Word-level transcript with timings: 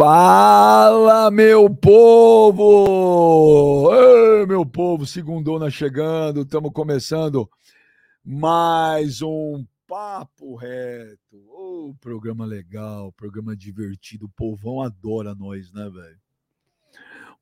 Fala, 0.00 1.30
meu 1.30 1.68
povo! 1.68 2.64
Ei, 3.92 4.46
meu 4.46 4.64
povo, 4.64 5.04
segundona 5.04 5.70
chegando, 5.70 6.40
estamos 6.40 6.72
começando 6.72 7.46
mais 8.24 9.20
um 9.20 9.62
Papo 9.86 10.56
Reto. 10.56 11.36
Oh, 11.50 11.94
programa 12.00 12.46
legal, 12.46 13.12
programa 13.12 13.54
divertido. 13.54 14.24
O 14.24 14.30
povão 14.30 14.80
adora 14.80 15.34
nós, 15.34 15.70
né, 15.70 15.90
velho? 15.90 16.18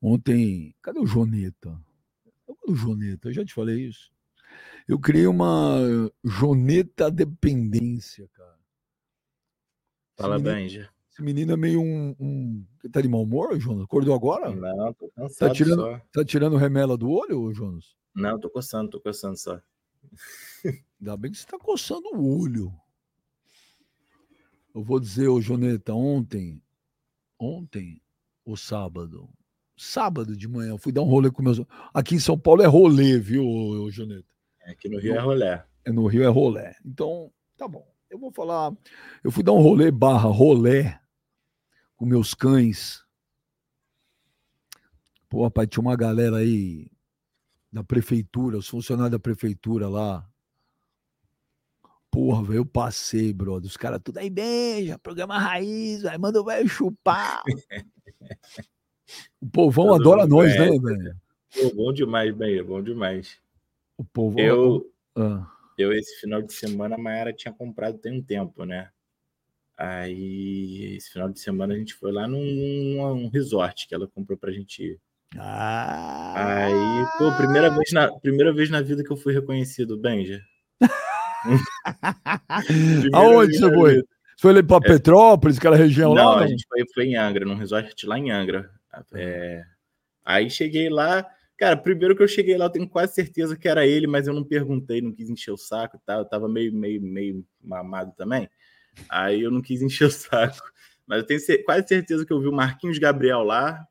Ontem, 0.01 0.75
cadê 0.81 0.99
o 0.99 1.07
Joneta? 1.07 1.81
Cadê 2.45 2.59
o 2.67 2.75
Joneta? 2.75 3.29
Eu 3.29 3.33
já 3.35 3.45
te 3.45 3.53
falei 3.53 3.87
isso. 3.87 4.11
Eu 4.85 4.99
criei 4.99 5.27
uma 5.27 5.77
Joneta 6.25 7.09
dependência, 7.09 8.27
cara. 8.33 8.59
Fala, 10.17 10.37
Benja. 10.37 10.89
Esse 11.19 11.25
menino 11.25 11.51
é 11.51 11.57
meio 11.57 11.81
um. 11.81 12.15
um... 12.17 12.65
Tá 12.93 13.01
de 13.01 13.09
mau 13.09 13.23
humor, 13.23 13.59
Jonas? 13.59 13.83
Acordou 13.83 14.15
agora? 14.15 14.55
Não, 14.55 14.93
tô 14.93 15.09
cansado 15.09 15.49
Tá 15.49 15.53
tirando, 15.53 15.81
só. 15.81 16.01
tá 16.13 16.23
tirando 16.23 16.55
remela 16.55 16.97
do 16.97 17.11
olho, 17.11 17.53
Jonas? 17.53 17.93
Não, 18.15 18.39
tô 18.39 18.49
coçando, 18.49 18.89
tô 18.89 19.01
coçando 19.01 19.35
só. 19.35 19.61
Ainda 20.97 21.17
bem 21.17 21.29
que 21.29 21.37
você 21.37 21.45
tá 21.45 21.59
coçando 21.59 22.07
o 22.13 22.39
olho. 22.41 22.73
Eu 24.73 24.81
vou 24.81 24.97
dizer, 24.97 25.27
ô 25.27 25.41
Joneta, 25.41 25.93
ontem, 25.93 26.63
ontem, 27.37 28.01
o 28.45 28.55
sábado, 28.55 29.29
sábado 29.75 30.37
de 30.37 30.47
manhã, 30.47 30.69
eu 30.69 30.77
fui 30.77 30.93
dar 30.93 31.01
um 31.01 31.09
rolê 31.09 31.29
com 31.29 31.43
meus. 31.43 31.61
Aqui 31.93 32.15
em 32.15 32.19
São 32.19 32.39
Paulo 32.39 32.61
é 32.61 32.65
rolê, 32.65 33.19
viu, 33.19 33.45
ô, 33.45 33.91
Joneta? 33.91 34.23
Aqui 34.63 34.87
no 34.87 34.99
Rio 34.99 35.15
é 35.15 35.19
rolé. 35.19 35.65
É 35.83 35.91
no 35.91 36.07
Rio 36.07 36.23
é 36.23 36.27
rolê. 36.27 36.73
Então, 36.85 37.29
tá 37.57 37.67
bom. 37.67 37.85
Eu 38.09 38.17
vou 38.17 38.31
falar. 38.31 38.71
Eu 39.21 39.31
fui 39.31 39.43
dar 39.43 39.51
um 39.51 39.61
rolê 39.61 39.91
barra 39.91 40.29
rolé 40.29 40.97
com 41.99 42.05
meus 42.05 42.33
cães. 42.33 43.03
Pô, 45.27 45.43
rapaz, 45.43 45.67
tinha 45.69 45.81
uma 45.81 45.97
galera 45.97 46.37
aí 46.37 46.89
da 47.71 47.83
prefeitura, 47.83 48.57
os 48.57 48.69
funcionários 48.69 49.11
da 49.11 49.19
prefeitura 49.19 49.89
lá. 49.89 50.25
Porra, 52.09 52.41
velho, 52.41 52.59
eu 52.59 52.65
passei, 52.65 53.33
brother. 53.33 53.67
Os 53.67 53.75
caras 53.77 53.99
tudo 54.01 54.17
aí, 54.17 54.29
beija, 54.29 54.97
programa 54.97 55.37
raiz, 55.37 56.01
vai, 56.03 56.17
manda 56.17 56.41
o 56.41 56.45
velho 56.45 56.67
chupar. 56.69 57.43
o 59.41 59.49
povão 59.49 59.87
Todo 59.87 60.01
adora 60.01 60.25
nós, 60.25 60.51
né, 60.57 60.67
conhece, 60.69 60.81
velho? 60.81 61.21
Pô, 61.53 61.75
bom 61.75 61.93
demais, 61.93 62.33
Benja, 62.33 62.63
bom 62.63 62.81
demais. 62.81 63.37
O 63.97 64.05
povão. 64.05 64.39
Eu, 64.39 64.93
Ah, 65.15 65.51
eu, 65.77 65.91
esse 65.91 66.17
final 66.21 66.41
de 66.41 66.53
semana, 66.53 66.95
a 66.95 66.97
Mayara 66.97 67.33
tinha 67.33 67.53
comprado 67.53 67.97
tem 67.97 68.17
um 68.17 68.23
tempo, 68.23 68.63
né? 68.63 68.89
Aí, 69.81 70.95
esse 70.97 71.09
final 71.09 71.29
de 71.29 71.39
semana, 71.39 71.73
a 71.73 71.77
gente 71.77 71.93
foi 71.93 72.11
lá 72.11 72.27
num, 72.27 72.97
num 73.15 73.29
resort 73.29 73.87
que 73.87 73.95
ela 73.95 74.09
comprou 74.09 74.37
pra 74.37 74.51
gente 74.51 74.83
ir. 74.83 74.99
Ah, 75.37 76.65
Aí, 76.65 77.05
pô, 77.17 77.33
primeira 77.37 77.69
vez 77.69 77.93
na, 77.93 78.11
primeira 78.19 78.51
vez 78.51 78.69
na 78.69 78.81
vida 78.81 79.05
que 79.05 79.11
eu 79.11 79.15
fui 79.15 79.33
reconhecido, 79.33 79.97
Benja. 79.97 80.41
Aonde 83.13 83.57
você 83.57 83.73
foi? 83.73 84.03
foi 84.37 84.51
ali 84.51 84.63
pra 84.63 84.81
Petrópolis, 84.81 85.57
aquela 85.57 85.77
região 85.77 86.13
Não, 86.13 86.31
lá? 86.31 86.37
a 86.39 86.41
não? 86.41 86.47
gente 86.49 86.65
foi, 86.67 86.83
foi 86.93 87.05
em 87.05 87.15
Angra, 87.15 87.45
num 87.45 87.55
resort 87.55 88.05
lá 88.05 88.19
em 88.19 88.31
Angra. 88.31 88.69
É, 89.13 89.63
Aí 90.25 90.49
cheguei 90.49 90.89
lá, 90.89 91.25
cara, 91.57 91.77
primeiro 91.77 92.17
que 92.17 92.23
eu 92.23 92.27
cheguei 92.27 92.57
lá, 92.57 92.65
eu 92.65 92.69
tenho 92.69 92.89
quase 92.89 93.13
certeza 93.13 93.55
que 93.55 93.69
era 93.69 93.87
ele, 93.87 94.07
mas 94.07 94.27
eu 94.27 94.33
não 94.33 94.43
perguntei, 94.43 95.01
não 95.01 95.13
quis 95.13 95.29
encher 95.29 95.51
o 95.51 95.57
saco 95.57 95.95
e 95.95 95.99
tal. 96.05 96.19
Eu 96.19 96.25
tava 96.25 96.49
meio, 96.49 96.73
meio, 96.73 97.01
meio 97.01 97.45
mamado 97.63 98.11
também. 98.17 98.49
Aí 99.09 99.41
eu 99.41 99.51
não 99.51 99.61
quis 99.61 99.81
encher 99.81 100.05
o 100.05 100.11
saco. 100.11 100.61
Mas 101.07 101.19
eu 101.19 101.25
tenho 101.25 101.63
quase 101.65 101.87
certeza 101.87 102.25
que 102.25 102.31
eu 102.31 102.39
vi 102.39 102.47
o 102.47 102.51
Marquinhos 102.53 102.97
Gabriel 102.99 103.41
lá. 103.43 103.85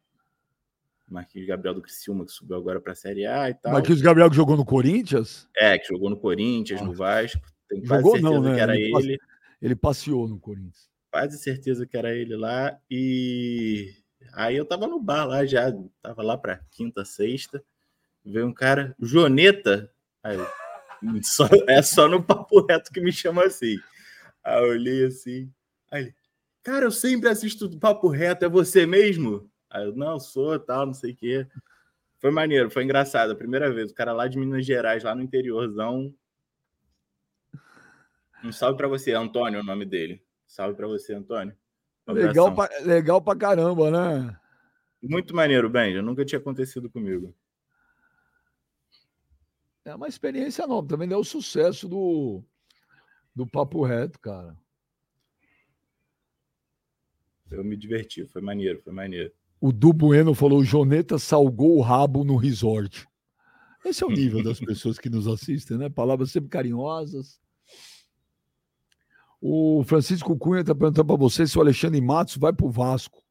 Marquinhos 1.10 1.48
Gabriel 1.48 1.74
do 1.74 1.82
Criciúma, 1.82 2.24
que 2.24 2.32
subiu 2.32 2.56
agora 2.56 2.80
pra 2.80 2.94
Série 2.94 3.26
A 3.26 3.48
e 3.48 3.54
tal. 3.54 3.72
Marquinhos 3.72 4.02
Gabriel 4.02 4.28
que 4.28 4.36
jogou 4.36 4.56
no 4.56 4.64
Corinthians? 4.64 5.48
É, 5.56 5.78
que 5.78 5.88
jogou 5.88 6.10
no 6.10 6.16
Corinthians, 6.18 6.80
no. 6.82 6.92
Vasco. 6.92 7.40
Tenho 7.68 7.86
quase 7.86 8.02
Jogou 8.02 8.12
certeza 8.16 8.34
não, 8.34 8.42
né? 8.42 8.54
que 8.54 8.60
era 8.60 8.76
Ele 8.76 9.18
ele. 9.60 9.76
Passeou 9.76 10.28
no 10.28 10.38
Corinthians. 10.38 10.88
quase 11.10 11.38
certeza 11.38 11.86
que 11.86 11.96
era 11.96 12.14
ele 12.14 12.36
lá. 12.36 12.78
E 12.90 13.94
aí 14.34 14.56
eu 14.56 14.64
tava 14.64 14.86
no 14.86 15.00
bar 15.00 15.24
lá 15.24 15.44
já, 15.44 15.72
tava 16.02 16.22
lá 16.22 16.36
pra 16.38 16.60
quinta, 16.70 17.04
sexta. 17.04 17.62
Veio 18.24 18.46
um 18.46 18.52
cara, 18.52 18.94
Joneta. 19.00 19.90
Aí, 20.22 20.36
só, 21.22 21.48
é 21.66 21.80
só 21.82 22.06
no 22.08 22.22
papo 22.22 22.64
reto 22.66 22.92
que 22.92 23.00
me 23.00 23.12
chama 23.12 23.44
assim. 23.44 23.76
Aí 24.48 24.64
eu 24.64 24.70
olhei 24.70 25.04
assim. 25.04 25.52
Aí 25.90 26.04
ele, 26.04 26.14
cara, 26.62 26.86
eu 26.86 26.90
sempre 26.90 27.28
assisto 27.28 27.68
do 27.68 27.78
papo 27.78 28.08
reto, 28.08 28.46
é 28.46 28.48
você 28.48 28.86
mesmo? 28.86 29.50
Aí 29.68 29.84
eu, 29.84 29.94
não, 29.94 30.18
sou, 30.18 30.58
tal, 30.58 30.86
não 30.86 30.94
sei 30.94 31.12
o 31.12 31.16
quê. 31.16 31.46
Foi 32.18 32.30
maneiro, 32.30 32.70
foi 32.70 32.82
engraçado. 32.82 33.30
A 33.30 33.36
primeira 33.36 33.70
vez, 33.70 33.90
o 33.90 33.94
cara 33.94 34.12
lá 34.12 34.26
de 34.26 34.38
Minas 34.38 34.64
Gerais, 34.64 35.04
lá 35.04 35.14
no 35.14 35.22
interiorzão. 35.22 36.14
Um 38.42 38.50
salve 38.50 38.78
pra 38.78 38.88
você, 38.88 39.12
Antônio, 39.12 39.58
é 39.58 39.60
o 39.60 39.66
nome 39.66 39.84
dele. 39.84 40.22
Salve 40.46 40.74
pra 40.74 40.86
você, 40.86 41.14
Antônio. 41.14 41.54
Legal 42.06 42.54
pra, 42.54 42.70
legal 42.80 43.20
pra 43.20 43.36
caramba, 43.36 43.90
né? 43.90 44.40
Muito 45.02 45.36
maneiro, 45.36 45.68
Benja. 45.68 46.00
Nunca 46.00 46.24
tinha 46.24 46.38
acontecido 46.38 46.88
comigo. 46.88 47.34
É 49.84 49.94
uma 49.94 50.08
experiência 50.08 50.66
nova. 50.66 50.88
Também 50.88 51.12
é 51.12 51.16
o 51.16 51.22
sucesso 51.22 51.86
do, 51.86 52.42
do 53.38 53.46
Papo 53.46 53.84
Reto, 53.84 54.18
cara. 54.18 54.56
Eu 57.48 57.62
me 57.62 57.76
diverti, 57.76 58.26
foi 58.26 58.42
maneiro, 58.42 58.80
foi 58.82 58.92
maneiro. 58.92 59.32
O 59.60 59.72
Du 59.72 59.92
Bueno 59.92 60.34
falou: 60.34 60.58
o 60.58 60.64
Joneta 60.64 61.18
salgou 61.18 61.76
o 61.76 61.80
rabo 61.80 62.24
no 62.24 62.36
resort. 62.36 63.06
Esse 63.84 64.02
é 64.02 64.06
o 64.06 64.10
nível 64.10 64.42
das 64.42 64.58
pessoas 64.60 64.98
que 64.98 65.08
nos 65.08 65.28
assistem, 65.28 65.78
né? 65.78 65.88
Palavras 65.88 66.32
sempre 66.32 66.50
carinhosas. 66.50 67.40
O 69.40 69.84
Francisco 69.84 70.36
Cunha 70.36 70.62
está 70.62 70.74
perguntando 70.74 71.06
para 71.06 71.16
você 71.16 71.46
se 71.46 71.56
o 71.56 71.60
Alexandre 71.60 72.00
Matos 72.00 72.36
vai 72.36 72.52
para 72.52 72.66
o 72.66 72.70
Vasco. 72.70 73.22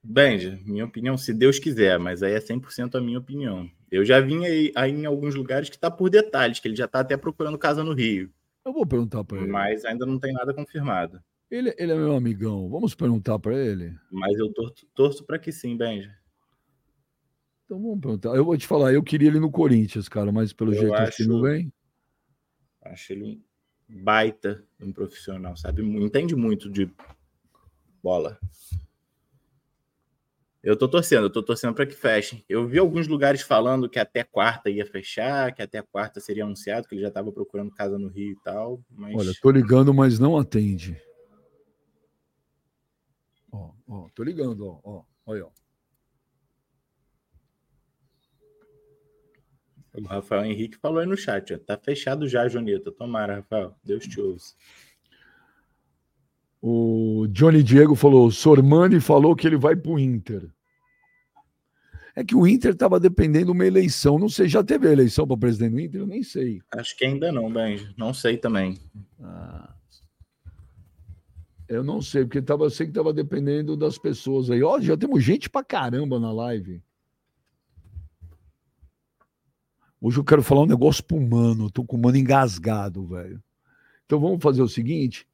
Benja, 0.00 0.60
minha 0.64 0.84
opinião, 0.84 1.18
se 1.18 1.34
Deus 1.34 1.58
quiser, 1.58 1.98
mas 1.98 2.22
aí 2.22 2.34
é 2.34 2.38
100% 2.38 2.94
a 2.94 3.00
minha 3.00 3.18
opinião. 3.18 3.68
Eu 3.90 4.04
já 4.04 4.20
vim 4.20 4.44
aí, 4.44 4.72
aí 4.76 4.92
em 4.92 5.04
alguns 5.04 5.34
lugares 5.34 5.68
que 5.68 5.78
tá 5.78 5.90
por 5.90 6.08
detalhes, 6.10 6.60
que 6.60 6.68
ele 6.68 6.76
já 6.76 6.86
tá 6.86 7.00
até 7.00 7.16
procurando 7.16 7.58
casa 7.58 7.82
no 7.82 7.92
Rio, 7.92 8.30
Eu 8.64 8.72
vou 8.72 8.86
perguntar 8.86 9.22
para 9.24 9.38
ele. 9.38 9.46
mas 9.52 9.84
ainda 9.84 10.06
não 10.06 10.18
tem 10.18 10.32
nada 10.32 10.54
confirmado. 10.54 11.22
ele. 11.50 11.74
Ele 11.78 11.92
é 11.92 11.94
meu 11.96 12.14
amigão. 12.14 12.68
Vamos 12.70 12.94
perguntar 12.94 13.38
para 13.38 13.54
ele. 13.56 13.94
Mas 14.10 14.36
eu 14.38 14.52
torço, 14.52 14.86
torço 14.94 15.24
para 15.24 15.38
que 15.38 15.52
sim, 15.52 15.76
Benja. 15.76 16.16
Então 17.64 17.80
vamos 17.80 18.00
perguntar. 18.00 18.30
Eu 18.34 18.44
vou 18.44 18.56
te 18.56 18.66
falar, 18.66 18.92
eu 18.92 19.02
queria 19.02 19.28
ele 19.28 19.40
no 19.40 19.50
Corinthians, 19.50 20.08
cara, 20.08 20.30
mas 20.32 20.52
pelo 20.52 20.72
Eu 20.74 20.80
jeito 20.80 20.94
acho 20.94 21.16
que 21.18 21.26
não 21.26 21.36
acho- 21.36 21.44
vem. 21.44 21.72
Acho 22.82 23.12
ele 23.12 23.24
um 23.24 24.02
baita 24.02 24.64
um 24.80 24.92
profissional, 24.92 25.56
sabe? 25.56 25.82
Entende 25.82 26.34
muito 26.34 26.68
de 26.70 26.90
bola. 28.02 28.38
Eu 30.64 30.78
tô 30.78 30.88
torcendo, 30.88 31.24
eu 31.24 31.30
tô 31.30 31.42
torcendo 31.42 31.74
para 31.74 31.84
que 31.84 31.92
fechem. 31.92 32.42
Eu 32.48 32.66
vi 32.66 32.78
alguns 32.78 33.06
lugares 33.06 33.42
falando 33.42 33.86
que 33.86 33.98
até 33.98 34.24
quarta 34.24 34.70
ia 34.70 34.86
fechar, 34.86 35.52
que 35.54 35.60
até 35.60 35.82
quarta 35.82 36.20
seria 36.20 36.42
anunciado, 36.42 36.88
que 36.88 36.94
ele 36.94 37.02
já 37.02 37.08
estava 37.08 37.30
procurando 37.30 37.70
casa 37.70 37.98
no 37.98 38.08
Rio 38.08 38.32
e 38.32 38.42
tal, 38.42 38.82
mas 38.88 39.14
Olha, 39.14 39.32
tô 39.42 39.50
ligando, 39.50 39.92
mas 39.92 40.18
não 40.18 40.38
atende. 40.38 40.98
Ó, 43.52 43.72
ó, 43.86 44.08
tô 44.14 44.22
ligando, 44.22 44.66
ó, 44.66 44.80
ó, 44.82 45.04
olha, 45.26 45.44
ó. 45.44 45.50
o 49.96 50.06
Rafael 50.06 50.46
Henrique 50.46 50.78
falou 50.78 50.98
aí 50.98 51.06
no 51.06 51.16
chat, 51.16 51.52
ó, 51.52 51.58
tá 51.58 51.76
fechado 51.76 52.26
já, 52.26 52.48
Joneta. 52.48 52.90
Tomara, 52.90 53.36
Rafael. 53.36 53.76
Deus 53.84 54.06
te 54.06 54.18
ouça. 54.18 54.54
O 56.62 57.26
Johnny 57.28 57.62
Diego 57.62 57.94
falou: 57.94 58.30
Sormani 58.30 58.98
falou 58.98 59.36
que 59.36 59.46
ele 59.46 59.58
vai 59.58 59.76
pro 59.76 59.98
Inter. 59.98 60.53
É 62.16 62.24
que 62.24 62.36
o 62.36 62.46
Inter 62.46 62.72
estava 62.72 63.00
dependendo 63.00 63.46
de 63.46 63.52
uma 63.52 63.66
eleição. 63.66 64.18
Não 64.18 64.28
sei, 64.28 64.48
já 64.48 64.62
teve 64.62 64.90
eleição 64.90 65.26
para 65.26 65.36
presidente 65.36 65.72
do 65.72 65.80
Inter? 65.80 66.00
Eu 66.00 66.06
nem 66.06 66.22
sei. 66.22 66.60
Acho 66.70 66.96
que 66.96 67.04
ainda 67.04 67.32
não, 67.32 67.52
Benja. 67.52 67.92
Não 67.96 68.14
sei 68.14 68.36
também. 68.36 68.78
Ah, 69.20 69.74
eu 71.68 71.82
não 71.82 72.00
sei, 72.00 72.24
porque 72.24 72.40
tava, 72.40 72.64
eu 72.64 72.70
sei 72.70 72.86
que 72.86 72.90
estava 72.90 73.12
dependendo 73.12 73.76
das 73.76 73.98
pessoas 73.98 74.50
aí. 74.50 74.62
Ó, 74.62 74.80
já 74.80 74.96
temos 74.96 75.24
gente 75.24 75.50
pra 75.50 75.64
caramba 75.64 76.20
na 76.20 76.30
live. 76.30 76.80
Hoje 80.00 80.18
eu 80.18 80.24
quero 80.24 80.42
falar 80.42 80.62
um 80.62 80.66
negócio 80.66 81.02
pro 81.02 81.20
mano. 81.20 81.70
Tô 81.70 81.82
com 81.82 81.96
o 81.96 82.00
mano 82.00 82.16
engasgado, 82.16 83.06
velho. 83.06 83.42
Então 84.04 84.20
vamos 84.20 84.42
fazer 84.42 84.62
o 84.62 84.68
seguinte: 84.68 85.26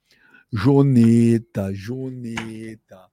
Joneta, 0.52 1.74
Joneta, 1.74 3.10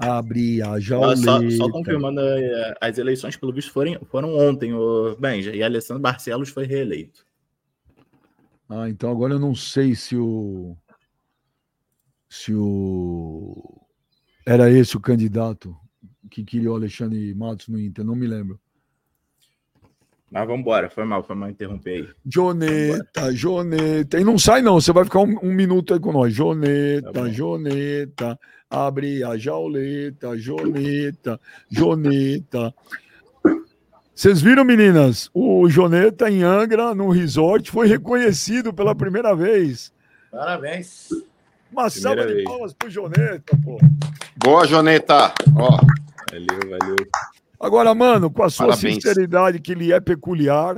abre 0.00 0.62
a 0.62 0.80
jauleta. 0.80 1.20
só, 1.20 1.50
só 1.50 1.70
confirmando, 1.70 2.20
eh, 2.20 2.74
as 2.80 2.98
eleições, 2.98 3.36
pelo 3.36 3.52
visto, 3.52 3.72
foram, 3.72 4.00
foram 4.06 4.36
ontem, 4.36 4.72
o 4.72 5.14
Benja, 5.16 5.54
e 5.54 5.62
Alessandro 5.62 6.02
Barcelos 6.02 6.48
foi 6.48 6.64
reeleito. 6.66 7.24
Ah, 8.68 8.88
então 8.88 9.10
agora 9.10 9.34
eu 9.34 9.38
não 9.38 9.54
sei 9.54 9.94
se 9.94 10.16
o. 10.16 10.76
Se 12.28 12.54
o. 12.54 13.80
Era 14.46 14.70
esse 14.70 14.96
o 14.96 15.00
candidato 15.00 15.76
que 16.30 16.44
queria 16.44 16.70
o 16.70 16.76
Alexandre 16.76 17.34
Matos 17.34 17.68
no 17.68 17.78
Inter, 17.78 18.04
não 18.04 18.14
me 18.14 18.26
lembro. 18.26 18.58
Mas 20.30 20.46
vamos 20.46 20.60
embora, 20.60 20.88
foi 20.88 21.04
mal, 21.04 21.24
foi 21.24 21.34
mal 21.34 21.50
interromper 21.50 21.90
aí. 21.90 22.08
Joneta, 22.24 23.34
Joneta. 23.34 24.20
E 24.20 24.22
não 24.22 24.38
sai, 24.38 24.62
não, 24.62 24.80
você 24.80 24.92
vai 24.92 25.04
ficar 25.04 25.18
um, 25.18 25.36
um 25.42 25.52
minuto 25.52 25.92
aí 25.92 25.98
com 25.98 26.12
nós. 26.12 26.32
Joneta, 26.32 27.12
tá 27.12 27.28
Joneta, 27.28 28.38
abre 28.70 29.24
a 29.24 29.36
jauleta, 29.36 30.38
Joneta, 30.38 31.40
Joneta. 31.68 32.72
Vocês 34.14 34.40
viram, 34.40 34.64
meninas? 34.64 35.28
O 35.34 35.68
Joneta 35.68 36.30
em 36.30 36.42
Angra, 36.42 36.94
no 36.94 37.10
resort, 37.10 37.70
foi 37.70 37.88
reconhecido 37.88 38.72
pela 38.72 38.94
primeira 38.94 39.34
vez. 39.34 39.92
Parabéns. 40.30 41.08
Uma 41.72 41.90
salva 41.90 42.26
de 42.26 42.44
palmas 42.44 42.72
pro 42.72 42.88
Joneta, 42.88 43.58
pô. 43.64 43.78
Boa, 44.36 44.66
Joneta. 44.66 45.32
Ó. 45.56 45.78
Valeu, 46.30 46.78
valeu. 46.78 46.96
Agora, 47.58 47.94
mano, 47.94 48.30
com 48.30 48.42
a 48.42 48.50
sua 48.50 48.68
Parabéns. 48.68 48.94
sinceridade, 48.94 49.60
que 49.60 49.72
ele 49.72 49.92
é 49.92 50.00
peculiar, 50.00 50.76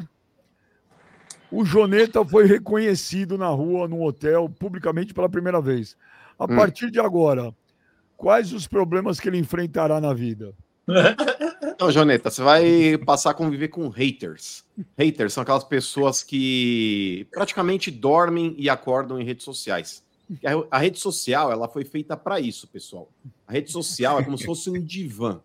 o 1.51 1.65
Joneta 1.65 2.25
foi 2.25 2.47
reconhecido 2.47 3.37
na 3.37 3.49
rua, 3.49 3.87
no 3.87 4.03
hotel, 4.03 4.49
publicamente 4.49 5.13
pela 5.13 5.29
primeira 5.29 5.61
vez. 5.61 5.97
A 6.39 6.45
hum. 6.45 6.57
partir 6.57 6.91
de 6.91 6.99
agora, 6.99 7.55
quais 8.23 8.53
os 8.53 8.69
problemas 8.69 9.19
que 9.19 9.29
ele 9.29 9.37
enfrentará 9.39 10.01
na 10.01 10.15
vida? 10.15 10.55
Então, 11.75 11.91
Joneta, 11.91 12.31
você 12.31 12.43
vai 12.43 12.99
passar 12.99 13.31
a 13.31 13.35
conviver 13.35 13.69
com 13.69 13.89
haters. 13.89 14.65
Haters 14.97 15.33
são 15.33 15.43
aquelas 15.43 15.65
pessoas 15.65 16.23
que 16.23 17.27
praticamente 17.33 17.91
dormem 17.91 18.55
e 18.57 18.69
acordam 18.69 19.19
em 19.19 19.25
redes 19.25 19.45
sociais. 19.45 20.05
A 20.71 20.79
rede 20.79 21.01
social 21.01 21.51
ela 21.51 21.67
foi 21.67 21.85
feita 21.85 22.17
para 22.17 22.39
isso, 22.39 22.69
pessoal. 22.69 23.11
A 23.47 23.53
rede 23.53 23.73
social 23.73 24.21
é 24.21 24.25
como 24.25 24.39
se 24.39 24.45
fosse 24.45 24.71
um 24.71 24.81
divã. 24.81 25.41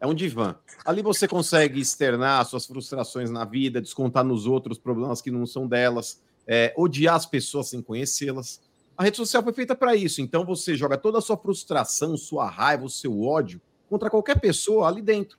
É 0.00 0.06
um 0.06 0.14
divã. 0.14 0.54
Ali 0.84 1.02
você 1.02 1.28
consegue 1.28 1.80
externar 1.80 2.46
suas 2.46 2.64
frustrações 2.64 3.30
na 3.30 3.44
vida, 3.44 3.80
descontar 3.80 4.24
nos 4.24 4.46
outros 4.46 4.78
problemas 4.78 5.20
que 5.20 5.30
não 5.30 5.44
são 5.44 5.66
delas, 5.66 6.22
é, 6.46 6.72
odiar 6.76 7.16
as 7.16 7.26
pessoas 7.26 7.68
sem 7.68 7.82
conhecê-las. 7.82 8.60
A 8.98 9.04
rede 9.04 9.16
social 9.16 9.44
foi 9.44 9.52
feita 9.52 9.76
para 9.76 9.94
isso. 9.94 10.20
Então 10.20 10.44
você 10.44 10.74
joga 10.74 10.98
toda 10.98 11.18
a 11.18 11.20
sua 11.20 11.36
frustração, 11.36 12.16
sua 12.16 12.50
raiva, 12.50 12.84
o 12.84 12.90
seu 12.90 13.22
ódio 13.22 13.60
contra 13.88 14.10
qualquer 14.10 14.40
pessoa 14.40 14.88
ali 14.88 15.00
dentro. 15.00 15.38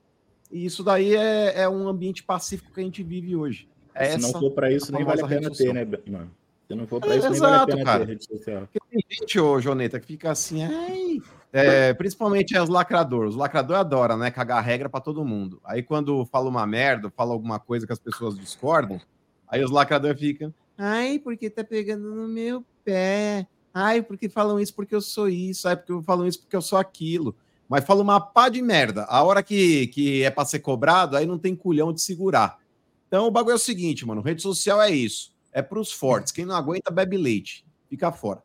E 0.50 0.64
isso 0.64 0.82
daí 0.82 1.14
é, 1.14 1.60
é 1.60 1.68
um 1.68 1.86
ambiente 1.86 2.22
pacífico 2.22 2.72
que 2.72 2.80
a 2.80 2.82
gente 2.82 3.02
vive 3.02 3.36
hoje. 3.36 3.68
É 3.94 4.12
Se 4.12 4.18
não 4.18 4.32
for 4.32 4.50
para 4.52 4.72
isso, 4.72 4.90
nem 4.90 5.04
vale 5.04 5.20
a 5.20 5.26
pena 5.26 5.50
ter, 5.50 5.74
né, 5.74 5.84
mano? 5.84 6.30
Se 6.66 6.74
não 6.74 6.86
for 6.86 7.00
para 7.00 7.16
isso, 7.16 7.26
é, 7.26 7.30
nem 7.30 7.36
exato, 7.36 7.50
vale 7.50 7.62
a 7.62 7.66
pena 7.66 7.84
cara. 7.84 8.06
ter 8.06 8.12
rede 8.12 8.24
social. 8.24 8.62
Porque 8.62 8.80
tem 8.90 9.04
gente, 9.10 9.38
ô, 9.38 9.60
Joneta, 9.60 10.00
que 10.00 10.06
fica 10.06 10.30
assim, 10.30 10.62
ai, 10.64 11.20
é, 11.52 11.92
principalmente 11.92 12.56
os 12.58 12.68
lacradores. 12.68 13.34
Os 13.34 13.36
lacradores 13.36 13.80
adoram, 13.80 14.16
né? 14.16 14.30
Cagar 14.30 14.64
regra 14.64 14.88
para 14.88 15.00
todo 15.00 15.22
mundo. 15.24 15.60
Aí 15.64 15.82
quando 15.82 16.24
fala 16.26 16.48
uma 16.48 16.66
merda, 16.66 17.10
fala 17.10 17.32
alguma 17.32 17.58
coisa 17.58 17.86
que 17.86 17.92
as 17.92 17.98
pessoas 17.98 18.38
discordam, 18.38 19.00
aí 19.46 19.62
os 19.62 19.70
lacradores 19.70 20.18
ficam, 20.18 20.54
ai, 20.80 21.18
porque 21.18 21.50
tá 21.50 21.62
pegando 21.62 22.14
no 22.14 22.26
meu 22.26 22.64
pé. 22.84 23.46
Ai, 23.72 24.02
porque 24.02 24.28
falam 24.28 24.58
isso 24.58 24.74
porque 24.74 24.94
eu 24.94 25.00
sou 25.00 25.28
isso. 25.28 25.68
Ai, 25.68 25.76
porque 25.76 26.02
falam 26.04 26.26
isso 26.26 26.40
porque 26.40 26.56
eu 26.56 26.62
sou 26.62 26.78
aquilo. 26.78 27.36
Mas 27.68 27.84
fala 27.84 28.02
uma 28.02 28.20
pá 28.20 28.48
de 28.48 28.60
merda. 28.60 29.04
A 29.04 29.22
hora 29.22 29.42
que, 29.42 29.86
que 29.88 30.22
é 30.24 30.30
para 30.30 30.44
ser 30.44 30.58
cobrado, 30.58 31.16
aí 31.16 31.26
não 31.26 31.38
tem 31.38 31.54
culhão 31.54 31.92
de 31.92 32.00
segurar. 32.00 32.58
Então 33.06 33.26
o 33.26 33.30
bagulho 33.30 33.52
é 33.52 33.56
o 33.56 33.58
seguinte, 33.58 34.04
mano. 34.06 34.22
Rede 34.22 34.42
social 34.42 34.80
é 34.80 34.90
isso. 34.90 35.32
É 35.52 35.62
para 35.62 35.78
os 35.78 35.92
fortes. 35.92 36.32
Quem 36.32 36.44
não 36.44 36.56
aguenta, 36.56 36.90
bebe 36.90 37.16
leite. 37.16 37.64
Fica 37.88 38.10
fora. 38.10 38.42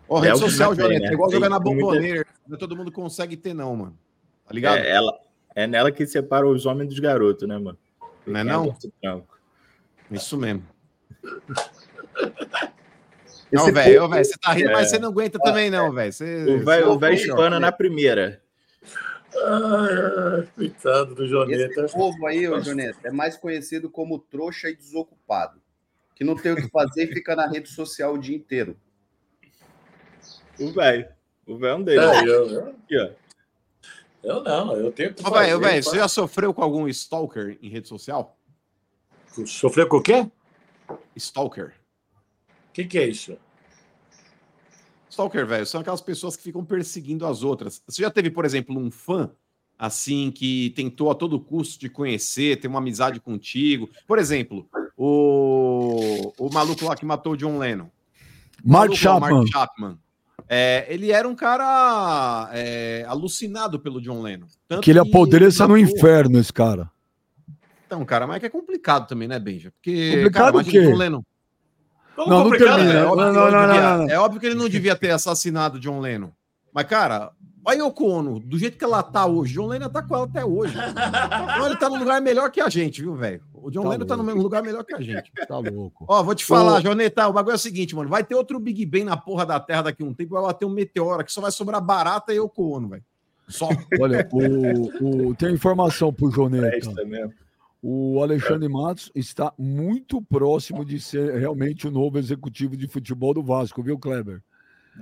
Ó, 0.09 0.19
rede 0.19 0.39
social, 0.39 0.75
Jonathan, 0.75 1.01
né? 1.01 1.09
é 1.09 1.13
igual 1.13 1.31
jogar 1.31 1.49
na 1.49 1.59
bomboneira. 1.59 2.17
Muita... 2.17 2.31
Não 2.47 2.59
todo 2.59 2.77
mundo 2.77 2.93
consegue 2.93 3.37
ter, 3.37 3.55
não, 3.55 3.75
mano. 3.75 3.99
Tá 4.47 4.53
ligado? 4.53 4.79
É, 4.79 4.91
ela, 4.91 5.19
é 5.55 5.67
nela 5.67 5.91
que 5.91 6.07
separa 6.07 6.47
os 6.47 6.67
homens 6.67 6.89
dos 6.91 6.99
garotos, 6.99 7.49
né, 7.49 7.57
mano? 7.57 7.79
Não 8.27 8.41
é 8.41 8.45
não? 8.45 8.77
Isso 10.11 10.37
mesmo. 10.39 10.65
Não, 13.53 13.73
velho, 13.73 14.09
você 14.09 14.37
tá 14.37 14.53
rindo, 14.53 14.71
é... 14.71 14.73
mas 14.73 14.91
você 14.91 14.99
não 14.99 15.11
aguenta 15.11 15.39
também, 15.39 15.71
não, 15.71 15.93
velho. 15.93 16.13
O 16.89 16.99
velho 16.99 17.15
espana 17.15 17.61
na 17.61 17.71
primeira. 17.71 18.43
Ah, 19.37 20.45
coitado 20.55 21.15
do 21.15 21.27
Joneta. 21.27 21.85
Esse 21.85 21.95
povo 21.95 22.27
aí, 22.27 22.49
o 22.49 22.61
Joneta, 22.61 22.99
é 23.05 23.11
mais 23.13 23.37
conhecido 23.37 23.89
como 23.91 24.19
trouxa 24.19 24.69
e 24.69 24.77
desocupado. 24.77 25.61
Que 26.15 26.25
não 26.25 26.37
tem 26.37 26.53
o 26.53 26.57
que 26.57 26.69
fazer 26.69 27.05
e 27.05 27.15
fica 27.15 27.35
na 27.35 27.47
rede 27.47 27.69
social 27.69 28.15
o 28.15 28.19
dia 28.19 28.37
inteiro. 28.37 28.77
O 30.59 30.73
velho. 30.73 31.09
O 31.47 31.57
velho 31.57 31.73
é 31.73 31.75
um 31.75 31.83
deles. 31.83 32.05
É, 32.05 32.23
eu, 32.23 32.49
eu, 32.49 32.69
Aqui, 32.69 32.99
ó. 32.99 33.11
Eu 34.25 34.43
não, 34.43 34.77
eu 34.77 34.91
tenho 34.91 35.15
que. 35.15 35.27
Ô, 35.27 35.31
velho, 35.31 35.61
véio, 35.61 35.83
você 35.83 35.97
já 35.97 36.09
sofreu 36.09 36.53
com 36.53 36.63
algum 36.63 36.89
stalker 36.89 37.59
em 37.63 37.69
rede 37.69 37.89
social? 37.89 38.37
Sofreu 39.47 39.89
com 39.89 39.99
o 39.99 40.03
quê? 40.03 40.27
Stalker. 41.17 41.75
O 42.71 42.73
que, 42.73 42.85
que 42.85 42.99
é 42.99 43.07
isso? 43.07 43.37
Stalker, 45.11 45.47
velho, 45.47 45.67
são 45.67 45.81
aquelas 45.81 46.01
pessoas 46.01 46.37
que 46.37 46.43
ficam 46.43 46.65
perseguindo 46.65 47.27
as 47.27 47.43
outras. 47.43 47.83
Você 47.87 48.03
já 48.03 48.11
teve, 48.11 48.31
por 48.31 48.45
exemplo, 48.45 48.77
um 48.77 48.91
fã 48.91 49.31
assim 49.79 50.31
que 50.31 50.71
tentou 50.71 51.11
a 51.11 51.15
todo 51.15 51.39
custo 51.39 51.79
te 51.79 51.89
conhecer, 51.89 52.59
ter 52.61 52.69
uma 52.69 52.79
amizade 52.79 53.21
contigo? 53.21 53.89
Por 54.07 54.19
exemplo, 54.19 54.69
o, 54.97 56.33
o 56.39 56.53
maluco 56.53 56.85
lá 56.85 56.97
que 56.97 57.05
matou 57.05 57.35
o 57.35 57.37
John 57.37 57.59
Lennon. 57.59 57.89
Mark 58.65 58.95
Chapman. 58.95 59.31
Mark 59.31 59.49
Chapman. 59.49 59.99
É, 60.49 60.87
ele 60.89 61.11
era 61.11 61.29
um 61.29 61.35
cara 61.35 62.51
é, 62.53 63.05
alucinado 63.09 63.79
pelo 63.81 64.01
John 64.01 64.23
Lennon. 64.23 64.47
que 64.83 64.91
ele 64.91 64.99
apodreça 64.99 65.67
no 65.67 65.77
inferno, 65.77 66.39
esse 66.39 66.53
cara. 66.53 66.91
Então, 67.87 68.05
cara, 68.05 68.27
mas 68.27 68.37
é 68.37 68.41
que 68.41 68.47
é 68.47 68.51
complicado 68.51 69.07
também, 69.07 69.29
né, 69.29 69.39
Benja? 69.39 69.71
Porque, 69.73 70.17
complicado 70.17 70.53
cara, 70.53 70.57
o 70.59 70.65
quê? 70.65 70.83
John 70.83 70.97
Lennon. 70.97 71.23
não, 72.17 72.27
não 72.27 72.51
termina. 72.51 72.93
É 72.93 73.05
óbvio, 73.05 73.25
não, 73.25 73.33
não, 73.33 73.67
devia, 73.67 73.97
não, 73.97 74.11
é 74.11 74.19
óbvio 74.19 74.41
que 74.41 74.47
ele 74.47 74.55
não 74.55 74.69
devia 74.69 74.97
ter 74.97 75.11
assassinado 75.11 75.81
John 75.81 76.01
Lennon. 76.01 76.31
Mas, 76.73 76.87
cara, 76.87 77.33
Olha 77.67 77.79
Yoko 77.79 78.07
Ono, 78.07 78.41
do 78.41 78.59
jeito 78.59 78.77
que 78.77 78.85
ela 78.85 79.03
tá 79.03 79.25
hoje, 79.25 79.55
John 79.55 79.69
Lennon 79.69 79.89
tá 79.89 80.03
com 80.03 80.15
ela 80.15 80.27
até 80.27 80.45
hoje. 80.45 80.75
Então 81.55 81.67
ele 81.67 81.77
tá 81.77 81.89
num 81.89 81.99
lugar 81.99 82.21
melhor 82.21 82.51
que 82.51 82.61
a 82.61 82.69
gente, 82.69 83.01
viu, 83.01 83.15
velho? 83.15 83.41
O 83.65 83.71
John 83.71 83.83
tá 83.83 83.89
Lennon 83.89 84.05
louco. 84.05 84.17
tá 84.17 84.35
num 84.35 84.43
lugar 84.43 84.63
melhor 84.63 84.85
que 84.85 84.95
a 84.95 85.01
gente. 85.01 85.33
Tá 85.49 85.59
louco. 85.59 86.05
Ó, 86.07 86.23
vou 86.23 86.35
te 86.35 86.45
falar, 86.45 86.79
Ô... 86.79 86.81
Joneta, 86.83 87.27
o 87.27 87.33
bagulho 87.33 87.53
é 87.53 87.57
o 87.57 87.59
seguinte, 87.59 87.97
mano. 87.97 88.11
Vai 88.11 88.23
ter 88.23 88.35
outro 88.35 88.61
Big 88.61 88.85
Bang 88.85 89.05
na 89.05 89.17
porra 89.17 89.47
da 89.47 89.59
Terra 89.59 89.83
daqui 89.83 90.03
a 90.03 90.07
um 90.07 90.13
tempo, 90.13 90.35
vai 90.35 90.43
bater 90.43 90.67
um 90.67 90.71
meteoro 90.71 91.25
que 91.25 91.33
só 91.33 91.41
vai 91.41 91.51
sobrar 91.51 91.81
barata 91.81 92.33
e 92.33 92.37
Yoko 92.37 92.77
Ono, 92.77 92.89
velho. 92.89 93.05
Só. 93.49 93.69
Olha, 94.01 94.29
o, 94.31 95.29
o, 95.31 95.35
tem 95.35 95.55
informação 95.55 96.13
pro 96.13 96.31
Joneta. 96.31 96.67
É 96.77 97.45
o 97.87 98.23
Alexandre 98.23 98.67
Matos 98.67 99.11
está 99.15 99.53
muito 99.59 100.23
próximo 100.23 100.87
de 100.87 100.99
ser 100.99 101.39
realmente 101.39 101.87
o 101.87 101.91
novo 101.91 102.19
executivo 102.19 102.77
de 102.77 102.89
futebol 102.89 103.35
do 103.35 103.43
Vasco, 103.43 103.83
viu, 103.83 103.99
Kleber? 103.99 104.43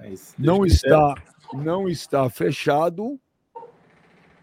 É 0.01 0.13
não 0.39 0.67
está 0.67 1.15
não 1.55 1.89
está 1.89 2.29
fechado, 2.29 3.21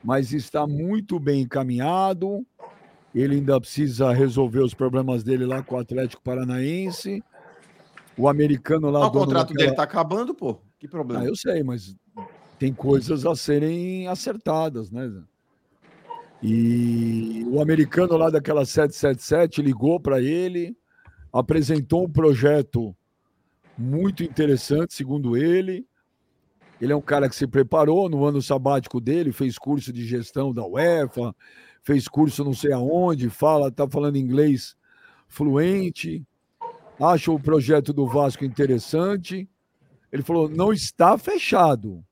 mas 0.03 0.31
está 0.31 0.65
muito 0.65 1.19
bem 1.19 1.41
encaminhado. 1.41 2.45
Ele 3.13 3.35
ainda 3.35 3.59
precisa 3.59 4.11
resolver 4.13 4.59
os 4.59 4.73
problemas 4.73 5.23
dele 5.23 5.45
lá 5.45 5.63
com 5.63 5.75
o 5.75 5.79
Atlético 5.79 6.21
Paranaense. 6.21 7.23
O 8.17 8.27
americano 8.27 8.89
lá. 8.89 9.07
o 9.07 9.11
contrato 9.11 9.47
daquela... 9.47 9.57
dele 9.57 9.71
está 9.71 9.83
acabando, 9.83 10.33
pô. 10.35 10.59
Que 10.77 10.87
problema? 10.87 11.23
Ah, 11.23 11.25
eu 11.25 11.35
sei, 11.35 11.63
mas 11.63 11.95
tem 12.57 12.73
coisas 12.73 13.25
a 13.25 13.35
serem 13.35 14.07
acertadas, 14.07 14.91
né? 14.91 15.11
E 16.41 17.45
o 17.49 17.61
americano 17.61 18.15
lá 18.15 18.29
daquela 18.29 18.65
777 18.65 19.61
ligou 19.61 19.99
para 19.99 20.21
ele, 20.21 20.77
apresentou 21.33 22.05
um 22.05 22.09
projeto 22.09 22.95
muito 23.77 24.23
interessante, 24.23 24.93
segundo 24.93 25.35
ele. 25.35 25.85
Ele 26.79 26.93
é 26.93 26.95
um 26.95 27.01
cara 27.01 27.27
que 27.27 27.35
se 27.35 27.45
preparou 27.45 28.09
no 28.09 28.23
ano 28.23 28.41
sabático 28.41 29.01
dele, 29.01 29.33
fez 29.33 29.57
curso 29.57 29.91
de 29.91 30.05
gestão 30.05 30.53
da 30.53 30.65
UEFA, 30.65 31.35
fez 31.83 32.07
curso 32.07 32.43
não 32.43 32.53
sei 32.53 32.71
aonde, 32.71 33.29
fala, 33.29 33.71
tá 33.71 33.87
falando 33.87 34.17
inglês 34.17 34.75
fluente, 35.27 36.25
acha 36.99 37.31
o 37.31 37.39
projeto 37.39 37.93
do 37.93 38.07
Vasco 38.07 38.43
interessante. 38.43 39.47
Ele 40.11 40.23
falou: 40.23 40.49
não 40.49 40.73
está 40.73 41.17
fechado, 41.17 42.03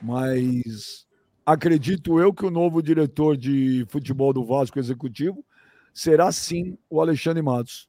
mas 0.00 1.06
acredito 1.44 2.20
eu 2.20 2.32
que 2.32 2.46
o 2.46 2.50
novo 2.50 2.82
diretor 2.82 3.36
de 3.36 3.84
futebol 3.88 4.32
do 4.32 4.44
Vasco 4.44 4.78
executivo 4.78 5.44
será 5.92 6.30
sim 6.30 6.78
o 6.88 7.00
Alexandre 7.00 7.42
Matos. 7.42 7.88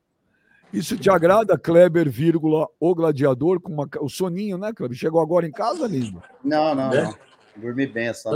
Isso 0.71 0.97
te 0.97 1.09
agrada, 1.09 1.57
Kleber, 1.57 2.09
vírgula, 2.09 2.67
o 2.79 2.93
gladiador, 2.93 3.59
com 3.59 3.73
uma, 3.73 3.89
o 4.01 4.07
soninho, 4.07 4.55
né, 4.57 4.71
Kleber? 4.71 4.95
Chegou 4.95 5.19
agora 5.19 5.47
em 5.47 5.51
casa, 5.51 5.87
lindo? 5.87 6.21
Não, 6.43 6.75
não, 6.75 6.93
é? 6.93 7.03
não. 7.03 7.15
Dormi 7.57 7.87
bem 7.87 8.07
essa 8.07 8.29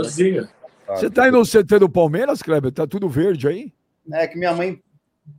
noite. 0.92 1.00
Você 1.00 1.10
tá 1.10 1.24
aí 1.24 1.30
no 1.30 1.44
CT 1.44 1.78
do 1.78 1.88
Palmeiras, 1.88 2.42
Kleber? 2.42 2.72
Tá 2.72 2.86
tudo 2.86 3.08
verde 3.08 3.48
aí? 3.48 3.72
É 4.12 4.26
que 4.26 4.38
minha 4.38 4.52
mãe 4.52 4.82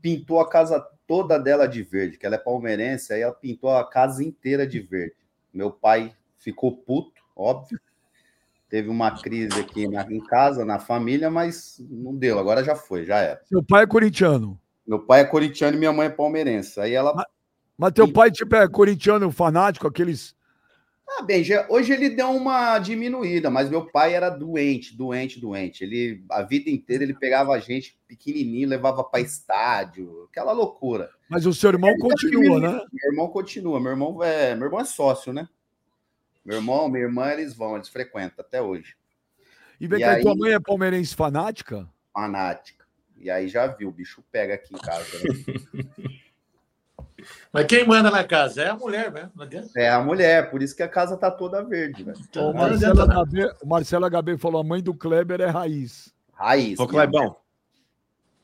pintou 0.01 0.39
a 0.39 0.49
casa 0.49 0.79
toda 1.07 1.37
dela 1.37 1.67
de 1.67 1.83
verde, 1.83 2.17
que 2.17 2.25
ela 2.25 2.35
é 2.35 2.39
palmeirense, 2.39 3.13
aí 3.13 3.21
ela 3.21 3.33
pintou 3.33 3.69
a 3.69 3.87
casa 3.87 4.23
inteira 4.23 4.65
de 4.65 4.79
verde. 4.79 5.15
Meu 5.53 5.71
pai 5.71 6.13
ficou 6.37 6.75
puto, 6.75 7.21
óbvio. 7.35 7.79
Teve 8.67 8.89
uma 8.89 9.11
crise 9.11 9.59
aqui 9.59 9.87
na, 9.87 10.01
em 10.11 10.19
casa, 10.19 10.65
na 10.65 10.79
família, 10.79 11.29
mas 11.29 11.79
não 11.89 12.15
deu, 12.15 12.39
agora 12.39 12.63
já 12.63 12.75
foi, 12.75 13.05
já 13.05 13.19
era. 13.19 13.41
Seu 13.45 13.63
pai 13.63 13.83
é 13.83 13.87
corintiano. 13.87 14.59
Meu 14.85 14.99
pai 14.99 15.21
é 15.21 15.25
corintiano 15.25 15.75
e 15.75 15.79
minha 15.79 15.93
mãe 15.93 16.07
é 16.07 16.09
palmeirense. 16.09 16.79
Aí 16.79 16.93
ela. 16.93 17.13
Mas, 17.13 17.25
mas 17.77 17.91
teu 17.93 18.11
pai, 18.11 18.31
tipo, 18.31 18.55
é 18.55 18.67
corintiano 18.67 19.31
fanático, 19.31 19.87
aqueles. 19.87 20.35
Ah, 21.07 21.21
bem, 21.21 21.43
já, 21.43 21.67
hoje 21.69 21.93
ele 21.93 22.09
deu 22.09 22.31
uma 22.31 22.79
diminuída, 22.79 23.49
mas 23.49 23.69
meu 23.69 23.85
pai 23.85 24.15
era 24.15 24.29
doente, 24.29 24.95
doente, 24.97 25.39
doente. 25.39 25.83
Ele 25.83 26.23
a 26.29 26.41
vida 26.41 26.69
inteira 26.69 27.03
ele 27.03 27.13
pegava 27.13 27.53
a 27.53 27.59
gente 27.59 27.97
pequenininho, 28.07 28.67
levava 28.67 29.03
para 29.03 29.21
estádio, 29.21 30.27
aquela 30.29 30.51
loucura. 30.51 31.09
Mas 31.29 31.45
o 31.45 31.53
seu 31.53 31.69
irmão 31.69 31.91
ele 31.91 31.99
continua, 31.99 32.59
né? 32.59 32.71
Meu 32.91 33.11
irmão 33.11 33.27
continua. 33.27 33.79
Meu 33.79 33.91
irmão 33.91 34.23
é, 34.23 34.55
meu 34.55 34.65
irmão 34.65 34.79
é 34.79 34.85
sócio, 34.85 35.31
né? 35.31 35.47
Meu 36.43 36.57
irmão, 36.57 36.89
minha 36.89 37.03
irmã, 37.03 37.31
eles 37.31 37.55
vão, 37.55 37.75
eles 37.75 37.89
frequentam 37.89 38.45
até 38.45 38.61
hoje. 38.61 38.95
E 39.79 39.87
vem 39.87 39.99
cá, 39.99 40.19
tua 40.19 40.35
mãe 40.35 40.53
é 40.53 40.59
palmeirense 40.59 41.15
fanática? 41.15 41.89
Fanática. 42.13 42.85
E 43.17 43.29
aí 43.29 43.47
já 43.47 43.67
viu, 43.67 43.89
o 43.89 43.91
bicho 43.91 44.23
pega 44.31 44.53
aqui 44.53 44.73
em 44.73 44.77
casa. 44.77 45.17
Né? 45.19 46.13
Mas 47.55 47.67
quem 47.67 47.87
manda 47.87 48.11
na 48.11 48.21
casa 48.21 48.63
é 48.63 48.69
a 48.69 48.75
mulher 48.75 49.09
mesmo, 49.09 49.31
não 49.33 49.45
adianta. 49.45 49.69
É 49.77 49.89
a 49.89 50.03
mulher, 50.03 50.51
por 50.51 50.61
isso 50.61 50.75
que 50.75 50.83
a 50.83 50.89
casa 50.89 51.15
tá 51.15 51.31
toda 51.31 51.63
verde, 51.63 52.03
velho. 52.03 52.17
Então, 52.29 52.51
o, 52.51 52.53
Marcelo 52.53 53.05
HB, 53.05 53.55
o 53.63 53.67
Marcelo 53.67 54.09
HB 54.09 54.37
falou: 54.37 54.59
a 54.59 54.63
mãe 54.63 54.83
do 54.83 54.93
Kleber 54.93 55.39
é 55.39 55.45
raiz. 55.45 56.13
Raiz. 56.33 56.77
Ô, 56.77 56.85
Clebão. 56.85 57.37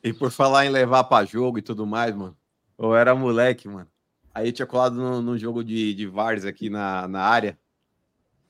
E 0.02 0.14
por 0.14 0.32
falar 0.32 0.66
em 0.66 0.70
levar 0.70 1.04
para 1.04 1.26
jogo 1.26 1.58
e 1.60 1.62
tudo 1.62 1.86
mais, 1.86 2.16
mano. 2.16 2.38
Eu 2.80 2.96
era 2.96 3.14
moleque, 3.14 3.68
mano. 3.68 3.88
Aí 4.34 4.54
tinha 4.54 4.66
colado 4.66 4.96
no, 4.96 5.22
no 5.22 5.38
jogo 5.38 5.62
de, 5.62 5.94
de 5.94 6.08
Vars 6.08 6.46
aqui 6.46 6.70
na, 6.70 7.06
na 7.06 7.22
área. 7.22 7.60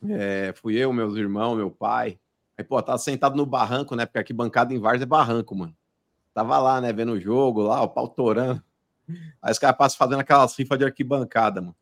É, 0.08 0.53
fui 0.56 0.75
eu, 0.75 0.94
meus 0.94 1.15
irmãos, 1.15 1.56
meu 1.56 1.72
pai. 1.72 2.20
Aí, 2.56 2.63
pô, 2.63 2.80
tava 2.84 3.00
sentado 3.00 3.36
no 3.36 3.48
barranco, 3.48 3.96
né? 3.96 4.06
Porque 4.06 4.20
aqui 4.20 4.32
bancada 4.32 4.75
em 4.75 4.80
Vars 4.80 5.01
é 5.01 5.08
barranco, 5.08 5.56
mano. 5.56 5.75
Tava 6.36 6.60
lá, 6.60 6.80
né, 6.80 6.94
vendo 6.94 7.13
o 7.13 7.20
jogo 7.20 7.63
lá, 7.63 7.82
o 7.82 7.89
pau 7.89 8.08
torando. 8.08 8.63
Aí 9.41 9.51
os 9.51 9.60
caras 9.60 9.77
passam 9.77 9.98
fazendo 9.98 10.20
aquelas 10.20 10.58
rifas 10.58 10.77
de 10.77 10.86
arquibancada, 10.86 11.62
mano. 11.62 11.75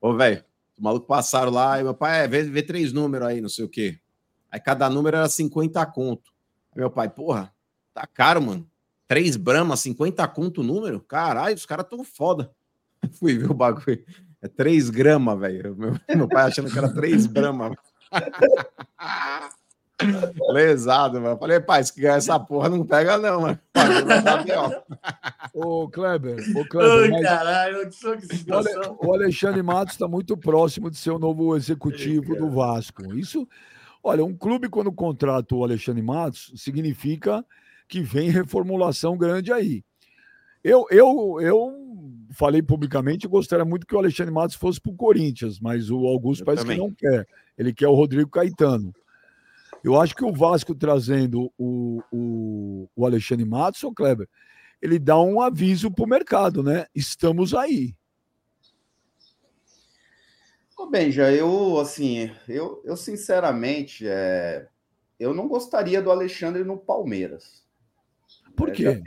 Ô, 0.00 0.14
velho, 0.14 0.44
os 0.76 0.82
malucos 0.82 1.08
passaram 1.08 1.50
lá 1.50 1.80
e 1.80 1.82
meu 1.82 1.94
pai, 1.94 2.24
é, 2.24 2.28
vê, 2.28 2.42
vê 2.42 2.62
três 2.62 2.92
números 2.92 3.28
aí, 3.28 3.40
não 3.40 3.48
sei 3.48 3.64
o 3.64 3.68
quê. 3.68 3.98
Aí 4.50 4.60
cada 4.60 4.88
número 4.88 5.16
era 5.16 5.28
50 5.28 5.84
conto. 5.86 6.32
Aí 6.72 6.80
meu 6.80 6.90
pai, 6.90 7.08
porra, 7.08 7.52
tá 7.92 8.06
caro, 8.06 8.42
mano. 8.42 8.68
Três 9.08 9.36
Brahma, 9.36 9.76
50 9.76 10.26
conto 10.28 10.60
o 10.60 10.64
número? 10.64 11.00
Caralho, 11.00 11.54
os 11.54 11.66
caras 11.66 11.86
tão 11.88 12.02
foda. 12.02 12.50
Fui 13.18 13.38
ver 13.38 13.50
o 13.50 13.54
bagulho. 13.54 14.04
É 14.42 14.48
3 14.48 14.90
gramas, 14.90 15.38
velho. 15.38 15.76
Meu, 15.76 15.94
meu 16.14 16.28
pai 16.28 16.46
achando 16.46 16.70
que 16.70 16.78
era 16.78 16.92
3 16.92 17.26
Brahma. 17.26 17.76
Lesado, 20.52 21.20
mano. 21.20 21.38
Falei, 21.38 21.60
pai, 21.60 21.82
se 21.82 21.98
ganhar 21.98 22.16
essa 22.16 22.38
porra, 22.38 22.68
não 22.68 22.84
pega, 22.84 23.16
não, 23.16 23.40
mano. 23.40 23.58
ô, 25.54 25.88
Kleber, 25.88 26.36
ô, 26.54 26.64
Kleber. 26.66 27.14
Ai, 27.14 27.22
caralho, 27.22 27.88
que 27.88 28.36
situação. 28.36 28.98
O 29.00 29.14
Alexandre 29.14 29.62
Matos 29.62 29.94
está 29.94 30.06
muito 30.06 30.36
próximo 30.36 30.90
de 30.90 30.98
ser 30.98 31.10
o 31.10 31.18
novo 31.18 31.56
executivo 31.56 32.34
Ei, 32.34 32.38
do 32.38 32.50
Vasco. 32.50 33.14
Isso, 33.14 33.48
olha, 34.02 34.24
um 34.24 34.36
clube, 34.36 34.68
quando 34.68 34.92
contrata 34.92 35.54
o 35.54 35.64
Alexandre 35.64 36.02
Matos, 36.02 36.52
significa 36.56 37.44
que 37.88 38.02
vem 38.02 38.28
reformulação 38.28 39.16
grande 39.16 39.52
aí. 39.52 39.82
Eu, 40.62 40.84
eu, 40.90 41.38
eu 41.40 41.72
falei 42.32 42.60
publicamente, 42.60 43.28
gostaria 43.28 43.64
muito 43.64 43.86
que 43.86 43.94
o 43.94 43.98
Alexandre 43.98 44.34
Matos 44.34 44.56
fosse 44.56 44.80
para 44.80 44.92
o 44.92 44.96
Corinthians, 44.96 45.58
mas 45.58 45.90
o 45.90 46.06
Augusto 46.06 46.42
eu 46.42 46.46
parece 46.46 46.64
também. 46.64 46.76
que 46.76 46.82
não 46.82 46.92
quer. 46.92 47.26
Ele 47.56 47.72
quer 47.72 47.88
o 47.88 47.94
Rodrigo 47.94 48.28
Caetano. 48.28 48.92
Eu 49.86 50.00
acho 50.00 50.16
que 50.16 50.24
o 50.24 50.32
Vasco 50.32 50.74
trazendo 50.74 51.52
o, 51.56 52.02
o, 52.10 52.88
o 52.96 53.06
Alexandre 53.06 53.44
Matos, 53.44 53.84
o 53.84 53.94
Kleber, 53.94 54.28
ele 54.82 54.98
dá 54.98 55.16
um 55.20 55.40
aviso 55.40 55.92
para 55.92 56.04
o 56.04 56.08
mercado, 56.08 56.60
né? 56.60 56.86
Estamos 56.92 57.54
aí. 57.54 57.94
Ô, 60.76 60.86
Benja, 60.86 61.30
eu, 61.30 61.78
assim, 61.78 62.28
eu, 62.48 62.82
eu 62.84 62.96
sinceramente, 62.96 64.04
é, 64.08 64.66
eu 65.20 65.32
não 65.32 65.46
gostaria 65.46 66.02
do 66.02 66.10
Alexandre 66.10 66.64
no 66.64 66.76
Palmeiras. 66.76 67.64
Por 68.56 68.70
é, 68.70 68.72
quê? 68.72 69.02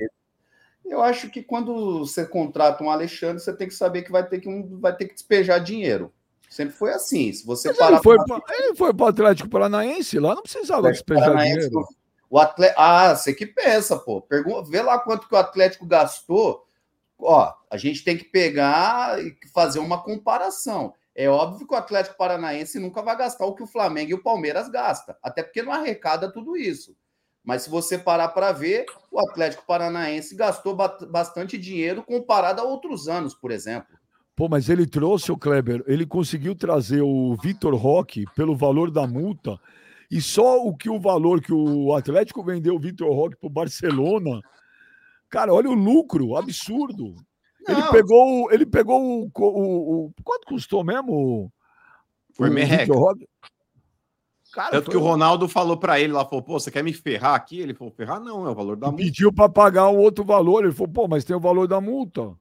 Eu 0.85 1.03
acho 1.03 1.29
que 1.29 1.43
quando 1.43 1.99
você 2.05 2.25
contrata 2.25 2.85
um 2.85 2.89
Alexandre, 2.89 3.43
você 3.43 3.53
tem 3.53 3.67
que 3.67 3.73
saber 3.73 4.03
que 4.03 4.13
vai 4.13 4.25
ter 4.25 4.39
que, 4.39 4.47
um, 4.47 4.79
vai 4.79 4.95
ter 4.95 5.09
que 5.09 5.13
despejar 5.13 5.61
dinheiro. 5.61 6.13
Sempre 6.49 6.73
foi 6.73 6.91
assim. 6.91 7.31
Se 7.31 7.45
você 7.45 7.73
parar 7.73 7.93
ele, 7.93 8.03
foi 8.03 8.17
pra, 8.17 8.41
ele 8.49 8.75
foi 8.75 8.93
para 8.93 9.05
o 9.05 9.09
Atlético 9.09 9.49
Paranaense, 9.49 10.19
lá 10.19 10.33
não 10.33 10.41
precisava 10.41 10.91
despejar 10.91 11.37
dinheiro. 11.37 11.87
O 12.29 12.39
atleta, 12.39 12.75
ah, 12.77 13.15
você 13.15 13.33
que 13.33 13.45
pensa, 13.45 13.97
pô. 13.97 14.21
Pergunta, 14.21 14.69
vê 14.69 14.81
lá 14.81 14.99
quanto 14.99 15.27
que 15.27 15.33
o 15.33 15.37
Atlético 15.37 15.85
gastou. 15.85 16.65
Ó, 17.19 17.53
a 17.69 17.77
gente 17.77 18.03
tem 18.03 18.17
que 18.17 18.23
pegar 18.23 19.19
e 19.23 19.35
fazer 19.53 19.79
uma 19.79 20.01
comparação. 20.01 20.93
É 21.13 21.29
óbvio 21.29 21.67
que 21.67 21.73
o 21.73 21.77
Atlético 21.77 22.17
Paranaense 22.17 22.79
nunca 22.79 23.01
vai 23.01 23.17
gastar 23.17 23.45
o 23.45 23.53
que 23.53 23.63
o 23.63 23.67
Flamengo 23.67 24.11
e 24.11 24.13
o 24.13 24.23
Palmeiras 24.23 24.69
gastam, 24.69 25.15
até 25.21 25.43
porque 25.43 25.61
não 25.61 25.73
arrecada 25.73 26.31
tudo 26.31 26.55
isso. 26.55 26.95
Mas 27.43 27.63
se 27.63 27.69
você 27.69 27.97
parar 27.97 28.29
para 28.29 28.51
ver, 28.51 28.85
o 29.11 29.19
Atlético 29.19 29.65
Paranaense 29.65 30.35
gastou 30.35 30.75
bastante 30.75 31.57
dinheiro 31.57 32.03
comparado 32.03 32.61
a 32.61 32.63
outros 32.63 33.07
anos, 33.07 33.33
por 33.33 33.51
exemplo. 33.51 33.97
Pô, 34.39 34.47
mas 34.47 34.69
ele 34.69 34.87
trouxe 34.87 35.33
o 35.33 35.37
Kleber, 35.37 35.83
ele 35.85 36.05
conseguiu 36.05 36.55
trazer 36.55 37.01
o 37.01 37.35
Vitor 37.43 37.75
Roque 37.75 38.23
pelo 38.37 38.55
valor 38.55 38.89
da 38.89 39.05
multa, 39.05 39.59
e 40.09 40.21
só 40.21 40.65
o 40.65 40.73
que 40.73 40.89
o 40.89 40.97
valor 40.97 41.41
que 41.41 41.51
o 41.51 41.93
Atlético 41.93 42.41
vendeu 42.41 42.73
o 42.75 42.79
Vitor 42.79 43.13
Roque 43.13 43.35
para 43.35 43.47
o 43.47 43.51
Barcelona. 43.51 44.39
Cara, 45.29 45.53
olha 45.53 45.69
o 45.69 45.73
lucro, 45.73 46.37
absurdo. 46.37 47.15
Não. 47.67 47.77
Ele 47.77 47.91
pegou, 47.91 48.51
ele 48.53 48.65
pegou 48.65 49.25
o, 49.25 49.29
o, 49.29 50.05
o, 50.05 50.13
Quanto 50.23 50.47
custou 50.47 50.85
mesmo? 50.85 51.51
Foi 52.33 52.49
merreca. 52.49 52.93
Cara, 54.53 54.71
Tanto 54.71 54.85
foi... 54.85 54.91
que 54.93 54.97
o 54.97 55.03
Ronaldo 55.03 55.49
falou 55.49 55.75
para 55.75 55.99
ele 55.99 56.13
lá, 56.13 56.23
falou, 56.23 56.43
pô, 56.43 56.57
você 56.57 56.71
quer 56.71 56.81
me 56.81 56.93
ferrar 56.93 57.35
aqui? 57.35 57.59
Ele 57.59 57.73
falou, 57.73 57.91
ferrar 57.91 58.21
não, 58.21 58.47
é 58.47 58.49
o 58.49 58.55
valor 58.55 58.77
da 58.77 58.87
multa. 58.87 59.03
Pediu 59.03 59.33
para 59.33 59.49
pagar 59.49 59.89
um 59.89 59.97
outro 59.97 60.23
valor. 60.23 60.63
Ele 60.63 60.71
falou, 60.71 60.93
pô, 60.93 61.07
mas 61.09 61.25
tem 61.25 61.35
o 61.35 61.41
valor 61.41 61.67
da 61.67 61.81
multa. 61.81 62.33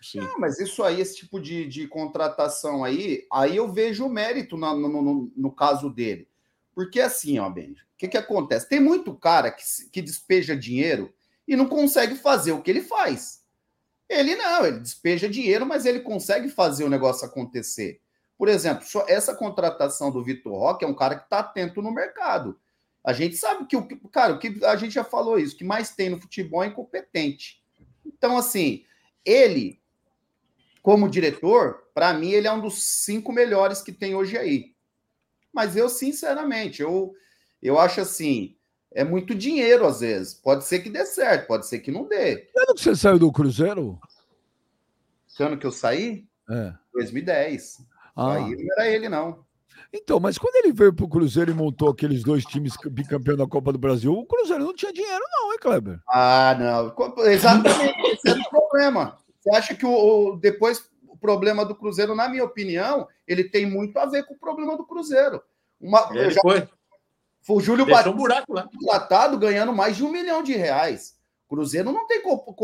Sim. 0.00 0.20
Não, 0.20 0.38
mas 0.38 0.58
isso 0.58 0.82
aí, 0.82 1.00
esse 1.00 1.16
tipo 1.16 1.38
de, 1.38 1.66
de 1.66 1.86
contratação 1.86 2.82
aí, 2.82 3.26
aí 3.30 3.56
eu 3.56 3.70
vejo 3.70 4.06
o 4.06 4.08
mérito 4.08 4.56
no, 4.56 4.74
no, 4.74 5.02
no, 5.02 5.32
no 5.36 5.52
caso 5.52 5.90
dele. 5.90 6.26
Porque 6.74 7.00
assim, 7.00 7.38
ó, 7.38 7.50
Benji, 7.50 7.82
o 7.82 7.98
que, 7.98 8.08
que 8.08 8.16
acontece? 8.16 8.68
Tem 8.68 8.80
muito 8.80 9.14
cara 9.14 9.50
que, 9.50 9.62
que 9.92 10.00
despeja 10.00 10.56
dinheiro 10.56 11.12
e 11.46 11.54
não 11.54 11.66
consegue 11.66 12.14
fazer 12.14 12.52
o 12.52 12.62
que 12.62 12.70
ele 12.70 12.80
faz. 12.80 13.40
Ele 14.08 14.34
não, 14.34 14.64
ele 14.64 14.80
despeja 14.80 15.28
dinheiro, 15.28 15.66
mas 15.66 15.84
ele 15.84 16.00
consegue 16.00 16.48
fazer 16.48 16.84
o 16.84 16.88
negócio 16.88 17.26
acontecer. 17.26 18.00
Por 18.38 18.48
exemplo, 18.48 18.84
essa 19.06 19.34
contratação 19.34 20.10
do 20.10 20.24
Vitor 20.24 20.52
Roque 20.52 20.84
é 20.84 20.88
um 20.88 20.94
cara 20.94 21.16
que 21.16 21.24
está 21.24 21.40
atento 21.40 21.82
no 21.82 21.92
mercado. 21.92 22.58
A 23.04 23.12
gente 23.12 23.36
sabe 23.36 23.66
que 23.66 23.76
o 23.76 24.08
cara, 24.08 24.38
que 24.38 24.64
a 24.64 24.76
gente 24.76 24.94
já 24.94 25.04
falou 25.04 25.38
isso, 25.38 25.56
que 25.56 25.64
mais 25.64 25.90
tem 25.94 26.08
no 26.08 26.20
futebol 26.20 26.62
é 26.62 26.68
incompetente. 26.68 27.62
Então, 28.04 28.36
assim, 28.36 28.84
ele, 29.24 29.79
como 30.82 31.08
diretor, 31.08 31.84
para 31.94 32.12
mim, 32.14 32.30
ele 32.30 32.46
é 32.46 32.52
um 32.52 32.60
dos 32.60 32.82
cinco 32.82 33.32
melhores 33.32 33.82
que 33.82 33.92
tem 33.92 34.14
hoje 34.14 34.36
aí. 34.36 34.72
Mas 35.52 35.76
eu, 35.76 35.88
sinceramente, 35.88 36.80
eu, 36.80 37.12
eu 37.62 37.78
acho 37.78 38.00
assim, 38.00 38.56
é 38.92 39.04
muito 39.04 39.34
dinheiro 39.34 39.86
às 39.86 40.00
vezes. 40.00 40.34
Pode 40.34 40.64
ser 40.64 40.80
que 40.80 40.90
dê 40.90 41.04
certo, 41.04 41.46
pode 41.46 41.66
ser 41.66 41.80
que 41.80 41.90
não 41.90 42.06
dê. 42.06 42.48
Quando 42.52 42.74
que 42.74 42.82
você 42.82 42.96
saiu 42.96 43.18
do 43.18 43.32
Cruzeiro? 43.32 43.98
Que 45.36 45.42
ano 45.42 45.58
que 45.58 45.66
eu 45.66 45.72
saí? 45.72 46.24
É. 46.50 46.72
2010. 46.92 47.78
Ah. 48.16 48.34
Aí 48.34 48.56
não 48.56 48.72
era 48.76 48.88
ele, 48.88 49.08
não. 49.08 49.44
Então, 49.92 50.20
mas 50.20 50.38
quando 50.38 50.54
ele 50.56 50.72
veio 50.72 50.92
para 50.92 51.04
o 51.04 51.08
Cruzeiro 51.08 51.50
e 51.50 51.54
montou 51.54 51.90
aqueles 51.90 52.22
dois 52.22 52.44
times 52.44 52.74
bicampeão 52.90 53.36
da 53.36 53.46
Copa 53.46 53.72
do 53.72 53.78
Brasil, 53.78 54.12
o 54.12 54.26
Cruzeiro 54.26 54.64
não 54.64 54.74
tinha 54.74 54.92
dinheiro, 54.92 55.24
não, 55.32 55.52
hein, 55.52 55.58
Kleber? 55.60 56.00
Ah, 56.08 56.56
não. 56.58 56.94
Exatamente, 57.26 58.00
esse 58.12 58.28
é 58.28 58.40
o 58.40 58.50
problema. 58.50 59.18
Você 59.40 59.50
acha 59.54 59.74
que 59.74 59.86
o, 59.86 60.36
depois 60.36 60.88
o 61.08 61.16
problema 61.16 61.64
do 61.64 61.74
Cruzeiro, 61.74 62.14
na 62.14 62.28
minha 62.28 62.44
opinião, 62.44 63.08
ele 63.26 63.44
tem 63.44 63.66
muito 63.66 63.98
a 63.98 64.06
ver 64.06 64.24
com 64.24 64.34
o 64.34 64.38
problema 64.38 64.76
do 64.76 64.84
Cruzeiro. 64.84 65.42
Uma, 65.80 66.08
ele 66.12 66.30
já, 66.30 66.40
foi. 66.40 66.68
Foi 67.42 67.56
o 67.56 67.60
Júlio 67.60 67.86
Batista 67.86 68.10
um 68.10 68.16
buraco 68.16 68.52
lá. 68.52 68.68
contratado 68.68 69.38
ganhando 69.38 69.72
mais 69.72 69.96
de 69.96 70.04
um 70.04 70.10
milhão 70.10 70.42
de 70.42 70.52
reais. 70.52 71.18
O 71.46 71.56
Cruzeiro 71.56 71.90
não 71.90 72.06
tem 72.06 72.22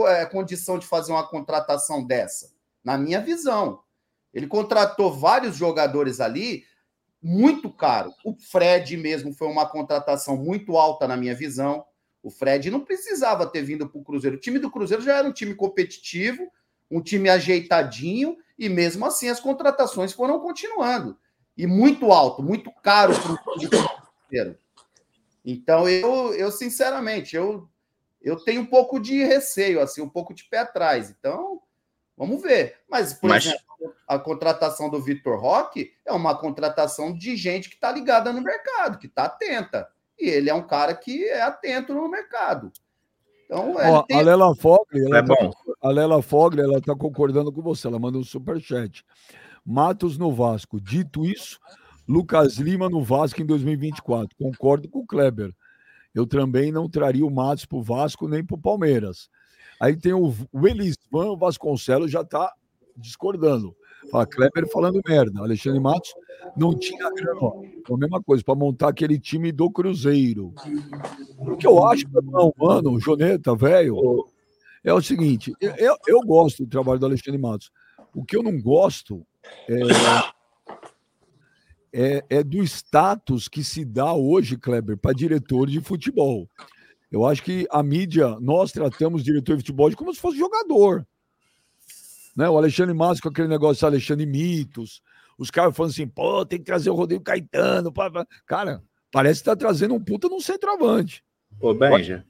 é, 0.08 0.26
condição 0.26 0.78
de 0.78 0.86
fazer 0.86 1.12
uma 1.12 1.26
contratação 1.26 2.06
dessa, 2.06 2.52
na 2.84 2.98
minha 2.98 3.20
visão. 3.20 3.80
Ele 4.32 4.46
contratou 4.46 5.10
vários 5.10 5.56
jogadores 5.56 6.20
ali 6.20 6.64
muito 7.22 7.72
caro. 7.72 8.12
O 8.24 8.34
Fred 8.34 8.96
mesmo 8.96 9.32
foi 9.32 9.48
uma 9.48 9.66
contratação 9.66 10.36
muito 10.36 10.76
alta 10.76 11.08
na 11.08 11.16
minha 11.16 11.34
visão. 11.34 11.84
O 12.22 12.30
Fred 12.30 12.70
não 12.70 12.80
precisava 12.80 13.46
ter 13.46 13.62
vindo 13.62 13.88
para 13.88 13.98
o 13.98 14.04
Cruzeiro. 14.04 14.36
O 14.36 14.40
time 14.40 14.58
do 14.58 14.70
Cruzeiro 14.70 15.02
já 15.02 15.16
era 15.16 15.28
um 15.28 15.32
time 15.32 15.54
competitivo, 15.54 16.52
um 16.90 17.00
time 17.00 17.28
ajeitadinho, 17.28 18.36
e 18.58 18.68
mesmo 18.68 19.04
assim 19.04 19.28
as 19.28 19.40
contratações 19.40 20.12
foram 20.12 20.40
continuando. 20.40 21.18
E 21.56 21.66
muito 21.66 22.12
alto, 22.12 22.42
muito 22.42 22.70
caro 22.82 23.14
para 23.20 23.32
o. 23.32 24.56
Então, 25.44 25.88
eu, 25.88 26.34
eu 26.34 26.50
sinceramente, 26.50 27.36
eu, 27.36 27.68
eu 28.20 28.36
tenho 28.36 28.62
um 28.62 28.66
pouco 28.66 28.98
de 28.98 29.22
receio, 29.22 29.80
assim, 29.80 30.02
um 30.02 30.08
pouco 30.08 30.34
de 30.34 30.44
pé 30.44 30.58
atrás. 30.58 31.08
Então, 31.08 31.62
vamos 32.16 32.42
ver. 32.42 32.80
Mas, 32.88 33.14
por 33.14 33.30
Mas... 33.30 33.46
exemplo, 33.46 33.64
a 34.08 34.18
contratação 34.18 34.90
do 34.90 35.00
Vitor 35.00 35.38
Roque 35.38 35.92
é 36.04 36.12
uma 36.12 36.36
contratação 36.36 37.12
de 37.12 37.36
gente 37.36 37.68
que 37.68 37.76
está 37.76 37.92
ligada 37.92 38.32
no 38.32 38.42
mercado, 38.42 38.98
que 38.98 39.06
está 39.06 39.24
atenta. 39.24 39.88
E 40.18 40.28
ele 40.28 40.50
é 40.50 40.54
um 40.54 40.66
cara 40.66 40.94
que 40.94 41.24
é 41.24 41.42
atento 41.42 41.94
no 41.94 42.08
mercado. 42.08 42.72
Então, 43.46 43.74
Ó, 43.76 44.02
tem... 44.02 44.18
a 44.18 44.22
Lela 44.22 44.54
Fogli, 44.54 45.04
ela 45.04 45.18
é 45.18 45.22
tá, 45.22 45.50
a 45.80 45.90
Lela 45.90 46.20
Fogli, 46.20 46.60
ela 46.60 46.78
está 46.78 46.94
concordando 46.94 47.52
com 47.52 47.62
você, 47.62 47.86
ela 47.86 47.98
manda 47.98 48.18
um 48.18 48.24
superchat. 48.24 49.04
Matos 49.64 50.18
no 50.18 50.32
Vasco. 50.32 50.80
Dito 50.80 51.24
isso, 51.24 51.58
Lucas 52.06 52.56
Lima 52.56 52.88
no 52.88 53.02
Vasco 53.02 53.40
em 53.40 53.46
2024. 53.46 54.36
Concordo 54.36 54.88
com 54.88 55.00
o 55.00 55.06
Kleber. 55.06 55.52
Eu 56.14 56.26
também 56.26 56.72
não 56.72 56.88
traria 56.88 57.26
o 57.26 57.30
Matos 57.30 57.66
para 57.66 57.78
o 57.78 57.82
Vasco 57.82 58.28
nem 58.28 58.44
para 58.44 58.56
o 58.56 58.60
Palmeiras. 58.60 59.28
Aí 59.80 59.96
tem 59.96 60.12
o, 60.12 60.34
o 60.52 60.66
Elisvan 60.66 61.36
Vasconcelos 61.36 62.10
já 62.10 62.22
está 62.22 62.52
discordando. 62.96 63.76
Fala, 64.10 64.26
Kleber 64.26 64.68
falando 64.70 65.00
merda. 65.06 65.40
Alexandre 65.40 65.80
Matos 65.80 66.14
não 66.56 66.74
tinha 66.74 67.10
grana. 67.12 67.50
É 67.88 67.94
a 67.94 67.96
mesma 67.96 68.22
coisa, 68.22 68.42
para 68.44 68.54
montar 68.54 68.88
aquele 68.88 69.18
time 69.18 69.52
do 69.52 69.70
Cruzeiro. 69.70 70.54
O 71.38 71.56
que 71.56 71.66
eu 71.66 71.84
acho, 71.84 72.06
não, 72.22 72.52
mano, 72.56 72.98
Joneta, 73.00 73.54
velho, 73.54 74.26
é 74.84 74.92
o 74.92 75.02
seguinte: 75.02 75.52
eu, 75.60 75.96
eu 76.06 76.20
gosto 76.20 76.64
do 76.64 76.70
trabalho 76.70 76.98
do 76.98 77.06
Alexandre 77.06 77.40
Matos. 77.40 77.70
O 78.14 78.24
que 78.24 78.36
eu 78.36 78.42
não 78.42 78.60
gosto 78.60 79.26
é, 79.68 79.80
é, 81.92 82.24
é 82.30 82.42
do 82.42 82.62
status 82.62 83.48
que 83.48 83.62
se 83.62 83.84
dá 83.84 84.12
hoje, 84.14 84.56
Kleber, 84.56 84.96
para 84.96 85.12
diretor 85.12 85.66
de 85.66 85.80
futebol. 85.80 86.48
Eu 87.10 87.24
acho 87.24 87.42
que 87.42 87.66
a 87.70 87.82
mídia, 87.82 88.38
nós 88.40 88.72
tratamos 88.72 89.22
diretor 89.22 89.56
de 89.56 89.62
futebol 89.62 89.94
como 89.94 90.14
se 90.14 90.20
fosse 90.20 90.38
jogador. 90.38 91.06
Né? 92.36 92.48
O 92.48 92.58
Alexandre 92.58 92.94
Matos 92.94 93.20
com 93.20 93.28
aquele 93.28 93.48
negócio 93.48 93.80
de 93.80 93.86
Alexandre 93.86 94.26
Mitos. 94.26 95.00
Os 95.38 95.50
caras 95.50 95.76
falando 95.76 95.92
assim, 95.92 96.06
pô, 96.06 96.44
tem 96.44 96.58
que 96.58 96.64
trazer 96.64 96.90
o 96.90 96.94
Rodrigo 96.94 97.24
Caetano. 97.24 97.92
Pá, 97.92 98.10
pá. 98.10 98.26
Cara, 98.46 98.82
parece 99.10 99.40
que 99.40 99.46
tá 99.46 99.56
trazendo 99.56 99.94
um 99.94 100.02
puta 100.02 100.28
num 100.28 100.40
centroavante. 100.40 101.24
Ô, 101.60 101.72
Benja. 101.72 102.24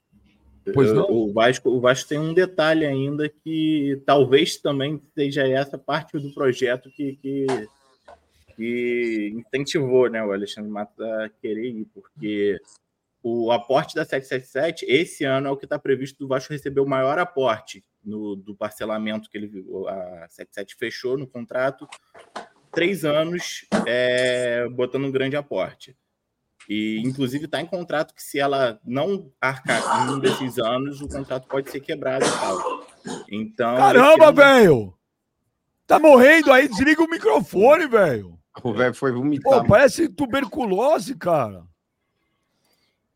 Pois 0.73 0.91
não? 0.91 1.09
O 1.09 1.31
Vasco, 1.31 1.69
o 1.69 1.79
Vasco 1.79 2.09
tem 2.09 2.19
um 2.19 2.33
detalhe 2.33 2.85
ainda 2.85 3.29
que 3.29 4.01
talvez 4.05 4.57
também 4.57 5.01
seja 5.15 5.47
essa 5.47 5.77
parte 5.77 6.17
do 6.19 6.33
projeto 6.33 6.89
que, 6.91 7.15
que, 7.21 7.47
que 8.55 9.33
incentivou 9.33 10.09
né, 10.09 10.23
o 10.23 10.31
Alexandre 10.31 10.69
Matos 10.69 10.99
a 10.99 11.29
querer 11.41 11.69
ir, 11.69 11.87
porque 11.93 12.59
o 13.21 13.51
aporte 13.51 13.95
da 13.95 14.05
777, 14.05 14.85
esse 14.87 15.23
ano 15.23 15.47
é 15.47 15.51
o 15.51 15.57
que 15.57 15.65
está 15.65 15.77
previsto 15.77 16.19
do 16.19 16.27
Vasco 16.27 16.53
receber 16.53 16.81
o 16.81 16.87
maior 16.87 17.19
aporte 17.19 17.83
no, 18.03 18.35
do 18.35 18.55
parcelamento 18.55 19.29
que 19.29 19.37
ele 19.37 19.65
a 19.87 20.27
77 20.29 20.75
fechou 20.75 21.17
no 21.17 21.27
contrato, 21.27 21.87
três 22.71 23.03
anos 23.03 23.65
é, 23.85 24.67
botando 24.69 25.05
um 25.05 25.11
grande 25.11 25.35
aporte. 25.35 25.95
E, 26.69 27.01
inclusive, 27.03 27.45
está 27.45 27.61
em 27.61 27.65
contrato 27.65 28.13
que 28.13 28.21
se 28.21 28.39
ela 28.39 28.79
não 28.83 29.31
arcar 29.39 30.05
em 30.05 30.13
um 30.13 30.19
desses 30.19 30.57
anos, 30.57 31.01
o 31.01 31.07
contrato 31.07 31.47
pode 31.47 31.69
ser 31.71 31.79
quebrado 31.79 32.25
e 32.25 32.29
tal. 32.29 32.87
Então. 33.31 33.77
Caramba, 33.77 34.27
ano... 34.27 34.35
velho! 34.35 34.93
Tá 35.85 35.97
morrendo 35.97 36.51
aí, 36.51 36.67
desliga 36.67 37.01
o 37.01 37.09
microfone, 37.09 37.87
velho. 37.87 38.37
O 38.61 38.73
velho 38.73 38.93
foi 38.93 39.13
vomitar. 39.13 39.61
Pô, 39.61 39.65
parece 39.65 40.09
tuberculose, 40.09 41.15
cara. 41.15 41.63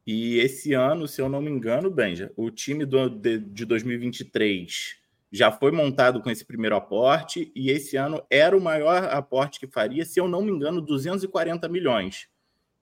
E 0.06 0.38
esse 0.40 0.74
ano, 0.74 1.08
se 1.08 1.22
eu 1.22 1.30
não 1.30 1.42
me 1.42 1.50
engano, 1.50 1.92
Benja, 1.92 2.32
o 2.36 2.50
time 2.50 2.86
do, 2.86 3.10
de, 3.10 3.38
de 3.40 3.66
2023 3.66 5.00
já 5.32 5.52
foi 5.52 5.72
montado 5.72 6.22
com 6.22 6.30
esse 6.30 6.44
primeiro 6.44 6.76
aporte 6.76 7.52
e 7.56 7.70
esse 7.70 7.96
ano 7.96 8.22
era 8.30 8.58
o 8.58 8.62
maior 8.62 9.06
aporte 9.06 9.60
que 9.60 9.68
faria, 9.68 10.04
se 10.04 10.20
eu 10.20 10.28
não 10.28 10.42
me 10.42 10.52
engano, 10.52 10.82
240 10.82 11.70
milhões. 11.70 12.28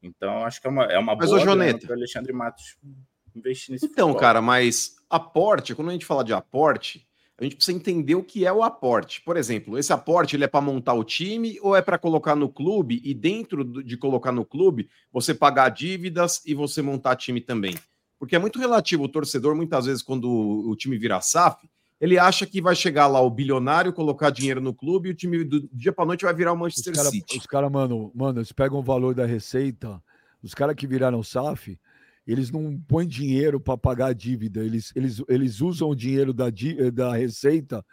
Então, 0.02 0.44
acho 0.46 0.62
que 0.62 0.68
é 0.68 0.70
uma, 0.70 0.84
é 0.86 0.98
uma 0.98 1.16
mas, 1.16 1.30
boa 1.30 1.42
para 1.80 1.90
o 1.90 1.94
Alexandre 1.94 2.34
Matos 2.34 2.78
investir 3.36 3.74
nesse 3.74 3.86
Então, 3.86 4.08
futebol. 4.08 4.20
cara, 4.22 4.42
mas 4.42 4.96
aporte, 5.10 5.76
quando 5.76 5.90
a 5.90 5.94
gente 5.94 6.06
fala 6.06 6.24
de 6.24 6.34
aporte, 6.34 7.08
a 7.40 7.44
gente 7.44 7.56
precisa 7.56 7.78
entender 7.78 8.16
o 8.16 8.24
que 8.24 8.46
é 8.46 8.52
o 8.52 8.64
aporte. 8.64 9.22
Por 9.22 9.38
exemplo, 9.38 9.78
esse 9.78 9.94
aporte 9.94 10.36
ele 10.36 10.44
é 10.44 10.48
para 10.48 10.60
montar 10.60 10.94
o 10.94 11.04
time 11.04 11.58
ou 11.62 11.76
é 11.76 11.82
para 11.82 11.98
colocar 11.98 12.36
no 12.36 12.50
clube 12.50 13.02
e 13.04 13.14
dentro 13.14 13.64
de 13.64 13.96
colocar 13.96 14.32
no 14.32 14.44
clube 14.44 14.90
você 15.12 15.34
pagar 15.34 15.70
dívidas 15.70 16.42
e 16.46 16.54
você 16.54 16.82
montar 16.82 17.16
time 17.16 17.40
também? 17.40 17.76
Porque 18.20 18.36
é 18.36 18.40
muito 18.40 18.60
relativo 18.60 19.04
o 19.04 19.10
torcedor, 19.10 19.56
muitas 19.56 19.86
vezes, 19.86 20.04
quando 20.04 20.30
o 20.30 20.76
time 20.76 20.98
vira 20.98 21.22
SAF, 21.22 21.70
ele 22.02 22.20
acha 22.20 22.46
que 22.46 22.62
vai 22.62 22.76
chegar 22.76 23.08
lá 23.08 23.22
o 23.22 23.30
bilionário, 23.30 23.94
colocar 23.94 24.30
dinheiro 24.30 24.60
no 24.60 24.74
clube 24.74 25.08
e 25.08 25.12
o 25.14 25.16
time 25.16 25.44
do 25.46 25.70
dia 25.72 25.94
para 25.94 26.06
noite 26.06 26.26
vai 26.26 26.34
virar 26.34 26.52
o 26.52 26.58
Manchester 26.58 26.92
os 26.92 26.98
cara, 26.98 27.10
City. 27.10 27.38
Os 27.38 27.46
caras, 27.46 27.72
mano, 27.72 28.12
mano, 28.14 28.40
eles 28.40 28.52
pegam 28.52 28.80
o 28.80 28.84
valor 28.84 29.16
da 29.16 29.26
receita, 29.26 30.02
os 30.44 30.54
caras 30.54 30.76
que 30.76 30.86
viraram 30.86 31.24
SAF, 31.24 31.80
eles 32.32 32.52
não 32.52 32.80
põem 32.88 33.08
dinheiro 33.08 33.60
para 33.60 33.78
pagar 33.78 34.08
a 34.08 34.14
dívida, 34.14 34.64
eles, 34.64 34.92
eles, 34.96 35.22
eles 35.28 35.62
usam 35.62 35.90
o 35.90 35.96
dinheiro 35.96 36.32
da, 36.32 36.48
eh, 36.48 36.92
da 36.92 37.16
receita, 37.16 37.84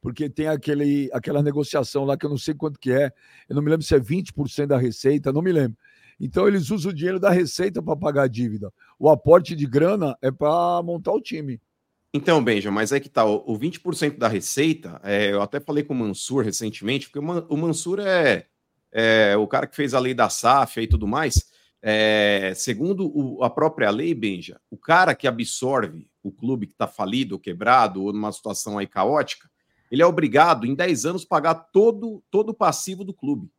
porque 0.00 0.28
tem 0.28 0.48
aquele, 0.48 1.08
aquela 1.12 1.42
negociação 1.42 2.04
lá 2.04 2.16
que 2.16 2.26
eu 2.26 2.30
não 2.30 2.36
sei 2.36 2.54
quanto 2.54 2.80
que 2.80 2.90
é, 2.90 3.12
eu 3.48 3.54
não 3.54 3.62
me 3.62 3.70
lembro 3.70 3.86
se 3.86 3.94
é 3.94 4.00
20% 4.00 4.66
da 4.66 4.78
receita, 4.78 5.32
não 5.32 5.40
me 5.40 5.52
lembro. 5.52 5.78
Então 6.18 6.48
eles 6.48 6.70
usam 6.70 6.90
o 6.90 6.94
dinheiro 6.94 7.20
da 7.20 7.30
receita 7.30 7.82
para 7.82 7.96
pagar 7.96 8.22
a 8.24 8.28
dívida. 8.28 8.72
O 8.98 9.08
aporte 9.08 9.54
de 9.54 9.66
grana 9.66 10.16
é 10.20 10.30
para 10.30 10.82
montar 10.82 11.12
o 11.12 11.20
time. 11.20 11.60
Então, 12.12 12.42
Benja, 12.42 12.70
mas 12.70 12.92
é 12.92 13.00
que 13.00 13.08
tá, 13.08 13.24
o 13.24 13.58
20% 13.58 14.18
da 14.18 14.28
receita, 14.28 15.00
é, 15.02 15.32
eu 15.32 15.42
até 15.42 15.58
falei 15.58 15.82
com 15.82 15.94
o 15.94 15.96
Mansur 15.96 16.44
recentemente, 16.44 17.08
porque 17.08 17.18
o 17.18 17.56
Mansur 17.56 17.98
é, 18.00 18.46
é 18.92 19.36
o 19.36 19.48
cara 19.48 19.66
que 19.66 19.74
fez 19.74 19.94
a 19.94 19.98
lei 19.98 20.14
da 20.14 20.28
SAF 20.28 20.80
e 20.80 20.86
tudo 20.86 21.08
mais, 21.08 21.50
é, 21.86 22.54
segundo 22.56 23.12
o, 23.14 23.44
a 23.44 23.50
própria 23.50 23.90
lei, 23.90 24.14
Benja, 24.14 24.58
o 24.70 24.76
cara 24.78 25.14
que 25.14 25.28
absorve 25.28 26.08
o 26.22 26.32
clube 26.32 26.66
que 26.66 26.72
está 26.72 26.88
falido, 26.88 27.38
quebrado, 27.38 28.02
ou 28.02 28.10
numa 28.10 28.32
situação 28.32 28.78
aí 28.78 28.86
caótica, 28.86 29.50
ele 29.90 30.00
é 30.00 30.06
obrigado, 30.06 30.66
em 30.66 30.74
10 30.74 31.04
anos, 31.04 31.24
pagar 31.26 31.54
todo, 31.54 32.24
todo 32.30 32.48
o 32.48 32.54
passivo 32.54 33.04
do 33.04 33.12
clube. 33.12 33.52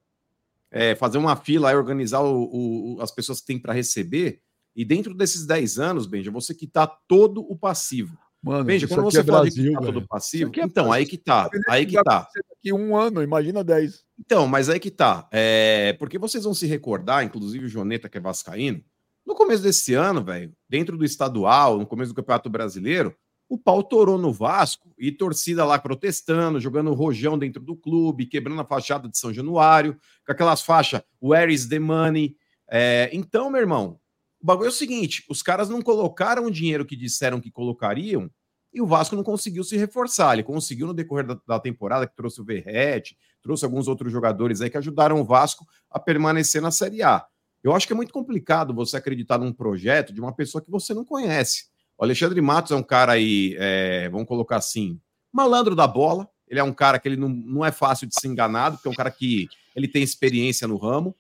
É, 0.72 0.96
fazer 0.96 1.20
uma 1.20 1.36
fila 1.36 1.72
e 1.72 1.76
organizar 1.76 2.22
o, 2.22 2.96
o, 2.96 2.98
as 3.00 3.12
pessoas 3.12 3.42
que 3.42 3.46
tem 3.46 3.60
para 3.60 3.74
receber. 3.74 4.42
E 4.76 4.84
dentro 4.84 5.14
desses 5.14 5.46
10 5.46 5.78
anos, 5.78 6.08
Benja, 6.08 6.32
você 6.32 6.56
quitar 6.56 6.88
todo 7.08 7.42
o 7.42 7.56
passivo. 7.56 8.18
Mano, 8.46 8.64
Benja, 8.64 8.88
quando 8.88 9.02
você 9.02 9.22
é 9.22 9.24
fala 9.24 9.42
Brasil, 9.42 9.64
de 9.64 9.70
quitar 9.70 9.86
todo 9.86 9.98
o 9.98 10.08
passivo, 10.08 10.52
é 10.56 10.64
então, 10.64 10.92
aí 10.92 11.04
que 11.04 11.18
tá. 11.18 11.50
Aí 11.68 11.84
que 11.84 12.02
tá. 12.04 12.28
Daqui 12.48 12.72
um 12.72 12.96
ano, 12.96 13.24
imagina 13.24 13.64
10. 13.64 14.06
Então, 14.20 14.48
mas 14.48 14.70
aí 14.70 14.80
que 14.80 14.92
tá. 14.92 15.28
É, 15.32 15.94
porque 15.94 16.20
vocês 16.20 16.44
vão 16.44 16.54
se 16.54 16.68
recordar, 16.68 17.24
inclusive 17.24 17.66
o 17.66 17.68
Joneta, 17.68 18.08
que 18.08 18.20
é 18.20 18.22
vascaíno, 18.22 18.84
no 19.26 19.34
começo 19.34 19.64
desse 19.64 19.96
ano, 19.96 20.24
velho, 20.24 20.54
dentro 20.70 20.96
do 20.96 21.04
estadual, 21.04 21.80
no 21.80 21.88
começo 21.88 22.14
do 22.14 22.16
Campeonato 22.16 22.48
Brasileiro, 22.48 23.16
o 23.50 23.58
pau 23.58 23.82
torou 23.82 24.20
no 24.20 24.32
Vasco 24.32 24.94
e 24.96 25.12
torcida 25.12 25.66
lá 25.66 25.80
protestando, 25.80 26.60
jogando 26.60 26.94
rojão 26.94 27.40
dentro 27.40 27.64
do 27.64 27.76
clube, 27.76 28.28
quebrando 28.28 28.62
a 28.62 28.66
fachada 28.66 29.10
de 29.10 29.18
São 29.18 29.34
Januário, 29.34 29.98
com 30.24 30.32
aquelas 30.32 30.62
faixas 30.62 31.02
Where 31.20 31.52
is 31.52 31.68
the 31.68 31.80
money? 31.80 32.36
É, 32.70 33.10
então, 33.12 33.50
meu 33.50 33.62
irmão, 33.62 34.00
o 34.46 34.54
bagulho 34.54 34.68
é 34.68 34.70
o 34.70 34.72
seguinte: 34.72 35.26
os 35.28 35.42
caras 35.42 35.70
não 35.70 35.82
colocaram 35.82 36.46
o 36.46 36.52
dinheiro 36.52 36.86
que 36.86 36.96
disseram 36.96 37.42
que 37.42 37.50
colocariam 37.50 38.30
e 38.72 38.80
o 38.80 38.86
Vasco 38.86 39.16
não 39.16 39.24
conseguiu 39.24 39.64
se 39.64 39.76
reforçar. 39.76 40.34
Ele 40.34 40.44
conseguiu 40.44 40.86
no 40.86 40.94
decorrer 40.94 41.26
da, 41.26 41.40
da 41.48 41.60
temporada, 41.60 42.06
que 42.06 42.16
trouxe 42.16 42.40
o 42.42 42.46
Verrete, 42.46 43.18
trouxe 43.42 43.66
alguns 43.66 43.88
outros 43.88 44.12
jogadores 44.12 44.62
aí 44.62 44.70
que 44.70 44.78
ajudaram 44.78 45.20
o 45.20 45.26
Vasco 45.26 45.66
a 45.90 46.00
permanecer 46.00 46.62
na 46.62 46.70
Série 46.70 47.02
A. 47.02 47.26
Eu 47.64 47.74
acho 47.74 47.88
que 47.88 47.94
é 47.94 47.96
muito 47.96 48.14
complicado 48.14 48.72
você 48.72 48.98
acreditar 48.98 49.40
num 49.40 49.52
projeto 49.52 50.14
de 50.14 50.22
uma 50.22 50.32
pessoa 50.32 50.62
que 50.62 50.70
você 50.70 50.94
não 50.94 51.04
conhece. 51.04 51.66
O 51.98 52.04
Alexandre 52.04 52.40
Matos 52.40 52.72
é 52.72 52.76
um 52.76 52.84
cara 52.84 53.14
aí, 53.14 53.56
é, 53.58 54.10
vamos 54.10 54.28
colocar 54.28 54.58
assim, 54.58 55.02
malandro 55.34 55.76
da 55.76 55.88
bola. 55.88 56.30
Ele 56.48 56.60
é 56.60 56.64
um 56.64 56.74
cara 56.74 57.00
que 57.00 57.08
ele 57.08 57.18
não, 57.18 57.30
não 57.30 57.66
é 57.66 57.72
fácil 57.72 58.06
de 58.06 58.14
ser 58.14 58.28
enganado, 58.28 58.76
porque 58.76 58.90
é 58.90 58.92
um 58.92 58.96
cara 58.96 59.10
que 59.10 59.48
ele 59.76 59.88
tem 59.88 60.04
experiência 60.04 60.68
no 60.68 60.78
ramo. 60.78 61.16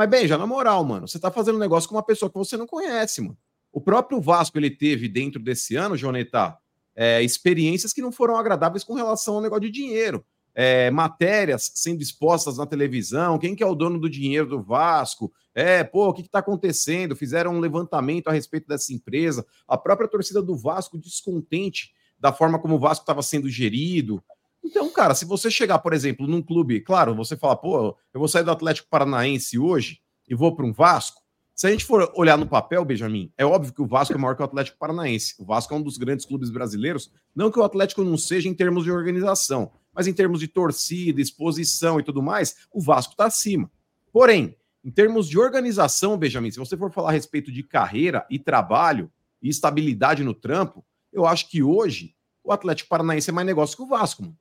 Mas, 0.00 0.08
bem, 0.08 0.26
já 0.26 0.38
na 0.38 0.46
moral, 0.46 0.82
mano, 0.82 1.06
você 1.06 1.18
tá 1.18 1.30
fazendo 1.30 1.56
um 1.56 1.58
negócio 1.58 1.86
com 1.86 1.94
uma 1.94 2.02
pessoa 2.02 2.30
que 2.30 2.38
você 2.38 2.56
não 2.56 2.66
conhece, 2.66 3.20
mano. 3.20 3.36
O 3.70 3.82
próprio 3.82 4.18
Vasco, 4.18 4.56
ele 4.56 4.70
teve 4.70 5.06
dentro 5.10 5.38
desse 5.38 5.76
ano, 5.76 5.94
Joneta, 5.94 6.56
é, 6.96 7.22
experiências 7.22 7.92
que 7.92 8.00
não 8.00 8.10
foram 8.10 8.34
agradáveis 8.36 8.82
com 8.82 8.94
relação 8.94 9.34
ao 9.34 9.42
negócio 9.42 9.60
de 9.60 9.70
dinheiro. 9.70 10.24
É, 10.54 10.90
matérias 10.90 11.70
sendo 11.74 12.00
expostas 12.00 12.56
na 12.56 12.64
televisão, 12.64 13.38
quem 13.38 13.54
que 13.54 13.62
é 13.62 13.66
o 13.66 13.74
dono 13.74 14.00
do 14.00 14.08
dinheiro 14.08 14.48
do 14.48 14.62
Vasco? 14.62 15.30
É, 15.54 15.84
pô, 15.84 16.08
o 16.08 16.14
que 16.14 16.22
está 16.22 16.38
acontecendo? 16.38 17.14
Fizeram 17.14 17.54
um 17.54 17.60
levantamento 17.60 18.28
a 18.28 18.32
respeito 18.32 18.66
dessa 18.66 18.94
empresa. 18.94 19.44
A 19.68 19.76
própria 19.76 20.08
torcida 20.08 20.40
do 20.40 20.56
Vasco 20.56 20.96
descontente 20.96 21.92
da 22.18 22.32
forma 22.32 22.58
como 22.58 22.76
o 22.76 22.78
Vasco 22.78 23.02
estava 23.02 23.20
sendo 23.20 23.50
gerido. 23.50 24.24
Então, 24.62 24.90
cara, 24.90 25.14
se 25.14 25.24
você 25.24 25.50
chegar, 25.50 25.78
por 25.78 25.92
exemplo, 25.92 26.26
num 26.26 26.42
clube, 26.42 26.80
claro, 26.80 27.14
você 27.14 27.36
fala, 27.36 27.56
pô, 27.56 27.96
eu 28.12 28.20
vou 28.20 28.28
sair 28.28 28.44
do 28.44 28.50
Atlético 28.50 28.88
Paranaense 28.88 29.58
hoje 29.58 30.00
e 30.28 30.34
vou 30.34 30.54
para 30.54 30.66
um 30.66 30.72
Vasco. 30.72 31.20
Se 31.54 31.66
a 31.66 31.70
gente 31.70 31.84
for 31.84 32.10
olhar 32.14 32.38
no 32.38 32.46
papel, 32.46 32.82
Benjamin, 32.84 33.30
é 33.36 33.44
óbvio 33.44 33.74
que 33.74 33.82
o 33.82 33.86
Vasco 33.86 34.14
é 34.14 34.16
maior 34.16 34.34
que 34.34 34.40
o 34.40 34.44
Atlético 34.44 34.78
Paranaense. 34.78 35.34
O 35.38 35.44
Vasco 35.44 35.74
é 35.74 35.76
um 35.76 35.82
dos 35.82 35.98
grandes 35.98 36.24
clubes 36.24 36.48
brasileiros. 36.48 37.12
Não 37.34 37.50
que 37.50 37.58
o 37.58 37.62
Atlético 37.62 38.02
não 38.02 38.16
seja 38.16 38.48
em 38.48 38.54
termos 38.54 38.84
de 38.84 38.90
organização, 38.90 39.72
mas 39.92 40.06
em 40.06 40.12
termos 40.14 40.40
de 40.40 40.48
torcida, 40.48 41.20
exposição 41.20 42.00
e 42.00 42.02
tudo 42.02 42.22
mais, 42.22 42.56
o 42.72 42.80
Vasco 42.80 43.12
está 43.12 43.26
acima. 43.26 43.70
Porém, 44.12 44.56
em 44.82 44.90
termos 44.90 45.28
de 45.28 45.38
organização, 45.38 46.16
Benjamin, 46.16 46.50
se 46.50 46.58
você 46.58 46.76
for 46.76 46.90
falar 46.90 47.10
a 47.10 47.12
respeito 47.12 47.52
de 47.52 47.62
carreira 47.62 48.26
e 48.30 48.38
trabalho 48.38 49.12
e 49.42 49.48
estabilidade 49.48 50.24
no 50.24 50.32
trampo, 50.32 50.82
eu 51.12 51.26
acho 51.26 51.50
que 51.50 51.62
hoje 51.62 52.14
o 52.42 52.52
Atlético 52.52 52.88
Paranaense 52.88 53.28
é 53.28 53.32
mais 53.32 53.46
negócio 53.46 53.76
que 53.76 53.82
o 53.82 53.86
Vasco. 53.86 54.22
Mano. 54.22 54.36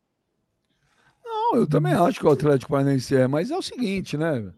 Não, 1.51 1.55
eu 1.55 1.67
também 1.67 1.93
acho 1.93 2.19
que 2.19 2.27
o 2.27 2.31
Atlético 2.31 2.71
Paranaense 2.71 3.15
é, 3.15 3.27
mas 3.27 3.49
é 3.49 3.57
o 3.57 3.61
seguinte, 3.61 4.15
né? 4.15 4.51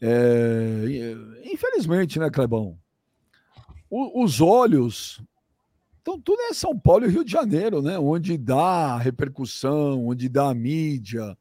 É, 0.00 1.14
infelizmente, 1.44 2.18
né, 2.18 2.28
Clebão? 2.28 2.76
O, 3.88 4.22
os 4.22 4.40
olhos. 4.40 5.22
Então, 6.02 6.20
tudo 6.20 6.40
é 6.42 6.52
São 6.52 6.78
Paulo 6.78 7.06
e 7.06 7.08
Rio 7.08 7.24
de 7.24 7.32
Janeiro, 7.32 7.80
né? 7.80 7.98
Onde 7.98 8.36
dá 8.36 8.98
repercussão, 8.98 10.06
onde 10.06 10.28
dá 10.28 10.50
a 10.50 10.54
mídia. 10.54 11.36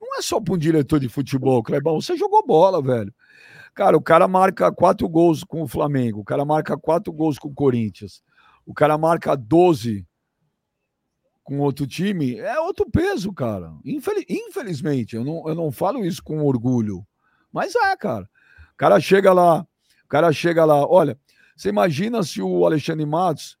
Não 0.00 0.18
é 0.18 0.22
só 0.22 0.40
para 0.40 0.54
um 0.54 0.58
diretor 0.58 0.98
de 0.98 1.08
futebol, 1.08 1.62
Clebão. 1.62 2.00
Você 2.00 2.16
jogou 2.16 2.46
bola, 2.46 2.80
velho. 2.80 3.12
Cara, 3.74 3.96
o 3.96 4.02
cara 4.02 4.26
marca 4.26 4.72
quatro 4.72 5.06
gols 5.06 5.44
com 5.44 5.62
o 5.62 5.68
Flamengo, 5.68 6.20
o 6.20 6.24
cara 6.24 6.46
marca 6.46 6.78
quatro 6.78 7.12
gols 7.12 7.38
com 7.38 7.48
o 7.48 7.54
Corinthians, 7.54 8.22
o 8.64 8.72
cara 8.72 8.96
marca 8.96 9.36
12 9.36 10.05
com 11.46 11.60
outro 11.60 11.86
time, 11.86 12.36
é 12.38 12.58
outro 12.58 12.90
peso, 12.90 13.32
cara. 13.32 13.72
Infeliz, 13.84 14.26
infelizmente, 14.28 15.14
eu 15.14 15.24
não, 15.24 15.48
eu 15.48 15.54
não 15.54 15.70
falo 15.70 16.04
isso 16.04 16.20
com 16.20 16.44
orgulho, 16.44 17.06
mas 17.52 17.76
é, 17.76 17.96
cara. 17.96 18.28
O 18.74 18.76
cara 18.76 18.98
chega 18.98 19.32
lá, 19.32 19.60
o 20.04 20.08
cara 20.08 20.32
chega 20.32 20.64
lá, 20.64 20.84
olha, 20.84 21.16
você 21.56 21.68
imagina 21.68 22.20
se 22.24 22.42
o 22.42 22.66
Alexandre 22.66 23.06
Matos 23.06 23.56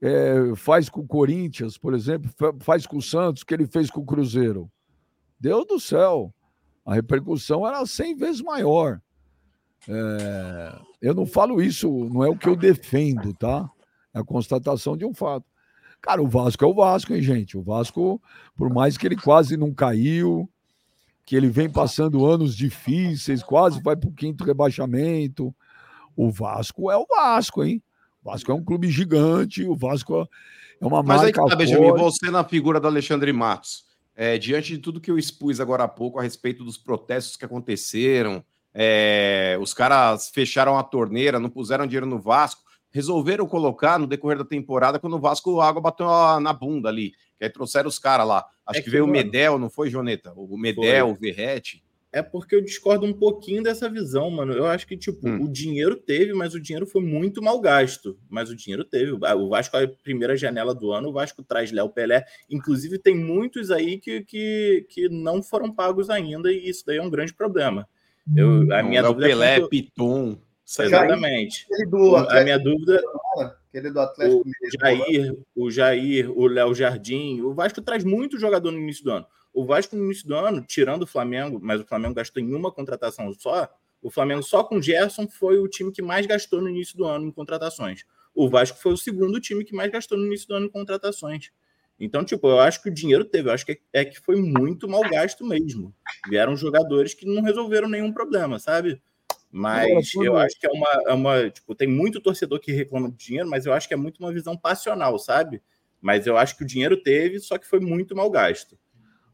é, 0.00 0.54
faz 0.54 0.88
com 0.88 1.00
o 1.00 1.06
Corinthians, 1.06 1.76
por 1.76 1.94
exemplo, 1.94 2.30
faz 2.60 2.86
com 2.86 2.98
o 2.98 3.02
Santos, 3.02 3.42
que 3.42 3.52
ele 3.52 3.66
fez 3.66 3.90
com 3.90 4.02
o 4.02 4.06
Cruzeiro. 4.06 4.70
Deus 5.38 5.66
do 5.66 5.80
céu, 5.80 6.32
a 6.84 6.94
repercussão 6.94 7.66
era 7.66 7.84
100 7.84 8.14
vezes 8.14 8.40
maior. 8.40 9.00
É, 9.88 10.78
eu 11.02 11.12
não 11.12 11.26
falo 11.26 11.60
isso, 11.60 11.90
não 12.08 12.22
é 12.22 12.28
o 12.28 12.38
que 12.38 12.48
eu 12.48 12.54
defendo, 12.54 13.34
tá? 13.34 13.68
É 14.14 14.20
a 14.20 14.24
constatação 14.24 14.96
de 14.96 15.04
um 15.04 15.12
fato. 15.12 15.44
Cara, 16.06 16.22
o 16.22 16.28
Vasco 16.28 16.64
é 16.64 16.68
o 16.68 16.72
Vasco, 16.72 17.12
hein, 17.12 17.20
gente? 17.20 17.58
O 17.58 17.62
Vasco, 17.62 18.22
por 18.56 18.72
mais 18.72 18.96
que 18.96 19.04
ele 19.04 19.16
quase 19.16 19.56
não 19.56 19.74
caiu, 19.74 20.48
que 21.24 21.34
ele 21.34 21.48
vem 21.48 21.68
passando 21.68 22.24
anos 22.24 22.56
difíceis, 22.56 23.42
quase 23.42 23.82
vai 23.82 23.96
para 23.96 24.08
o 24.08 24.12
quinto 24.12 24.44
rebaixamento. 24.44 25.52
O 26.14 26.30
Vasco 26.30 26.92
é 26.92 26.96
o 26.96 27.04
Vasco, 27.10 27.64
hein? 27.64 27.82
O 28.22 28.30
Vasco 28.30 28.52
é 28.52 28.54
um 28.54 28.62
clube 28.62 28.88
gigante, 28.88 29.64
o 29.64 29.74
Vasco 29.74 30.28
é 30.80 30.86
uma 30.86 31.02
Mas 31.02 31.22
marca. 31.22 31.42
Mas 31.42 31.50
aí 31.50 31.50
tá, 31.50 31.56
Benjamin, 31.56 32.00
você 32.00 32.30
na 32.30 32.44
figura 32.44 32.78
do 32.78 32.86
Alexandre 32.86 33.32
Matos, 33.32 33.82
é, 34.14 34.38
diante 34.38 34.76
de 34.76 34.78
tudo 34.78 35.00
que 35.00 35.10
eu 35.10 35.18
expus 35.18 35.58
agora 35.58 35.82
há 35.82 35.88
pouco 35.88 36.20
a 36.20 36.22
respeito 36.22 36.62
dos 36.62 36.78
protestos 36.78 37.36
que 37.36 37.44
aconteceram, 37.44 38.44
é, 38.72 39.58
os 39.60 39.74
caras 39.74 40.28
fecharam 40.28 40.78
a 40.78 40.84
torneira, 40.84 41.40
não 41.40 41.50
puseram 41.50 41.84
dinheiro 41.84 42.06
no 42.06 42.20
Vasco 42.20 42.62
resolveram 42.96 43.46
colocar 43.46 43.98
no 43.98 44.06
decorrer 44.06 44.38
da 44.38 44.44
temporada 44.44 44.98
quando 44.98 45.16
o 45.16 45.20
Vasco 45.20 45.60
a 45.60 45.68
água 45.68 45.82
bateu 45.82 46.06
na 46.40 46.52
bunda 46.54 46.88
ali. 46.88 47.12
Que 47.36 47.44
aí 47.44 47.50
trouxeram 47.50 47.88
os 47.88 47.98
caras 47.98 48.26
lá. 48.26 48.46
Acho 48.66 48.78
é 48.78 48.82
que, 48.82 48.86
que, 48.86 48.90
veio 48.90 49.04
o 49.04 49.08
Medel, 49.08 49.58
não 49.58 49.68
foi, 49.68 49.90
Joneta? 49.90 50.32
O 50.34 50.56
Medel, 50.56 51.08
foi. 51.08 51.14
o 51.14 51.20
Verrete. 51.20 51.84
É 52.10 52.22
porque 52.22 52.54
eu 52.54 52.62
discordo 52.62 53.04
um 53.04 53.12
pouquinho 53.12 53.62
dessa 53.62 53.90
visão, 53.90 54.30
mano. 54.30 54.54
Eu 54.54 54.64
acho 54.64 54.86
que, 54.86 54.96
tipo, 54.96 55.28
hum. 55.28 55.42
o 55.42 55.52
dinheiro 55.52 55.94
teve, 55.94 56.32
mas 56.32 56.54
o 56.54 56.60
dinheiro 56.60 56.86
foi 56.86 57.02
muito 57.02 57.42
mal 57.42 57.60
gasto. 57.60 58.18
Mas 58.30 58.48
o 58.48 58.56
dinheiro 58.56 58.82
teve. 58.82 59.12
O 59.12 59.48
Vasco 59.50 59.76
é 59.76 59.84
a 59.84 59.88
primeira 59.88 60.34
janela 60.34 60.74
do 60.74 60.90
ano, 60.90 61.10
o 61.10 61.12
Vasco 61.12 61.42
traz 61.42 61.70
Léo 61.70 61.90
Pelé. 61.90 62.24
Inclusive, 62.48 62.98
tem 62.98 63.14
muitos 63.14 63.70
aí 63.70 63.98
que, 63.98 64.22
que, 64.22 64.86
que 64.88 65.08
não 65.10 65.42
foram 65.42 65.70
pagos 65.70 66.08
ainda, 66.08 66.50
e 66.50 66.66
isso 66.66 66.86
daí 66.86 66.96
é 66.96 67.02
um 67.02 67.10
grande 67.10 67.34
problema. 67.34 67.86
Eu, 68.34 68.72
a 68.72 68.82
minha 68.82 69.02
Léo 69.02 69.14
Pelé, 69.14 69.58
é 69.58 69.68
Piton. 69.68 70.38
Exatamente. 70.66 71.66
Do 71.88 72.16
a 72.16 72.42
minha 72.42 72.58
dúvida. 72.58 73.00
Aquele 73.68 73.90
do 73.90 74.00
Atlético 74.00 74.42
o 74.42 74.80
Jair, 74.80 75.38
o 75.54 75.70
Jair, 75.70 76.30
o 76.30 76.46
Léo 76.46 76.74
Jardim. 76.74 77.40
O 77.42 77.54
Vasco 77.54 77.80
traz 77.80 78.02
muito 78.02 78.38
jogador 78.38 78.72
no 78.72 78.78
início 78.78 79.04
do 79.04 79.12
ano. 79.12 79.26
O 79.54 79.64
Vasco 79.64 79.94
no 79.94 80.04
início 80.04 80.26
do 80.26 80.34
ano, 80.34 80.62
tirando 80.66 81.02
o 81.02 81.06
Flamengo, 81.06 81.60
mas 81.62 81.80
o 81.80 81.84
Flamengo 81.86 82.14
gastou 82.14 82.42
em 82.42 82.54
uma 82.54 82.72
contratação 82.72 83.32
só. 83.32 83.68
O 84.02 84.10
Flamengo 84.10 84.42
só 84.42 84.64
com 84.64 84.76
o 84.76 84.82
Gerson 84.82 85.28
foi 85.28 85.58
o 85.58 85.68
time 85.68 85.92
que 85.92 86.02
mais 86.02 86.26
gastou 86.26 86.60
no 86.60 86.68
início 86.68 86.96
do 86.96 87.04
ano 87.04 87.26
em 87.26 87.30
contratações. 87.30 88.04
O 88.34 88.48
Vasco 88.50 88.78
foi 88.78 88.92
o 88.92 88.96
segundo 88.96 89.40
time 89.40 89.64
que 89.64 89.74
mais 89.74 89.90
gastou 89.90 90.18
no 90.18 90.26
início 90.26 90.48
do 90.48 90.54
ano 90.54 90.66
em 90.66 90.70
contratações. 90.70 91.50
Então, 91.98 92.24
tipo, 92.24 92.46
eu 92.48 92.60
acho 92.60 92.82
que 92.82 92.90
o 92.90 92.92
dinheiro 92.92 93.24
teve, 93.24 93.48
eu 93.48 93.54
acho 93.54 93.64
que 93.64 93.80
é 93.92 94.04
que 94.04 94.20
foi 94.20 94.36
muito 94.36 94.86
mal 94.86 95.00
gasto 95.08 95.44
mesmo. 95.44 95.94
Vieram 96.28 96.54
jogadores 96.54 97.14
que 97.14 97.24
não 97.24 97.42
resolveram 97.42 97.88
nenhum 97.88 98.12
problema, 98.12 98.58
sabe? 98.58 99.00
Mas 99.56 100.12
eu 100.14 100.36
acho 100.36 100.60
que 100.60 100.66
é 100.66 100.70
uma, 100.70 101.02
é 101.06 101.14
uma. 101.14 101.50
Tipo, 101.50 101.74
tem 101.74 101.88
muito 101.88 102.20
torcedor 102.20 102.60
que 102.60 102.72
reclama 102.72 103.10
de 103.10 103.16
dinheiro, 103.16 103.48
mas 103.48 103.64
eu 103.64 103.72
acho 103.72 103.88
que 103.88 103.94
é 103.94 103.96
muito 103.96 104.18
uma 104.18 104.30
visão 104.30 104.54
passional, 104.54 105.18
sabe? 105.18 105.62
Mas 105.98 106.26
eu 106.26 106.36
acho 106.36 106.58
que 106.58 106.62
o 106.62 106.66
dinheiro 106.66 106.94
teve, 107.02 107.40
só 107.40 107.56
que 107.56 107.66
foi 107.66 107.80
muito 107.80 108.14
mal 108.14 108.30
gasto. 108.30 108.78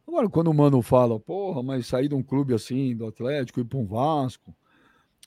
Agora, 0.07 0.29
quando 0.29 0.47
o 0.47 0.55
mano 0.55 0.81
fala, 0.81 1.19
porra, 1.19 1.61
mas 1.61 1.89
sair 1.89 2.07
de 2.07 2.15
um 2.15 2.23
clube 2.23 2.55
assim, 2.55 2.95
do 2.95 3.07
Atlético, 3.07 3.59
ir 3.59 3.65
para 3.65 3.81
um 3.81 3.85
Vasco. 3.85 4.55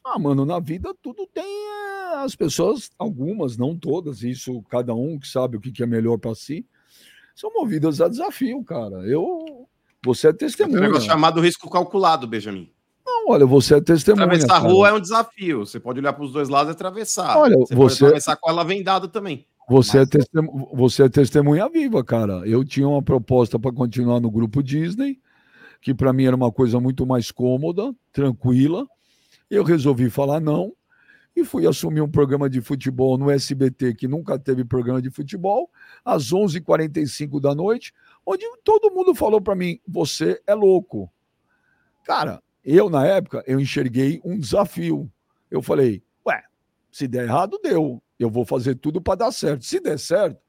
Ah, 0.02 0.18
mano, 0.18 0.46
na 0.46 0.62
vida 0.62 0.96
tudo 1.02 1.28
tem. 1.28 1.44
É, 1.44 2.16
as 2.24 2.34
pessoas, 2.34 2.90
algumas, 2.98 3.58
não 3.58 3.78
todas, 3.78 4.24
isso 4.24 4.64
cada 4.70 4.96
um 4.96 5.20
que 5.20 5.28
sabe 5.28 5.58
o 5.58 5.60
que 5.60 5.84
é 5.84 5.86
melhor 5.86 6.18
para 6.18 6.34
si, 6.36 6.66
são 7.36 7.52
movidas 7.54 8.00
a 8.00 8.08
desafio, 8.08 8.64
cara. 8.64 9.06
Eu. 9.06 9.68
Você 10.06 10.30
é 10.30 10.34
testemunha. 10.34 10.78
É 10.78 10.80
um 10.80 10.84
negócio 10.84 11.08
chamado 11.08 11.42
risco 11.42 11.70
calculado, 11.70 12.26
Benjamin. 12.26 12.74
Olha, 13.28 13.46
você 13.46 13.76
é 13.76 13.82
testemunha. 13.82 14.26
Atravessar 14.26 14.56
a 14.56 14.60
rua 14.60 14.90
é 14.90 14.94
um 14.94 15.00
desafio. 15.00 15.66
Você 15.66 15.80
pode 15.80 16.00
olhar 16.00 16.14
para 16.14 16.24
os 16.24 16.32
dois 16.32 16.48
lados 16.48 16.70
e 16.70 16.76
atravessar. 16.76 17.38
Olha, 17.38 17.58
você, 17.58 17.74
você 17.74 17.76
pode 17.76 17.94
atravessar 17.96 18.36
com 18.36 18.50
ela 18.50 18.64
vendada 18.64 19.08
também. 19.08 19.46
Você, 19.68 19.98
Mas... 19.98 20.08
é 20.08 20.10
testemunha, 20.10 20.68
você 20.74 21.04
é 21.04 21.10
testemunha 21.10 21.70
viva, 21.70 22.04
cara. 22.04 22.44
Eu 22.46 22.64
tinha 22.64 22.88
uma 22.88 23.02
proposta 23.02 23.58
para 23.58 23.74
continuar 23.74 24.20
no 24.20 24.30
grupo 24.30 24.62
Disney, 24.62 25.20
que 25.82 25.94
para 25.94 26.14
mim 26.14 26.26
era 26.26 26.36
uma 26.36 26.52
coisa 26.52 26.80
muito 26.80 27.06
mais 27.06 27.32
cômoda, 27.32 27.94
tranquila. 28.14 28.88
Eu 29.50 29.64
resolvi 29.64 30.10
falar 30.10 30.40
não 30.40 30.74
e 31.36 31.44
fui 31.44 31.68
assumir 31.68 32.02
um 32.02 32.10
programa 32.10 32.50
de 32.50 32.62
futebol 32.62 33.18
no 33.18 33.30
SBT, 33.30 33.96
que 33.96 34.08
nunca 34.08 34.40
teve 34.40 34.64
programa 34.64 35.02
de 35.02 35.10
futebol, 35.10 35.70
às 36.04 36.32
11h45 36.32 37.42
da 37.42 37.54
noite, 37.54 37.94
onde 38.26 38.46
todo 38.64 38.92
mundo 38.92 39.14
falou 39.14 39.42
para 39.42 39.56
mim: 39.56 39.80
você 39.88 40.40
é 40.46 40.54
louco. 40.54 41.12
Cara, 42.06 42.42
eu, 42.66 42.90
na 42.90 43.06
época, 43.06 43.44
eu 43.46 43.60
enxerguei 43.60 44.20
um 44.26 44.40
desafio. 44.40 45.12
Eu 45.52 45.62
falei, 45.62 46.02
ué, 46.28 46.44
se 46.92 47.08
der 47.08 47.26
errado, 47.26 47.60
deu. 47.62 48.02
Eu 48.18 48.30
vou 48.30 48.46
fazer 48.46 48.76
tudo 48.76 49.00
para 49.00 49.16
dar 49.16 49.32
certo. 49.32 49.64
Se 49.64 49.80
der 49.80 50.00
certo, 50.00 50.40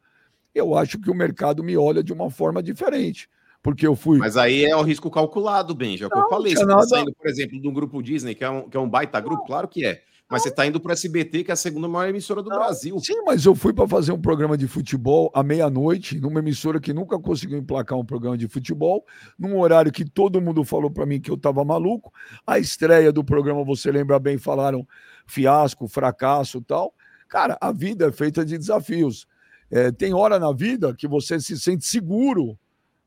eu 0.54 0.74
acho 0.74 0.98
que 0.98 1.10
o 1.10 1.14
mercado 1.14 1.62
me 1.62 1.76
olha 1.76 2.02
de 2.02 2.12
uma 2.12 2.30
forma 2.30 2.62
diferente. 2.62 3.28
Porque 3.62 3.86
eu 3.86 3.96
fui. 3.96 4.18
Mas 4.18 4.36
aí 4.36 4.64
é 4.64 4.76
o 4.76 4.82
risco 4.82 5.10
calculado, 5.10 5.74
Ben. 5.74 5.96
Já 5.96 6.08
que 6.08 6.16
eu 6.16 6.28
falei. 6.28 6.54
Você 6.54 6.60
tá 6.60 6.66
nada... 6.66 6.80
tá 6.82 6.88
saindo, 6.88 7.12
por 7.12 7.28
exemplo, 7.28 7.60
de 7.60 7.68
um 7.68 7.72
grupo 7.72 8.02
Disney, 8.02 8.34
que 8.34 8.44
é 8.44 8.48
um, 8.48 8.68
que 8.68 8.76
é 8.76 8.80
um 8.80 8.88
baita 8.88 9.20
grupo, 9.20 9.44
claro 9.44 9.66
que 9.66 9.84
é. 9.84 10.02
Mas 10.28 10.42
você 10.42 10.48
está 10.48 10.66
indo 10.66 10.80
para 10.80 10.90
o 10.90 10.92
SBT, 10.92 11.44
que 11.44 11.50
é 11.52 11.54
a 11.54 11.56
segunda 11.56 11.86
maior 11.86 12.08
emissora 12.08 12.42
do 12.42 12.50
não, 12.50 12.58
Brasil. 12.58 12.98
Sim, 12.98 13.22
mas 13.24 13.44
eu 13.44 13.54
fui 13.54 13.72
para 13.72 13.86
fazer 13.86 14.10
um 14.10 14.20
programa 14.20 14.56
de 14.56 14.66
futebol 14.66 15.30
à 15.32 15.40
meia-noite, 15.42 16.20
numa 16.20 16.40
emissora 16.40 16.80
que 16.80 16.92
nunca 16.92 17.16
conseguiu 17.16 17.56
emplacar 17.56 17.96
um 17.96 18.04
programa 18.04 18.36
de 18.36 18.48
futebol, 18.48 19.04
num 19.38 19.56
horário 19.58 19.92
que 19.92 20.04
todo 20.04 20.40
mundo 20.40 20.64
falou 20.64 20.90
para 20.90 21.06
mim 21.06 21.20
que 21.20 21.30
eu 21.30 21.36
estava 21.36 21.64
maluco. 21.64 22.12
A 22.44 22.58
estreia 22.58 23.12
do 23.12 23.22
programa, 23.22 23.64
você 23.64 23.92
lembra 23.92 24.18
bem, 24.18 24.36
falaram 24.36 24.86
fiasco, 25.26 25.86
fracasso 25.86 26.60
tal. 26.60 26.92
Cara, 27.28 27.56
a 27.60 27.70
vida 27.70 28.06
é 28.06 28.12
feita 28.12 28.44
de 28.44 28.58
desafios. 28.58 29.28
É, 29.70 29.92
tem 29.92 30.12
hora 30.12 30.40
na 30.40 30.52
vida 30.52 30.92
que 30.94 31.06
você 31.06 31.38
se 31.38 31.58
sente 31.58 31.84
seguro 31.84 32.58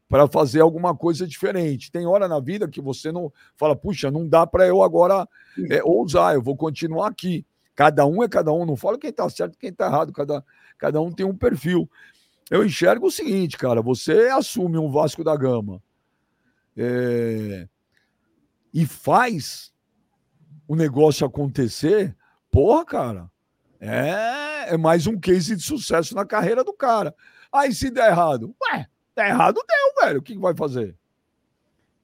para 0.09 0.27
fazer 0.27 0.59
alguma 0.59 0.95
coisa 0.95 1.27
diferente. 1.27 1.91
Tem 1.91 2.07
hora 2.07 2.27
na 2.27 2.39
vida 2.39 2.67
que 2.67 2.81
você 2.81 3.11
não 3.11 3.31
fala, 3.55 3.75
puxa, 3.75 4.09
não 4.09 4.27
dá 4.27 4.45
para 4.45 4.65
eu 4.65 4.81
agora 4.81 5.29
é, 5.69 5.83
ousar, 5.83 6.33
eu 6.33 6.41
vou 6.41 6.57
continuar 6.57 7.07
aqui. 7.07 7.45
Cada 7.75 8.05
um 8.05 8.23
é 8.23 8.27
cada 8.27 8.51
um, 8.51 8.65
não 8.65 8.75
falo 8.75 8.97
quem 8.97 9.11
está 9.11 9.29
certo 9.29 9.57
quem 9.57 9.69
está 9.69 9.85
errado, 9.85 10.11
cada, 10.11 10.43
cada 10.77 10.99
um 10.99 11.11
tem 11.11 11.25
um 11.25 11.35
perfil. 11.35 11.89
Eu 12.49 12.65
enxergo 12.65 13.05
o 13.05 13.11
seguinte, 13.11 13.55
cara, 13.55 13.81
você 13.81 14.29
assume 14.29 14.79
um 14.79 14.91
Vasco 14.91 15.23
da 15.23 15.37
Gama 15.37 15.81
é, 16.75 17.67
e 18.73 18.87
faz 18.87 19.71
o 20.67 20.75
negócio 20.75 21.25
acontecer, 21.25 22.15
porra, 22.49 22.83
cara, 22.83 23.31
é, 23.79 24.73
é 24.73 24.77
mais 24.77 25.05
um 25.05 25.19
case 25.19 25.55
de 25.55 25.61
sucesso 25.61 26.15
na 26.15 26.25
carreira 26.25 26.63
do 26.63 26.73
cara. 26.73 27.13
Aí 27.53 27.73
se 27.73 27.91
der 27.91 28.09
errado, 28.09 28.55
ué, 28.63 28.87
tá 29.19 29.27
errado, 29.27 29.61
deu, 29.67 30.03
velho. 30.05 30.19
O 30.19 30.23
que, 30.23 30.37
vai 30.37 30.55
fazer? 30.55 30.95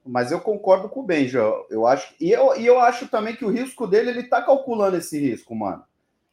Mas 0.05 0.31
eu 0.31 0.41
concordo 0.41 0.89
com 0.89 0.99
o 0.99 1.03
Benja. 1.03 1.41
Eu 1.69 1.87
acho, 1.87 2.13
e, 2.19 2.31
eu, 2.31 2.55
e 2.59 2.65
eu 2.65 2.79
acho 2.79 3.07
também 3.07 3.35
que 3.35 3.45
o 3.45 3.49
risco 3.49 3.87
dele, 3.87 4.09
ele 4.09 4.23
tá 4.23 4.41
calculando 4.41 4.97
esse 4.97 5.17
risco, 5.19 5.55
mano. 5.55 5.83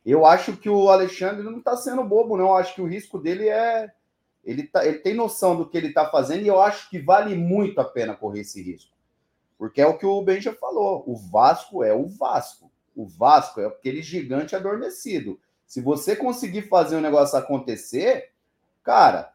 Eu 0.05 0.27
acho 0.27 0.57
que 0.57 0.69
o 0.69 0.91
Alexandre 0.91 1.45
não 1.45 1.61
tá 1.61 1.77
sendo 1.77 2.03
bobo, 2.03 2.37
não. 2.37 2.49
Eu 2.49 2.57
acho 2.57 2.75
que 2.75 2.83
o 2.83 2.87
risco 2.87 3.19
dele 3.19 3.49
é. 3.49 3.93
Ele, 4.45 4.65
tá, 4.65 4.85
ele 4.85 4.99
tem 4.99 5.15
noção 5.15 5.55
do 5.55 5.69
que 5.69 5.77
ele 5.77 5.93
tá 5.93 6.11
fazendo 6.11 6.43
e 6.43 6.49
eu 6.49 6.61
acho 6.61 6.91
que 6.91 6.99
vale 6.99 7.37
muito 7.37 7.81
a 7.81 7.85
pena 7.85 8.17
correr 8.17 8.41
esse 8.41 8.61
risco. 8.61 8.91
Porque 9.57 9.81
é 9.81 9.87
o 9.87 9.97
que 9.97 10.05
o 10.05 10.21
Benja 10.21 10.53
falou. 10.53 11.05
O 11.07 11.15
Vasco 11.15 11.85
é 11.85 11.95
o 11.95 12.09
Vasco. 12.09 12.69
O 12.97 13.07
Vasco 13.07 13.61
é 13.61 13.67
aquele 13.67 14.03
gigante 14.03 14.57
adormecido. 14.57 15.39
Se 15.65 15.81
você 15.81 16.17
conseguir 16.17 16.63
fazer 16.63 16.97
o 16.97 17.01
negócio 17.01 17.39
acontecer, 17.39 18.33
cara, 18.83 19.32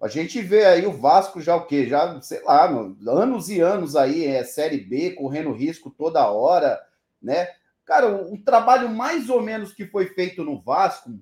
a 0.00 0.08
gente 0.08 0.40
vê 0.42 0.64
aí 0.64 0.86
o 0.86 0.92
Vasco 0.92 1.40
já 1.40 1.56
o 1.56 1.66
quê? 1.66 1.86
Já, 1.86 2.20
sei 2.20 2.42
lá, 2.42 2.66
anos 2.66 3.48
e 3.48 3.60
anos 3.60 3.96
aí, 3.96 4.26
é 4.26 4.44
Série 4.44 4.78
B, 4.78 5.12
correndo 5.12 5.52
risco 5.52 5.90
toda 5.90 6.30
hora, 6.30 6.78
né? 7.20 7.48
Cara, 7.84 8.08
o, 8.08 8.34
o 8.34 8.38
trabalho 8.38 8.90
mais 8.90 9.30
ou 9.30 9.40
menos 9.40 9.72
que 9.72 9.86
foi 9.86 10.06
feito 10.06 10.44
no 10.44 10.60
Vasco, 10.60 11.18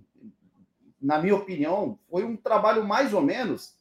na 1.01 1.19
minha 1.19 1.37
opinião, 1.37 1.99
foi 2.11 2.25
um 2.25 2.37
trabalho 2.37 2.85
mais 2.85 3.15
ou 3.15 3.21
menos. 3.21 3.77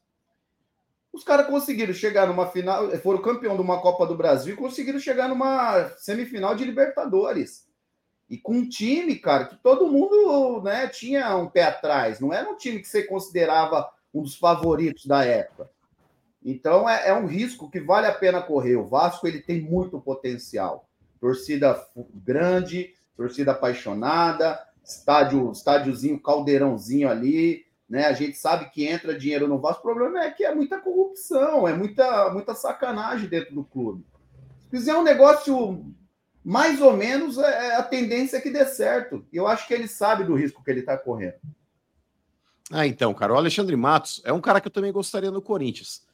Os 1.12 1.24
caras 1.24 1.48
conseguiram 1.48 1.94
chegar 1.94 2.28
numa 2.28 2.48
final, 2.48 2.90
foram 2.98 3.22
campeão 3.22 3.56
de 3.56 3.62
uma 3.62 3.82
Copa 3.82 4.06
do 4.06 4.18
Brasil 4.18 4.54
e 4.54 4.58
conseguiram 4.58 5.00
chegar 5.00 5.28
numa 5.28 5.90
semifinal 5.98 6.56
de 6.56 6.66
Libertadores. 6.66 7.68
E 8.30 8.38
com 8.38 8.54
um 8.58 8.70
time, 8.70 9.16
cara, 9.16 9.46
que 9.46 9.56
todo 9.58 9.92
mundo 9.92 10.62
né, 10.64 10.88
tinha 10.88 11.36
um 11.36 11.48
pé 11.48 11.64
atrás. 11.64 12.20
Não 12.20 12.34
era 12.34 12.50
um 12.50 12.58
time 12.58 12.80
que 12.80 12.88
você 12.88 13.04
considerava 13.04 13.90
um 14.14 14.22
dos 14.22 14.36
favoritos 14.36 15.06
da 15.06 15.24
época. 15.24 15.70
Então 16.44 16.90
é, 16.90 17.10
é 17.10 17.14
um 17.14 17.26
risco 17.26 17.70
que 17.70 17.80
vale 17.80 18.08
a 18.08 18.14
pena 18.14 18.42
correr. 18.42 18.76
O 18.76 18.86
Vasco 18.86 19.28
ele 19.28 19.42
tem 19.42 19.62
muito 19.62 20.00
potencial 20.00 20.88
torcida 21.24 21.82
grande, 22.16 22.94
torcida 23.16 23.54
apaixonada, 23.54 24.60
estádio, 24.84 25.50
estádiozinho, 25.54 26.22
caldeirãozinho 26.22 27.10
ali, 27.10 27.66
né? 27.90 28.08
A 28.08 28.12
gente 28.12 28.38
sabe 28.38 28.70
que 28.70 28.86
entra 28.86 29.18
dinheiro 29.18 29.48
no 29.48 29.58
Vasco. 29.58 29.80
O 29.80 29.94
problema 29.94 30.22
é 30.22 30.32
que 30.32 30.44
é 30.44 30.54
muita 30.54 30.80
corrupção, 30.80 31.66
é 31.66 31.74
muita, 31.74 32.30
muita 32.30 32.54
sacanagem 32.54 33.30
dentro 33.30 33.56
do 33.56 33.64
clube. 33.64 34.06
Se 34.64 34.70
fizer 34.70 34.98
um 34.98 35.04
negócio 35.04 35.86
mais 36.44 36.82
ou 36.82 36.92
menos, 36.92 37.38
é, 37.38 37.68
é 37.68 37.76
a 37.76 37.84
tendência 37.84 38.36
é 38.36 38.42
que 38.42 38.50
dê 38.50 38.66
certo. 38.66 39.26
E 39.32 39.38
eu 39.38 39.48
acho 39.48 39.66
que 39.66 39.74
ele 39.74 39.88
sabe 39.88 40.26
do 40.26 40.36
risco 40.36 40.62
que 40.62 40.72
ele 40.72 40.82
está 40.82 40.98
correndo. 40.98 41.36
Ah, 42.72 42.88
então, 42.88 43.14
cara, 43.14 43.34
o 43.34 43.38
Alexandre 43.38 43.76
Matos 43.76 44.22
é 44.24 44.32
um 44.32 44.42
cara 44.42 44.62
que 44.62 44.68
eu 44.68 44.72
também 44.72 44.92
gostaria 44.92 45.32
no 45.32 45.42
Corinthians. 45.42 46.06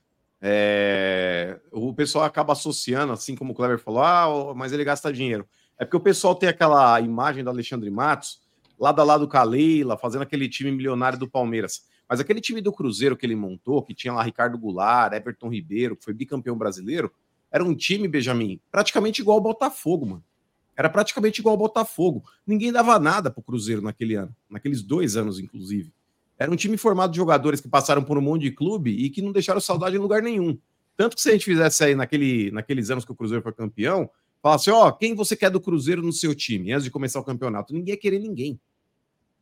É, 0.42 1.60
o 1.72 1.94
pessoal 1.94 2.24
acaba 2.24 2.54
associando, 2.54 3.14
assim 3.14 3.36
como 3.36 3.52
o 3.52 3.56
Kleber 3.56 3.78
falou, 3.78 4.02
ah, 4.02 4.54
mas 4.56 4.72
ele 4.72 4.84
gasta 4.84 5.12
dinheiro. 5.12 5.48
É 5.78 5.86
porque 5.86 5.98
o 5.98 6.02
pessoal 6.02 6.36
tem 6.36 6.50
aquela 6.50 7.00
imagem 7.00 7.44
do 7.44 7.50
Alexandre 7.50 7.90
Matos, 7.90 8.42
lado 8.80 9.02
a 9.02 9.04
lado 9.04 9.28
com 9.28 9.38
a 9.38 9.44
Leila, 9.44 9.98
fazendo 9.98 10.22
aquele 10.22 10.48
time 10.50 10.72
milionário 10.72 11.20
do 11.20 11.30
Palmeiras. 11.30 11.86
Mas 12.08 12.20
aquele 12.20 12.42
time 12.42 12.62
do 12.62 12.74
Cruzeiro 12.74 13.16
que 13.16 13.26
ele 13.26 13.36
montou, 13.36 13.84
que 13.84 13.94
tinha 13.94 14.14
lá 14.14 14.24
Ricardo 14.24 14.58
Goulart, 14.58 15.14
Everton 15.14 15.50
Ribeiro, 15.50 15.96
que 15.96 16.04
foi 16.04 16.14
bicampeão 16.14 16.58
brasileiro, 16.58 17.12
era 17.52 17.64
um 17.64 17.76
time, 17.76 18.08
Benjamin, 18.08 18.60
praticamente 18.72 19.22
igual 19.22 19.38
ao 19.38 19.44
Botafogo, 19.44 20.06
mano. 20.06 20.24
Era 20.76 20.90
praticamente 20.90 21.42
igual 21.42 21.54
ao 21.54 21.58
Botafogo. 21.58 22.24
Ninguém 22.48 22.72
dava 22.72 22.98
nada 22.98 23.30
pro 23.30 23.44
Cruzeiro 23.44 23.82
naquele 23.82 24.16
ano, 24.16 24.34
naqueles 24.50 24.82
dois 24.82 25.18
anos, 25.18 25.40
inclusive. 25.40 25.94
Era 26.40 26.50
um 26.50 26.56
time 26.56 26.78
formado 26.78 27.12
de 27.12 27.18
jogadores 27.18 27.60
que 27.60 27.68
passaram 27.68 28.02
por 28.02 28.18
um 28.18 28.22
monte 28.22 28.44
de 28.44 28.52
clube 28.52 28.92
e 28.92 29.10
que 29.10 29.22
não 29.22 29.34
deixaram 29.34 29.60
saudade 29.60 29.98
em 29.98 30.00
lugar 30.00 30.22
nenhum. 30.22 30.58
Tanto 30.96 31.18
que 31.18 31.22
se 31.22 31.28
a 31.30 31.34
gente 31.34 31.44
fizesse 31.44 31.84
aí 31.84 31.94
naquele, 31.94 32.50
naqueles 32.52 32.90
anos 32.90 33.04
que 33.04 33.12
o 33.12 33.16
Cruzeiro 33.16 33.44
foi 33.44 33.52
campeão, 33.52 34.10
falasse, 34.42 34.72
ó, 34.72 34.88
oh, 34.88 34.94
quem 34.94 35.14
você 35.14 35.36
quer 35.36 35.50
do 35.50 35.60
Cruzeiro 35.60 36.02
no 36.02 36.14
seu 36.14 36.34
time, 36.34 36.72
antes 36.72 36.86
de 36.86 36.92
começar 36.92 37.20
o 37.20 37.26
campeonato? 37.26 37.74
Ninguém 37.74 37.94
ia 37.94 38.00
querer 38.00 38.20
ninguém. 38.20 38.58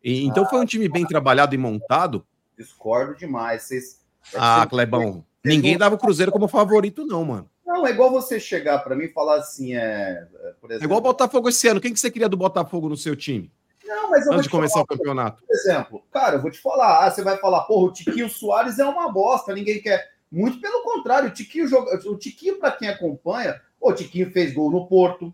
E, 0.03 0.25
então 0.25 0.43
ah, 0.43 0.49
foi 0.49 0.59
um 0.59 0.65
time 0.65 0.89
bem 0.89 1.05
trabalhado 1.05 1.53
e 1.53 1.57
montado. 1.57 2.25
Discordo 2.57 3.15
demais. 3.15 3.63
Vocês, 3.63 4.01
é 4.33 4.37
ah, 4.39 4.65
Clebão, 4.67 5.23
ninguém 5.45 5.77
dava 5.77 5.95
o 5.95 5.99
Cruzeiro 5.99 6.31
como 6.31 6.47
favorito, 6.47 7.05
não, 7.05 7.23
mano. 7.23 7.49
Não, 7.63 7.85
é 7.85 7.91
igual 7.91 8.09
você 8.09 8.39
chegar 8.39 8.79
para 8.79 8.95
mim 8.95 9.05
e 9.05 9.09
falar 9.09 9.35
assim, 9.35 9.75
é, 9.75 10.27
é 10.41 10.53
por 10.59 10.71
exemplo... 10.71 10.83
É 10.83 10.85
igual 10.85 10.99
o 10.99 11.03
Botafogo 11.03 11.49
esse 11.49 11.67
ano. 11.67 11.81
Quem 11.81 11.93
que 11.93 11.99
você 11.99 12.09
queria 12.09 12.29
do 12.29 12.37
Botafogo 12.37 12.89
no 12.89 12.97
seu 12.97 13.15
time? 13.15 13.51
Não, 13.87 14.09
mas 14.09 14.27
Antes 14.27 14.43
de 14.43 14.49
começar 14.49 14.73
falar, 14.73 14.83
o 14.83 14.87
campeonato. 14.87 15.43
Por 15.45 15.55
exemplo, 15.55 16.03
cara, 16.11 16.35
eu 16.35 16.41
vou 16.41 16.51
te 16.51 16.59
falar. 16.59 17.05
Ah, 17.05 17.09
você 17.09 17.21
vai 17.23 17.37
falar, 17.37 17.61
porra, 17.61 17.85
o 17.85 17.93
Tiquinho 17.93 18.29
Soares 18.29 18.77
é 18.79 18.85
uma 18.85 19.11
bosta, 19.11 19.53
ninguém 19.53 19.81
quer. 19.81 20.09
Muito 20.31 20.59
pelo 20.59 20.83
contrário, 20.83 21.29
o 21.29 21.31
Tiquinho, 21.31 21.67
joga... 21.67 21.95
o 22.09 22.17
Tiquinho 22.17 22.59
para 22.59 22.71
quem 22.71 22.89
acompanha, 22.89 23.61
o 23.79 23.93
Tiquinho 23.93 24.29
fez 24.31 24.53
gol 24.53 24.69
no 24.69 24.85
Porto. 24.87 25.33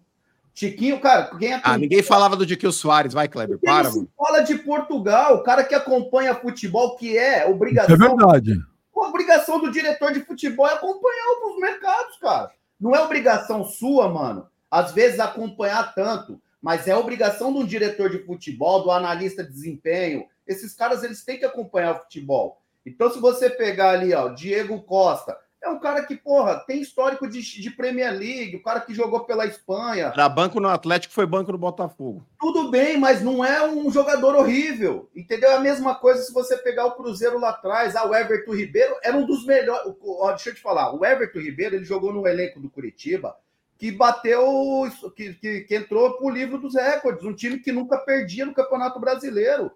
Tiquinho, 0.53 0.99
cara, 0.99 1.35
quem 1.37 1.53
acompanha... 1.53 1.75
Ah, 1.75 1.77
ninguém 1.77 2.03
falava 2.03 2.35
do 2.35 2.45
Tiquinho 2.45 2.71
Soares, 2.71 3.11
vai, 3.11 3.27
Kleber, 3.27 3.57
para, 3.57 3.89
mano. 3.89 4.07
fala 4.15 4.41
de 4.41 4.55
Portugal, 4.59 5.35
o 5.37 5.43
cara 5.43 5.63
que 5.63 5.73
acompanha 5.73 6.35
futebol, 6.35 6.95
que 6.95 7.17
é 7.17 7.47
obrigação. 7.47 7.95
É 7.95 7.97
verdade. 7.97 8.61
A 8.95 9.07
obrigação 9.07 9.59
do 9.59 9.71
diretor 9.71 10.13
de 10.13 10.19
futebol 10.21 10.67
é 10.67 10.73
acompanhar 10.73 11.25
os 11.49 11.59
mercados, 11.59 12.17
cara. 12.17 12.51
Não 12.79 12.95
é 12.95 13.01
obrigação 13.01 13.65
sua, 13.65 14.07
mano. 14.07 14.47
Às 14.69 14.91
vezes 14.91 15.19
acompanhar 15.19 15.93
tanto 15.95 16.39
mas 16.63 16.87
é 16.87 16.95
obrigação 16.95 17.51
de 17.51 17.59
um 17.59 17.65
diretor 17.65 18.09
de 18.09 18.19
futebol, 18.19 18.81
do 18.83 18.89
analista 18.89 19.43
de 19.43 19.51
desempenho. 19.51 20.25
Esses 20.47 20.73
caras 20.73 21.03
eles 21.03 21.25
têm 21.25 21.37
que 21.37 21.43
acompanhar 21.43 21.91
o 21.91 21.99
futebol. 21.99 22.61
Então, 22.85 23.11
se 23.11 23.19
você 23.19 23.49
pegar 23.49 23.89
ali, 23.89 24.13
ó, 24.13 24.29
Diego 24.29 24.81
Costa, 24.81 25.37
é 25.61 25.69
um 25.69 25.77
cara 25.77 26.05
que, 26.05 26.15
porra, 26.15 26.63
tem 26.65 26.81
histórico 26.81 27.27
de, 27.27 27.41
de 27.41 27.69
Premier 27.69 28.11
League, 28.11 28.55
o 28.55 28.63
cara 28.63 28.79
que 28.79 28.93
jogou 28.93 29.25
pela 29.25 29.45
Espanha. 29.45 30.11
Era 30.13 30.29
banco 30.29 30.61
no 30.61 30.69
Atlético, 30.69 31.13
foi 31.13 31.25
banco 31.25 31.51
no 31.51 31.57
Botafogo. 31.57 32.25
Tudo 32.39 32.71
bem, 32.71 32.97
mas 32.97 33.21
não 33.21 33.43
é 33.43 33.69
um 33.69 33.91
jogador 33.91 34.33
horrível. 34.33 35.09
Entendeu? 35.13 35.51
É 35.51 35.55
a 35.55 35.61
mesma 35.61 35.95
coisa 35.95 36.23
se 36.23 36.33
você 36.33 36.55
pegar 36.55 36.85
o 36.85 36.95
Cruzeiro 36.95 37.39
lá 37.39 37.49
atrás. 37.49 37.93
Ah, 37.95 38.07
o 38.07 38.15
Everton 38.15 38.55
Ribeiro 38.55 38.95
era 39.03 39.17
um 39.17 39.25
dos 39.25 39.45
melhores. 39.45 39.93
Ó, 40.01 40.29
deixa 40.29 40.49
eu 40.49 40.55
te 40.55 40.61
falar, 40.61 40.93
o 40.93 41.05
Everton 41.05 41.39
Ribeiro 41.39 41.75
ele 41.75 41.85
jogou 41.85 42.13
no 42.13 42.25
elenco 42.25 42.61
do 42.61 42.69
Curitiba 42.69 43.35
que 43.77 43.91
bateu, 43.91 44.89
que, 45.15 45.33
que, 45.33 45.61
que 45.61 45.75
entrou 45.75 46.17
para 46.17 46.25
o 46.25 46.29
livro 46.29 46.57
dos 46.57 46.75
recordes, 46.75 47.25
um 47.25 47.33
time 47.33 47.59
que 47.59 47.71
nunca 47.71 47.97
perdia 47.97 48.45
no 48.45 48.53
Campeonato 48.53 48.99
Brasileiro, 48.99 49.71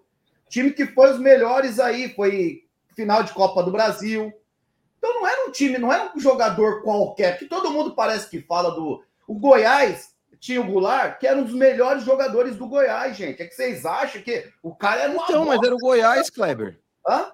time 0.48 0.70
que 0.70 0.86
foi 0.86 1.12
os 1.12 1.18
melhores 1.18 1.78
aí, 1.78 2.14
foi 2.14 2.64
final 2.94 3.22
de 3.22 3.32
Copa 3.32 3.62
do 3.62 3.70
Brasil. 3.70 4.32
Então 4.98 5.14
não 5.14 5.26
era 5.26 5.48
um 5.48 5.52
time, 5.52 5.78
não 5.78 5.92
era 5.92 6.10
um 6.14 6.18
jogador 6.18 6.82
qualquer, 6.82 7.38
que 7.38 7.46
todo 7.46 7.70
mundo 7.70 7.94
parece 7.94 8.28
que 8.28 8.40
fala 8.40 8.70
do. 8.70 9.02
O 9.26 9.34
Goiás 9.34 10.14
tinha 10.40 10.60
o 10.60 10.64
Goulart, 10.64 11.18
que 11.18 11.26
era 11.26 11.38
um 11.38 11.44
dos 11.44 11.54
melhores 11.54 12.04
jogadores 12.04 12.56
do 12.56 12.66
Goiás, 12.66 13.16
gente. 13.16 13.42
É 13.42 13.46
que 13.46 13.54
vocês 13.54 13.84
acham 13.84 14.22
que 14.22 14.50
o 14.62 14.74
cara 14.74 15.02
era 15.02 15.12
um. 15.12 15.22
Então, 15.22 15.44
mas 15.44 15.62
era 15.62 15.74
o 15.74 15.78
Goiás, 15.78 16.30
Kleber. 16.30 16.78
Hã? 17.06 17.30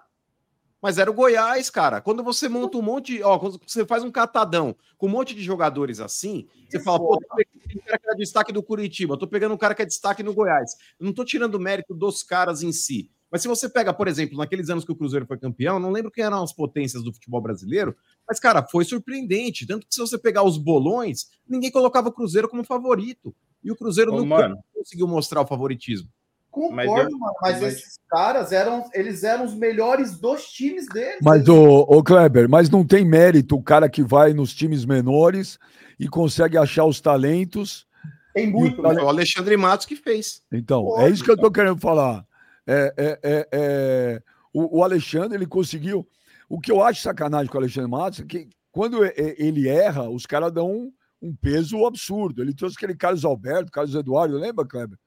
Mas 0.84 0.98
era 0.98 1.10
o 1.10 1.14
Goiás, 1.14 1.70
cara. 1.70 1.98
Quando 1.98 2.22
você 2.22 2.46
monta 2.46 2.76
um 2.76 2.82
monte, 2.82 3.22
ó, 3.22 3.38
quando 3.38 3.58
você 3.66 3.86
faz 3.86 4.04
um 4.04 4.10
catadão 4.10 4.76
com 4.98 5.06
um 5.06 5.08
monte 5.08 5.34
de 5.34 5.42
jogadores 5.42 5.98
assim, 5.98 6.46
você 6.68 6.78
fala, 6.78 6.98
pô, 6.98 7.16
tô 7.16 7.36
pegando 7.36 7.72
um 7.74 7.86
cara 7.86 7.98
que 7.98 8.10
é 8.10 8.14
destaque 8.16 8.52
do 8.52 8.62
Curitiba, 8.62 9.16
tô 9.16 9.26
pegando 9.26 9.54
um 9.54 9.56
cara 9.56 9.74
que 9.74 9.80
é 9.80 9.86
destaque 9.86 10.22
no 10.22 10.34
Goiás. 10.34 10.72
Eu 11.00 11.06
não 11.06 11.14
tô 11.14 11.24
tirando 11.24 11.54
o 11.54 11.58
mérito 11.58 11.94
dos 11.94 12.22
caras 12.22 12.62
em 12.62 12.70
si. 12.70 13.10
Mas 13.30 13.40
se 13.40 13.48
você 13.48 13.66
pega, 13.66 13.94
por 13.94 14.08
exemplo, 14.08 14.36
naqueles 14.36 14.68
anos 14.68 14.84
que 14.84 14.92
o 14.92 14.94
Cruzeiro 14.94 15.24
foi 15.24 15.38
campeão, 15.38 15.80
não 15.80 15.90
lembro 15.90 16.10
quem 16.10 16.22
eram 16.22 16.42
as 16.42 16.52
potências 16.52 17.02
do 17.02 17.14
futebol 17.14 17.40
brasileiro, 17.40 17.96
mas, 18.28 18.38
cara, 18.38 18.62
foi 18.62 18.84
surpreendente. 18.84 19.66
Tanto 19.66 19.86
que 19.86 19.94
se 19.94 20.02
você 20.02 20.18
pegar 20.18 20.42
os 20.42 20.58
bolões, 20.58 21.30
ninguém 21.48 21.70
colocava 21.70 22.10
o 22.10 22.12
Cruzeiro 22.12 22.46
como 22.46 22.62
favorito. 22.62 23.34
E 23.62 23.72
o 23.72 23.76
Cruzeiro 23.76 24.12
Ô, 24.12 24.22
nunca 24.22 24.54
conseguiu 24.74 25.08
mostrar 25.08 25.40
o 25.40 25.46
favoritismo. 25.46 26.10
Concordo, 26.54 26.72
mas, 26.76 26.86
eu, 26.86 27.18
mas, 27.42 27.60
mas, 27.60 27.62
esses 27.62 27.98
caras 28.08 28.52
eram, 28.52 28.88
eles 28.94 29.24
eram 29.24 29.44
os 29.44 29.54
melhores 29.54 30.20
dos 30.20 30.44
times 30.44 30.86
deles. 30.86 31.18
Mas, 31.20 31.48
o, 31.48 31.80
o 31.80 32.00
Kleber, 32.00 32.48
mas 32.48 32.70
não 32.70 32.86
tem 32.86 33.04
mérito 33.04 33.56
o 33.56 33.62
cara 33.62 33.88
que 33.88 34.04
vai 34.04 34.32
nos 34.32 34.54
times 34.54 34.84
menores 34.84 35.58
e 35.98 36.06
consegue 36.06 36.56
achar 36.56 36.84
os 36.84 37.00
talentos. 37.00 37.88
Tem 38.32 38.48
muito. 38.48 38.80
Né? 38.80 39.02
O 39.02 39.08
Alexandre 39.08 39.56
Matos 39.56 39.84
que 39.84 39.96
fez. 39.96 40.42
Então, 40.52 40.84
Pô, 40.84 41.00
é 41.00 41.10
isso 41.10 41.24
que 41.24 41.30
eu 41.32 41.36
tô 41.36 41.50
querendo 41.50 41.80
falar. 41.80 42.24
É, 42.64 42.94
é, 42.96 43.18
é, 43.24 43.48
é, 43.50 44.22
o, 44.52 44.78
o, 44.78 44.84
Alexandre, 44.84 45.36
ele 45.36 45.46
conseguiu. 45.46 46.06
O 46.48 46.60
que 46.60 46.70
eu 46.70 46.80
acho 46.80 47.02
sacanagem 47.02 47.48
com 47.48 47.58
o 47.58 47.60
Alexandre 47.60 47.90
Matos 47.90 48.20
é 48.20 48.24
que 48.24 48.48
quando 48.70 49.04
ele 49.04 49.68
erra, 49.68 50.08
os 50.08 50.24
caras 50.24 50.52
dão 50.52 50.70
um, 50.70 50.92
um 51.20 51.34
peso 51.34 51.84
absurdo. 51.84 52.40
Ele 52.40 52.54
trouxe 52.54 52.76
aquele 52.76 52.94
Carlos 52.94 53.24
Alberto, 53.24 53.72
Carlos 53.72 53.94
Eduardo, 53.94 54.38
lembra, 54.38 54.64
Kleber? 54.64 54.98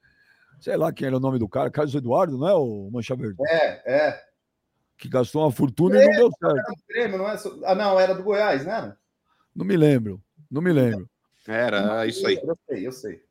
Sei 0.60 0.76
lá 0.76 0.92
quem 0.92 1.06
era 1.06 1.16
o 1.16 1.20
nome 1.20 1.38
do 1.38 1.48
cara, 1.48 1.70
Carlos 1.70 1.94
Eduardo, 1.94 2.38
não 2.38 2.48
é 2.48 2.54
o 2.54 2.90
Mancha 2.90 3.14
Verde? 3.16 3.36
É, 3.46 4.08
é. 4.08 4.24
Que 4.96 5.08
gastou 5.08 5.42
uma 5.42 5.52
fortuna 5.52 5.98
é, 5.98 6.04
e 6.04 6.06
não 6.06 6.14
deu 6.14 6.30
certo. 6.38 6.72
Grêmio, 6.88 7.18
não 7.18 7.28
é? 7.28 7.36
Ah, 7.64 7.74
não, 7.74 7.98
era 7.98 8.14
do 8.14 8.22
Goiás, 8.22 8.64
né? 8.64 8.94
Não 9.54 9.64
me 9.64 9.76
lembro, 9.76 10.20
não 10.50 10.60
me 10.60 10.72
lembro. 10.72 11.08
Era 11.46 12.06
isso 12.06 12.26
aí. 12.26 12.38
Eu 12.42 12.58
sei, 12.68 12.86
eu 12.86 12.92
sei. 12.92 13.22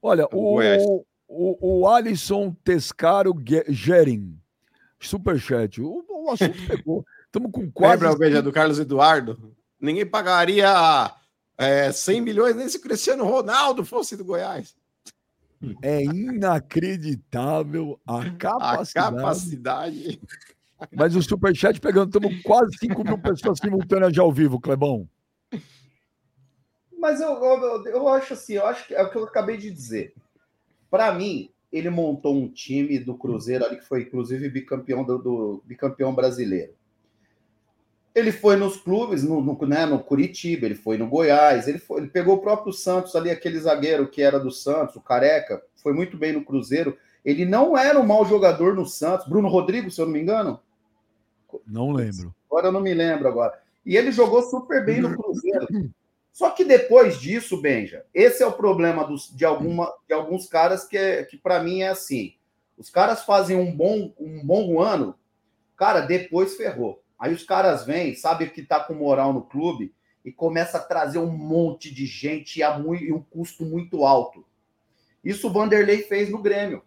Olha, 0.00 0.26
o, 0.32 1.04
o, 1.28 1.80
o 1.80 1.88
Alisson 1.88 2.54
Tescaro 2.64 3.34
Gering, 3.68 4.40
superchat, 4.98 5.80
o, 5.80 6.04
o 6.08 6.30
assunto 6.30 6.66
pegou. 6.66 7.04
Estamos 7.26 7.52
com 7.52 7.70
quase. 7.70 7.94
Lembra 7.94 8.12
o 8.12 8.18
beija 8.18 8.42
do 8.42 8.52
Carlos 8.52 8.78
Eduardo? 8.78 9.54
Ninguém 9.78 10.06
pagaria 10.06 11.12
é, 11.58 11.92
100 11.92 12.20
milhões 12.22 12.56
nem 12.56 12.68
se 12.68 12.78
o 12.78 12.80
Cristiano 12.80 13.24
Ronaldo 13.24 13.84
fosse 13.84 14.16
do 14.16 14.24
Goiás. 14.24 14.74
É 15.82 16.02
inacreditável 16.04 18.00
a 18.06 18.30
capacidade. 18.30 19.16
A 19.16 19.18
capacidade. 19.18 20.20
Mas 20.92 21.16
o 21.16 21.22
Superchat 21.22 21.80
pegando, 21.80 22.08
estamos 22.16 22.42
quase 22.42 22.76
5 22.78 23.04
mil 23.04 23.18
pessoas 23.18 23.58
simultâneas 23.58 24.14
já 24.14 24.22
ao 24.22 24.32
vivo, 24.32 24.60
Clebão. 24.60 25.08
Mas 26.98 27.20
eu, 27.20 27.30
eu, 27.30 27.84
eu 27.86 28.08
acho 28.08 28.34
assim, 28.34 28.54
eu 28.54 28.66
acho 28.66 28.86
que 28.86 28.94
é 28.94 29.02
o 29.02 29.10
que 29.10 29.16
eu 29.16 29.24
acabei 29.24 29.56
de 29.56 29.70
dizer. 29.70 30.14
Para 30.90 31.12
mim, 31.12 31.50
ele 31.72 31.90
montou 31.90 32.34
um 32.34 32.48
time 32.48 32.98
do 32.98 33.16
Cruzeiro 33.16 33.64
ali 33.64 33.76
que 33.76 33.84
foi 33.84 34.02
inclusive 34.02 34.48
bicampeão 34.48 35.04
do, 35.04 35.18
do 35.18 35.62
bicampeão 35.66 36.14
brasileiro. 36.14 36.77
Ele 38.14 38.32
foi 38.32 38.56
nos 38.56 38.76
clubes, 38.76 39.22
no, 39.22 39.40
no, 39.40 39.66
né, 39.66 39.86
no 39.86 39.98
Curitiba, 39.98 40.66
ele 40.66 40.74
foi 40.74 40.98
no 40.98 41.08
Goiás, 41.08 41.68
ele, 41.68 41.78
foi, 41.78 42.00
ele 42.00 42.08
pegou 42.08 42.36
o 42.36 42.40
próprio 42.40 42.72
Santos 42.72 43.14
ali, 43.14 43.30
aquele 43.30 43.58
zagueiro 43.60 44.08
que 44.08 44.22
era 44.22 44.40
do 44.40 44.50
Santos, 44.50 44.96
o 44.96 45.00
Careca, 45.00 45.62
foi 45.76 45.92
muito 45.92 46.16
bem 46.16 46.32
no 46.32 46.44
Cruzeiro. 46.44 46.96
Ele 47.24 47.44
não 47.44 47.76
era 47.76 47.98
um 47.98 48.06
mau 48.06 48.24
jogador 48.24 48.74
no 48.74 48.86
Santos. 48.86 49.28
Bruno 49.28 49.48
Rodrigo, 49.48 49.90
se 49.90 50.00
eu 50.00 50.06
não 50.06 50.12
me 50.12 50.20
engano. 50.20 50.60
Não 51.66 51.92
lembro. 51.92 52.34
Agora 52.50 52.68
eu 52.68 52.72
não 52.72 52.80
me 52.80 52.94
lembro 52.94 53.28
agora. 53.28 53.60
E 53.84 53.96
ele 53.96 54.12
jogou 54.12 54.42
super 54.42 54.84
bem 54.84 55.00
no 55.00 55.16
Cruzeiro. 55.16 55.66
Só 56.32 56.50
que 56.50 56.64
depois 56.64 57.18
disso, 57.18 57.60
Benja, 57.60 58.04
esse 58.14 58.42
é 58.42 58.46
o 58.46 58.52
problema 58.52 59.04
dos, 59.04 59.34
de, 59.34 59.44
alguma, 59.44 59.92
de 60.06 60.14
alguns 60.14 60.46
caras 60.46 60.84
que, 60.84 60.96
é, 60.96 61.24
que 61.24 61.36
para 61.36 61.62
mim 61.62 61.80
é 61.80 61.88
assim. 61.88 62.34
Os 62.76 62.88
caras 62.90 63.24
fazem 63.24 63.56
um 63.56 63.74
bom, 63.74 64.12
um 64.20 64.44
bom 64.46 64.80
ano, 64.80 65.16
cara, 65.76 66.00
depois 66.00 66.56
ferrou. 66.56 67.02
Aí 67.18 67.34
os 67.34 67.42
caras 67.42 67.84
vêm, 67.84 68.14
sabe 68.14 68.48
que 68.50 68.62
tá 68.62 68.80
com 68.80 68.94
moral 68.94 69.32
no 69.32 69.42
clube 69.42 69.92
e 70.24 70.30
começa 70.30 70.78
a 70.78 70.82
trazer 70.82 71.18
um 71.18 71.30
monte 71.30 71.92
de 71.92 72.06
gente 72.06 72.62
a 72.62 72.78
muito, 72.78 73.04
e 73.04 73.12
um 73.12 73.22
custo 73.22 73.64
muito 73.64 74.04
alto. 74.04 74.44
Isso 75.24 75.48
o 75.48 75.52
Vanderlei 75.52 76.02
fez 76.02 76.30
no 76.30 76.40
Grêmio. 76.40 76.82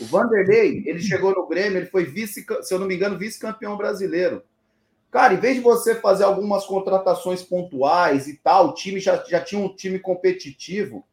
O 0.00 0.04
Vanderlei, 0.04 0.82
ele 0.86 1.00
chegou 1.00 1.34
no 1.34 1.46
Grêmio, 1.46 1.78
ele 1.78 1.86
foi 1.86 2.04
vice, 2.04 2.44
se 2.62 2.74
eu 2.74 2.78
não 2.78 2.86
me 2.86 2.94
engano, 2.94 3.18
vice-campeão 3.18 3.76
brasileiro. 3.76 4.42
Cara, 5.10 5.34
em 5.34 5.38
vez 5.38 5.56
de 5.56 5.62
você 5.62 5.94
fazer 5.94 6.24
algumas 6.24 6.66
contratações 6.66 7.42
pontuais 7.42 8.28
e 8.28 8.36
tal, 8.36 8.68
o 8.68 8.74
time 8.74 9.00
já, 9.00 9.22
já 9.24 9.40
tinha 9.40 9.60
um 9.60 9.74
time 9.74 9.98
competitivo. 9.98 11.06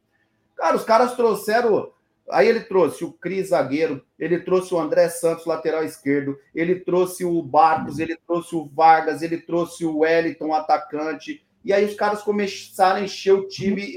Cara, 0.56 0.76
os 0.76 0.84
caras 0.84 1.14
trouxeram. 1.14 1.90
Aí 2.30 2.48
ele 2.48 2.60
trouxe 2.60 3.04
o 3.04 3.12
Cris 3.12 3.50
zagueiro, 3.50 4.04
ele 4.18 4.38
trouxe 4.38 4.72
o 4.72 4.80
André 4.80 5.08
Santos, 5.10 5.44
lateral 5.44 5.84
esquerdo, 5.84 6.38
ele 6.54 6.76
trouxe 6.76 7.24
o 7.24 7.42
Barcos, 7.42 7.98
ele 7.98 8.16
trouxe 8.26 8.56
o 8.56 8.64
Vargas, 8.64 9.20
ele 9.20 9.38
trouxe 9.38 9.84
o 9.84 9.98
Wellington, 9.98 10.54
atacante. 10.54 11.44
E 11.62 11.72
aí 11.72 11.84
os 11.84 11.94
caras 11.94 12.22
começaram 12.22 12.96
a 12.96 13.04
encher 13.04 13.32
o 13.32 13.46
time, 13.46 13.96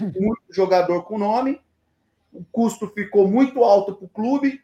muito 0.00 0.42
jogador 0.50 1.02
com 1.02 1.18
nome, 1.18 1.60
o 2.32 2.44
custo 2.52 2.86
ficou 2.88 3.26
muito 3.26 3.64
alto 3.64 3.94
para 3.94 4.04
o 4.04 4.08
clube. 4.08 4.62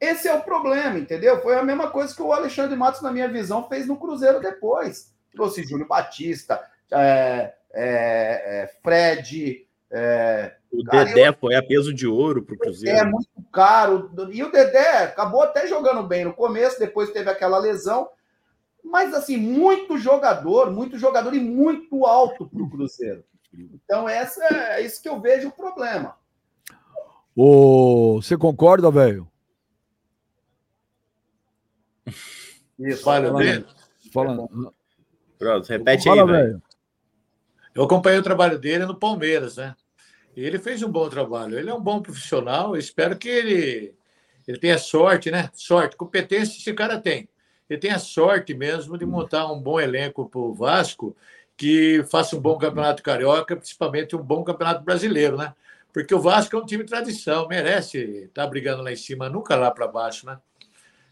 Esse 0.00 0.28
é 0.28 0.34
o 0.34 0.42
problema, 0.42 0.98
entendeu? 0.98 1.40
Foi 1.40 1.56
a 1.56 1.62
mesma 1.62 1.90
coisa 1.90 2.14
que 2.14 2.20
o 2.20 2.32
Alexandre 2.32 2.76
Matos, 2.76 3.00
na 3.00 3.12
minha 3.12 3.28
visão, 3.28 3.68
fez 3.68 3.86
no 3.86 3.96
Cruzeiro 3.96 4.40
depois. 4.40 5.14
Trouxe 5.32 5.62
Júnior 5.62 5.88
Batista, 5.88 6.60
é, 6.90 7.54
é, 7.72 8.62
é, 8.62 8.70
Fred. 8.82 9.63
É, 9.96 10.56
o 10.72 10.82
cara, 10.82 11.04
Dedé 11.04 11.28
eu... 11.28 11.34
foi 11.34 11.54
a 11.54 11.62
peso 11.62 11.94
de 11.94 12.04
ouro 12.04 12.42
para 12.42 12.56
o 12.56 12.58
Cruzeiro. 12.58 12.98
É 12.98 13.04
muito 13.04 13.28
caro. 13.52 14.10
E 14.32 14.42
o 14.42 14.50
Dedé 14.50 15.04
acabou 15.04 15.40
até 15.40 15.68
jogando 15.68 16.02
bem 16.02 16.24
no 16.24 16.34
começo, 16.34 16.80
depois 16.80 17.12
teve 17.12 17.30
aquela 17.30 17.58
lesão. 17.58 18.08
Mas, 18.82 19.14
assim, 19.14 19.36
muito 19.36 19.96
jogador, 19.96 20.72
muito 20.72 20.98
jogador 20.98 21.32
e 21.32 21.38
muito 21.38 22.04
alto 22.04 22.48
para 22.48 22.60
o 22.60 22.68
Cruzeiro. 22.68 23.24
Então, 23.52 24.08
essa 24.08 24.44
é 24.44 24.80
isso 24.80 25.00
que 25.00 25.08
eu 25.08 25.20
vejo 25.20 25.48
o 25.48 25.52
problema. 25.52 26.16
Ô, 27.36 28.20
você 28.20 28.36
concorda, 28.36 28.90
velho? 28.90 29.30
Isso. 32.76 33.04
Fala. 33.04 33.32
Pronto, 35.38 35.68
repete 35.68 36.04
Fala, 36.04 36.22
aí, 36.22 36.28
velho. 36.28 36.62
Eu 37.74 37.84
acompanhei 37.84 38.18
o 38.18 38.24
trabalho 38.24 38.58
dele 38.58 38.86
no 38.86 38.94
Palmeiras, 38.94 39.56
né? 39.56 39.74
Ele 40.36 40.58
fez 40.58 40.82
um 40.82 40.90
bom 40.90 41.08
trabalho. 41.08 41.58
Ele 41.58 41.70
é 41.70 41.74
um 41.74 41.80
bom 41.80 42.00
profissional. 42.02 42.76
espero 42.76 43.16
que 43.16 43.28
ele, 43.28 43.94
ele 44.46 44.58
tenha 44.58 44.78
sorte, 44.78 45.30
né? 45.30 45.50
Sorte, 45.54 45.96
competência 45.96 46.58
esse 46.58 46.72
cara 46.74 47.00
tem. 47.00 47.28
Ele 47.68 47.78
tem 47.78 47.90
a 47.92 47.98
sorte 47.98 48.54
mesmo 48.54 48.98
de 48.98 49.06
montar 49.06 49.50
um 49.50 49.60
bom 49.60 49.80
elenco 49.80 50.28
para 50.28 50.40
o 50.40 50.52
Vasco 50.52 51.16
que 51.56 52.04
faça 52.10 52.36
um 52.36 52.40
bom 52.40 52.58
campeonato 52.58 53.02
carioca, 53.02 53.56
principalmente 53.56 54.16
um 54.16 54.22
bom 54.22 54.42
campeonato 54.42 54.82
brasileiro, 54.82 55.36
né? 55.36 55.54
porque 55.94 56.12
o 56.12 56.20
Vasco 56.20 56.56
é 56.56 56.58
um 56.58 56.66
time 56.66 56.82
de 56.82 56.90
tradição, 56.90 57.46
merece 57.46 57.98
estar 58.24 58.42
tá 58.42 58.48
brigando 58.48 58.82
lá 58.82 58.90
em 58.90 58.96
cima, 58.96 59.28
nunca 59.28 59.54
lá 59.54 59.70
para 59.70 59.86
baixo, 59.86 60.26
né? 60.26 60.36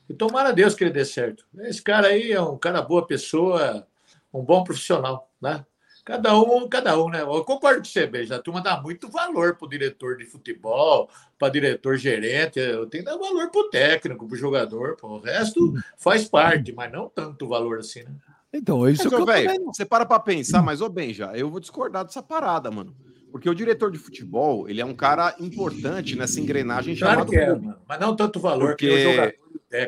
E 0.09 0.12
tomara 0.12 0.49
a 0.49 0.53
Deus 0.53 0.75
que 0.75 0.83
ele 0.83 0.91
dê 0.91 1.05
certo. 1.05 1.47
Esse 1.61 1.81
cara 1.81 2.09
aí 2.09 2.33
é 2.33 2.41
um 2.43 2.59
cara 2.59 2.83
boa 2.83 3.07
pessoa, 3.07 3.87
um 4.35 4.43
bom 4.43 4.64
profissional, 4.64 5.31
né? 5.41 5.64
Cada 6.05 6.37
um, 6.37 6.69
cada 6.69 7.01
um, 7.01 7.09
né? 7.09 7.23
Eu 7.23 7.45
concordo 7.45 7.79
com 7.79 7.85
você, 7.85 8.07
Beijo. 8.07 8.35
A 8.35 8.39
turma 8.41 8.61
dá 8.61 8.81
muito 8.81 9.09
valor 9.09 9.55
para 9.55 9.67
o 9.67 9.71
diretor 9.71 10.17
de 10.17 10.25
futebol, 10.25 11.09
para 11.39 11.53
diretor 11.53 11.97
gerente. 11.97 12.59
Eu 12.59 12.87
tenho 12.87 13.05
que 13.05 13.11
dar 13.11 13.17
valor 13.17 13.51
para 13.51 13.61
o 13.61 13.71
técnico, 13.71 14.27
para 14.27 14.35
o 14.35 14.39
jogador. 14.39 14.97
Pô. 14.97 15.09
O 15.09 15.21
resto 15.21 15.75
faz 15.97 16.29
parte, 16.29 16.73
mas 16.73 16.91
não 16.91 17.09
tanto 17.09 17.47
valor 17.47 17.79
assim, 17.79 18.03
né? 18.03 18.11
Então, 18.53 18.87
é 18.87 18.91
isso 18.91 19.05
mas, 19.05 19.15
que 19.15 19.21
eu 19.21 19.25
véio, 19.25 19.65
Você 19.67 19.85
para 19.85 20.05
para 20.05 20.19
pensar, 20.19 20.61
mas, 20.61 20.81
ô, 20.81 20.89
Benja, 20.89 21.31
eu 21.35 21.49
vou 21.49 21.61
discordar 21.61 22.05
dessa 22.05 22.23
parada, 22.23 22.71
mano. 22.71 22.95
Porque 23.31 23.49
o 23.49 23.55
diretor 23.55 23.91
de 23.91 23.97
futebol, 23.97 24.69
ele 24.69 24.81
é 24.81 24.85
um 24.85 24.95
cara 24.95 25.35
importante 25.41 26.15
nessa 26.17 26.39
engrenagem 26.39 26.95
claro 26.95 27.21
chamada. 27.21 27.31
Que 27.31 27.37
é, 27.39 27.49
mano. 27.49 27.79
Mas 27.89 28.01
não 28.01 28.15
tanto 28.15 28.39
valor 28.39 28.71
Porque... 28.71 28.89
que 28.89 28.95
o 28.95 29.11
jogador. 29.11 29.41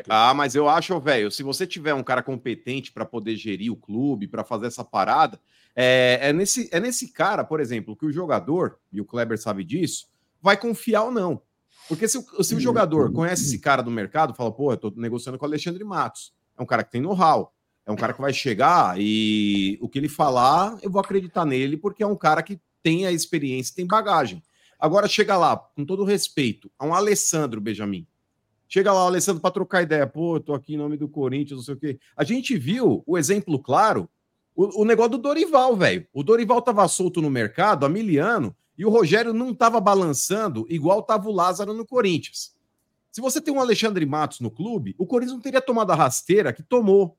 Ah, 0.09 0.33
mas 0.33 0.55
eu 0.55 0.67
acho, 0.67 0.99
velho, 0.99 1.29
se 1.29 1.43
você 1.43 1.67
tiver 1.67 1.93
um 1.93 2.03
cara 2.03 2.23
competente 2.23 2.91
para 2.91 3.05
poder 3.05 3.35
gerir 3.35 3.71
o 3.71 3.75
clube, 3.75 4.27
para 4.27 4.43
fazer 4.43 4.67
essa 4.67 4.83
parada, 4.83 5.39
é, 5.75 6.19
é, 6.21 6.33
nesse, 6.33 6.69
é 6.71 6.79
nesse 6.79 7.11
cara, 7.11 7.43
por 7.43 7.59
exemplo, 7.59 7.95
que 7.95 8.05
o 8.05 8.11
jogador, 8.11 8.79
e 8.91 9.01
o 9.01 9.05
Kleber 9.05 9.39
sabe 9.39 9.63
disso, 9.63 10.07
vai 10.41 10.57
confiar 10.57 11.03
ou 11.03 11.11
não. 11.11 11.41
Porque 11.87 12.07
se, 12.07 12.23
se 12.41 12.55
o 12.55 12.59
jogador 12.59 13.11
conhece 13.11 13.43
esse 13.43 13.59
cara 13.59 13.83
do 13.83 13.91
mercado, 13.91 14.33
fala, 14.33 14.51
pô, 14.51 14.71
eu 14.71 14.77
tô 14.77 14.93
negociando 14.95 15.37
com 15.37 15.45
o 15.45 15.47
Alexandre 15.47 15.83
Matos. 15.83 16.33
É 16.57 16.63
um 16.63 16.65
cara 16.65 16.83
que 16.83 16.91
tem 16.91 17.01
know-how. 17.01 17.53
É 17.85 17.91
um 17.91 17.95
cara 17.95 18.13
que 18.13 18.21
vai 18.21 18.33
chegar 18.33 18.99
e 18.99 19.77
o 19.79 19.87
que 19.87 19.99
ele 19.99 20.09
falar, 20.09 20.75
eu 20.81 20.89
vou 20.89 20.99
acreditar 20.99 21.45
nele, 21.45 21.77
porque 21.77 22.01
é 22.01 22.07
um 22.07 22.15
cara 22.15 22.41
que 22.41 22.59
tem 22.81 23.05
a 23.05 23.11
experiência, 23.11 23.75
tem 23.75 23.85
bagagem. 23.85 24.41
Agora 24.79 25.07
chega 25.07 25.37
lá, 25.37 25.55
com 25.55 25.85
todo 25.85 26.03
respeito, 26.03 26.71
a 26.79 26.85
um 26.85 26.93
Alessandro 26.95 27.61
Benjamin. 27.61 28.07
Chega 28.75 28.91
lá, 28.91 29.03
Alessandro, 29.03 29.41
para 29.41 29.51
trocar 29.51 29.83
ideia. 29.83 30.05
Pô, 30.05 30.37
tô 30.37 30.53
aqui 30.53 30.73
em 30.73 30.77
nome 30.77 30.97
do 30.97 31.07
Corinthians, 31.07 31.59
não 31.59 31.63
sei 31.63 31.75
o 31.75 31.77
quê. 31.77 31.97
A 32.13 32.25
gente 32.25 32.57
viu 32.57 33.01
o 33.07 33.17
exemplo 33.17 33.57
claro, 33.57 34.09
o, 34.53 34.81
o 34.81 34.83
negócio 34.83 35.11
do 35.11 35.17
Dorival, 35.17 35.77
velho. 35.77 36.05
O 36.13 36.21
Dorival 36.21 36.61
tava 36.61 36.85
solto 36.89 37.21
no 37.21 37.29
mercado 37.29 37.85
há 37.85 37.89
mil 37.89 38.21
anos 38.21 38.51
e 38.77 38.85
o 38.85 38.89
Rogério 38.89 39.31
não 39.31 39.53
tava 39.53 39.79
balançando 39.79 40.65
igual 40.69 41.01
tava 41.01 41.29
o 41.29 41.31
Lázaro 41.31 41.73
no 41.73 41.85
Corinthians. 41.85 42.53
Se 43.13 43.21
você 43.21 43.39
tem 43.39 43.53
um 43.53 43.61
Alexandre 43.61 44.05
Matos 44.05 44.41
no 44.41 44.51
clube, 44.51 44.93
o 44.97 45.05
Corinthians 45.05 45.35
não 45.37 45.41
teria 45.41 45.61
tomado 45.61 45.91
a 45.91 45.95
rasteira 45.95 46.51
que 46.51 46.61
tomou. 46.61 47.17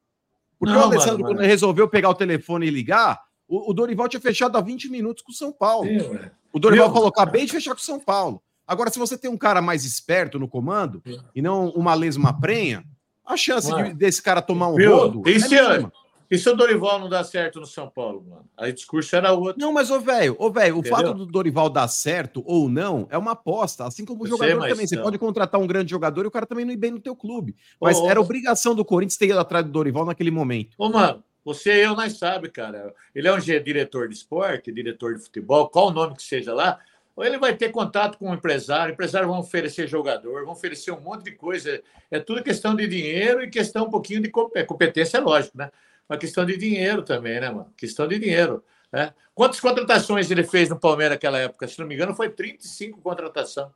Porque 0.58 0.74
não, 0.74 0.82
o 0.82 0.84
Alessandro, 0.84 1.22
mano, 1.22 1.36
quando 1.36 1.46
resolveu 1.46 1.88
pegar 1.88 2.10
o 2.10 2.14
telefone 2.14 2.66
e 2.66 2.70
ligar, 2.70 3.18
o, 3.48 3.70
o, 3.70 3.72
Dorival 3.72 4.10
tinha 4.10 4.20
fechado 4.20 4.58
há 4.58 4.60
20 4.60 4.90
minutos 4.90 5.22
com 5.22 5.32
o 5.32 5.34
São 5.34 5.50
Paulo. 5.50 5.88
Sim, 5.88 6.20
o 6.52 6.58
Dorival 6.58 6.88
Meu, 6.88 6.94
falou: 6.94 7.08
acabei 7.08 7.46
de 7.46 7.52
fechar 7.52 7.74
com 7.74 7.80
o 7.80 7.82
São 7.82 7.98
Paulo. 7.98 8.42
Agora, 8.66 8.90
se 8.90 8.98
você 8.98 9.16
tem 9.16 9.30
um 9.30 9.36
cara 9.36 9.62
mais 9.62 9.84
esperto 9.84 10.38
no 10.38 10.48
comando 10.48 11.02
e 11.34 11.40
não 11.40 11.68
uma 11.70 11.94
lesma 11.94 12.38
prenha, 12.38 12.84
a 13.24 13.36
chance 13.36 13.74
de, 13.74 13.94
desse 13.94 14.22
cara 14.22 14.42
tomar 14.42 14.68
um 14.68 14.76
Meu, 14.76 14.96
rodo. 14.96 15.22
Esse 15.26 15.54
é 15.54 15.60
ano. 15.60 15.92
E 16.28 16.36
se 16.36 16.48
o 16.48 16.56
Dorival 16.56 16.98
não 16.98 17.08
dá 17.08 17.22
certo 17.22 17.60
no 17.60 17.66
São 17.66 17.88
Paulo, 17.88 18.24
mano? 18.28 18.44
Aí 18.56 18.70
o 18.70 18.74
discurso 18.74 19.14
era 19.14 19.32
outro. 19.32 19.60
Não, 19.60 19.72
mas, 19.72 19.90
ô, 19.90 20.00
velho, 20.00 20.34
ô, 20.38 20.50
velho, 20.50 20.78
o 20.78 20.82
fato 20.82 21.14
do 21.14 21.24
Dorival 21.24 21.70
dar 21.70 21.86
certo 21.86 22.42
ou 22.44 22.68
não 22.68 23.06
é 23.10 23.16
uma 23.16 23.32
aposta. 23.32 23.84
Assim 23.84 24.04
como 24.04 24.24
o 24.24 24.26
jogador 24.26 24.60
sei, 24.62 24.70
também. 24.70 24.86
Você 24.86 24.96
pode 24.96 25.18
contratar 25.18 25.60
um 25.60 25.66
grande 25.66 25.90
jogador 25.90 26.24
e 26.24 26.28
o 26.28 26.30
cara 26.30 26.44
também 26.44 26.64
não 26.64 26.72
ir 26.72 26.76
bem 26.76 26.90
no 26.90 26.98
teu 26.98 27.14
clube. 27.14 27.54
Mas 27.80 27.98
ô, 27.98 28.08
era 28.08 28.20
ô, 28.20 28.24
obrigação 28.24 28.74
do 28.74 28.84
Corinthians 28.84 29.16
ter 29.16 29.26
ido 29.26 29.38
atrás 29.38 29.64
do 29.64 29.70
Dorival 29.70 30.04
naquele 30.04 30.32
momento. 30.32 30.74
Ô, 30.76 30.88
mano, 30.88 31.22
você 31.44 31.76
e 31.76 31.84
eu 31.84 31.94
nós 31.94 32.18
sabe, 32.18 32.48
cara. 32.50 32.92
Ele 33.14 33.28
é 33.28 33.32
um 33.32 33.38
diretor 33.38 34.08
de 34.08 34.16
esporte, 34.16 34.72
diretor 34.72 35.14
de 35.14 35.22
futebol, 35.22 35.68
qual 35.68 35.88
o 35.88 35.92
nome 35.92 36.16
que 36.16 36.22
seja 36.24 36.52
lá. 36.52 36.80
Ele 37.18 37.38
vai 37.38 37.56
ter 37.56 37.70
contato 37.70 38.18
com 38.18 38.30
o 38.30 38.34
empresário, 38.34 38.90
o 38.90 38.94
empresário 38.94 39.28
vai 39.28 39.38
oferecer 39.38 39.88
jogador, 39.88 40.44
vão 40.44 40.52
oferecer 40.52 40.90
um 40.90 41.00
monte 41.00 41.24
de 41.24 41.32
coisa. 41.32 41.82
É 42.10 42.20
tudo 42.20 42.42
questão 42.42 42.74
de 42.74 42.86
dinheiro 42.86 43.42
e 43.42 43.48
questão 43.48 43.86
um 43.86 43.90
pouquinho 43.90 44.20
de 44.20 44.30
competência, 44.30 45.16
é 45.18 45.20
lógico, 45.20 45.56
né? 45.56 45.70
Uma 46.08 46.18
questão 46.18 46.44
de 46.44 46.56
dinheiro 46.56 47.02
também, 47.02 47.40
né, 47.40 47.50
mano? 47.50 47.72
Questão 47.76 48.06
de 48.06 48.18
dinheiro. 48.18 48.62
Né? 48.92 49.12
Quantas 49.34 49.60
contratações 49.60 50.30
ele 50.30 50.44
fez 50.44 50.68
no 50.68 50.78
Palmeiras 50.78 51.16
naquela 51.16 51.38
época? 51.38 51.66
Se 51.66 51.78
não 51.78 51.86
me 51.86 51.94
engano, 51.94 52.14
foi 52.14 52.30
35 52.30 53.00
contratações. 53.00 53.68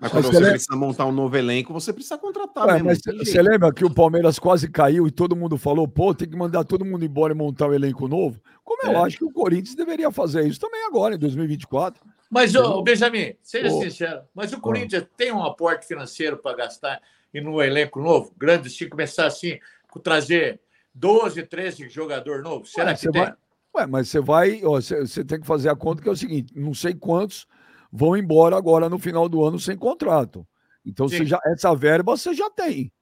Mas 0.00 0.10
quando 0.10 0.24
Mas 0.24 0.32
você 0.34 0.44
você 0.44 0.50
precisa 0.52 0.76
montar 0.76 1.04
um 1.06 1.12
novo 1.12 1.36
elenco, 1.36 1.72
você 1.74 1.92
precisa 1.92 2.16
contratar 2.16 2.66
Ué, 2.66 2.82
mesmo. 2.82 2.86
mas 2.86 3.00
você 3.28 3.42
lembra 3.42 3.72
que 3.72 3.84
o 3.84 3.92
Palmeiras 3.92 4.38
quase 4.38 4.68
caiu 4.70 5.06
e 5.06 5.10
todo 5.10 5.36
mundo 5.36 5.58
falou, 5.58 5.86
pô, 5.86 6.14
tem 6.14 6.28
que 6.28 6.36
mandar 6.36 6.64
todo 6.64 6.84
mundo 6.86 7.04
embora 7.04 7.34
e 7.34 7.36
montar 7.36 7.68
um 7.68 7.74
elenco 7.74 8.08
novo? 8.08 8.40
Como 8.64 8.82
eu 8.82 8.96
É. 8.96 9.02
acho 9.06 9.18
que 9.18 9.24
o 9.24 9.30
Corinthians 9.30 9.74
deveria 9.74 10.10
fazer 10.10 10.46
isso 10.46 10.58
também 10.58 10.82
agora, 10.86 11.14
em 11.14 11.18
2024. 11.18 12.02
Mas, 12.30 12.54
ô, 12.54 12.78
ô, 12.78 12.82
Benjamin, 12.82 13.34
seja 13.42 13.68
sincero, 13.70 14.22
mas 14.34 14.52
o 14.52 14.60
Corinthians 14.60 15.04
tem 15.16 15.32
um 15.32 15.42
aporte 15.44 15.86
financeiro 15.86 16.38
para 16.38 16.56
gastar 16.56 17.00
e 17.34 17.40
num 17.40 17.60
elenco 17.60 18.00
novo, 18.00 18.32
grande, 18.38 18.70
se 18.70 18.86
começar 18.86 19.26
assim, 19.26 19.58
com 19.90 20.00
trazer 20.00 20.60
12, 20.94 21.42
13 21.42 21.88
jogador 21.90 22.42
novo, 22.42 22.64
será 22.64 22.86
Ué, 22.86 22.94
que 22.94 23.00
você 23.00 23.10
tem? 23.10 23.22
vai- 23.22 23.34
Ué, 23.76 23.86
mas 23.86 24.08
você 24.08 24.20
vai, 24.20 24.60
você 24.62 25.24
tem 25.24 25.40
que 25.40 25.46
fazer 25.46 25.68
a 25.68 25.76
conta 25.76 26.02
que 26.02 26.08
é 26.08 26.12
o 26.12 26.16
seguinte: 26.16 26.52
não 26.56 26.74
sei 26.74 26.92
quantos 26.92 27.46
vão 27.92 28.16
embora 28.16 28.56
agora 28.56 28.88
no 28.88 28.98
final 28.98 29.28
do 29.28 29.44
ano 29.44 29.58
sem 29.58 29.76
contrato. 29.76 30.46
Então, 30.84 31.08
Sim. 31.08 31.18
você 31.18 31.26
já, 31.26 31.40
essa 31.46 31.74
verba 31.74 32.16
você 32.16 32.34
já 32.34 32.48
tem. 32.50 32.92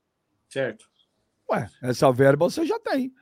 Certo. 0.49 0.87
Ué, 1.51 1.69
essa 1.83 2.11
verba 2.13 2.49
você 2.49 2.65
já 2.67 2.79
tem. 2.79 3.13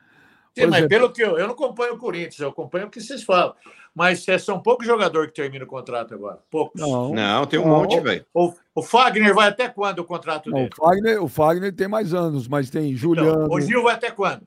Sim, 0.55 0.63
Por 0.63 0.71
mas 0.71 0.79
exemplo- 0.79 0.89
pelo 0.89 1.13
que 1.13 1.23
eu, 1.23 1.39
eu 1.39 1.47
não 1.47 1.55
acompanho 1.55 1.95
o 1.95 1.99
Corinthians, 1.99 2.39
eu 2.41 2.49
acompanho 2.49 2.87
o 2.87 2.91
que 2.91 3.01
vocês 3.01 3.23
falam. 3.23 3.55
Mas 3.95 4.27
é, 4.29 4.39
são 4.39 4.61
poucos 4.61 4.87
jogadores 4.87 5.29
que 5.31 5.35
terminam 5.41 5.67
o 5.67 5.69
contrato 5.69 6.15
agora. 6.15 6.39
Poucos. 6.51 6.81
Não, 6.81 7.15
Não, 7.15 7.47
tem 7.47 7.59
um 7.59 7.67
Não. 7.67 7.79
monte, 7.79 7.99
velho. 8.01 8.25
O, 8.33 8.53
o 8.75 8.83
Fagner 8.83 9.35
vai 9.35 9.49
até 9.49 9.69
quando 9.69 10.01
o 10.01 10.05
contrato 10.05 10.51
não, 10.51 10.59
dele? 10.59 10.71
o, 10.73 10.77
Fagner, 10.77 11.23
o 11.23 11.29
Fagner 11.29 11.75
tem 11.75 11.89
mais 11.89 12.13
anos, 12.13 12.47
mas 12.49 12.69
tem 12.71 12.95
Juliano. 12.95 13.45
Então, 13.45 13.57
o 13.57 13.61
Gil 13.61 13.83
vai 13.83 13.95
até 13.95 14.11
quando? 14.11 14.47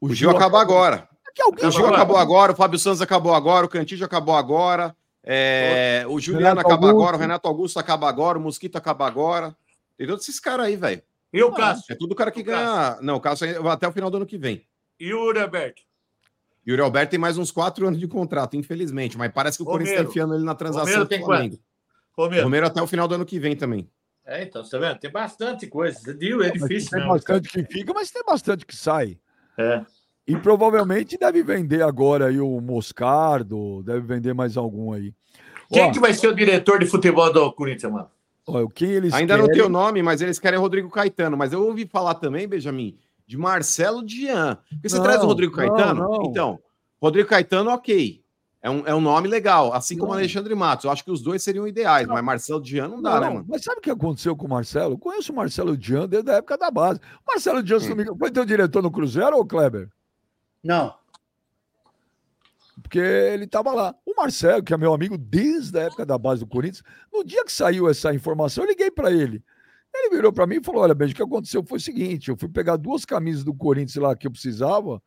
O 0.00 0.12
Gil 0.14 0.30
acaba 0.30 0.60
agora. 0.60 1.08
Que 1.34 1.42
alguém 1.42 1.66
O 1.66 1.70
Gil 1.70 1.86
acabou 1.88 2.16
agora, 2.16 2.52
o 2.52 2.54
Fábio 2.54 2.78
Santos 2.78 3.02
acabou 3.02 3.34
agora, 3.34 3.66
o 3.66 3.68
Cantillo 3.68 4.04
acabou 4.04 4.36
agora, 4.36 4.94
é, 5.24 6.04
o 6.08 6.20
Juliano 6.20 6.48
Renato 6.48 6.60
acaba 6.68 6.86
Augusto. 6.86 7.02
agora, 7.02 7.16
o 7.16 7.20
Renato 7.20 7.48
Augusto 7.48 7.78
acaba 7.78 8.08
agora, 8.08 8.38
o 8.38 8.40
Mosquito 8.40 8.76
acaba 8.76 9.06
agora. 9.06 9.56
Tem 9.96 10.06
todos 10.06 10.22
esses 10.28 10.38
caras 10.38 10.66
aí, 10.66 10.76
velho. 10.76 11.02
E 11.32 11.42
o 11.42 11.52
Cássio? 11.52 11.92
É 11.92 11.96
tudo 11.96 12.14
cara 12.14 12.30
que 12.30 12.42
ganha. 12.42 12.98
Não, 13.00 13.16
o 13.16 13.20
Cássio 13.20 13.46
ainda- 13.46 13.72
até 13.72 13.88
o 13.88 13.92
final 13.92 14.10
do 14.10 14.18
ano 14.18 14.26
que 14.26 14.38
vem. 14.38 14.66
E 15.00 15.12
o 15.12 15.24
Uri 15.24 15.40
Alberto? 15.40 15.82
E 16.64 16.70
o 16.70 16.72
Yuri 16.72 16.82
Alberto 16.82 17.10
tem 17.10 17.18
mais 17.18 17.36
uns 17.36 17.50
quatro 17.50 17.86
anos 17.86 17.98
de 18.00 18.06
contrato, 18.08 18.56
infelizmente. 18.56 19.18
Mas 19.18 19.32
parece 19.32 19.58
que 19.58 19.62
o 19.62 19.66
Corinthians 19.66 19.98
está 19.98 20.08
enfiando 20.10 20.34
ele 20.34 20.44
na 20.44 20.54
transação 20.54 20.86
Romero 20.86 21.06
tem 21.06 21.22
Flamengo. 21.22 21.58
Romero. 22.16 22.44
Romero 22.44 22.66
até 22.66 22.80
o 22.80 22.86
final 22.86 23.06
do 23.08 23.16
ano 23.16 23.26
que 23.26 23.38
vem 23.38 23.54
também. 23.56 23.90
É, 24.24 24.42
então, 24.44 24.64
você 24.64 24.70
tá 24.70 24.78
vendo? 24.78 24.98
Tem 24.98 25.10
bastante 25.10 25.66
coisa. 25.66 26.14
Deal 26.14 26.42
é 26.42 26.50
difícil, 26.50 26.90
tem 26.90 27.00
né? 27.00 27.06
bastante 27.06 27.50
que 27.50 27.64
fica, 27.64 27.92
mas 27.92 28.10
tem 28.10 28.22
bastante 28.24 28.64
que 28.64 28.74
sai. 28.74 29.18
É. 29.58 29.84
E 30.26 30.36
provavelmente 30.36 31.18
deve 31.18 31.42
vender 31.42 31.82
agora 31.82 32.26
aí 32.28 32.40
o 32.40 32.60
Moscardo, 32.60 33.82
deve 33.82 34.00
vender 34.00 34.32
mais 34.34 34.56
algum 34.56 34.92
aí. 34.92 35.12
Quem 35.70 35.84
Ó, 35.84 35.92
que 35.92 36.00
vai 36.00 36.14
ser 36.14 36.28
o 36.28 36.34
diretor 36.34 36.78
de 36.78 36.86
futebol 36.86 37.30
do 37.32 37.52
Corinthians, 37.52 37.92
mano? 37.92 38.08
ó, 38.46 38.66
quem 38.68 38.90
eles 38.90 39.12
Ainda 39.12 39.36
não 39.36 39.44
querem- 39.46 39.60
tem 39.60 39.66
o 39.66 39.70
nome, 39.72 40.02
mas 40.02 40.20
eles 40.22 40.38
querem 40.38 40.58
Rodrigo 40.58 40.88
Caetano. 40.90 41.36
Mas 41.36 41.52
eu 41.52 41.62
ouvi 41.66 41.86
falar 41.86 42.14
também, 42.14 42.46
Benjamin, 42.48 42.96
de 43.26 43.36
Marcelo 43.36 44.04
Dian. 44.04 44.58
Porque 44.70 44.88
você 44.88 44.96
Não, 44.96 45.02
traz 45.02 45.22
o 45.22 45.26
Rodrigo 45.26 45.54
não, 45.56 45.68
Caetano? 45.68 46.00
não. 46.08 46.22
Então, 46.24 46.58
Rodrigo 47.00 47.28
Caetano, 47.28 47.70
ok. 47.70 48.22
É 48.62 48.70
um, 48.70 48.82
é 48.86 48.94
um 48.94 49.00
nome 49.00 49.28
legal, 49.28 49.74
assim 49.74 49.94
como 49.94 50.12
Não. 50.12 50.18
Alexandre 50.18 50.54
Matos. 50.54 50.86
Eu 50.86 50.90
acho 50.90 51.04
que 51.04 51.10
os 51.10 51.20
dois 51.22 51.42
seriam 51.42 51.68
ideais, 51.68 52.06
mas 52.06 52.24
Marcelo 52.24 52.62
Dian 52.62 52.88
não 52.88 53.02
dá, 53.02 53.14
Não, 53.16 53.20
né, 53.20 53.28
mano? 53.28 53.46
Mas 53.46 53.62
sabe 53.62 53.78
o 53.78 53.82
que 53.82 53.90
aconteceu 53.90 54.34
com 54.34 54.46
o 54.46 54.50
Marcelo? 54.50 54.94
Eu 54.94 54.98
conheço 54.98 55.32
o 55.32 55.36
Marcelo 55.36 55.76
Dian 55.76 56.08
desde 56.08 56.30
a 56.30 56.36
época 56.36 56.56
da 56.56 56.70
base. 56.70 56.98
O 57.26 57.30
Marcelo 57.30 57.62
Dian, 57.62 57.78
não 57.78 57.90
engano, 57.90 58.16
foi 58.16 58.30
teu 58.30 58.42
diretor 58.44 58.82
no 58.82 58.90
Cruzeiro 58.90 59.36
ou 59.36 59.44
Kleber? 59.44 59.90
Não. 60.64 60.94
Porque 62.82 62.98
ele 62.98 63.44
estava 63.44 63.72
lá. 63.72 63.94
O 64.04 64.14
Marcelo, 64.16 64.62
que 64.62 64.74
é 64.74 64.76
meu 64.76 64.92
amigo 64.92 65.16
desde 65.16 65.78
a 65.78 65.82
época 65.82 66.04
da 66.04 66.18
base 66.18 66.40
do 66.40 66.46
Corinthians, 66.46 66.82
no 67.12 67.22
dia 67.22 67.44
que 67.44 67.52
saiu 67.52 67.88
essa 67.88 68.12
informação, 68.14 68.64
eu 68.64 68.70
liguei 68.70 68.90
para 68.90 69.12
ele. 69.12 69.42
Ele 69.94 70.16
virou 70.16 70.32
para 70.32 70.46
mim 70.46 70.56
e 70.56 70.64
falou: 70.64 70.82
Olha, 70.82 70.94
Beijo, 70.94 71.12
o 71.12 71.16
que 71.16 71.22
aconteceu 71.22 71.62
foi 71.64 71.78
o 71.78 71.80
seguinte: 71.80 72.30
eu 72.30 72.36
fui 72.36 72.48
pegar 72.48 72.76
duas 72.76 73.04
camisas 73.04 73.44
do 73.44 73.54
Corinthians 73.54 74.02
lá 74.02 74.16
que 74.16 74.26
eu 74.26 74.30
precisava. 74.30 75.00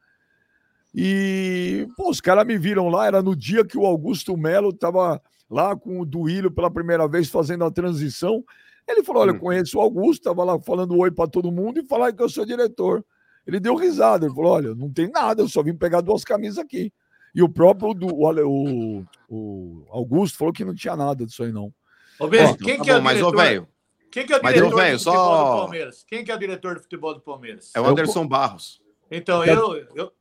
E, 0.96 1.88
pô, 1.98 2.10
os 2.10 2.22
caras 2.22 2.46
me 2.46 2.58
viram 2.58 2.88
lá. 2.88 3.06
Era 3.08 3.22
no 3.22 3.36
dia 3.36 3.66
que 3.66 3.78
o 3.78 3.86
Augusto 3.86 4.38
Melo 4.38 4.70
estava 4.70 5.22
lá 5.50 5.76
com 5.76 6.00
o 6.00 6.06
Duílio 6.06 6.50
pela 6.50 6.72
primeira 6.72 7.08
vez 7.08 7.30
fazendo 7.30 7.66
a 7.66 7.72
transição. 7.72 8.44
Ele 8.88 9.04
falou: 9.04 9.24
Olha, 9.24 9.34
Hum. 9.34 9.36
eu 9.36 9.42
conheço 9.42 9.78
o 9.78 9.82
Augusto, 9.82 10.22
estava 10.22 10.44
lá 10.46 10.60
falando 10.62 10.98
oi 10.98 11.12
para 11.12 11.30
todo 11.30 11.52
mundo 11.52 11.80
e 11.80 11.86
falar 11.86 12.14
que 12.14 12.24
eu 12.24 12.30
sou 12.30 12.46
diretor. 12.46 13.04
Ele 13.48 13.60
deu 13.60 13.76
risada. 13.76 14.26
Ele 14.26 14.36
falou: 14.36 14.52
Olha, 14.52 14.76
não 14.76 14.92
tem 14.92 15.10
nada, 15.10 15.42
eu 15.42 15.48
só 15.48 15.64
vim 15.64 15.74
pegar 15.74 16.02
duas 16.02 16.24
camisas 16.24 16.58
aqui. 16.58 16.92
E 17.34 17.42
o 17.42 17.48
próprio 17.50 17.94
do, 17.94 18.08
o, 18.08 18.26
o, 18.50 19.06
o 19.30 19.86
Augusto 19.90 20.38
falou 20.38 20.54
que 20.54 20.66
não 20.66 20.76
tinha 20.76 20.96
nada 20.96 21.26
disso 21.26 21.44
aí, 21.44 21.52
não. 21.52 21.74
Ô, 22.20 22.28
Beijo, 22.28 22.54
Ó, 22.54 22.56
quem 22.58 22.78
tá 22.78 22.84
que 22.84 22.90
é 22.90 22.94
bom, 22.96 23.00
o 23.00 23.04
mas, 23.04 23.22
ô, 23.22 23.26
diretor? 23.32 23.44
velho, 23.44 23.68
Quem 24.12 24.26
que 24.26 24.34
é 24.34 24.38
o 24.38 24.42
diretor 24.42 24.76
velho, 24.76 24.98
de 24.98 25.04
futebol 25.04 25.26
só- 25.26 25.54
do 25.54 25.60
Palmeiras? 25.62 26.04
Quem 26.08 26.26
que 26.26 26.32
é 26.32 26.36
o 26.36 26.40
diretor 26.40 26.76
de 26.76 26.82
futebol 26.82 27.14
do 27.14 27.22
Palmeiras? 27.22 27.72
é 27.76 27.80
o 27.80 27.86
Anderson 27.86 28.28
Barros. 28.28 28.82
Então, 29.10 29.46
eu, 29.46 29.76
eu, 29.96 30.12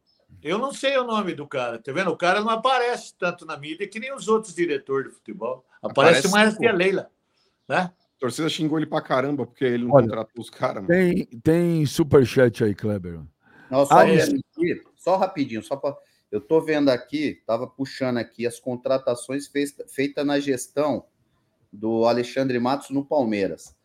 eu 0.43 0.59
não 0.59 0.73
sei 0.73 0.97
o 0.99 1.05
nome 1.05 1.35
do 1.35 1.47
cara, 1.47 1.79
tá 1.79 1.91
vendo? 1.93 2.11
O 2.11 2.17
cara 2.17 2.41
não 2.41 2.51
aparece 2.51 3.15
tanto 3.19 3.47
na 3.47 3.57
mídia 3.57 3.89
que 3.89 3.99
nem 3.99 4.15
os 4.15 4.29
outros 4.29 4.55
diretores 4.55 5.09
de 5.11 5.15
futebol. 5.17 5.65
Aparece, 5.83 6.19
Aparece, 6.19 6.29
mais 6.31 6.57
que 6.59 6.67
a 6.67 6.73
Leila, 6.73 7.11
né? 7.69 7.91
A 8.17 8.21
torcida 8.21 8.49
xingou 8.49 8.79
ele 8.79 8.87
pra 8.87 9.03
caramba, 9.03 9.47
porque 9.47 9.65
ele 9.65 9.85
não 9.85 9.93
Olha, 9.93 10.07
contratou 10.07 10.43
os 10.43 10.49
caras. 10.49 10.87
Tem, 10.87 11.27
tem 11.43 11.85
superchat 11.85 12.65
aí, 12.65 12.75
Kleber. 12.75 13.21
Não, 13.71 13.85
só, 13.85 13.99
Ah, 13.99 14.09
isso. 14.09 14.33
minutinho, 14.33 14.89
só 14.97 15.17
rapidinho, 15.17 15.63
só 15.63 15.77
para. 15.77 15.95
Eu 16.33 16.41
tô 16.41 16.61
vendo 16.61 16.89
aqui, 16.89 17.43
tava 17.47 17.67
puxando 17.67 18.17
aqui 18.17 18.47
as 18.47 18.59
contratações 18.59 19.47
feitas 19.47 19.93
feita 19.95 20.25
na 20.25 20.41
gestão 20.41 21.05
do 21.73 22.05
Alexandre 22.07 22.59
Matos 22.59 22.91
no 22.91 23.05
Palmeiras. 23.05 23.77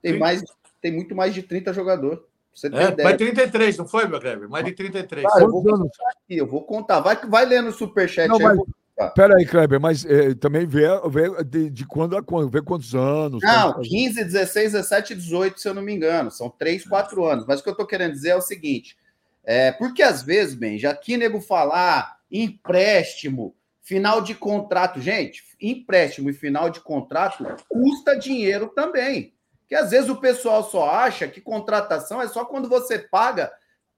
Tem 0.00 0.18
mais, 0.18 0.42
tem 0.80 0.92
muito 0.92 1.14
mais 1.16 1.34
de 1.34 1.42
30 1.42 1.72
jogadores. 1.72 2.20
pra 2.20 2.28
Você 2.52 2.70
tem 2.70 2.78
É, 2.78 2.88
ideia? 2.90 3.08
mais 3.08 3.16
33, 3.16 3.76
não 3.76 3.88
foi, 3.88 4.06
meu 4.06 4.20
Kleber? 4.20 4.48
Mais 4.48 4.64
de 4.64 4.72
33. 4.72 5.26
Cara, 5.26 5.42
eu 5.44 5.50
vou 5.50 5.62
contar 5.64 6.08
aqui, 6.10 6.36
eu 6.36 6.46
vou 6.46 6.64
contar. 6.64 7.00
Vai, 7.00 7.16
vai 7.28 7.44
lendo 7.44 7.68
o 7.68 7.72
superchat 7.72 8.28
Não, 8.28 8.36
aí. 8.36 8.42
mas- 8.42 8.56
eu 8.58 8.66
vou- 9.00 9.10
Pera 9.14 9.36
aí, 9.36 9.46
Kleber, 9.46 9.80
mas 9.80 10.04
eh, 10.04 10.34
também 10.34 10.66
vê, 10.66 10.86
vê 11.08 11.44
de, 11.44 11.70
de 11.70 11.86
quando 11.86 12.16
a 12.16 12.22
quando, 12.22 12.48
vê 12.50 12.60
quantos 12.62 12.94
anos. 12.94 13.42
Não, 13.42 13.72
quantos- 13.72 13.88
15, 13.88 14.24
16, 14.24 14.72
17, 14.72 15.14
18, 15.14 15.60
se 15.60 15.68
eu 15.68 15.74
não 15.74 15.82
me 15.82 15.92
engano. 15.94 16.30
São 16.30 16.48
3, 16.50 16.84
4 16.84 17.24
anos. 17.24 17.44
Mas 17.46 17.60
o 17.60 17.62
que 17.62 17.70
eu 17.70 17.74
tô 17.76 17.86
querendo 17.86 18.12
dizer 18.12 18.30
é 18.30 18.36
o 18.36 18.40
seguinte: 18.42 18.96
é, 19.44 19.72
porque 19.72 20.02
às 20.02 20.22
vezes, 20.22 20.54
bem, 20.54 20.78
já 20.78 20.94
que 20.94 21.16
nego 21.16 21.40
falar 21.40 22.18
empréstimo, 22.30 23.54
final 23.82 24.20
de 24.20 24.34
contrato, 24.34 25.00
gente, 25.00 25.42
empréstimo 25.60 26.30
e 26.30 26.32
final 26.32 26.70
de 26.70 26.80
contrato 26.80 27.44
custa 27.68 28.16
dinheiro 28.16 28.68
também. 28.68 29.32
Que 29.68 29.74
às 29.74 29.90
vezes 29.90 30.10
o 30.10 30.16
pessoal 30.16 30.68
só 30.68 30.90
acha 30.90 31.28
que 31.28 31.40
contratação 31.40 32.20
é 32.20 32.28
só 32.28 32.44
quando 32.44 32.68
você 32.68 32.98
paga 32.98 33.50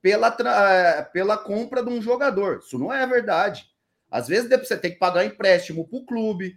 pela, 0.03 0.35
eh, 0.45 1.03
pela 1.13 1.37
compra 1.39 1.83
de 1.83 1.89
um 1.91 2.01
jogador. 2.03 2.59
Isso 2.59 2.79
não 2.79 2.93
é 2.93 3.07
verdade. 3.07 3.67
Às 4.13 4.29
vezes 4.29 4.49
você 4.51 4.77
tem 4.77 4.93
que 4.93 4.99
pagar 4.99 5.25
empréstimo 5.25 5.89
para 5.89 5.99
o 5.99 6.05
clube, 6.05 6.55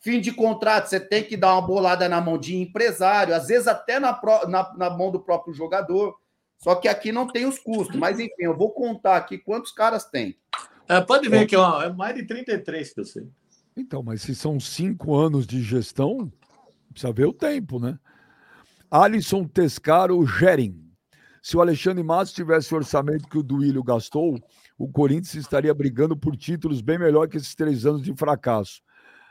fim 0.00 0.20
de 0.20 0.32
contrato, 0.32 0.88
você 0.88 0.98
tem 0.98 1.22
que 1.22 1.36
dar 1.36 1.52
uma 1.52 1.66
bolada 1.66 2.08
na 2.08 2.20
mão 2.20 2.38
de 2.38 2.56
empresário, 2.56 3.34
às 3.34 3.48
vezes 3.48 3.68
até 3.68 4.00
na, 4.00 4.18
na, 4.48 4.74
na 4.74 4.90
mão 4.90 5.12
do 5.12 5.20
próprio 5.20 5.52
jogador. 5.52 6.16
Só 6.58 6.74
que 6.74 6.88
aqui 6.88 7.12
não 7.12 7.26
tem 7.26 7.44
os 7.44 7.58
custos. 7.58 7.96
Mas 7.96 8.18
enfim, 8.18 8.32
eu 8.38 8.56
vou 8.56 8.70
contar 8.70 9.18
aqui 9.18 9.36
quantos 9.36 9.70
caras 9.70 10.06
tem. 10.06 10.38
É, 10.88 10.98
pode 11.00 11.28
ver 11.28 11.46
que 11.46 11.56
ó, 11.56 11.82
é 11.82 11.92
mais 11.92 12.14
de 12.14 12.26
33 12.26 12.94
que 12.94 13.00
eu 13.00 13.04
sei. 13.04 13.28
Então, 13.76 14.02
mas 14.02 14.22
se 14.22 14.34
são 14.34 14.58
cinco 14.58 15.14
anos 15.14 15.46
de 15.46 15.62
gestão, 15.62 16.32
precisa 16.90 17.12
ver 17.12 17.26
o 17.26 17.32
tempo, 17.32 17.78
né? 17.78 17.98
Alisson 18.90 19.44
Tescaro 19.44 20.24
Gering. 20.26 20.80
Se 21.42 21.56
o 21.56 21.60
Alexandre 21.60 22.02
Matos 22.02 22.32
tivesse 22.32 22.72
o 22.72 22.76
orçamento 22.76 23.28
que 23.28 23.36
o 23.36 23.42
Duílio 23.42 23.82
gastou, 23.82 24.40
o 24.78 24.88
Corinthians 24.88 25.34
estaria 25.34 25.72
brigando 25.72 26.16
por 26.16 26.36
títulos 26.36 26.80
bem 26.80 26.98
melhor 26.98 27.28
que 27.28 27.36
esses 27.36 27.54
três 27.54 27.86
anos 27.86 28.02
de 28.02 28.14
fracasso. 28.14 28.80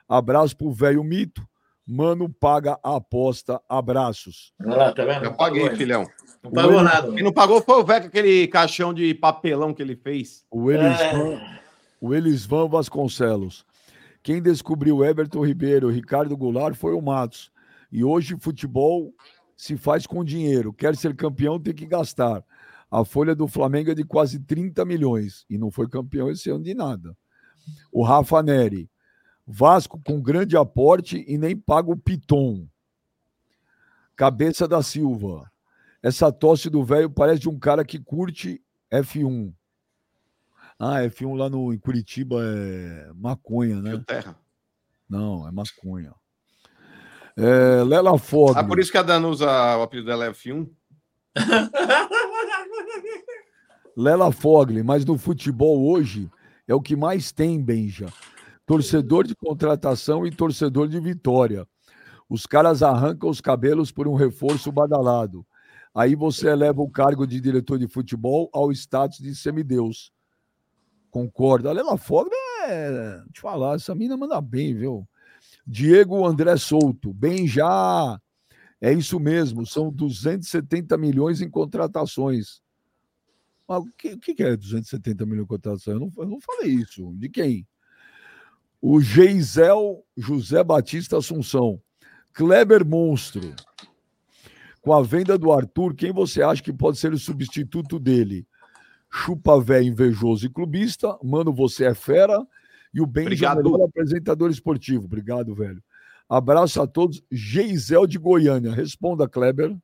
Abraço 0.07 0.55
pro 0.55 0.71
velho 0.71 1.03
mito. 1.03 1.45
Mano, 1.85 2.29
paga 2.29 2.79
a 2.81 2.95
aposta. 2.95 3.59
Abraços. 3.67 4.53
Olha 4.65 4.75
lá, 4.75 4.93
tá 4.93 5.03
vendo? 5.03 5.25
Eu 5.25 5.33
paguei, 5.33 5.69
filhão. 5.75 6.07
Não 6.41 6.51
pagou 6.51 6.77
Oi. 6.77 6.83
nada. 6.83 7.11
Quem 7.11 7.23
não 7.23 7.33
pagou 7.33 7.61
foi 7.61 7.75
o 7.75 7.83
velho 7.83 8.03
com 8.03 8.07
aquele 8.07 8.47
caixão 8.47 8.93
de 8.93 9.13
papelão 9.13 9.73
que 9.73 9.81
ele 9.81 9.95
fez. 9.95 10.45
O 10.49 10.71
Elisvan, 10.71 11.33
É, 11.33 11.59
o 11.99 12.13
Elisvan 12.13 12.69
Vasconcelos. 12.69 13.65
Quem 14.21 14.41
descobriu 14.41 15.03
Everton 15.03 15.45
Ribeiro, 15.45 15.89
Ricardo 15.89 16.37
Goulart 16.37 16.75
foi 16.75 16.93
o 16.93 17.01
Matos. 17.01 17.51
E 17.91 18.03
hoje 18.03 18.37
futebol 18.39 19.13
se 19.57 19.75
faz 19.75 20.07
com 20.07 20.23
dinheiro. 20.23 20.71
Quer 20.73 20.95
ser 20.95 21.13
campeão, 21.15 21.59
tem 21.59 21.73
que 21.73 21.85
gastar. 21.85 22.43
A 22.93 23.03
folha 23.03 23.33
do 23.33 23.47
Flamengo 23.47 23.89
é 23.89 23.95
de 23.95 24.03
quase 24.03 24.39
30 24.39 24.85
milhões 24.85 25.47
e 25.49 25.57
não 25.57 25.71
foi 25.71 25.89
campeão 25.89 26.29
esse 26.29 26.51
ano 26.51 26.63
de 26.63 26.75
nada. 26.75 27.17
O 27.91 28.03
Rafa 28.03 28.43
Neri. 28.43 28.87
Vasco 29.47 29.99
com 30.05 30.21
grande 30.21 30.55
aporte 30.55 31.25
e 31.27 31.35
nem 31.35 31.57
paga 31.57 31.89
o 31.89 31.97
Piton. 31.97 32.67
Cabeça 34.15 34.67
da 34.67 34.83
Silva. 34.83 35.51
Essa 36.03 36.31
tosse 36.31 36.69
do 36.69 36.83
velho 36.83 37.09
parece 37.09 37.41
de 37.41 37.49
um 37.49 37.57
cara 37.57 37.83
que 37.83 37.97
curte 37.97 38.63
F1. 38.91 39.51
Ah, 40.77 41.01
F1 41.01 41.35
lá 41.35 41.49
no, 41.49 41.73
em 41.73 41.79
Curitiba 41.79 42.43
é 42.45 43.11
maconha, 43.15 43.81
né? 43.81 44.03
Terra. 44.05 44.37
Não, 45.09 45.47
é 45.47 45.51
maconha. 45.51 46.13
É, 47.35 47.83
Lela 47.83 48.15
Fogli. 48.19 48.59
Ah, 48.59 48.63
por 48.63 48.77
isso 48.77 48.91
que 48.91 48.99
a 48.99 49.03
Dan 49.03 49.25
usa 49.27 49.47
o 49.77 49.81
apelido 49.81 50.09
dela 50.09 50.25
é 50.25 50.31
F1. 50.31 50.69
Lela 53.95 54.31
Fogli, 54.31 54.81
mas 54.81 55.05
no 55.05 55.17
futebol 55.17 55.87
hoje 55.87 56.29
é 56.67 56.73
o 56.73 56.81
que 56.81 56.95
mais 56.95 57.31
tem, 57.31 57.61
Benja. 57.61 58.07
Torcedor 58.65 59.25
de 59.25 59.35
contratação 59.35 60.25
e 60.25 60.31
torcedor 60.31 60.87
de 60.87 60.99
vitória. 60.99 61.67
Os 62.29 62.45
caras 62.45 62.81
arrancam 62.81 63.29
os 63.29 63.39
cabelos 63.39 63.91
por 63.91 64.07
um 64.07 64.15
reforço 64.15 64.71
badalado. 64.71 65.45
Aí 65.93 66.15
você 66.15 66.47
eleva 66.47 66.81
o 66.81 66.89
cargo 66.89 67.27
de 67.27 67.39
diretor 67.39 67.77
de 67.77 67.87
futebol 67.87 68.49
ao 68.51 68.71
status 68.71 69.19
de 69.19 69.35
semideus. 69.35 70.11
Concorda? 71.11 71.69
A 71.69 71.73
Lela 71.73 71.97
Fogli 71.97 72.33
é. 72.65 73.21
Te 73.31 73.41
falar, 73.41 73.75
essa 73.75 73.93
mina 73.93 74.17
manda 74.17 74.41
bem, 74.41 74.73
viu? 74.73 75.07
Diego 75.67 76.25
André 76.25 76.57
Souto, 76.57 77.13
bem 77.13 77.47
já. 77.47 78.19
É 78.81 78.91
isso 78.91 79.19
mesmo, 79.19 79.65
são 79.65 79.91
270 79.91 80.97
milhões 80.97 81.41
em 81.41 81.49
contratações. 81.49 82.62
O 83.67 83.85
que, 83.97 84.17
que 84.17 84.43
é 84.43 84.55
270 84.55 85.25
milhões 85.25 85.43
em 85.43 85.47
contratações? 85.47 85.95
Eu 85.95 85.99
não, 85.99 86.11
eu 86.17 86.29
não 86.29 86.39
falei 86.41 86.71
isso. 86.71 87.13
De 87.15 87.29
quem? 87.29 87.67
O 88.81 88.99
Geisel 88.99 90.03
José 90.17 90.63
Batista 90.63 91.17
Assunção. 91.17 91.81
Kleber 92.33 92.85
Monstro. 92.85 93.53
Com 94.81 94.93
a 94.93 95.01
venda 95.01 95.37
do 95.37 95.51
Arthur, 95.51 95.95
quem 95.95 96.11
você 96.11 96.41
acha 96.41 96.61
que 96.61 96.73
pode 96.73 96.97
ser 96.97 97.13
o 97.13 97.17
substituto 97.17 97.97
dele? 97.97 98.45
Chupa 99.09 99.61
velho 99.61 99.87
invejoso 99.87 100.45
e 100.45 100.49
clubista. 100.49 101.17
Mano, 101.23 101.53
você 101.53 101.85
é 101.85 101.93
fera. 101.93 102.45
E 102.93 102.99
o 102.99 103.05
Benjamin, 103.05 103.59
Obrigado. 103.59 103.83
apresentador 103.85 104.51
esportivo. 104.51 105.05
Obrigado, 105.05 105.55
velho. 105.55 105.81
Abraço 106.27 106.81
a 106.81 106.87
todos. 106.87 107.23
Geisel 107.31 108.05
de 108.05 108.17
Goiânia. 108.17 108.73
Responda, 108.73 109.27
Kleber. 109.27 109.75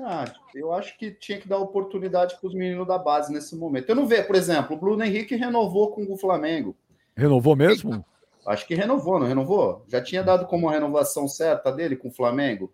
Ah, 0.00 0.24
eu 0.54 0.72
acho 0.72 0.96
que 0.98 1.10
tinha 1.10 1.38
que 1.38 1.48
dar 1.48 1.58
oportunidade 1.58 2.36
para 2.38 2.46
os 2.46 2.54
meninos 2.54 2.86
da 2.86 2.98
base 2.98 3.32
nesse 3.32 3.56
momento. 3.56 3.88
Eu 3.88 3.96
não 3.96 4.06
vejo, 4.06 4.26
por 4.26 4.36
exemplo, 4.36 4.76
o 4.76 4.78
Bruno 4.78 5.02
Henrique 5.02 5.34
renovou 5.34 5.90
com 5.90 6.10
o 6.12 6.16
Flamengo. 6.16 6.76
Renovou 7.16 7.56
mesmo? 7.56 8.04
Acho 8.46 8.66
que 8.66 8.74
renovou, 8.74 9.18
não 9.18 9.26
renovou? 9.26 9.84
Já 9.88 10.00
tinha 10.02 10.22
dado 10.22 10.46
como 10.46 10.68
a 10.68 10.72
renovação 10.72 11.28
certa 11.28 11.70
dele 11.70 11.96
com 11.96 12.08
o 12.08 12.12
Flamengo? 12.12 12.72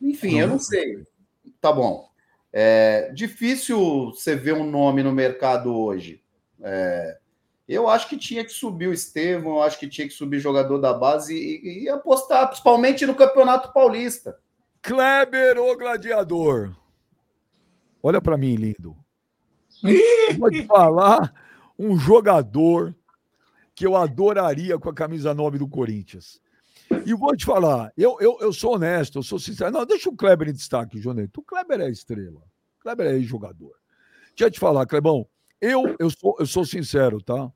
Enfim, 0.00 0.38
eu 0.38 0.48
não 0.48 0.58
sei. 0.58 1.04
Tá 1.60 1.72
bom. 1.72 2.08
É 2.52 3.12
difícil 3.12 4.06
você 4.06 4.34
ver 4.34 4.54
um 4.54 4.68
nome 4.68 5.02
no 5.02 5.12
mercado 5.12 5.76
hoje. 5.76 6.22
É, 6.62 7.18
eu 7.68 7.88
acho 7.88 8.08
que 8.08 8.16
tinha 8.16 8.44
que 8.44 8.52
subir 8.52 8.88
o 8.88 8.92
Estevão, 8.92 9.56
eu 9.56 9.62
acho 9.62 9.78
que 9.78 9.88
tinha 9.88 10.08
que 10.08 10.14
subir 10.14 10.40
jogador 10.40 10.78
da 10.78 10.92
base 10.92 11.34
e, 11.34 11.84
e 11.84 11.88
apostar, 11.88 12.48
principalmente 12.48 13.06
no 13.06 13.14
Campeonato 13.14 13.72
Paulista. 13.72 14.36
Kleber, 14.82 15.58
o 15.58 15.76
gladiador. 15.76 16.74
Olha 18.02 18.20
para 18.20 18.36
mim, 18.36 18.54
lindo. 18.56 18.96
Vou 20.38 20.50
te 20.50 20.64
falar 20.66 21.32
um 21.78 21.98
jogador 21.98 22.94
que 23.74 23.86
eu 23.86 23.96
adoraria 23.96 24.78
com 24.78 24.88
a 24.88 24.94
camisa 24.94 25.34
9 25.34 25.58
do 25.58 25.68
Corinthians. 25.68 26.40
E 27.06 27.14
vou 27.14 27.36
te 27.36 27.44
falar, 27.44 27.92
eu, 27.96 28.16
eu, 28.20 28.36
eu 28.40 28.52
sou 28.52 28.74
honesto, 28.74 29.18
eu 29.18 29.22
sou 29.22 29.38
sincero. 29.38 29.70
Não, 29.70 29.86
deixa 29.86 30.08
o 30.08 30.16
Kleber 30.16 30.48
em 30.48 30.52
destaque, 30.52 31.00
Joneto. 31.00 31.40
O 31.40 31.44
Kleber 31.44 31.80
é 31.80 31.90
estrela. 31.90 32.40
O 32.78 32.82
Kleber 32.82 33.06
é 33.06 33.20
jogador. 33.20 33.74
Deixa 34.30 34.44
eu 34.44 34.50
te 34.50 34.58
falar, 34.58 34.86
Clebão, 34.86 35.26
eu, 35.60 35.96
eu, 35.98 36.10
sou, 36.10 36.36
eu 36.38 36.46
sou 36.46 36.64
sincero, 36.64 37.22
tá? 37.22 37.50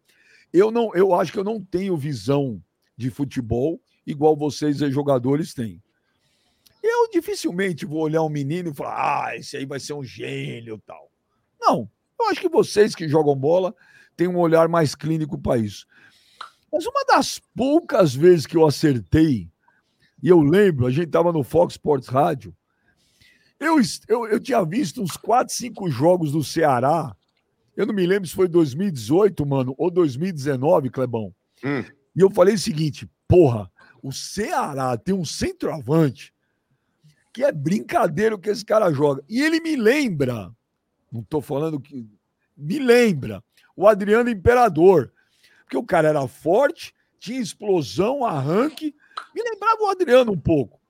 Eu, 0.53 0.71
não, 0.71 0.95
eu 0.95 1.15
acho 1.15 1.33
que 1.33 1.39
eu 1.39 1.45
não 1.45 1.63
tenho 1.63 1.97
visão 1.97 2.63
de 2.97 3.11
futebol 3.11 3.81
igual 4.07 4.37
vocês, 4.37 4.79
jogadores, 4.79 5.53
têm. 5.53 5.83
Eu 6.87 7.09
dificilmente 7.11 7.87
vou 7.87 8.03
olhar 8.03 8.23
um 8.23 8.29
menino 8.29 8.69
e 8.71 8.75
falar, 8.75 9.29
ah, 9.29 9.37
esse 9.39 9.57
aí 9.57 9.65
vai 9.65 9.81
ser 9.81 9.95
um 9.95 10.05
gênio 10.05 10.79
tal. 10.85 11.11
Não, 11.59 11.91
eu 12.21 12.27
acho 12.29 12.43
que 12.43 12.49
vocês 12.49 12.95
que 12.95 13.09
jogam 13.09 13.35
bola 13.35 13.75
têm 14.15 14.29
um 14.29 14.37
olhar 14.37 14.69
mais 14.69 14.95
clínico 14.95 15.41
para 15.41 15.59
isso. 15.59 15.87
Mas 16.71 16.85
uma 16.85 17.03
das 17.07 17.41
poucas 17.57 18.15
vezes 18.15 18.45
que 18.45 18.55
eu 18.55 18.67
acertei, 18.67 19.51
e 20.23 20.29
eu 20.29 20.43
lembro, 20.43 20.87
a 20.87 20.91
gente 20.91 21.07
estava 21.07 21.33
no 21.33 21.43
Fox 21.43 21.73
Sports 21.73 22.07
Rádio, 22.07 22.55
eu, 23.59 23.77
eu, 24.07 24.27
eu 24.27 24.39
tinha 24.39 24.63
visto 24.63 25.01
uns 25.01 25.17
4, 25.17 25.55
5 25.55 25.89
jogos 25.89 26.33
do 26.33 26.45
Ceará. 26.45 27.17
Eu 27.75 27.87
não 27.87 27.95
me 27.95 28.07
lembro 28.07 28.29
se 28.29 28.35
foi 28.35 28.47
2018, 28.47 29.47
mano, 29.47 29.75
ou 29.79 29.91
2019, 29.91 30.91
Clebão. 30.91 31.35
Hum. 31.65 31.83
E 32.15 32.21
eu 32.21 32.31
falei 32.31 32.57
o 32.57 32.59
seguinte: 32.59 33.09
porra, 33.27 33.73
o 34.03 34.13
Ceará 34.13 34.99
tem 34.99 35.15
um 35.15 35.25
centroavante 35.25 36.34
que 37.35 37.43
é 37.43 37.51
brincadeira 37.51 38.37
o 38.37 38.39
que 38.39 38.49
esse 38.49 38.65
cara 38.65 38.93
joga. 38.93 39.23
E 39.29 39.43
ele 39.43 39.61
me 39.61 39.75
lembra, 39.75 40.55
não 41.13 41.21
estou 41.21 41.43
falando 41.43 41.81
que. 41.81 42.09
Me 42.57 42.79
lembra 42.79 43.43
o 43.77 43.89
Adriano 43.89 44.31
Imperador. 44.31 45.13
Porque 45.65 45.77
o 45.77 45.83
cara 45.83 46.09
era 46.09 46.29
forte, 46.29 46.95
tinha 47.19 47.41
explosão, 47.41 48.25
arranque. 48.25 48.95
Me 49.35 49.43
lembrava 49.43 49.83
o 49.83 49.89
Adriano 49.89 50.31
um 50.31 50.39
pouco. 50.39 50.81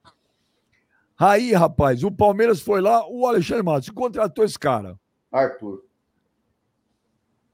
Aí, 1.18 1.54
rapaz, 1.54 2.04
o 2.04 2.10
Palmeiras 2.10 2.60
foi 2.60 2.82
lá, 2.82 3.08
o 3.08 3.26
Alexandre 3.26 3.62
Matos 3.62 3.88
contratou 3.88 4.44
esse 4.44 4.58
cara. 4.58 5.00
Arthur. 5.32 5.82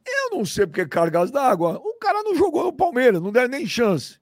Eu 0.04 0.36
não 0.36 0.44
sei 0.44 0.66
porque 0.66 0.84
cargas 0.88 1.30
d'água. 1.30 1.78
O 1.78 1.94
cara 1.94 2.24
não 2.24 2.34
jogou 2.34 2.64
no 2.64 2.72
Palmeiras, 2.72 3.22
não 3.22 3.30
deu 3.30 3.48
nem 3.48 3.64
chance. 3.66 4.18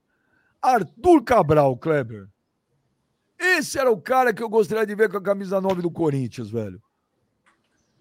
Arthur 0.60 1.22
Cabral, 1.24 1.74
Kleber. 1.78 2.28
Esse 3.38 3.78
era 3.78 3.90
o 3.90 4.00
cara 4.00 4.32
que 4.34 4.42
eu 4.42 4.48
gostaria 4.48 4.84
de 4.86 4.94
ver 4.94 5.08
com 5.10 5.16
a 5.16 5.22
camisa 5.22 5.60
9 5.60 5.82
do 5.82 5.90
Corinthians, 5.90 6.50
velho. 6.50 6.80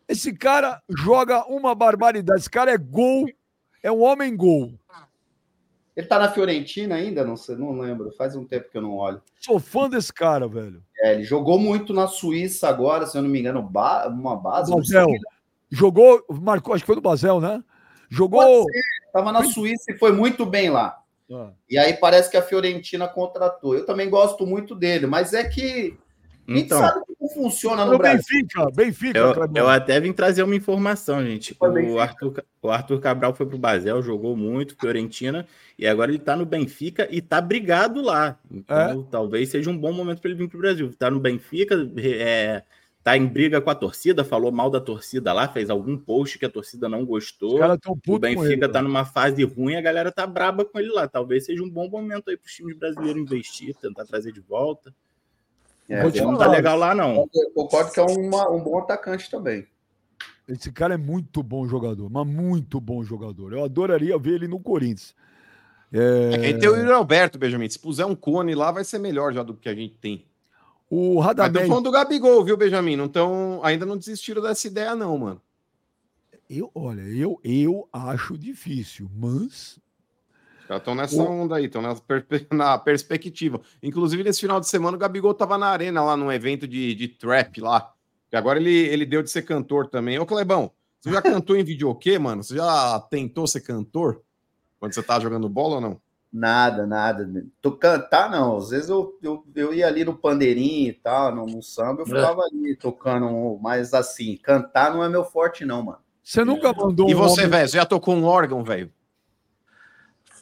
Esse 0.07 0.33
cara 0.33 0.81
joga 0.89 1.45
uma 1.47 1.75
barbaridade. 1.75 2.39
Esse 2.39 2.49
cara 2.49 2.71
é 2.71 2.77
gol, 2.77 3.25
é 3.83 3.91
um 3.91 4.01
homem 4.01 4.35
gol. 4.35 4.73
Ele 5.95 6.07
tá 6.07 6.19
na 6.19 6.31
Fiorentina 6.31 6.95
ainda? 6.95 7.23
Não 7.25 7.35
sei, 7.35 7.55
não 7.55 7.79
lembro. 7.79 8.11
Faz 8.11 8.35
um 8.35 8.45
tempo 8.45 8.69
que 8.69 8.77
eu 8.77 8.81
não 8.81 8.93
olho. 8.95 9.21
Sou 9.41 9.59
fã 9.59 9.89
desse 9.89 10.13
cara, 10.13 10.47
velho. 10.47 10.81
É, 10.99 11.13
ele 11.13 11.23
jogou 11.23 11.57
muito 11.59 11.91
na 11.93 12.07
Suíça 12.07 12.69
agora, 12.69 13.05
se 13.05 13.17
eu 13.17 13.21
não 13.21 13.29
me 13.29 13.39
engano, 13.39 13.61
ba- 13.61 14.07
uma 14.07 14.35
base. 14.35 14.71
Basel. 14.71 15.07
Jogou, 15.69 16.23
marcou, 16.41 16.73
acho 16.73 16.83
que 16.83 16.87
foi 16.87 16.95
no 16.95 17.01
Basel, 17.01 17.41
né? 17.41 17.63
Jogou. 18.09 18.65
Tava 19.11 19.31
na 19.31 19.43
Suíça 19.43 19.91
e 19.91 19.97
foi 19.97 20.11
muito 20.11 20.45
bem 20.45 20.69
lá. 20.69 21.01
Ah, 21.31 21.51
E 21.69 21.77
aí 21.77 21.93
parece 21.93 22.29
que 22.29 22.37
a 22.37 22.41
Fiorentina 22.41 23.07
contratou. 23.07 23.75
Eu 23.75 23.85
também 23.85 24.09
gosto 24.09 24.45
muito 24.45 24.73
dele, 24.73 25.05
mas 25.05 25.33
é 25.33 25.43
que 25.43 25.97
a 26.47 26.51
gente 26.51 26.65
Então, 26.65 26.79
sabe 26.79 27.01
como 27.05 27.29
funciona 27.33 27.85
no 27.85 27.97
Brasil. 27.97 28.23
Benfica, 28.31 28.71
Benfica, 28.71 29.19
eu, 29.19 29.33
eu 29.53 29.67
até 29.67 29.99
vim 29.99 30.13
trazer 30.13 30.43
uma 30.43 30.55
informação, 30.55 31.21
gente. 31.25 31.55
O 31.59 31.99
Arthur, 31.99 32.43
o 32.61 32.69
Arthur 32.69 33.01
Cabral 33.01 33.35
foi 33.35 33.45
pro 33.45 33.57
Basel, 33.57 34.01
jogou 34.01 34.35
muito, 34.35 34.77
Fiorentina, 34.79 35.45
e 35.77 35.85
agora 35.85 36.09
ele 36.09 36.19
tá 36.19 36.37
no 36.37 36.45
Benfica 36.45 37.05
e 37.11 37.21
tá 37.21 37.41
brigado 37.41 38.01
lá. 38.01 38.39
Então, 38.49 39.03
talvez 39.11 39.49
seja 39.49 39.69
um 39.69 39.77
bom 39.77 39.91
momento 39.91 40.21
para 40.21 40.31
ele 40.31 40.39
vir 40.39 40.47
pro 40.47 40.59
Brasil. 40.59 40.93
Tá 40.97 41.11
no 41.11 41.19
Benfica, 41.19 41.75
é, 41.97 42.63
tá 43.07 43.15
em 43.15 43.25
briga 43.25 43.61
com 43.61 43.69
a 43.69 43.75
torcida, 43.75 44.25
falou 44.25 44.51
mal 44.51 44.69
da 44.69 44.81
torcida 44.81 45.31
lá, 45.31 45.47
fez 45.47 45.69
algum 45.69 45.97
post 45.97 46.37
que 46.37 46.45
a 46.45 46.49
torcida 46.49 46.89
não 46.89 47.05
gostou. 47.05 47.53
Os 47.53 47.59
caras 47.61 47.77
tão 47.81 47.93
O 47.93 47.95
putos 47.95 48.19
com 48.19 48.43
ele. 48.43 48.55
Benfica 48.55 48.67
tá 48.67 48.81
numa 48.81 49.05
fase 49.05 49.45
ruim, 49.45 49.77
a 49.77 49.81
galera 49.81 50.11
tá 50.11 50.27
braba 50.27 50.65
com 50.65 50.77
ele 50.77 50.89
lá. 50.89 51.07
Talvez 51.07 51.45
seja 51.45 51.63
um 51.63 51.69
bom 51.69 51.89
momento 51.89 52.29
aí 52.29 52.35
para 52.35 52.45
os 52.45 52.51
times 52.51 52.77
brasileiros 52.77 53.21
investir, 53.21 53.73
tentar 53.75 54.03
trazer 54.03 54.33
de 54.33 54.41
volta. 54.41 54.93
É, 55.87 56.03
não 56.21 56.37
tá 56.37 56.49
legal 56.49 56.77
lá, 56.77 56.93
não. 56.93 57.29
Eu 57.33 57.51
concordo 57.55 57.93
que 57.93 57.99
é 58.01 58.03
uma- 58.03 58.51
um 58.51 58.61
bom 58.61 58.77
atacante 58.79 59.31
também. 59.31 59.65
Esse 60.45 60.69
cara 60.69 60.95
é 60.95 60.97
muito 60.97 61.41
bom 61.41 61.65
jogador, 61.65 62.09
mas 62.09 62.27
muito 62.27 62.81
bom 62.81 63.01
jogador. 63.05 63.53
Eu 63.53 63.63
adoraria 63.63 64.17
ver 64.17 64.33
ele 64.33 64.49
no 64.49 64.59
Corinthians. 64.59 65.15
É, 65.93 66.49
É 66.49 66.53
tem 66.57 66.67
o 66.67 66.75
Yuri 66.75 66.91
Alberto, 66.91 67.39
Benjamin. 67.39 67.69
Se 67.69 67.79
puser 67.79 68.05
um 68.05 68.15
cone 68.15 68.53
lá, 68.53 68.69
vai 68.69 68.83
ser 68.83 68.99
melhor 68.99 69.31
já 69.33 69.43
do 69.43 69.53
que 69.53 69.69
a 69.69 69.73
gente 69.73 69.95
tem. 69.95 70.25
O 70.89 71.19
Radamés. 71.19 71.67
falando 71.67 71.83
do 71.85 71.91
Gabigol, 71.91 72.43
viu, 72.43 72.55
Benjamin? 72.57 72.95
Não 72.95 73.07
tão, 73.07 73.59
ainda 73.63 73.85
não 73.85 73.97
desistiram 73.97 74.41
dessa 74.41 74.67
ideia, 74.67 74.95
não, 74.95 75.17
mano. 75.17 75.41
Eu, 76.49 76.71
olha, 76.73 77.01
eu, 77.01 77.39
eu 77.43 77.89
acho 77.91 78.37
difícil, 78.37 79.09
mas 79.13 79.77
Já 80.69 80.77
estão 80.77 80.95
nessa 80.95 81.15
O- 81.21 81.25
onda 81.25 81.55
aí, 81.57 81.65
estão 81.65 81.81
na, 81.81 81.93
perspe- 81.95 82.47
na 82.53 82.77
perspectiva. 82.77 83.59
Inclusive, 83.83 84.23
nesse 84.23 84.41
final 84.41 84.59
de 84.59 84.67
semana, 84.67 84.95
o 84.95 84.99
Gabigol 84.99 85.33
tava 85.33 85.57
na 85.57 85.67
arena 85.67 86.03
lá 86.03 86.15
num 86.15 86.31
evento 86.31 86.67
de, 86.67 86.93
de 86.95 87.07
trap 87.09 87.59
lá. 87.61 87.93
E 88.31 88.35
agora 88.35 88.59
ele, 88.59 88.73
ele 88.73 89.05
deu 89.05 89.21
de 89.23 89.29
ser 89.29 89.41
cantor 89.43 89.87
também. 89.89 90.19
Ô, 90.19 90.25
Clebão, 90.25 90.71
você 90.99 91.11
já 91.11 91.21
cantou 91.21 91.55
em 91.57 91.63
videokê, 91.63 92.17
mano? 92.19 92.43
Você 92.43 92.55
já 92.55 92.99
tentou 93.09 93.45
ser 93.47 93.61
cantor? 93.61 94.21
Quando 94.79 94.93
você 94.93 95.01
tá 95.03 95.19
jogando 95.19 95.49
bola 95.49 95.75
ou 95.75 95.81
não? 95.81 96.01
Nada, 96.37 96.85
nada. 96.85 97.27
Tu 97.61 97.71
cantar, 97.77 98.29
não. 98.29 98.57
Às 98.57 98.69
vezes 98.69 98.89
eu, 98.89 99.17
eu, 99.23 99.43
eu 99.55 99.73
ia 99.73 99.87
ali 99.87 100.05
no 100.05 100.15
pandeirinho 100.15 100.89
e 100.89 100.93
tal, 100.93 101.33
no, 101.33 101.45
no 101.47 101.63
samba, 101.63 102.03
eu 102.03 102.05
ficava 102.05 102.43
ali 102.43 102.75
tocando, 102.75 103.57
mas 103.59 103.91
assim, 103.91 104.37
cantar 104.37 104.93
não 104.93 105.03
é 105.03 105.09
meu 105.09 105.23
forte, 105.25 105.65
não, 105.65 105.81
mano. 105.81 105.97
você 106.23 106.45
nunca 106.45 106.71
mandou 106.73 107.09
E 107.09 107.15
um 107.15 107.17
você, 107.17 107.41
homem- 107.41 107.49
velho, 107.51 107.67
você 107.69 107.77
já 107.77 107.85
tocou 107.87 108.13
um 108.15 108.23
órgão, 108.25 108.63
velho? 108.63 108.93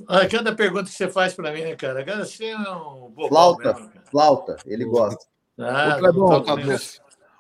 Ah, 0.05 0.27
cada 0.27 0.53
pergunta 0.53 0.83
que 0.89 0.95
você 0.97 1.07
faz 1.09 1.33
para 1.33 1.53
mim, 1.53 1.61
né, 1.61 1.75
cara? 1.77 2.03
Cara, 2.03 2.25
você 2.25 2.47
é 2.47 2.57
um 2.57 3.09
bobão 3.09 3.29
Flauta, 3.29 3.73
mesmo, 3.73 3.89
cara. 3.89 4.05
flauta, 4.11 4.57
ele 4.65 4.83
gosta. 4.83 5.25
Ah, 5.57 5.95
Tá. 5.97 6.01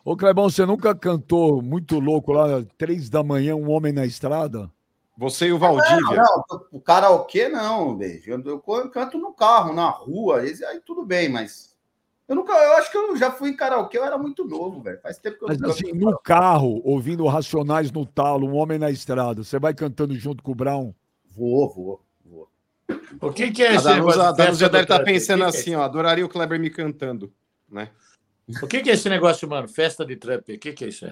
Ô, 0.05 0.15
Clebão, 0.15 0.49
você 0.49 0.65
nunca 0.65 0.95
cantou 0.95 1.61
muito 1.61 1.99
louco 1.99 2.31
lá, 2.31 2.63
três 2.77 3.09
da 3.09 3.21
manhã, 3.21 3.55
um 3.55 3.69
homem 3.69 3.91
na 3.91 4.05
estrada? 4.05 4.71
Você 5.17 5.47
e 5.47 5.53
o 5.53 5.57
Valdívia. 5.57 6.21
não, 6.21 6.67
o 6.71 6.81
karaokê 6.81 7.47
não, 7.47 7.95
beijo. 7.95 8.29
Eu, 8.29 8.43
eu 8.45 8.89
canto 8.89 9.17
no 9.17 9.33
carro, 9.33 9.73
na 9.73 9.89
rua, 9.89 10.41
aí 10.41 10.81
tudo 10.85 11.05
bem, 11.05 11.29
mas. 11.29 11.73
Eu 12.27 12.35
nunca, 12.35 12.53
eu 12.53 12.73
acho 12.77 12.91
que 12.91 12.97
eu 12.97 13.15
já 13.15 13.31
fui 13.31 13.51
em 13.51 13.55
karaokê, 13.55 13.97
eu 13.97 14.03
era 14.03 14.17
muito 14.17 14.43
novo, 14.43 14.81
velho. 14.81 14.99
Faz 14.99 15.19
tempo 15.19 15.37
que 15.37 15.43
eu 15.43 15.47
Mas 15.47 15.59
não 15.59 15.69
assim, 15.69 15.93
no 15.93 16.17
carro, 16.17 16.81
ouvindo 16.83 17.25
Racionais 17.27 17.91
no 17.91 18.05
talo, 18.05 18.47
um 18.47 18.55
homem 18.55 18.79
na 18.79 18.89
estrada, 18.89 19.43
você 19.43 19.59
vai 19.59 19.73
cantando 19.73 20.15
junto 20.15 20.43
com 20.43 20.51
o 20.51 20.55
Brown? 20.55 20.93
Vou, 21.35 21.69
vou, 21.69 22.01
vou. 22.25 22.49
O 23.21 23.31
que, 23.31 23.51
que 23.51 23.63
é 23.63 23.69
A 23.69 23.73
esse 23.75 23.83
Danusa, 23.83 23.95
negócio 23.95 24.21
a 24.21 24.31
Danusa 24.31 24.45
festa 24.51 24.69
deve 24.69 24.85
do 24.85 24.93
estar 24.93 25.03
pensando 25.03 25.45
que 25.45 25.51
que 25.51 25.57
é 25.57 25.59
assim, 25.59 25.75
ó, 25.75 25.83
adoraria 25.83 26.25
o 26.25 26.29
Kleber 26.29 26.59
me 26.59 26.69
cantando, 26.71 27.31
né? 27.69 27.89
isso? 28.47 28.65
O 28.65 28.67
que, 28.67 28.81
que 28.81 28.89
é 28.89 28.93
esse 28.93 29.09
negócio, 29.09 29.47
mano? 29.47 29.67
Festa 29.67 30.05
de 30.05 30.15
Trump. 30.15 30.49
O 30.49 30.57
que, 30.57 30.73
que 30.73 30.85
é 30.85 30.87
isso? 30.87 31.05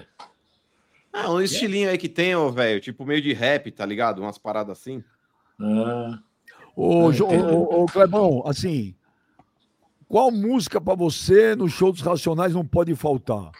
Ah, 1.14 1.30
um 1.30 1.40
estilinho 1.40 1.88
aí 1.88 1.96
que 1.96 2.08
tem, 2.08 2.34
ó, 2.34 2.48
velho, 2.50 2.80
tipo 2.80 3.04
meio 3.06 3.22
de 3.22 3.32
rap, 3.32 3.70
tá 3.70 3.86
ligado? 3.86 4.20
Umas 4.20 4.36
paradas 4.38 4.78
assim. 4.78 5.02
Ah, 5.60 6.18
Ô, 6.76 7.08
Ah, 7.08 7.12
Jo- 7.12 7.26
ô, 7.28 7.82
ô, 7.82 7.86
Clebão, 7.86 8.42
assim, 8.46 8.96
qual 10.08 10.30
música 10.32 10.80
pra 10.80 10.94
você 10.96 11.54
no 11.54 11.68
show 11.68 11.92
dos 11.92 12.00
Racionais 12.00 12.52
não 12.52 12.66
pode 12.66 12.94
faltar? 12.96 13.52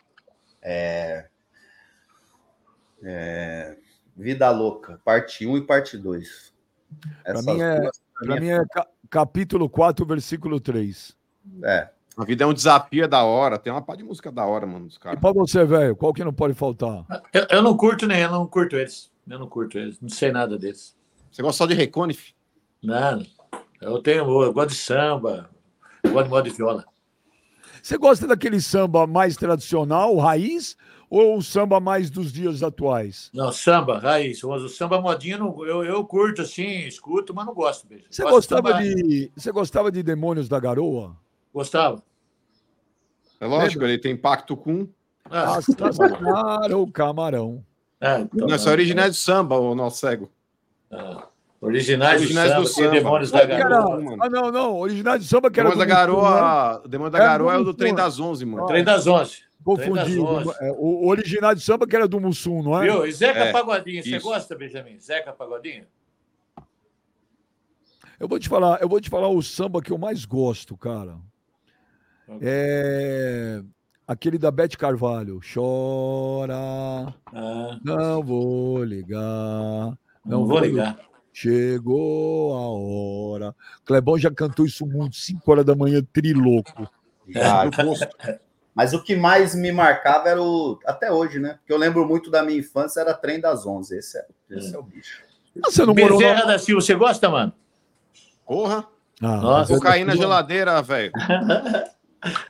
Vida 4.16 4.50
Louca, 4.50 5.00
parte 5.04 5.46
1 5.46 5.56
e 5.58 5.62
parte 5.62 5.96
2. 5.96 6.52
Pra 7.22 7.40
mim 7.42 7.60
é- 7.60 7.90
Pra 8.20 8.40
mim 8.40 8.46
é 8.48 8.64
ca- 8.70 8.88
capítulo 9.10 9.68
4, 9.68 10.04
versículo 10.06 10.58
3. 10.60 11.16
é. 11.64 11.88
A 12.16 12.24
vida 12.24 12.44
é 12.44 12.46
um 12.46 12.54
desafio, 12.54 13.04
é 13.04 13.08
da 13.08 13.24
hora. 13.24 13.58
Tem 13.58 13.72
uma 13.72 13.82
pá 13.82 13.96
de 13.96 14.04
música 14.04 14.30
da 14.30 14.44
hora, 14.46 14.66
mano, 14.66 14.86
dos 14.86 14.96
E 14.96 15.00
caras. 15.00 15.20
pra 15.20 15.32
você, 15.32 15.64
velho, 15.64 15.96
qual 15.96 16.12
que 16.12 16.22
não 16.24 16.32
pode 16.32 16.54
faltar? 16.54 17.04
eu, 17.32 17.46
eu 17.50 17.62
não 17.62 17.76
curto 17.76 18.06
nem, 18.06 18.20
eu 18.20 18.30
não 18.30 18.46
curto 18.46 18.76
eles. 18.76 19.10
Eu 19.28 19.38
não 19.38 19.48
curto 19.48 19.78
eles. 19.78 20.00
Não 20.00 20.08
sei 20.08 20.30
nada 20.30 20.56
deles. 20.58 20.96
Você 21.30 21.42
gosta 21.42 21.58
só 21.58 21.66
de 21.66 21.74
Reconif? 21.74 22.32
Nada. 22.82 23.26
Eu 23.80 23.98
tenho, 24.00 24.42
eu 24.42 24.52
gosto 24.52 24.68
de 24.70 24.76
samba, 24.76 25.50
eu 26.04 26.12
gosto 26.12 26.24
de 26.24 26.30
moda 26.30 26.48
de 26.50 26.56
viola. 26.56 26.84
Você 27.82 27.98
gosta 27.98 28.26
daquele 28.26 28.60
samba 28.60 29.06
mais 29.06 29.36
tradicional, 29.36 30.16
raiz, 30.16 30.76
ou 31.10 31.36
o 31.36 31.42
samba 31.42 31.80
mais 31.80 32.08
dos 32.10 32.32
dias 32.32 32.62
atuais? 32.62 33.30
Não, 33.34 33.50
samba, 33.52 33.98
raiz. 33.98 34.42
O 34.44 34.68
samba 34.68 35.00
modinha 35.00 35.36
não- 35.36 35.66
eu, 35.66 35.84
eu 35.84 36.04
curto 36.04 36.42
assim, 36.42 36.86
escuto, 36.86 37.34
mas 37.34 37.44
não 37.44 37.52
gosto. 37.54 37.86
Beijo. 37.86 38.04
Você 38.08 38.22
Gosto 38.22 38.34
gostava 38.36 38.68
samba- 38.68 38.82
de, 38.82 39.32
você 39.36 39.52
gostava 39.52 39.90
de 39.92 40.02
Demônios 40.02 40.48
da 40.48 40.58
Garoa? 40.60 41.16
Gostava. 41.54 42.02
É 43.40 43.46
lógico, 43.46 43.84
ele 43.84 43.96
tem 43.98 44.16
pacto 44.16 44.56
com. 44.56 44.88
Ah, 45.30 45.56
Assassinaram 45.58 46.82
o 46.82 46.90
camarão. 46.90 47.64
ah, 48.00 48.20
então, 48.20 48.48
Não, 48.48 48.56
isso 48.56 48.68
é 48.68 48.72
original 48.72 49.08
de 49.08 49.16
samba, 49.16 49.56
o 49.58 49.74
nosso 49.74 49.98
cego. 49.98 50.30
ah, 50.90 51.28
originais, 51.60 52.20
Originais 52.20 52.54
do 52.54 52.60
do 52.62 52.66
samba. 52.66 52.90
Demônios 52.90 53.30
da 53.30 53.44
Garoa. 53.46 54.00
mano. 54.00 54.16
Ah, 54.22 54.28
não, 54.28 54.50
não. 54.50 54.76
Original 54.78 55.18
de 55.18 55.26
samba 55.26 55.50
que 55.50 55.60
era. 55.60 55.70
Demônio 55.70 55.86
da 55.88 55.94
do 56.06 56.12
né? 56.12 56.18
Garoa. 56.18 56.82
O 56.84 56.88
Demônio 56.88 57.12
da 57.12 57.18
Garoa 57.18 57.54
é 57.54 57.56
o 57.56 57.58
do 57.60 57.64
do 57.66 57.74
trem 57.74 57.94
das 57.94 58.18
11, 58.18 58.44
mano. 58.44 58.66
Trem 58.66 58.82
das 58.84 59.06
onze. 59.06 59.44
Confundi. 59.64 60.18
Onze. 60.20 60.50
É, 60.60 60.72
O 60.76 61.06
original 61.06 61.54
de 61.54 61.62
samba 61.62 61.86
que 61.86 61.96
era 61.96 62.06
do 62.08 62.20
Mussum, 62.20 62.62
não 62.62 62.82
é? 62.82 62.84
Viu? 62.90 63.06
E 63.06 63.12
Zeca 63.12 63.38
É, 63.44 63.52
Pagodinho, 63.52 64.02
você 64.02 64.16
isso. 64.16 64.26
gosta, 64.26 64.54
Benjamin? 64.54 64.98
Zeca 65.00 65.32
Pagodinho? 65.32 65.86
Eu 68.20 68.28
vou 68.28 68.38
te 68.38 68.48
falar, 68.48 68.80
eu 68.82 68.88
vou 68.88 69.00
te 69.00 69.08
falar 69.08 69.28
o 69.28 69.42
samba 69.42 69.80
que 69.80 69.90
eu 69.90 69.96
mais 69.98 70.24
gosto, 70.26 70.76
cara. 70.76 71.16
É 72.40 73.62
aquele 74.06 74.38
da 74.38 74.50
Bete 74.50 74.76
Carvalho. 74.78 75.40
Chora, 75.52 76.54
Ah, 77.32 77.78
não 77.84 78.22
vou 78.22 78.82
ligar. 78.84 79.96
não, 80.24 80.46
vou 80.46 80.58
ligar. 80.58 80.98
Chegou 81.32 82.54
a 82.54 82.68
hora. 83.34 83.54
Clebão 83.84 84.16
já 84.16 84.30
cantou 84.30 84.64
isso 84.64 84.86
muito, 84.86 85.16
5 85.16 85.50
horas 85.50 85.64
da 85.64 85.74
manhã, 85.74 86.00
triloco. 86.12 86.88
Mas 88.74 88.92
o 88.92 89.02
que 89.02 89.14
mais 89.16 89.54
me 89.54 89.70
marcava 89.70 90.28
era 90.28 90.42
o. 90.42 90.78
Até 90.84 91.10
hoje, 91.12 91.38
né? 91.38 91.54
Porque 91.60 91.72
eu 91.72 91.76
lembro 91.78 92.06
muito 92.06 92.28
da 92.30 92.42
minha 92.42 92.58
infância, 92.58 93.00
era 93.00 93.14
Trem 93.14 93.40
das 93.40 93.64
Onze. 93.66 93.96
Esse 93.98 94.18
é, 94.18 94.26
esse 94.50 94.74
é 94.74 94.78
o 94.78 94.82
bicho. 94.82 95.22
Ah, 95.58 95.70
Você 95.70 95.86
não 95.86 95.94
morou 95.94 96.18
Bezerra 96.18 96.40
na... 96.40 96.46
da 96.52 96.58
Silva, 96.58 96.80
você 96.80 96.94
gosta, 96.94 97.28
mano? 97.28 97.52
Porra. 98.44 98.84
Ah, 99.22 99.36
Nossa, 99.36 99.72
mas 99.72 99.80
Cocaína 99.80 100.12
eu- 100.14 100.16
geladeira, 100.16 100.82
velho. 100.82 101.12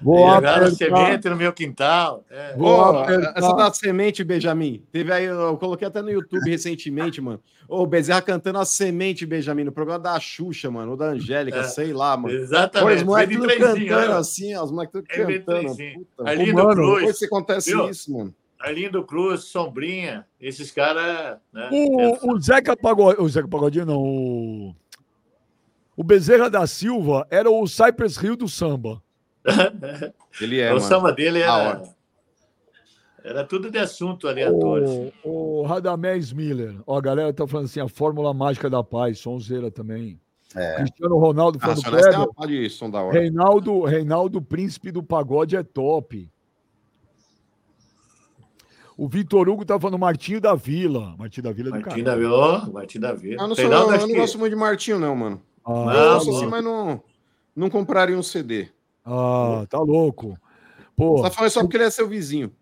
Vou 0.01 0.29
Jogaram 0.35 0.71
semente 0.71 1.29
no 1.29 1.37
meu 1.37 1.53
quintal. 1.53 2.25
É. 2.31 2.53
Pô, 2.53 2.83
apertar. 2.83 3.35
essa 3.37 3.53
da 3.55 3.73
semente, 3.73 4.23
Benjamin. 4.23 4.83
Teve 4.93 5.13
aí, 5.13 5.25
eu 5.25 5.57
coloquei 5.57 5.87
até 5.89 6.01
no 6.03 6.11
YouTube 6.11 6.49
recentemente, 6.49 7.21
mano. 7.21 7.41
O 7.69 7.87
Bezerra 7.87 8.21
cantando 8.23 8.59
a 8.59 8.65
semente, 8.65 9.25
Benjamin, 9.25 9.65
no 9.65 9.73
programa 9.73 9.99
da 9.99 10.21
Xuxa, 10.21 10.71
mano, 10.71 10.93
ou 10.93 10.97
da 10.97 11.07
Angélica, 11.07 11.59
É. 11.61 11.63
sei 11.65 11.93
lá, 11.93 12.17
mano. 12.17 12.29
Pô, 12.29 12.35
os 12.43 12.43
Exatamente. 12.51 13.05
moleques 13.05 13.37
tudo 13.37 13.49
cantando 13.49 13.87
né? 14.13 14.17
assim, 14.19 14.55
ó, 14.55 14.65
os 14.65 14.71
moleques 14.71 14.93
tudo 14.93 15.07
É 15.11 15.39
cantando. 15.39 15.77
Puta, 15.77 16.31
Arlindo 16.31 16.55
mano, 16.55 16.75
Cruz, 16.75 16.99
Depois 16.99 17.19
que 17.19 17.25
acontece 17.25 17.71
Viu? 17.71 17.89
isso, 17.91 18.13
mano. 18.13 18.35
Arlindo 18.61 19.05
Cruz, 19.05 19.45
Sombrinha, 19.45 20.27
esses 20.41 20.71
caras. 20.71 21.39
Né? 21.53 21.69
O, 21.71 22.33
o 22.35 22.41
Zeca 22.41 22.77
Pagodinho, 22.77 23.23
o 23.25 23.29
Zeca 23.29 23.47
Pagodinho 23.49 23.85
não, 23.85 24.03
o, 24.03 24.75
o 25.97 26.03
Bezerra 26.03 26.49
da 26.49 26.67
Silva 26.67 27.27
era 27.31 27.51
o 27.51 27.67
Cypress 27.67 28.17
Hill 28.23 28.37
do 28.37 28.49
samba. 28.49 29.03
Ele 30.41 30.61
é, 30.61 30.71
o 30.71 30.77
mano. 30.77 30.81
samba 30.87 31.13
dele 31.13 31.41
era. 31.41 31.83
Era 33.23 33.43
tudo 33.45 33.71
de 33.71 33.79
assunto 33.79 34.29
aleatório. 34.29 35.11
O, 35.23 35.61
o 35.61 35.63
Radamés 35.63 36.31
Miller, 36.33 36.77
ó, 36.87 36.99
a 36.99 37.01
galera 37.01 37.33
tá 37.33 37.47
falando 37.47 37.67
assim, 37.67 37.81
a 37.81 37.89
fórmula 37.89 38.35
mágica 38.35 38.69
da 38.69 38.83
paz, 38.85 39.19
sonzeira 39.19 39.71
também. 39.71 40.21
É. 40.55 40.77
Cristiano 40.77 41.19
Ronaldo 41.19 41.59
Ah, 41.63 41.75
Kleber, 41.75 42.17
uma 42.19 42.33
pá 42.33 42.47
de 42.47 42.69
som 42.71 42.89
da 42.91 43.01
hora. 43.03 43.19
Reinaldo, 43.19 43.83
Reinaldo 43.85 44.41
Príncipe 44.43 44.91
do 44.93 45.03
Pagode 45.03 45.57
é 45.57 45.63
top. 45.63 46.31
O 48.97 49.09
Vitor 49.09 49.49
Hugo 49.49 49.65
tá 49.65 49.79
falando 49.81 49.99
Martinho 49.99 50.41
da 50.41 50.55
Vila. 50.55 51.17
Martinho 51.19 51.43
da 51.45 51.53
Vila 51.53 51.69
é 51.71 51.73
do 51.73 51.81
Martim 51.81 52.05
cara. 52.05 52.05
da 52.05 52.17
Vila, 52.17 52.71
Martim 52.73 53.01
da 53.01 53.13
Vila. 53.13 53.43
Eu 53.43 53.49
não, 53.49 53.55
sou, 53.57 53.65
eu 53.65 53.71
não 53.99 54.07
que- 54.07 54.15
gosto 54.15 54.39
muito 54.39 54.53
de 54.53 54.59
Martinho, 54.61 54.99
não, 55.01 55.17
mano. 55.17 55.43
Ah, 55.65 55.71
Não, 55.73 55.93
Eu 55.93 56.15
gosto 56.15 56.31
bom. 56.31 56.37
assim, 56.37 56.47
mas 56.47 56.63
não, 56.63 57.03
não 57.57 57.69
compraria 57.71 58.17
um 58.17 58.23
CD. 58.23 58.69
Ah, 59.05 59.65
tá 59.69 59.79
louco. 59.79 60.39
Pô, 60.97 61.17
Você 61.19 61.25
tá 61.25 61.31
falando 61.31 61.51
só 61.51 61.61
porque 61.61 61.77
ele 61.77 61.85
é 61.85 61.91
seu 61.91 62.09
vizinho. 62.09 62.53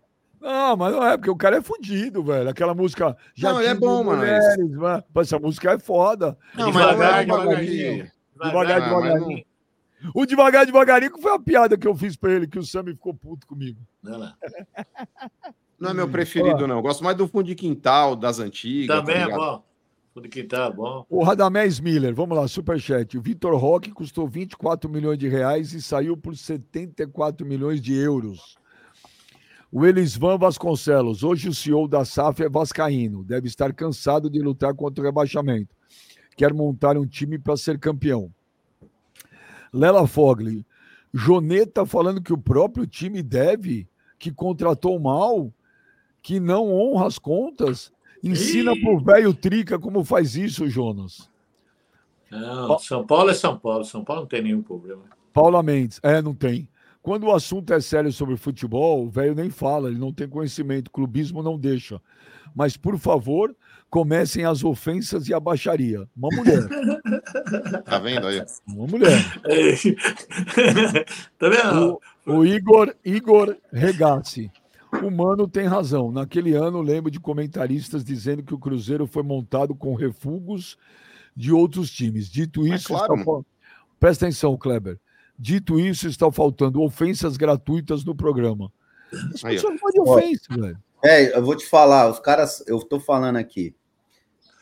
Não, 0.41 0.75
mas 0.75 0.91
não 0.93 1.05
é, 1.05 1.15
porque 1.15 1.29
o 1.29 1.37
cara 1.37 1.57
é 1.57 1.61
fudido, 1.61 2.21
velho. 2.23 2.49
Aquela 2.49 2.73
música. 2.73 3.15
Não, 3.37 3.59
ele 3.59 3.69
é 3.69 3.73
bom, 3.75 4.03
mano, 4.03 4.17
mulheres, 4.19 4.71
mano. 4.71 5.03
Pô, 5.13 5.21
Essa 5.21 5.39
música 5.39 5.71
é 5.71 5.79
foda. 5.79 6.37
Não, 6.53 6.65
Devagar, 6.65 7.25
mas 7.25 7.27
não 7.27 7.35
é 7.35 7.55
devagarinho. 7.55 8.11
Devagar, 8.43 8.81
Ah, 8.81 8.91
mas 8.91 9.03
devagarinho. 9.13 9.45
O 10.13 10.25
devagar, 10.25 10.65
devagarinho 10.65 11.17
foi 11.21 11.31
a 11.33 11.39
piada 11.39 11.77
que 11.77 11.87
eu 11.87 11.95
fiz 11.95 12.17
pra 12.17 12.33
ele, 12.33 12.45
que 12.45 12.59
o 12.59 12.65
Sammy 12.65 12.91
ficou 12.91 13.13
puto 13.13 13.47
comigo. 13.47 13.79
Olha 14.05 14.17
lá. 14.17 14.35
Não 15.79 15.91
é 15.91 15.93
meu 15.93 16.09
preferido, 16.09 16.67
não. 16.67 16.75
Eu 16.77 16.81
gosto 16.81 17.03
mais 17.03 17.15
do 17.15 17.25
fundo 17.27 17.45
de 17.45 17.55
quintal, 17.55 18.13
das 18.15 18.39
antigas. 18.39 18.97
Também 18.97 19.15
tá 19.15 19.31
é 19.31 19.35
bom. 19.35 19.63
Tudo 20.13 20.29
que 20.29 20.43
tá 20.43 20.69
bom. 20.69 21.05
O 21.09 21.23
Radamés 21.23 21.79
Miller, 21.79 22.13
vamos 22.13 22.37
lá, 22.37 22.47
superchat. 22.47 23.17
O 23.17 23.21
Vitor 23.21 23.55
Roque 23.57 23.91
custou 23.91 24.27
24 24.27 24.87
milhões 24.87 25.17
de 25.17 25.27
reais 25.27 25.73
e 25.73 25.81
saiu 25.81 26.15
por 26.15 26.37
74 26.37 27.45
milhões 27.47 27.81
de 27.81 27.95
euros. 27.95 28.55
O 29.71 29.87
Elisvan 29.87 30.37
Vasconcelos, 30.37 31.23
hoje 31.23 31.49
o 31.49 31.53
CEO 31.53 31.87
da 31.87 32.05
SAF 32.05 32.43
é 32.43 32.49
vascaíno, 32.49 33.23
deve 33.23 33.47
estar 33.47 33.73
cansado 33.73 34.29
de 34.29 34.39
lutar 34.39 34.75
contra 34.75 35.01
o 35.01 35.05
rebaixamento. 35.05 35.75
Quer 36.37 36.53
montar 36.53 36.95
um 36.95 37.07
time 37.07 37.39
para 37.39 37.57
ser 37.57 37.79
campeão. 37.79 38.31
Lela 39.73 40.05
Fogli, 40.05 40.63
Joneta 41.11 41.87
falando 41.87 42.21
que 42.21 42.31
o 42.31 42.37
próprio 42.37 42.85
time 42.85 43.23
deve, 43.23 43.87
que 44.19 44.31
contratou 44.31 44.99
mal, 44.99 45.51
que 46.21 46.39
não 46.39 46.71
honra 46.71 47.07
as 47.07 47.17
contas. 47.17 47.91
Ensina 48.23 48.73
Ih! 48.73 48.81
pro 48.81 48.99
velho 48.99 49.33
Trica 49.33 49.77
como 49.77 50.03
faz 50.03 50.35
isso, 50.35 50.67
Jonas. 50.69 51.29
Não, 52.31 52.79
São 52.79 53.05
Paulo 53.05 53.29
é 53.29 53.33
São 53.33 53.57
Paulo. 53.57 53.83
São 53.83 54.03
Paulo 54.03 54.21
não 54.21 54.27
tem 54.27 54.41
nenhum 54.41 54.61
problema. 54.61 55.03
Paula 55.33 55.61
Mendes, 55.61 55.99
é, 56.01 56.21
não 56.21 56.33
tem. 56.33 56.67
Quando 57.01 57.25
o 57.25 57.33
assunto 57.33 57.73
é 57.73 57.81
sério 57.81 58.13
sobre 58.13 58.37
futebol, 58.37 59.03
o 59.05 59.09
velho 59.09 59.35
nem 59.35 59.49
fala, 59.49 59.89
ele 59.89 59.99
não 59.99 60.13
tem 60.13 60.27
conhecimento, 60.27 60.89
clubismo 60.89 61.43
não 61.43 61.59
deixa. 61.59 61.99
Mas, 62.55 62.77
por 62.77 62.97
favor, 62.97 63.53
comecem 63.89 64.45
as 64.45 64.63
ofensas 64.63 65.27
e 65.27 65.33
a 65.33 65.39
baixaria. 65.39 66.07
Uma 66.15 66.29
mulher, 66.33 66.63
Tá 67.83 67.99
vendo 67.99 68.27
aí? 68.27 68.41
uma 68.67 68.87
mulher. 68.87 69.19
tá 71.37 71.49
vendo? 71.49 71.99
O, 72.25 72.33
o 72.37 72.45
Igor, 72.45 72.95
Igor 73.03 73.57
Regassi. 73.71 74.49
O 75.01 75.09
Mano 75.09 75.47
tem 75.47 75.65
razão. 75.65 76.11
Naquele 76.11 76.53
ano, 76.53 76.81
lembro 76.81 77.09
de 77.09 77.19
comentaristas 77.19 78.03
dizendo 78.03 78.43
que 78.43 78.53
o 78.53 78.59
Cruzeiro 78.59 79.07
foi 79.07 79.23
montado 79.23 79.73
com 79.73 79.95
refugos 79.95 80.77
de 81.35 81.51
outros 81.51 81.89
times. 81.89 82.29
Dito 82.29 82.67
isso, 82.67 82.89
claro, 82.89 83.15
está 83.15 83.41
presta 83.99 84.25
atenção, 84.25 84.57
Kleber. 84.57 84.99
Dito 85.37 85.79
isso, 85.79 86.07
está 86.07 86.31
faltando 86.31 86.81
ofensas 86.81 87.37
gratuitas 87.37 88.03
no 88.03 88.15
programa. 88.15 88.71
As 89.11 89.41
pessoas 89.41 89.79
falam 89.79 89.93
de 89.93 89.99
ofensa, 90.01 90.55
velho. 90.55 90.77
É, 91.03 91.35
eu 91.35 91.43
vou 91.43 91.55
te 91.55 91.65
falar, 91.65 92.09
os 92.09 92.19
caras, 92.19 92.63
eu 92.65 92.79
tô 92.79 92.99
falando 92.99 93.35
aqui. 93.35 93.75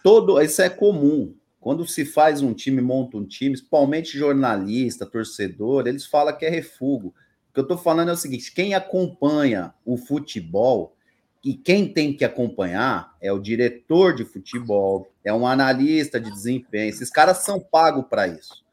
Todo, 0.03 0.41
isso 0.41 0.61
é 0.61 0.69
comum. 0.69 1.36
Quando 1.59 1.88
se 1.88 2.03
faz 2.03 2.41
um 2.41 2.53
time, 2.53 2.82
monta 2.82 3.17
um 3.17 3.25
time, 3.25 3.51
principalmente 3.51 4.17
jornalista, 4.17 5.05
torcedor, 5.05 5.86
eles 5.86 6.07
falam 6.07 6.36
que 6.36 6.43
é 6.43 6.49
refúgio. 6.49 7.13
O 7.52 7.54
que 7.54 7.60
eu 7.60 7.68
tô 7.68 7.78
falando 7.78 8.10
é 8.10 8.14
o 8.14 8.18
seguinte: 8.18 8.54
quem 8.54 8.74
acompanha 8.74 9.74
o 9.86 9.97
futebol 9.97 10.95
e 11.43 11.54
quem 11.54 11.91
tem 11.91 12.16
que 12.16 12.24
acompanhar 12.24 13.14
é 13.20 13.32
o 13.34 13.39
diretor 13.39 14.16
de 14.16 14.24
futebol, 14.24 15.12
é 15.22 15.34
um 15.34 15.45
analista 15.45 16.18
de 16.18 16.32
desempenho. 16.32 16.89
Esses 16.89 17.10
caras 17.10 17.39
são 17.39 17.60
pagos 17.60 18.06
para 18.08 18.26
isso. 18.26 18.64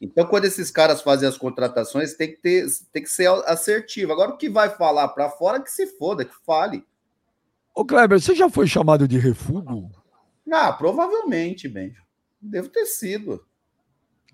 Então, 0.00 0.26
quando 0.26 0.44
esses 0.44 0.72
caras 0.72 1.02
fazem 1.02 1.28
as 1.28 1.38
contratações, 1.38 2.14
tem 2.14 2.32
que, 2.32 2.38
ter, 2.38 2.66
tem 2.92 3.02
que 3.02 3.08
ser 3.08 3.28
assertivo. 3.46 4.12
Agora, 4.12 4.32
o 4.32 4.36
que 4.36 4.50
vai 4.50 4.70
falar 4.70 5.08
para 5.08 5.30
fora, 5.30 5.62
que 5.62 5.70
se 5.70 5.86
foda, 5.86 6.24
que 6.24 6.34
fale. 6.44 6.84
Ô, 7.74 7.84
Kleber, 7.84 8.20
você 8.20 8.34
já 8.34 8.50
foi 8.50 8.66
chamado 8.66 9.06
de 9.06 9.18
refúgio? 9.18 9.88
Ah, 10.50 10.72
provavelmente, 10.72 11.68
Benjo. 11.68 12.02
Devo 12.40 12.68
ter 12.68 12.86
sido. 12.86 13.46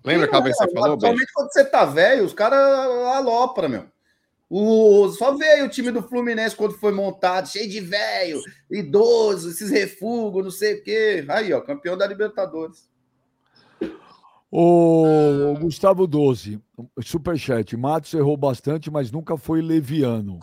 Lembra 0.03 0.25
aquela 0.25 0.43
vez 0.43 0.57
que 0.57 0.65
você 0.65 0.71
falou? 0.73 0.97
Principalmente 0.97 1.33
quando 1.33 1.51
você 1.51 1.65
tá 1.65 1.85
velho, 1.85 2.25
os 2.25 2.33
caras 2.33 2.59
alopram, 2.59 3.69
meu. 3.69 3.85
O, 4.49 5.09
só 5.09 5.35
veio 5.35 5.65
o 5.65 5.69
time 5.69 5.89
do 5.91 6.03
Fluminense 6.03 6.55
quando 6.55 6.77
foi 6.77 6.91
montado, 6.91 7.47
cheio 7.47 7.67
de 7.67 7.79
velho, 7.79 8.39
idoso, 8.69 9.49
esses 9.49 9.71
refugos, 9.71 10.43
não 10.43 10.51
sei 10.51 10.75
o 10.75 10.83
quê. 10.83 11.25
Aí, 11.27 11.51
ó, 11.53 11.61
campeão 11.61 11.97
da 11.97 12.05
Libertadores. 12.05 12.87
O 14.51 15.55
Gustavo 15.59 16.05
12, 16.05 16.61
superchat. 17.01 17.75
Matos 17.75 18.13
errou 18.13 18.37
bastante, 18.37 18.91
mas 18.91 19.11
nunca 19.11 19.35
foi 19.35 19.59
leviano. 19.59 20.39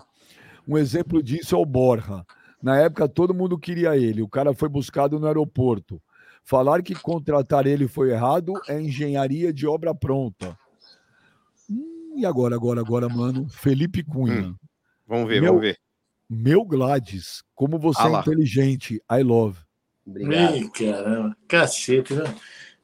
Um 0.66 0.76
exemplo 0.76 1.22
disso 1.22 1.54
é 1.54 1.58
o 1.58 1.64
Borja. 1.64 2.26
Na 2.61 2.76
época, 2.76 3.08
todo 3.08 3.32
mundo 3.32 3.56
queria 3.56 3.96
ele. 3.96 4.22
O 4.22 4.28
cara 4.28 4.52
foi 4.52 4.68
buscado 4.68 5.20
no 5.20 5.28
aeroporto. 5.28 6.02
Falar 6.51 6.82
que 6.82 6.96
contratar 6.96 7.64
ele 7.64 7.86
foi 7.86 8.11
errado 8.11 8.55
é 8.66 8.80
engenharia 8.80 9.53
de 9.53 9.68
obra 9.68 9.94
pronta. 9.94 10.59
Hum, 11.70 12.14
e 12.16 12.26
agora, 12.26 12.57
agora, 12.57 12.80
agora, 12.80 13.09
mano? 13.09 13.48
Felipe 13.48 14.03
Cunha. 14.03 14.53
Vamos 15.07 15.28
ver, 15.28 15.40
Meu- 15.40 15.53
vamos 15.53 15.61
ver. 15.68 15.78
Meu 16.28 16.64
Gladys, 16.64 17.44
como 17.55 17.78
você 17.78 18.03
Ah 18.03 18.09
é 18.16 18.20
inteligente. 18.20 19.01
I 19.09 19.22
love. 19.22 19.61
Obrigado. 20.05 20.57
Ih, 20.57 20.68
caramba. 20.70 21.36
Cacete, 21.46 22.14
né? 22.14 22.24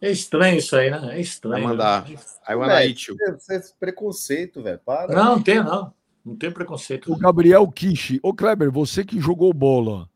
É 0.01 0.13
estranho 0.13 0.59
isso 0.59 0.77
aí, 0.77 0.89
né? 0.89 0.99
É 0.99 1.01
Vai 1.07 1.21
estranho. 1.21 1.65
mandar. 1.65 2.09
né? 2.09 2.17
I 2.49 2.55
wanna 2.55 2.75
Velho, 2.75 2.89
eat 2.91 3.09
you. 3.11 3.17
Você 3.37 3.57
é 3.57 3.61
preconceito, 3.81 4.63
velho. 4.63 4.79
Para. 4.79 5.13
Não, 5.13 5.25
não 5.37 5.43
tem, 5.43 5.57
não. 5.61 5.93
Não 6.25 6.37
tem 6.37 6.53
preconceito. 6.53 7.13
O 7.13 7.17
Gabriel 7.17 7.67
Kishi. 7.67 8.21
Ô, 8.23 8.33
Kleber, 8.33 8.71
você 8.71 9.05
que 9.05 9.19
jogou 9.21 9.53
bola. 9.53 10.09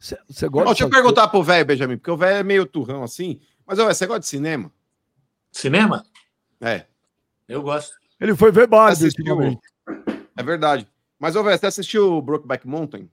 Você 0.00 0.48
gosta 0.48 0.68
deixa 0.68 0.84
eu 0.84 0.90
perguntar 0.90 1.28
pro 1.28 1.42
velho, 1.42 1.66
Benjamin, 1.66 1.98
porque 1.98 2.10
o 2.10 2.16
velho 2.16 2.38
é 2.38 2.42
meio 2.42 2.64
turrão 2.64 3.02
assim. 3.02 3.38
Mas, 3.66 3.78
ó, 3.78 3.84
você 3.84 4.06
gosta 4.06 4.20
de 4.20 4.26
cinema? 4.26 4.72
Cinema? 5.52 6.04
É, 6.60 6.86
Eu 7.46 7.62
gosto. 7.62 7.94
Ele 8.18 8.34
foi 8.34 8.50
ver 8.50 8.66
Barbie 8.66 8.92
Assistiu? 8.92 9.24
ultimamente. 9.24 9.60
é 10.36 10.42
verdade. 10.42 10.88
Mas, 11.18 11.36
ô, 11.36 11.42
velho, 11.44 11.58
você 11.58 11.66
assistiu 11.66 12.14
o 12.14 12.22
Brokeback 12.22 12.66
Mountain? 12.66 13.10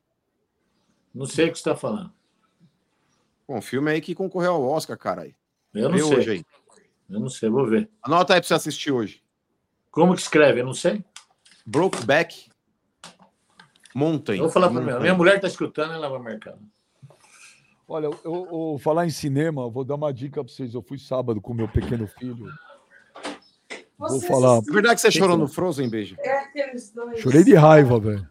Não 1.13 1.25
sei 1.25 1.45
o 1.47 1.51
que 1.51 1.57
você 1.57 1.61
está 1.69 1.75
falando. 1.75 2.11
Bom, 3.47 3.61
filme 3.61 3.91
aí 3.91 3.99
que 4.01 4.15
concorreu 4.15 4.53
ao 4.53 4.63
Oscar, 4.63 4.97
caralho. 4.97 5.35
Eu 5.73 5.89
não 5.89 5.97
Vê 5.97 6.03
sei. 6.03 6.17
hoje 6.17 6.29
aí. 6.31 6.45
Eu 7.09 7.19
não 7.19 7.29
sei, 7.29 7.49
vou 7.49 7.65
ver. 7.65 7.89
Anota 8.01 8.33
aí 8.33 8.39
pra 8.41 8.47
você 8.47 8.53
assistir 8.53 8.91
hoje. 8.91 9.21
Como 9.91 10.15
que 10.15 10.21
escreve? 10.21 10.61
Eu 10.61 10.65
não 10.65 10.73
sei. 10.73 11.03
Brokeback 11.65 12.49
Mountain. 13.95 14.37
Eu 14.37 14.43
vou 14.43 14.51
falar 14.51 14.69
para 14.69 14.81
minha. 14.81 14.99
Minha 14.99 15.13
mulher 15.15 15.35
está 15.35 15.47
escutando, 15.47 15.93
ela 15.93 16.09
vai 16.09 16.19
marcar. 16.19 16.57
Olha, 17.87 18.05
eu, 18.05 18.17
eu- 18.25 18.77
falar 18.79 19.05
em 19.05 19.09
cinema, 19.09 19.69
vou 19.69 19.83
dar 19.83 19.95
uma 19.95 20.13
dica 20.13 20.43
para 20.43 20.51
vocês. 20.53 20.73
Eu 20.73 20.81
fui 20.81 20.97
sábado 20.99 21.39
com 21.39 21.53
meu 21.53 21.67
pequeno 21.69 22.05
filho. 22.07 22.47
Vou 23.97 24.09
Você 24.09 24.27
falar. 24.27 24.57
É 24.57 24.71
verdade 24.71 24.95
que 24.95 25.01
você 25.01 25.11
chorou 25.11 25.37
no 25.37 25.47
Frozen, 25.47 25.89
beijo? 25.89 26.15
É 26.19 26.39
aqueles 26.39 26.91
dois. 26.91 27.19
Chorei 27.19 27.43
de 27.43 27.55
raiva, 27.55 27.99
velho. 27.99 28.27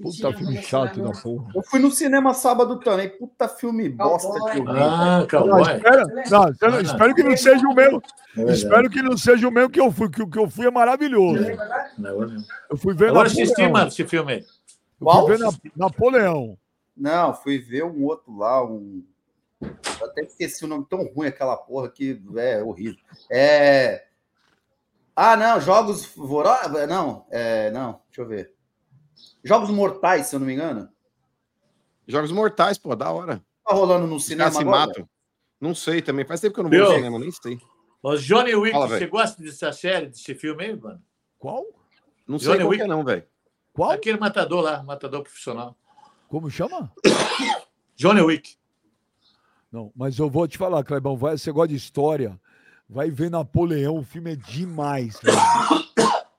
Puta 0.00 0.32
filme 0.32 0.62
chato 0.62 1.02
da 1.02 1.10
porra. 1.10 1.50
Eu 1.56 1.62
fui 1.62 1.80
no 1.80 1.90
cinema 1.90 2.32
sábado 2.32 2.78
também. 2.78 3.08
Puta 3.08 3.48
filme 3.48 3.88
bosta 3.88 4.32
que 4.52 4.58
eu 4.58 4.64
vi. 4.64 4.70
Ah, 4.70 5.26
cowboy. 5.28 5.62
espera, 5.62 6.02
não, 6.30 6.48
espera- 6.50 6.80
espero 6.82 7.14
que 7.16 7.22
não 7.24 7.36
seja 7.36 7.66
o 7.66 7.74
meu. 7.74 8.02
É. 8.36 8.42
Espero 8.52 8.88
que 8.90 9.02
não 9.02 9.16
seja 9.16 9.48
o 9.48 9.50
mesmo 9.50 9.70
que 9.70 9.80
eu 9.80 9.90
fui, 9.90 10.08
que 10.08 10.22
o 10.22 10.28
que 10.28 10.38
eu 10.38 10.48
fui 10.48 10.66
é 10.66 10.70
maravilhoso. 10.70 11.42
Não. 11.98 12.44
Eu 12.70 12.76
fui 12.76 12.94
ver 12.94 13.08
Agora 13.10 13.26
assisti, 13.26 13.66
mano, 13.68 13.88
esse 13.88 14.04
filme 14.06 14.32
aí. 14.34 14.38
Eu 15.00 15.04
Qual? 15.04 15.26
fui 15.26 15.36
ver 15.36 15.42
Na- 15.44 15.52
Napoleão. 15.76 16.56
Não, 16.98 17.32
fui 17.32 17.58
ver 17.58 17.84
um 17.84 18.04
outro 18.04 18.36
lá, 18.36 18.64
um. 18.64 19.04
Eu 19.60 20.06
até 20.06 20.22
esqueci 20.22 20.64
o 20.64 20.68
nome 20.68 20.86
tão 20.88 21.04
ruim 21.06 21.28
aquela 21.28 21.56
porra 21.56 21.88
que 21.88 22.20
é 22.36 22.62
horrível. 22.62 23.00
É. 23.30 24.06
Ah, 25.14 25.36
não, 25.36 25.60
Jogos 25.60 26.06
Vorazes. 26.06 26.88
Não, 26.88 27.26
é, 27.30 27.70
não, 27.70 28.00
deixa 28.08 28.22
eu 28.22 28.26
ver. 28.26 28.54
Jogos 29.42 29.70
Mortais, 29.70 30.26
se 30.26 30.36
eu 30.36 30.40
não 30.40 30.46
me 30.46 30.54
engano. 30.54 30.88
Jogos 32.06 32.32
Mortais, 32.32 32.78
pô, 32.78 32.94
da 32.94 33.10
hora. 33.10 33.42
Tá 33.64 33.74
rolando 33.74 34.06
no 34.06 34.18
cinema 34.18 34.50
se 34.50 34.60
agora? 34.60 34.86
matam. 34.86 35.08
Não 35.60 35.74
sei 35.74 36.00
também. 36.00 36.24
Faz 36.24 36.40
tempo 36.40 36.54
que 36.54 36.60
eu 36.60 36.64
não 36.64 36.70
vou 36.70 36.80
no 36.80 36.94
cinema, 36.94 37.18
nem 37.18 37.30
sei. 37.30 37.58
Ô, 38.02 38.16
Johnny 38.16 38.54
Wick, 38.54 38.72
Fala, 38.72 38.88
você 38.88 39.06
gosta 39.06 39.42
dessa 39.42 39.72
série, 39.72 40.06
desse 40.06 40.34
filme 40.34 40.64
aí, 40.64 40.76
mano? 40.76 41.02
Qual? 41.38 41.64
Não 42.26 42.38
sei 42.38 42.48
Johnny 42.48 42.60
qual 42.60 42.70
Wick. 42.70 42.78
que 42.78 42.84
é 42.84 42.88
não, 42.88 43.04
velho. 43.04 43.24
Qual? 43.72 43.90
Aquele 43.90 44.18
matador 44.18 44.62
lá, 44.62 44.82
matador 44.82 45.22
profissional. 45.22 45.76
Como 46.28 46.50
chama? 46.50 46.92
Johnny 47.96 48.20
Wick. 48.20 48.56
Não, 49.72 49.90
mas 49.96 50.18
eu 50.18 50.30
vou 50.30 50.46
te 50.46 50.56
falar, 50.56 50.84
Clebão, 50.84 51.16
vai, 51.16 51.36
você 51.36 51.50
gosta 51.50 51.68
de 51.68 51.76
história, 51.76 52.38
vai 52.88 53.10
ver 53.10 53.30
Napoleão, 53.30 53.98
o 53.98 54.04
filme 54.04 54.32
é 54.32 54.36
demais. 54.36 55.18
velho. 55.20 55.36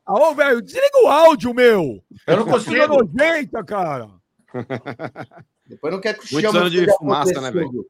Ah, 0.06 0.14
ô, 0.14 0.34
velho, 0.34 0.62
desliga 0.62 1.04
o 1.04 1.08
áudio, 1.08 1.54
meu! 1.54 2.04
Eu 2.26 2.38
não 2.38 2.46
consigo. 2.46 2.88
nojenta, 2.88 3.64
cara! 3.64 4.10
Depois 5.68 5.94
não 5.94 6.02
quer 6.02 6.18
que 6.18 6.34
Muitos 6.34 6.56
anos 6.56 6.72
de 6.72 6.92
fumaça, 6.98 7.42
né, 7.42 7.50
aconteceu. 7.50 7.86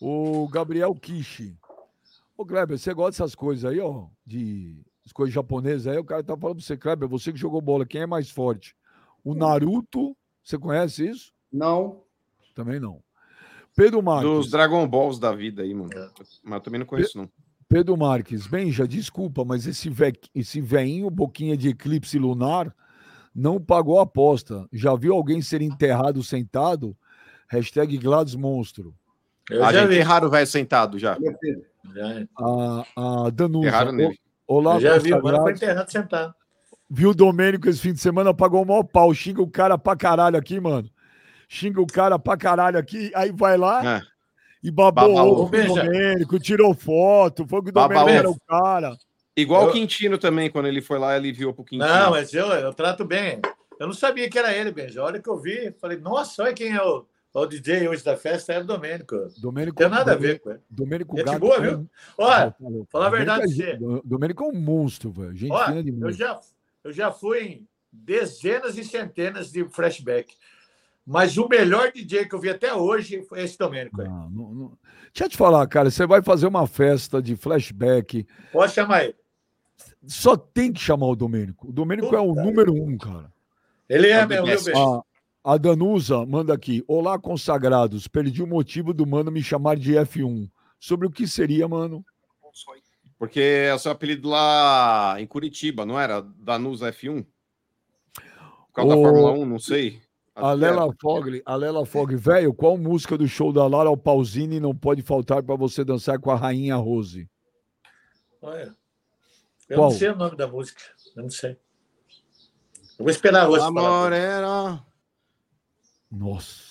O 0.00 0.48
Gabriel 0.48 0.94
Kishi. 0.94 1.56
Ô, 2.36 2.44
Kleber, 2.44 2.78
você 2.78 2.92
gosta 2.94 3.22
dessas 3.22 3.34
coisas 3.34 3.70
aí, 3.70 3.80
ó? 3.80 4.06
De 4.24 4.78
as 5.04 5.12
coisas 5.12 5.34
japonesas 5.34 5.86
aí? 5.86 5.98
O 5.98 6.04
cara 6.04 6.22
tá 6.22 6.36
falando 6.36 6.56
pra 6.56 6.64
você, 6.64 6.76
Kleber, 6.76 7.08
você 7.08 7.32
que 7.32 7.38
jogou 7.38 7.60
bola, 7.60 7.86
quem 7.86 8.02
é 8.02 8.06
mais 8.06 8.30
forte? 8.30 8.74
O 9.22 9.34
Naruto, 9.34 10.16
você 10.46 10.58
conhece 10.58 11.08
isso? 11.08 11.32
Não. 11.52 12.02
Também 12.54 12.78
não. 12.78 13.02
Pedro 13.74 14.00
Marques. 14.02 14.30
Dos 14.30 14.50
Dragon 14.50 14.86
Balls 14.88 15.18
da 15.18 15.32
vida 15.32 15.62
aí, 15.62 15.74
mano. 15.74 15.90
É. 15.92 16.08
Mas 16.44 16.54
eu 16.54 16.60
também 16.60 16.78
não 16.78 16.86
conheço, 16.86 17.18
não. 17.18 17.28
Pedro 17.68 17.96
Marques, 17.96 18.46
bem, 18.46 18.70
já 18.70 18.86
desculpa, 18.86 19.44
mas 19.44 19.66
esse, 19.66 19.90
ve... 19.90 20.12
esse 20.32 20.60
veinho, 20.60 21.10
boquinha 21.10 21.56
de 21.56 21.70
eclipse 21.70 22.16
lunar, 22.16 22.72
não 23.34 23.60
pagou 23.60 23.98
a 23.98 24.04
aposta. 24.04 24.66
Já 24.72 24.94
viu 24.94 25.14
alguém 25.14 25.42
ser 25.42 25.60
enterrado 25.60 26.22
sentado? 26.22 26.96
Hashtag 27.48 27.98
Gladys 27.98 28.36
Monstro. 28.36 28.94
Eu 29.50 29.64
Ah, 29.64 29.72
já 29.72 29.80
já 29.80 29.86
vi. 29.86 29.94
enterraram 29.96 30.28
o 30.28 30.30
velho 30.30 30.46
sentado 30.46 30.98
já. 30.98 31.18
Já, 31.94 32.26
A, 32.38 33.26
a 33.26 33.30
Danusa. 33.30 33.70
Olá, 34.46 34.76
eu 34.76 34.80
já 34.80 34.98
vi, 34.98 35.10
mano 35.10 35.42
foi 35.42 35.52
enterrado 35.52 35.90
sentado. 35.90 36.34
Viu 36.88 37.10
o 37.10 37.14
Domênico 37.14 37.68
esse 37.68 37.80
fim 37.80 37.92
de 37.92 38.00
semana, 38.00 38.32
pagou 38.32 38.62
o 38.62 38.66
maior 38.66 38.84
pau. 38.84 39.12
Xinga 39.12 39.42
o 39.42 39.50
cara 39.50 39.76
pra 39.76 39.96
caralho 39.96 40.36
aqui, 40.38 40.60
mano. 40.60 40.88
Xinga 41.48 41.80
o 41.80 41.86
cara 41.86 42.18
pra 42.18 42.36
caralho 42.36 42.78
aqui, 42.78 43.10
aí 43.14 43.32
vai 43.32 43.56
lá 43.56 43.96
É. 43.98 44.02
e 44.62 44.70
babou 44.70 45.44
o 45.44 45.48
Domênico, 45.50 46.38
tirou 46.40 46.74
foto, 46.74 47.46
foi 47.48 47.62
que 47.62 47.70
o 47.70 47.72
Domênico 47.72 48.08
era 48.10 48.30
o 48.30 48.36
cara. 48.46 48.96
Igual 49.36 49.64
Eu- 49.64 49.68
o 49.68 49.72
Quintino 49.72 50.16
também, 50.18 50.50
quando 50.50 50.66
ele 50.66 50.80
foi 50.80 50.98
lá, 50.98 51.16
ele 51.16 51.32
viu 51.32 51.52
pro 51.52 51.64
Quintino. 51.64 51.88
Não, 51.88 52.10
mas 52.10 52.32
eu, 52.32 52.46
eu 52.46 52.72
trato 52.72 53.04
bem. 53.04 53.40
Eu 53.78 53.86
não 53.86 53.94
sabia 53.94 54.28
que 54.30 54.38
era 54.38 54.54
ele, 54.56 54.72
Benja. 54.72 55.02
A 55.02 55.04
hora 55.04 55.20
que 55.20 55.28
eu 55.28 55.38
vi, 55.38 55.72
falei, 55.80 55.98
nossa, 55.98 56.42
olha 56.42 56.54
quem 56.54 56.72
é 56.72 56.82
o, 56.82 57.04
o 57.34 57.46
DJ 57.46 57.86
hoje 57.88 58.02
da 58.02 58.16
festa, 58.16 58.54
é 58.54 58.60
o 58.60 58.64
Domênico. 58.64 59.14
Não 59.14 59.28
Domênico, 59.42 59.76
tem 59.76 59.88
nada 59.90 60.12
a 60.12 60.14
Domênico- 60.14 60.48
ver 60.48 60.58
com 60.76 60.84
ele. 60.94 61.04
Verdade 61.04 61.30
Gente 61.32 61.38
boa, 61.40 61.60
viu? 61.60 61.86
Olha, 62.16 62.54
falar 62.90 63.06
a 63.06 63.10
verdade 63.10 63.54
você. 63.54 63.76
O 63.80 64.00
Domênico 64.02 64.42
é 64.42 64.46
um 64.48 64.58
monstro, 64.58 65.10
velho. 65.12 65.34
Gente 65.36 65.52
Olha, 65.52 65.84
eu 66.00 66.10
já, 66.12 66.40
eu 66.86 66.92
já 66.92 67.10
fui 67.10 67.40
em 67.42 67.68
dezenas 67.92 68.78
e 68.78 68.84
centenas 68.84 69.50
de 69.50 69.64
flashback. 69.68 70.36
Mas 71.04 71.36
o 71.36 71.48
melhor 71.48 71.90
DJ 71.92 72.26
que 72.26 72.34
eu 72.34 72.40
vi 72.40 72.48
até 72.50 72.72
hoje 72.74 73.22
foi 73.22 73.42
esse 73.42 73.58
Domênico 73.58 74.00
aí. 74.00 74.08
Não, 74.08 74.30
não, 74.30 74.54
não. 74.54 74.78
Deixa 75.12 75.24
eu 75.24 75.28
te 75.28 75.36
falar, 75.36 75.66
cara, 75.66 75.90
você 75.90 76.06
vai 76.06 76.22
fazer 76.22 76.46
uma 76.46 76.66
festa 76.66 77.20
de 77.22 77.34
flashback, 77.36 78.26
Pode 78.52 78.72
chamar 78.72 79.04
ele. 79.04 79.16
só 80.06 80.36
tem 80.36 80.72
que 80.72 80.80
chamar 80.80 81.06
o 81.06 81.16
Domênico. 81.16 81.68
O 81.68 81.72
Domênico 81.72 82.14
é 82.14 82.20
o 82.20 82.28
Puta. 82.28 82.42
número 82.44 82.74
um, 82.74 82.96
cara. 82.98 83.32
Ele 83.88 84.08
é 84.08 84.24
o 84.24 84.28
meu, 84.28 84.44
the 84.44 84.44
viu, 84.44 84.44
best. 84.46 84.66
Benja? 84.66 85.02
A, 85.44 85.54
a 85.54 85.56
Danusa 85.56 86.26
manda 86.26 86.54
aqui. 86.54 86.84
Olá, 86.86 87.18
consagrados. 87.18 88.06
Perdi 88.08 88.42
o 88.42 88.46
motivo 88.46 88.92
do 88.92 89.06
mano 89.06 89.30
me 89.30 89.42
chamar 89.42 89.76
de 89.76 89.94
F1. 89.94 90.48
sobre 90.78 91.06
o 91.06 91.10
que 91.10 91.26
seria, 91.26 91.66
mano. 91.66 92.04
Porque 93.18 93.40
é 93.40 93.74
o 93.74 93.78
seu 93.78 93.92
apelido 93.92 94.28
lá 94.28 95.16
em 95.18 95.26
Curitiba, 95.26 95.86
não 95.86 95.98
era? 95.98 96.20
Da 96.22 96.58
Nus 96.58 96.80
F1? 96.80 97.24
Por 98.14 98.72
causa 98.74 98.90
da 98.90 98.96
Ô, 98.96 99.02
Fórmula 99.02 99.32
1, 99.32 99.46
não 99.46 99.58
sei. 99.58 100.02
A. 100.34 100.52
Lela 100.52 100.92
Fogli, 101.00 101.42
a 101.46 101.56
Lela 101.56 101.86
Fogli, 101.86 102.14
velho, 102.14 102.52
qual 102.52 102.76
música 102.76 103.16
do 103.16 103.26
show 103.26 103.54
da 103.54 103.66
Lara 103.66 103.96
Pausini 103.96 104.60
não 104.60 104.76
pode 104.76 105.00
faltar 105.00 105.42
para 105.42 105.56
você 105.56 105.82
dançar 105.82 106.18
com 106.18 106.30
a 106.30 106.36
Rainha 106.36 106.76
Rose? 106.76 107.26
Olha. 108.42 108.76
Eu 109.68 109.78
Qual? 109.78 109.90
não 109.90 109.98
sei 109.98 110.08
o 110.10 110.16
nome 110.16 110.36
da 110.36 110.46
música. 110.46 110.80
Eu 111.16 111.22
não 111.22 111.30
sei. 111.30 111.52
Eu 112.98 113.04
vou 113.04 113.10
esperar 113.10 113.48
hoje. 113.48 113.64
Amor 113.64 114.12
era. 114.12 114.84
Nossa. 116.10 116.65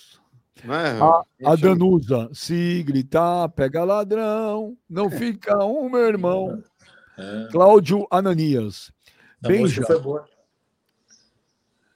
Né? 0.63 0.99
A 0.99 1.23
é 1.39 1.49
um- 1.49 1.57
Danusa, 1.57 2.29
se 2.33 2.81
gritar, 2.83 3.49
pega 3.49 3.83
ladrão, 3.83 4.77
não 4.89 5.09
fica 5.09 5.63
um, 5.63 5.89
meu 5.89 6.05
irmão. 6.05 6.63
É, 7.17 7.47
Cláudio 7.51 8.07
Ananias. 8.09 8.91
a 9.43 9.99
boa. 9.99 10.25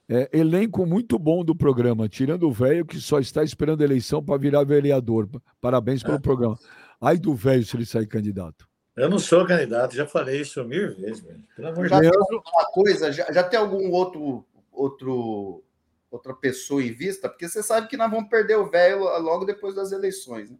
é, 0.08 0.28
elenco 0.32 0.84
muito 0.86 1.18
bom 1.18 1.44
do 1.44 1.54
programa, 1.54 2.08
tirando 2.08 2.48
o 2.48 2.52
velho 2.52 2.84
que 2.84 2.98
só 3.00 3.18
está 3.18 3.42
esperando 3.44 3.80
a 3.80 3.84
eleição 3.84 4.22
para 4.22 4.36
virar 4.38 4.64
vereador. 4.64 5.28
Parabéns 5.60 6.02
pelo 6.02 6.20
programa. 6.20 6.58
Ai 7.00 7.16
do 7.16 7.34
velho 7.34 7.64
se 7.64 7.76
ele 7.76 7.86
sair 7.86 8.06
candidato. 8.06 8.68
Eu 8.96 9.08
não 9.08 9.18
sou 9.18 9.46
candidato, 9.46 9.94
já 9.94 10.06
falei 10.06 10.40
isso 10.40 10.62
mil 10.64 10.94
vezes, 10.96 11.20
velho. 11.22 11.42
Pelo 11.56 11.68
amor 11.68 11.84
de 11.84 11.90
Já 11.90 12.00
Deus. 12.00 12.12
tem 12.12 12.36
alguma 12.36 12.64
coisa, 12.72 13.12
já, 13.12 13.32
já 13.32 13.42
tem 13.44 13.58
algum 13.58 13.90
outro, 13.92 14.44
outro, 14.72 15.62
outra 16.10 16.34
pessoa 16.34 16.82
em 16.82 16.92
vista? 16.92 17.28
Porque 17.28 17.48
você 17.48 17.62
sabe 17.62 17.88
que 17.88 17.96
nós 17.96 18.10
vamos 18.10 18.28
perder 18.28 18.56
o 18.56 18.70
velho 18.70 19.00
logo 19.20 19.44
depois 19.44 19.74
das 19.74 19.92
eleições. 19.92 20.50
Né? 20.50 20.56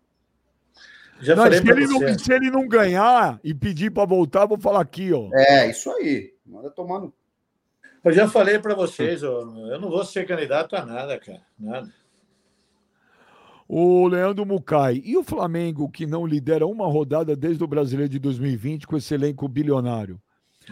Já 1.21 1.37
Não, 1.37 1.43
falei 1.45 1.61
se, 1.61 1.71
ele 1.71 1.87
você. 1.87 2.07
não, 2.07 2.19
se 2.19 2.33
ele 2.33 2.51
não 2.51 2.69
ganhar 2.69 3.39
e 3.45 3.53
pedir 3.53 3.91
para 3.91 4.07
voltar, 4.07 4.43
eu 4.43 4.49
vou 4.49 4.59
falar 4.59 4.81
aqui, 4.81 5.13
ó. 5.13 5.29
É, 5.35 5.71
isso 5.71 5.91
aí. 5.91 6.33
Manda 6.47 6.71
tomando. 6.71 7.13
Eu 8.03 8.13
já 8.13 8.27
falei 8.27 8.59
para 8.59 8.75
vocês, 8.75 9.23
ó, 9.23 9.41
eu 9.41 9.79
não 9.79 9.91
vou 9.91 10.05
ser 10.05 10.27
candidato 10.27 10.75
a 10.75 10.87
nada, 10.87 11.19
cara. 11.19 11.43
Nada. 11.59 11.93
O 13.69 14.09
Leandro 14.09 14.47
Mucai. 14.47 15.03
E 15.05 15.17
o 15.17 15.23
Flamengo, 15.23 15.89
que 15.89 16.07
não 16.07 16.27
lidera 16.27 16.67
uma 16.67 16.87
rodada 16.87 17.37
desde 17.37 17.63
o 17.63 17.69
Brasileiro 17.69 18.11
de 18.11 18.19
2020 18.19 18.87
com 18.87 18.97
esse 18.97 19.13
elenco 19.15 19.47
bilionário? 19.47 20.21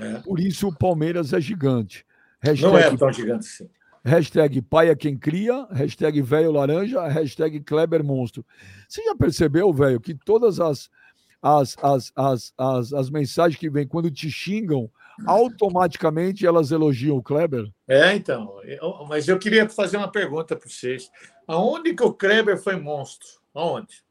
É. 0.01 0.14
Por 0.20 0.41
isso 0.41 0.68
o 0.68 0.74
Palmeiras 0.74 1.33
é 1.33 1.41
gigante. 1.41 2.05
Não 2.43 2.51
Hashtag, 2.51 2.95
é 2.95 2.97
tão 2.97 3.12
gigante 3.12 3.47
assim. 3.47 3.70
Hashtag 4.05 4.62
pai 4.62 4.88
é 4.90 4.94
quem 4.94 5.16
cria, 5.16 5.66
hashtag 5.70 6.20
velho 6.22 6.53
laranja, 6.53 7.07
hashtag 7.09 7.61
Kleber 7.61 8.03
monstro. 8.05 8.44
Você 8.88 9.03
já 9.05 9.14
percebeu, 9.14 9.72
velho, 9.72 10.01
que 10.01 10.14
todas 10.14 10.61
as, 10.61 10.90
as, 11.42 11.76
as, 11.82 12.12
as, 12.16 12.55
as, 12.57 12.92
as 12.92 13.11
mensagens 13.11 13.59
que 13.59 13.70
vêm 13.70 13.86
quando 13.86 14.11
te 14.11 14.30
xingam, 14.30 14.90
automaticamente 15.26 16.46
elas 16.46 16.70
elogiam 16.70 17.16
o 17.16 17.22
Kleber? 17.22 17.70
É, 17.86 18.14
então. 18.14 18.61
eu- 18.64 19.05
mas 19.09 19.26
eu 19.28 19.38
queria 19.38 19.68
fazer 19.68 19.96
uma 19.96 20.11
pergunta 20.11 20.55
para 20.57 20.68
vocês. 20.68 21.11
Aonde 21.46 21.94
que 21.94 22.03
o 22.03 22.12
Kleber 22.12 22.57
foi 22.57 22.76
monstro? 22.76 23.28
Aonde? 23.55 24.03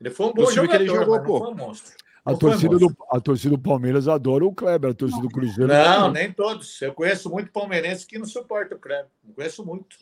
Ele 0.00 0.10
foi 0.10 0.26
um 0.26 0.32
bom 0.32 0.44
time 0.44 0.68
que 0.68 0.74
jogador, 0.74 0.82
ele 0.82 0.86
jogou, 0.88 1.08
mas 1.16 1.18
não 1.18 1.24
pô. 1.26 1.38
foi 1.38 1.48
um 1.52 1.56
monstro. 1.56 1.96
A 2.28 2.32
Não 2.32 2.38
torcida, 2.38 2.78
do, 2.78 2.94
a 3.10 3.20
torcida 3.20 3.56
do 3.56 3.62
Palmeiras 3.62 4.06
adora 4.06 4.44
o 4.44 4.52
Kleber, 4.52 4.90
a 4.90 4.94
torcida 4.94 5.22
do 5.22 5.30
Cruzeiro. 5.30 5.72
Não, 5.72 6.12
nem 6.12 6.30
todos. 6.30 6.82
Eu 6.82 6.92
conheço 6.92 7.30
muito 7.30 7.50
palmeirense 7.50 8.06
que 8.06 8.18
não 8.18 8.26
suporta 8.26 8.74
o 8.74 8.78
Kleber. 8.78 9.06
Eu 9.26 9.34
conheço 9.34 9.64
muito. 9.64 9.96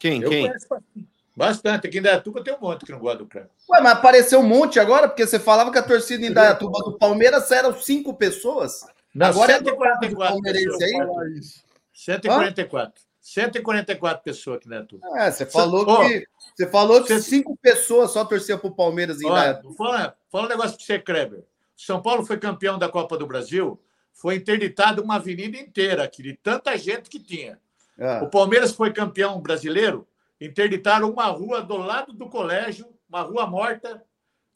Quem? 0.00 0.20
Eu 0.20 0.28
Quem? 0.28 0.48
conheço 0.48 0.66
bastante. 1.36 1.86
Aqui 1.86 1.98
em 1.98 2.02
Dayatuba 2.02 2.42
tem 2.42 2.52
um 2.52 2.60
monte 2.60 2.84
que 2.84 2.90
não 2.90 2.98
gosta 2.98 3.18
do 3.18 3.26
Kleber. 3.26 3.48
Ué, 3.70 3.80
mas 3.80 3.92
apareceu 3.92 4.40
um 4.40 4.42
monte 4.42 4.80
agora, 4.80 5.06
porque 5.06 5.24
você 5.24 5.38
falava 5.38 5.70
que 5.70 5.78
a 5.78 5.84
torcida 5.84 6.26
em 6.26 6.32
Dayatuba 6.32 6.80
do 6.80 6.98
Palmeiras 6.98 7.48
eram 7.52 7.80
cinco 7.80 8.14
pessoas. 8.14 8.84
Não, 9.14 9.28
Agora 9.28 9.52
é 9.52 9.58
144 9.58 10.18
palmeirense 10.18 10.82
aí? 10.82 10.98
Paulo. 10.98 11.24
144. 11.92 13.02
144 13.22 14.22
pessoas 14.22 14.56
aqui 14.58 14.66
em 14.66 14.70
Dayatuba. 14.70 15.06
É, 15.18 15.30
você 15.30 15.46
falou 15.46 15.86
que 15.86 16.26
você 16.56 16.66
falou 16.68 17.02
que 17.02 17.14
você- 17.14 17.30
cinco 17.30 17.56
pessoas 17.56 18.10
só 18.10 18.24
torciam 18.24 18.58
pro 18.58 18.74
Palmeiras 18.74 19.20
em 19.22 19.26
Olha, 19.26 19.42
Dayatuba. 19.52 19.74
fala, 19.76 20.16
fala 20.30 20.44
um 20.46 20.48
negócio 20.48 20.76
para 20.76 20.84
você, 20.84 20.98
Kleber. 20.98 21.44
São 21.76 22.02
Paulo 22.02 22.26
foi 22.26 22.36
campeão 22.36 22.78
da 22.78 22.88
Copa 22.88 23.16
do 23.16 23.26
Brasil, 23.26 23.80
foi 24.12 24.36
interditado 24.36 25.02
uma 25.02 25.16
avenida 25.16 25.56
inteira 25.56 26.02
aqui, 26.02 26.22
de 26.22 26.34
tanta 26.34 26.76
gente 26.76 27.08
que 27.08 27.18
tinha. 27.20 27.58
É. 27.98 28.18
O 28.22 28.28
Palmeiras 28.28 28.72
foi 28.74 28.92
campeão 28.92 29.40
brasileiro, 29.40 30.06
interditaram 30.40 31.08
uma 31.10 31.26
rua 31.26 31.62
do 31.62 31.76
lado 31.76 32.12
do 32.12 32.28
colégio, 32.28 32.86
uma 33.08 33.22
rua 33.22 33.46
morta, 33.46 34.02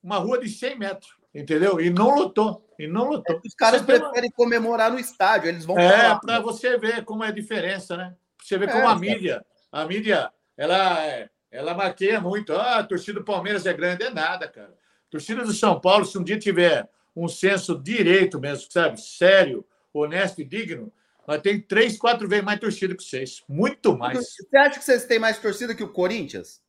uma 0.02 0.18
rua 0.18 0.38
de 0.38 0.48
100 0.48 0.76
metros, 0.78 1.14
entendeu? 1.34 1.80
E 1.80 1.88
não 1.90 2.14
lotou, 2.14 2.66
e 2.78 2.86
não 2.88 3.08
lotou. 3.10 3.40
Os 3.44 3.54
caras 3.54 3.80
Você 3.80 3.86
tem 3.86 3.96
uma- 3.96 4.04
preferem 4.10 4.30
comemorar 4.30 4.90
no 4.90 4.98
estádio, 4.98 5.48
eles 5.48 5.64
vão 5.64 5.76
pra 5.76 5.84
É, 5.84 6.18
para 6.18 6.40
você 6.40 6.76
ver 6.76 7.04
como 7.04 7.22
é 7.24 7.28
a 7.28 7.32
diferença, 7.32 7.96
né? 7.96 8.14
Você 8.46 8.54
É, 8.54 8.58
como 8.58 8.78
a 8.86 8.94
cara. 8.94 8.98
mídia, 9.00 9.44
a 9.72 9.84
mídia, 9.84 10.32
ela, 10.56 11.04
é- 11.04 11.28
ela 11.50 11.74
maqueia 11.74 12.20
muito. 12.20 12.52
Ah, 12.52 12.76
a 12.78 12.84
torcida 12.84 13.18
do 13.18 13.24
Palmeiras 13.24 13.66
é 13.66 13.72
grande, 13.72 14.04
é 14.04 14.10
nada, 14.10 14.46
cara. 14.46 14.72
A 15.08 15.10
torcida 15.10 15.42
do 15.44 15.52
São 15.52 15.80
Paulo, 15.80 16.04
se 16.04 16.16
um 16.16 16.22
dia 16.22 16.38
tiver 16.38 16.88
um 17.16 17.26
senso 17.26 17.76
direito 17.76 18.38
mesmo, 18.38 18.70
sabe? 18.70 19.00
Sério, 19.00 19.66
honesto 19.92 20.40
e 20.40 20.44
digno, 20.44 20.92
nós 21.26 21.40
tem 21.42 21.60
três, 21.60 21.98
quatro 21.98 22.28
vezes 22.28 22.44
mais 22.44 22.60
torcida 22.60 22.94
que 22.94 23.02
vocês. 23.02 23.42
Muito 23.48 23.98
mais. 23.98 24.16
Você 24.18 24.56
acha 24.56 24.78
que 24.78 24.84
vocês 24.84 25.06
têm 25.06 25.18
mais 25.18 25.38
torcida 25.38 25.74
que 25.74 25.82
o 25.82 25.92
Corinthians? 25.92 26.62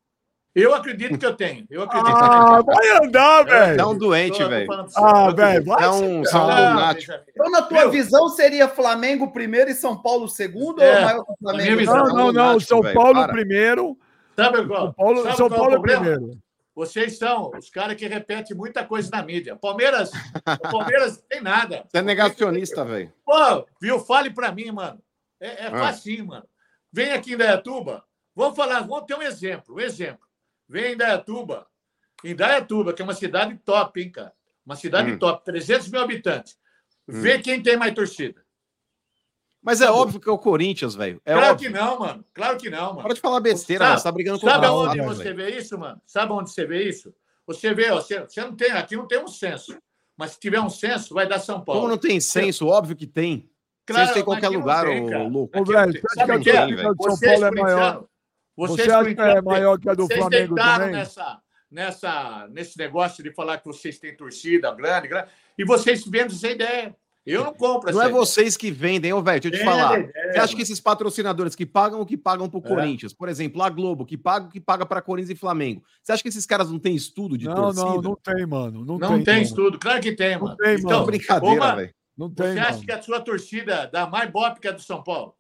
Eu 0.60 0.74
acredito 0.74 1.18
que 1.20 1.26
eu 1.26 1.36
tenho. 1.36 1.66
Eu 1.70 1.84
acredito 1.84 2.16
que 2.18 2.24
eu 2.24 2.28
Ah, 2.28 2.64
tenho. 2.64 2.66
vai 2.66 2.90
andar, 3.06 3.44
velho. 3.44 3.82
É 3.82 3.86
um 3.86 3.98
doente, 3.98 4.44
velho. 4.44 4.68
Ah, 4.96 5.30
velho, 5.32 5.64
vai 5.66 5.84
É 5.84 5.90
um 5.90 6.26
são 6.26 6.50
Ah, 6.50 6.70
lunático. 6.72 7.14
Então, 7.30 7.52
na 7.52 7.62
tua 7.62 7.82
Viu? 7.82 7.92
visão, 7.92 8.28
seria 8.30 8.68
Flamengo 8.68 9.32
primeiro 9.32 9.70
e 9.70 9.76
São 9.76 9.96
Paulo 10.02 10.28
segundo 10.28 10.82
É, 10.82 10.96
ou 10.96 11.02
maior 11.06 11.26
que 11.26 11.32
o 11.32 11.36
na 11.42 11.54
minha 11.54 11.66
Flamengo? 11.66 11.78
visão. 11.80 11.96
Não, 11.98 12.06
não, 12.08 12.16
não. 12.16 12.26
lunático, 12.28 12.62
São 12.70 12.82
velho, 12.82 12.96
Paulo 12.96 13.20
para. 13.22 13.34
primeiro. 13.34 13.98
Sabe 14.36 14.68
qual? 14.68 14.82
São 14.86 14.94
Paulo, 14.94 15.24
sabe 15.24 15.36
São 15.38 15.48
qual 15.48 15.60
é 15.60 15.62
o 15.62 15.62
Paulo 15.62 15.74
problema? 15.82 16.02
primeiro. 16.02 16.40
Vocês 16.76 17.18
são 17.18 17.52
os 17.58 17.70
caras 17.72 17.96
que 17.96 18.08
repetem 18.08 18.56
muita 18.56 18.84
coisa 18.84 19.10
na 19.12 19.24
mídia. 19.24 19.56
Palmeiras, 19.56 20.12
o 20.14 20.72
Palmeiras 20.72 21.24
tem 21.30 21.42
nada. 21.42 21.84
Você 21.90 21.98
é 21.98 22.02
negacionista, 22.04 22.84
velho. 22.86 23.12
Pô, 23.26 23.66
viu? 23.82 24.00
Fale 24.00 24.30
pra 24.32 24.52
mim, 24.52 24.72
mano. 24.72 25.00
É, 25.40 25.66
é 25.66 25.68
Ah. 25.68 25.78
facinho, 25.78 26.28
mano. 26.28 26.46
Vem 26.92 27.14
aqui 27.14 27.34
em 27.34 27.38
Dayatuba. 27.38 28.04
Vamos 28.36 28.56
falar, 28.56 28.82
vamos 28.82 29.06
ter 29.06 29.16
um 29.16 29.22
exemplo. 29.24 29.76
Um 29.76 29.80
exemplo. 29.80 30.27
Vem 30.68 30.94
em 30.94 30.98
Dayatuba. 30.98 31.66
Em 32.24 32.36
Dayatuba, 32.36 32.94
que 32.94 33.02
é 33.02 33.06
uma 33.06 33.14
cidade 33.14 33.58
top, 33.64 34.02
hein, 34.02 34.12
cara? 34.12 34.34
Uma 34.66 34.76
cidade 34.76 35.12
Hum. 35.12 35.18
top, 35.20 35.46
300 35.46 35.90
mil 35.90 36.02
habitantes. 36.02 36.58
Vê 37.08 37.40
quem 37.40 37.62
tem 37.64 37.78
mais 37.78 37.94
torcida. 37.94 38.42
Mas 39.62 39.82
é 39.82 39.90
óbvio 39.90 40.20
que 40.20 40.30
é 40.30 40.32
o 40.32 40.38
Corinthians, 40.38 40.96
velho. 40.96 41.22
É 41.26 41.34
claro 41.34 41.52
óbvio. 41.54 41.68
que 41.72 41.78
não, 41.78 42.00
mano. 42.00 42.26
Claro 42.34 42.58
que 42.58 42.70
não, 42.70 42.90
mano. 42.92 43.02
Para 43.02 43.14
de 43.14 43.22
falar 43.22 43.40
besteira, 43.40 43.84
Sabe- 43.84 43.90
velho. 43.92 44.00
Você 44.00 44.04
tá 44.04 44.12
brigando 44.12 44.40
com 44.40 44.48
Sabe 44.48 44.66
o 44.66 44.70
aonde 44.70 45.00
Rafa, 45.00 45.14
você 45.16 45.24
velho. 45.34 45.36
vê 45.36 45.58
isso, 45.58 45.78
mano? 45.78 46.02
Sabe 46.06 46.32
onde 46.34 46.52
você 46.52 46.66
vê 46.66 46.84
isso? 46.88 47.14
Você 47.46 47.74
vê, 47.74 47.90
ó, 47.92 47.96
você, 48.02 48.20
você 48.22 48.42
não 48.42 48.56
tem, 48.56 48.72
aqui 48.72 48.96
não 48.96 49.08
tem 49.08 49.20
um 49.24 49.28
censo. 49.28 49.78
Mas 50.18 50.32
se 50.32 50.40
tiver 50.40 50.60
um 50.60 50.70
censo, 50.70 51.14
vai 51.14 51.28
dar 51.28 51.40
São 51.40 51.64
Paulo. 51.64 51.82
Como 51.82 51.92
não 51.94 51.98
tem 51.98 52.20
senso? 52.20 52.68
Óbvio 52.68 52.96
que 52.96 53.08
tem. 53.08 53.50
Claro, 53.86 54.04
Vocês 54.06 54.14
têm 54.16 54.22
em 54.22 54.26
qualquer 54.26 54.50
lugar, 54.50 54.86
tem, 54.86 55.16
ô 55.16 55.28
louco. 55.30 55.60
Ô, 55.60 55.64
velho, 55.64 55.94
tem. 55.94 56.02
Sabe 56.14 56.32
acha 56.32 56.40
o 56.40 56.44
que 56.44 56.50
é? 56.50 56.78
São 56.84 56.96
Paulo 57.20 57.46
é 57.46 57.52
maior? 57.52 58.06
Corintianos, 58.58 58.76
Você 58.76 58.84
vocês, 58.84 58.90
acha 58.94 59.16
que 59.16 59.38
é 59.38 59.42
maior 59.42 59.80
que 59.80 59.90
a 59.90 59.94
do 59.94 60.06
vocês 60.08 60.20
Flamengo 60.20 60.56
também? 60.56 60.92
nessa, 60.92 61.40
nessa, 61.72 62.48
nesse 62.52 62.78
negócio 62.78 63.24
de 63.24 63.32
falar 63.34 63.58
que 63.60 63.66
vocês 63.66 64.00
têm 64.00 64.16
torcida 64.16 64.74
grande, 64.74 65.08
grande, 65.08 65.30
e 65.58 65.64
vocês 65.64 66.04
vendem 66.06 66.36
essa 66.36 66.50
ideia. 66.50 66.96
Eu 67.26 67.44
não 67.44 67.54
compro 67.54 67.92
Não 67.92 68.02
é 68.02 68.06
ideia. 68.06 68.18
vocês 68.18 68.56
que 68.56 68.72
vendem, 68.72 69.12
ô, 69.12 69.22
velho. 69.22 69.42
Deixa 69.42 69.54
eu 69.58 69.60
te 69.60 69.66
Vende 69.66 69.78
falar. 69.82 70.00
ideia, 70.00 70.32
Você 70.32 70.40
acha 70.40 70.56
que 70.56 70.62
esses 70.62 70.80
patrocinadores 70.80 71.56
que 71.56 71.66
pagam 71.66 72.00
o 72.00 72.06
que 72.06 72.16
pagam 72.16 72.50
pro 72.50 72.60
É. 72.60 72.68
Corinthians, 72.70 73.12
por 73.14 73.28
exemplo, 73.28 73.62
a 73.62 73.70
Globo, 73.70 74.06
que 74.06 74.18
paga 74.18 74.46
o 74.46 74.50
que 74.50 74.62
paga 74.62 74.86
para 74.86 75.02
Corinthians 75.02 75.32
e 75.32 75.40
Flamengo, 75.40 75.84
você 76.02 76.14
acha 76.14 76.24
que 76.24 76.30
esses 76.30 76.46
caras 76.46 76.72
não 76.72 76.80
têm 76.80 76.96
estudo 76.96 77.38
de 77.38 77.44
Não, 77.46 77.54
torcida? 77.54 77.86
não, 77.86 78.02
não 78.02 78.16
tem, 78.16 78.46
mano. 78.46 78.86
Não, 78.86 78.98
Não 78.98 79.22
tem 79.22 79.34
mano. 79.34 79.42
estudo. 79.46 79.78
Claro 79.78 80.00
que 80.02 80.14
tem, 80.14 80.36
Não 80.38 80.46
mano. 80.46 80.56
tem, 80.56 80.76
então, 80.76 80.90
mano. 80.92 81.06
Brincadeira, 81.06 81.76
velho. 81.76 81.94
Não 82.18 82.30
tem, 82.32 82.54
você 82.54 82.60
acha 82.60 82.72
mano. 82.72 82.86
que 82.86 82.92
a 82.94 83.02
sua 83.02 83.20
torcida 83.20 83.90
dá 83.92 84.08
mais 84.08 84.32
bope 84.32 84.62
que 84.62 84.68
a 84.70 84.72
do 84.72 84.82
São 84.82 85.04
Paulo? 85.04 85.36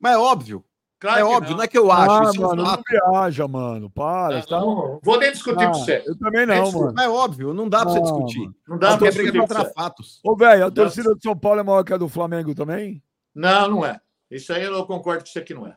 Mas 0.00 0.14
é 0.14 0.18
óbvio. 0.18 0.64
Claro 1.00 1.18
é 1.20 1.22
que 1.22 1.28
óbvio, 1.36 1.56
não. 1.56 1.62
é 1.62 1.68
que 1.68 1.78
eu 1.78 1.92
acho. 1.92 2.10
Ah, 2.10 2.22
isso 2.30 2.36
é 2.36 2.38
um 2.44 2.48
mano, 2.48 2.62
não 2.64 2.82
viaja, 3.12 3.48
mano. 3.48 3.88
Para. 3.90 4.38
Ah, 4.38 4.42
você 4.42 4.48
tá... 4.48 4.60
não, 4.60 4.98
vou 5.02 5.18
nem 5.18 5.30
discutir 5.30 5.62
Ah, 5.64 5.68
com 5.70 5.74
você. 5.74 6.02
eu 6.06 6.18
também 6.18 6.42
É 6.42 6.46
não, 6.46 6.64
isso. 6.64 6.78
mano. 6.80 7.00
É 7.00 7.08
óbvio, 7.08 7.54
não 7.54 7.68
dá 7.68 7.80
pra 7.82 7.90
você 7.90 7.98
Não, 8.00 8.04
discutir. 8.04 8.38
mano. 8.40 8.54
Não 8.66 8.78
dá 8.78 8.98
pra 8.98 9.10
que 9.12 9.14
discutir 9.30 9.46
você. 9.46 9.72
fatos. 9.74 10.20
Ô, 10.24 10.34
velho, 10.36 10.62
a 10.62 10.66
Não. 10.66 10.70
torcida 10.74 11.14
do 11.14 11.22
São 11.22 11.36
Paulo 11.36 11.60
é 11.60 11.62
maior 11.62 11.84
que 11.84 11.92
a 11.92 11.96
do 11.96 12.08
Flamengo 12.08 12.54
também? 12.54 13.00
Não, 13.34 13.68
não 13.68 13.86
é. 13.86 14.00
Isso 14.30 14.52
aí 14.52 14.64
eu 14.64 14.84
concordo 14.86 15.22
com 15.22 15.28
isso 15.28 15.38
aqui 15.38 15.54
não 15.54 15.66
é. 15.66 15.76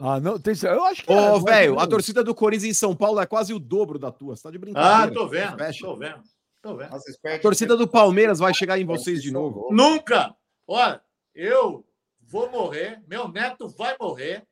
Ah, 0.00 0.20
não, 0.20 0.38
tem. 0.38 0.54
Eu 0.62 0.84
acho 0.84 1.04
que. 1.04 1.12
é, 1.12 1.16
Ô, 1.16 1.20
não 1.40 1.48
é 1.48 1.52
velho, 1.52 1.76
que- 1.76 1.82
a 1.82 1.86
torcida 1.88 2.22
do 2.22 2.32
Corinthians 2.32 2.70
em 2.70 2.74
São 2.74 2.94
Paulo 2.94 3.18
é 3.20 3.26
quase 3.26 3.52
o 3.52 3.58
dobro 3.58 3.98
da 3.98 4.12
tua. 4.12 4.36
Você 4.36 4.44
tá 4.44 4.50
de 4.52 4.58
brincadeira. 4.58 5.04
Ah, 5.04 5.10
tô 5.10 5.26
vendo. 5.26 5.58
Fecha. 5.58 5.84
Tô 5.84 5.96
vendo. 5.96 6.20
Tô 6.62 6.76
vendo. 6.76 6.90
Nossa, 6.92 7.04
A 7.34 7.38
torcida 7.40 7.76
do 7.76 7.88
Palmeiras 7.88 8.38
vai 8.38 8.54
chegar 8.54 8.78
em 8.78 8.84
vocês 8.84 9.20
de 9.20 9.32
novo. 9.32 9.66
Nunca! 9.72 10.32
Olha, 10.68 11.00
eu 11.34 11.84
vou 12.28 12.50
morrer, 12.50 13.02
meu 13.08 13.28
neto 13.28 13.68
vai 13.68 13.96
morrer, 14.00 14.44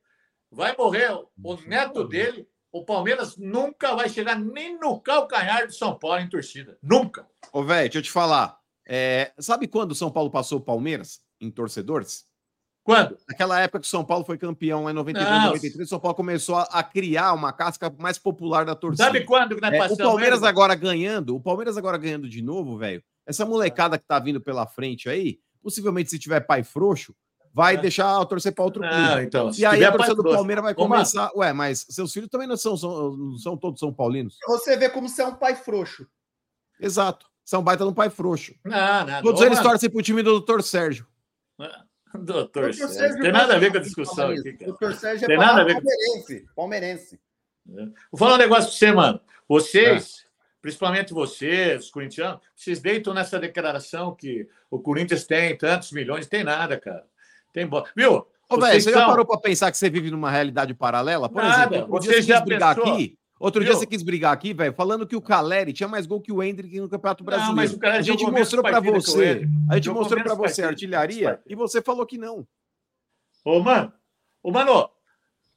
vai 0.50 0.74
morrer 0.76 1.10
o 1.42 1.56
neto 1.66 2.04
dele, 2.08 2.46
o 2.72 2.84
Palmeiras 2.84 3.36
nunca 3.36 3.94
vai 3.94 4.08
chegar 4.08 4.38
nem 4.38 4.78
no 4.78 5.00
calcanhar 5.00 5.66
do 5.66 5.72
São 5.72 5.98
Paulo 5.98 6.20
em 6.20 6.28
torcida. 6.28 6.78
Nunca. 6.82 7.26
Ô, 7.52 7.62
velho, 7.62 7.82
deixa 7.84 7.98
eu 7.98 8.02
te 8.02 8.10
falar. 8.10 8.58
É, 8.88 9.32
sabe 9.38 9.66
quando 9.66 9.92
o 9.92 9.94
São 9.94 10.10
Paulo 10.10 10.30
passou 10.30 10.58
o 10.58 10.62
Palmeiras 10.62 11.20
em 11.40 11.50
torcedores? 11.50 12.24
Quando? 12.84 13.16
Naquela 13.28 13.60
época 13.60 13.80
que 13.80 13.86
o 13.86 13.90
São 13.90 14.04
Paulo 14.04 14.24
foi 14.24 14.38
campeão 14.38 14.84
lá 14.84 14.92
em 14.92 14.94
92, 14.94 15.28
Não. 15.28 15.46
93, 15.46 15.86
o 15.86 15.88
São 15.88 15.98
Paulo 15.98 16.14
começou 16.14 16.54
a, 16.56 16.62
a 16.64 16.82
criar 16.84 17.32
uma 17.32 17.52
casca 17.52 17.92
mais 17.98 18.16
popular 18.16 18.64
da 18.64 18.76
torcida. 18.76 19.04
Sabe 19.04 19.24
quando 19.24 19.56
que 19.56 19.60
nós 19.60 19.72
É, 19.72 19.76
o 19.76 19.80
passamos? 19.80 20.04
Palmeiras 20.04 20.38
ele? 20.40 20.48
agora 20.48 20.74
ganhando, 20.76 21.34
o 21.34 21.40
Palmeiras 21.40 21.76
agora 21.76 21.98
ganhando 21.98 22.28
de 22.28 22.40
novo, 22.42 22.78
velho. 22.78 23.02
Essa 23.26 23.44
molecada 23.44 23.98
que 23.98 24.06
tá 24.06 24.20
vindo 24.20 24.40
pela 24.40 24.66
frente 24.68 25.08
aí, 25.08 25.40
possivelmente 25.60 26.10
se 26.10 26.18
tiver 26.18 26.38
pai 26.40 26.62
frouxo, 26.62 27.12
vai 27.56 27.74
É. 27.74 27.78
deixar 27.78 28.22
torcer 28.26 28.52
para 28.54 28.64
outro 28.64 28.82
clube. 28.82 28.94
Ah, 28.94 29.22
então. 29.22 29.50
E 29.56 29.64
aí 29.64 29.82
a 29.82 29.90
torcida 29.90 30.14
do 30.14 30.22
Palmeiras 30.24 30.62
vai 30.62 30.74
mano. 30.74 30.88
começar. 30.90 31.30
Ué, 31.34 31.54
mas 31.54 31.86
seus 31.88 32.12
filhos 32.12 32.28
também 32.28 32.46
não 32.46 32.54
são, 32.56 32.76
são- 32.76 33.16
não 33.16 33.38
são 33.38 33.56
todos 33.56 33.80
São 33.80 33.90
Paulinos. 33.90 34.36
Você 34.46 34.76
vê 34.76 34.90
como 34.90 35.08
você 35.08 35.22
é 35.22 35.26
um 35.26 35.34
pai 35.34 35.56
frouxo. 35.56 36.06
Exato. 36.78 37.26
São 37.42 37.62
baita 37.62 37.82
de 37.84 37.90
um 37.90 37.94
pai 37.94 38.10
frouxo. 38.10 38.54
Não, 38.62 39.06
não. 39.06 39.22
Todos 39.22 39.40
Ô, 39.40 39.44
eles 39.46 39.56
mano, 39.58 39.70
torcem 39.70 39.88
pro 39.88 40.02
time 40.02 40.22
do 40.22 40.38
Dr. 40.40 40.60
Sérgio. 40.60 41.06
Doutor, 41.58 41.82
Doutor 42.14 42.74
Sérgio, 42.74 42.88
Sérgio 42.90 43.22
tem 43.22 43.32
nada 43.32 43.54
a 43.54 43.58
ver 43.58 43.70
com 43.72 43.78
a 43.78 43.80
discussão 43.80 44.30
aqui, 44.30 44.52
cara. 44.52 44.66
Doutor 44.70 44.94
Sérgio 44.94 45.24
é 45.24 45.28
Tem 45.28 45.38
nada 45.38 45.62
a 45.62 45.64
ver 45.64 45.74
com- 45.74 45.80
palmeirense. 45.82 46.46
Palmeirense. 46.54 47.20
Vou 48.10 48.18
falar 48.18 48.34
um 48.34 48.38
negócio 48.38 48.68
pra 48.70 48.78
você, 48.78 48.92
mano. 48.92 49.20
Vocês, 49.48 50.26
principalmente 50.60 51.12
vocês, 51.14 51.84
os 51.84 51.90
corintianos, 51.90 52.40
vocês 52.54 52.80
deitam 52.80 53.14
nessa 53.14 53.38
declaração 53.38 54.14
que 54.14 54.46
o 54.70 54.78
Corinthians 54.78 55.24
tem 55.24 55.56
tantos 55.56 55.92
milhões. 55.92 56.26
Tem 56.26 56.42
nada, 56.44 56.78
cara. 56.78 57.04
Tem 57.56 57.66
bo... 57.66 57.82
Viu? 57.96 58.26
Ô, 58.50 58.60
velho, 58.60 58.78
você 58.78 58.92
já 58.92 59.06
parou 59.06 59.24
pra 59.24 59.38
pensar 59.38 59.70
que 59.70 59.78
você 59.78 59.88
vive 59.88 60.10
numa 60.10 60.30
realidade 60.30 60.74
paralela? 60.74 61.26
Por 61.26 61.42
Nada. 61.42 61.74
exemplo, 61.74 61.90
Você 61.92 62.08
dia 62.08 62.16
você 62.20 62.22
já 62.28 62.36
quis 62.36 62.44
brigar 62.44 62.76
pensou? 62.76 62.92
aqui. 62.92 63.18
Outro 63.40 63.60
dia 63.62 63.70
Viu? 63.72 63.80
você 63.80 63.86
quis 63.86 64.02
brigar 64.02 64.34
aqui, 64.34 64.52
velho, 64.52 64.74
falando 64.74 65.06
que 65.06 65.16
o 65.16 65.22
Caleri 65.22 65.72
tinha 65.72 65.88
mais 65.88 66.06
gol 66.06 66.20
que 66.20 66.30
o 66.30 66.42
Hendrick 66.42 66.78
no 66.78 66.86
Campeonato 66.88 67.24
Brasileiro. 67.24 67.56
Não, 67.56 67.62
mas 67.62 67.72
o 67.72 67.78
cara 67.78 67.96
a 67.96 68.02
gente 68.02 68.22
mostrou 68.30 68.62
o 68.62 68.92
você, 68.92 69.48
a 69.70 69.74
gente 69.74 69.84
Jogou 69.84 70.02
mostrou 70.02 70.22
pra 70.22 70.34
menos 70.34 70.52
você 70.52 70.62
partida. 70.62 70.68
artilharia 70.68 71.40
e 71.46 71.54
você 71.54 71.80
falou 71.80 72.04
que 72.04 72.18
não. 72.18 72.46
Ô, 73.42 73.58
mano, 73.60 73.90
ô, 74.42 74.50
mano, 74.52 74.90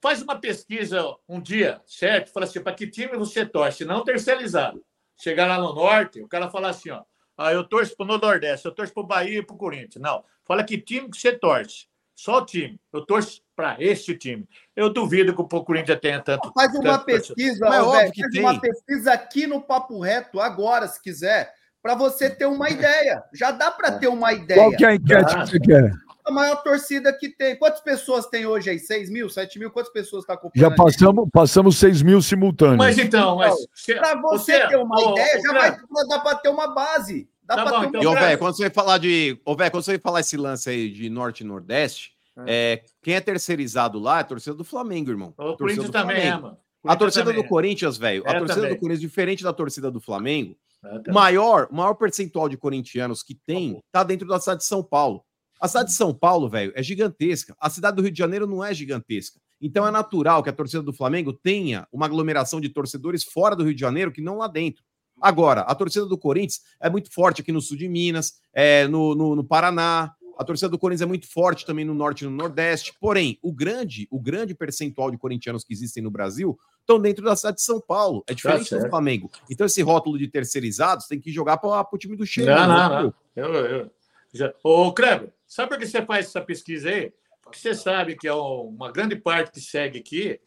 faz 0.02 0.22
uma 0.22 0.38
pesquisa 0.38 1.04
um 1.28 1.42
dia, 1.42 1.82
certo? 1.86 2.32
Fala 2.32 2.46
assim, 2.46 2.62
para 2.62 2.74
que 2.74 2.88
time 2.88 3.18
você 3.18 3.46
torce? 3.46 3.84
Não 3.84 4.06
terceirizado. 4.06 4.82
Chegar 5.18 5.48
lá 5.48 5.58
no 5.58 5.74
Norte, 5.76 6.22
o 6.22 6.30
cara 6.30 6.50
fala 6.50 6.70
assim, 6.70 6.92
ó, 6.92 7.04
ah, 7.38 7.52
eu 7.52 7.66
torço 7.66 7.96
pro 7.98 8.06
Nordeste, 8.06 8.66
eu 8.66 8.72
torço 8.74 8.94
pro 8.94 9.04
Bahia 9.04 9.40
e 9.40 9.46
pro 9.46 9.58
Corinthians. 9.58 10.02
Não, 10.02 10.24
fala 10.46 10.64
que 10.64 10.78
time 10.78 11.10
que 11.10 11.18
você 11.18 11.38
torce. 11.38 11.89
Só 12.20 12.40
o 12.40 12.46
time. 12.46 12.78
Eu 12.92 13.06
torço 13.06 13.42
para 13.56 13.78
este 13.80 14.14
time. 14.14 14.46
Eu 14.76 14.90
duvido 14.90 15.34
que 15.34 15.42
o 15.42 15.64
Corinthians 15.64 16.02
tenha 16.02 16.22
tanto. 16.22 16.52
Faz 16.54 16.74
uma 16.74 16.98
tanto 16.98 17.06
pesquisa, 17.06 17.66
Mas 17.66 17.76
é 17.76 17.82
ó, 17.82 17.86
óbvio 17.86 18.00
velho, 18.02 18.12
que 18.12 18.22
faz 18.22 18.34
tem. 18.34 18.42
uma 18.42 18.60
pesquisa 18.60 19.14
aqui 19.14 19.48
no 19.48 19.62
Papo 19.62 20.02
Reto, 20.02 20.42
agora, 20.42 20.86
se 20.90 21.02
quiser, 21.02 21.50
para 21.82 21.96
você 21.96 22.30
ter 22.30 22.46
uma 22.46 22.70
ideia. 22.70 23.24
Já 23.34 23.52
dá 23.52 23.72
para 23.72 23.94
ter 23.94 24.10
uma 24.10 24.34
ideia. 24.34 24.60
Qual 24.60 24.72
que 24.76 24.84
é 24.84 24.90
a 24.90 24.96
enquete 24.96 25.34
Ah. 25.34 25.44
que 25.44 25.50
você 25.50 25.60
quer? 25.62 25.94
A 26.26 26.32
maior 26.32 26.58
torcida 26.62 27.14
que 27.14 27.30
tem. 27.30 27.56
Quantas 27.58 27.80
pessoas 27.80 28.26
tem 28.26 28.46
hoje 28.46 28.70
aí? 28.70 28.80
6 28.80 29.10
mil, 29.10 29.30
7 29.30 29.58
mil? 29.58 29.72
Quantas 29.72 29.94
pessoas 29.94 30.24
estão 30.24 30.36
acompanhando? 30.36 30.70
Já 30.72 30.76
passamos, 30.76 31.30
passamos 31.32 31.78
6 31.78 32.02
mil 32.02 32.22
simultâneos. 32.22 32.78
Mas 32.78 32.98
então, 32.98 33.38
mas. 33.38 33.56
Para 33.98 34.20
você 34.20 34.68
ter 34.68 34.76
uma 34.76 35.00
ô, 35.00 35.14
ideia, 35.14 35.38
ô, 35.38 35.42
já 35.42 35.50
Fran, 35.54 35.78
vai 35.90 36.08
dar 36.10 36.20
para 36.20 36.36
ter 36.36 36.50
uma 36.50 36.68
base. 36.68 37.29
Dá 37.50 37.56
Tá 37.56 37.66
bom, 37.66 37.84
então, 37.84 38.02
E, 38.02 38.06
ô, 38.06 38.38
quando 38.38 38.56
você 38.56 38.70
falar 38.70 39.00
de. 39.00 39.40
Ô, 39.44 39.56
velho, 39.56 39.72
quando 39.72 39.84
você 39.84 39.98
falar 39.98 40.20
esse 40.20 40.38
lance 40.38 40.70
aí 40.70 40.90
de 40.92 41.10
Norte 41.10 41.42
e 41.42 41.44
Nordeste, 41.44 42.12
é, 42.46 42.84
quem 43.02 43.16
é 43.16 43.22
terceirizado 43.22 43.98
lá 44.00 44.20
é 44.20 44.22
a 44.22 44.24
torcida 44.24 44.56
do 44.56 44.64
Flamengo, 44.64 45.10
irmão. 45.10 45.34
O 45.38 45.58
Corinthians 45.58 45.90
também 45.90 46.28
é, 46.28 46.38
mano. 46.38 46.58
A 46.86 46.96
torcida 46.96 47.26
também 47.26 47.42
do 47.42 47.48
Corinthians, 47.50 47.98
velho, 47.98 48.24
a 48.26 48.32
É, 48.32 48.38
torcida 48.38 48.62
também. 48.62 48.76
do 48.76 48.80
Corinthians, 48.80 49.02
diferente 49.02 49.44
da 49.44 49.52
torcida 49.52 49.92
do 49.92 50.00
Flamengo, 50.00 50.56
é. 50.84 51.12
O 51.12 51.14
maior, 51.14 51.68
maior 51.72 51.94
percentual 51.96 52.48
de 52.48 52.56
corintianos 52.56 53.22
que 53.22 53.36
tem 53.36 53.82
tá 53.92 54.04
dentro 54.04 54.28
da 54.28 54.40
cidade 54.40 54.62
de 54.62 54.66
São 54.66 54.82
Paulo. 54.84 55.24
A 55.60 55.68
cidade 55.68 55.90
de 55.90 55.96
São 55.96 56.14
Paulo, 56.14 56.48
velho, 56.48 56.72
é 56.74 56.82
gigantesca. 56.82 57.54
A 57.60 57.70
cidade 57.70 57.98
do 57.98 58.02
Rio 58.02 58.12
de 58.12 58.18
Janeiro 58.18 58.48
não 58.48 58.64
é 58.64 58.74
gigantesca. 58.74 59.40
Então 59.60 59.86
é 59.86 59.92
natural 59.92 60.42
que 60.42 60.50
a 60.50 60.54
torcida 60.54 60.82
do 60.82 60.94
Flamengo 60.94 61.34
tenha 61.34 61.86
uma 61.92 62.06
aglomeração 62.06 62.62
de 62.62 62.70
torcedores 62.70 63.26
fora 63.26 63.58
do 63.58 63.66
Rio 63.66 63.74
de 63.74 63.82
Janeiro 63.82 64.10
que 64.12 64.22
não 64.22 64.38
lá 64.38 64.48
dentro. 64.48 64.82
Agora, 65.22 65.62
a 65.62 65.76
torcida 65.76 66.06
do 66.06 66.18
Corinthians 66.18 66.62
é 66.80 66.90
muito 66.90 67.12
forte 67.14 67.42
aqui 67.42 67.52
no 67.52 67.62
sul 67.62 67.78
de 67.78 67.88
Minas, 67.88 68.34
é, 68.54 68.88
no, 68.88 69.14
no, 69.16 69.36
no 69.36 69.44
Paraná. 69.44 70.14
A 70.38 70.44
torcida 70.46 70.70
do 70.70 70.80
Corinthians 70.80 71.02
é 71.02 71.06
muito 71.06 71.30
forte 71.30 71.66
também 71.66 71.84
no 71.84 71.94
norte 71.94 72.22
e 72.22 72.26
no 72.26 72.32
nordeste. 72.32 72.94
Porém, 73.00 73.38
o 73.42 73.52
grande, 73.52 74.08
o 74.10 74.18
grande 74.20 74.56
percentual 74.56 75.12
de 75.12 75.18
corintianos 75.18 75.66
que 75.66 75.74
existem 75.74 76.02
no 76.02 76.10
Brasil 76.10 76.58
estão 76.80 76.98
dentro 77.00 77.26
da 77.26 77.36
cidade 77.36 77.58
de 77.58 77.64
São 77.64 77.82
Paulo. 77.82 78.24
É 78.26 78.34
diferente 78.34 78.64
do 78.64 78.70
Tá 78.70 78.76
certo. 78.78 78.90
Flamengo. 78.90 79.30
Então, 79.52 79.66
esse 79.66 79.82
rótulo 79.82 80.18
de 80.18 80.28
terceirizados 80.30 81.08
tem 81.08 81.20
que 81.20 81.30
jogar 81.32 81.58
para 81.58 81.86
o 81.92 81.98
time 81.98 82.16
do 82.16 82.26
Cheiro. 82.26 82.52
Não, 82.52 82.68
não, 82.68 83.04
não. 83.04 83.14
Eu, 83.36 83.54
eu, 83.54 83.92
já... 84.34 84.54
Ô, 84.64 84.94
Kleber, 84.94 85.34
sabe 85.46 85.70
por 85.70 85.78
que 85.78 85.86
você 85.86 86.06
faz 86.06 86.28
essa 86.28 86.40
pesquisa 86.40 86.88
aí? 86.90 87.12
Porque 87.44 87.60
você 87.60 87.74
sabe 87.76 88.16
que 88.16 88.28
é 88.28 88.34
um- 88.34 88.70
uma 88.70 88.92
grande 88.94 89.18
parte 89.18 89.52
que 89.52 89.60
segue 89.60 90.00
aqui 90.00 90.40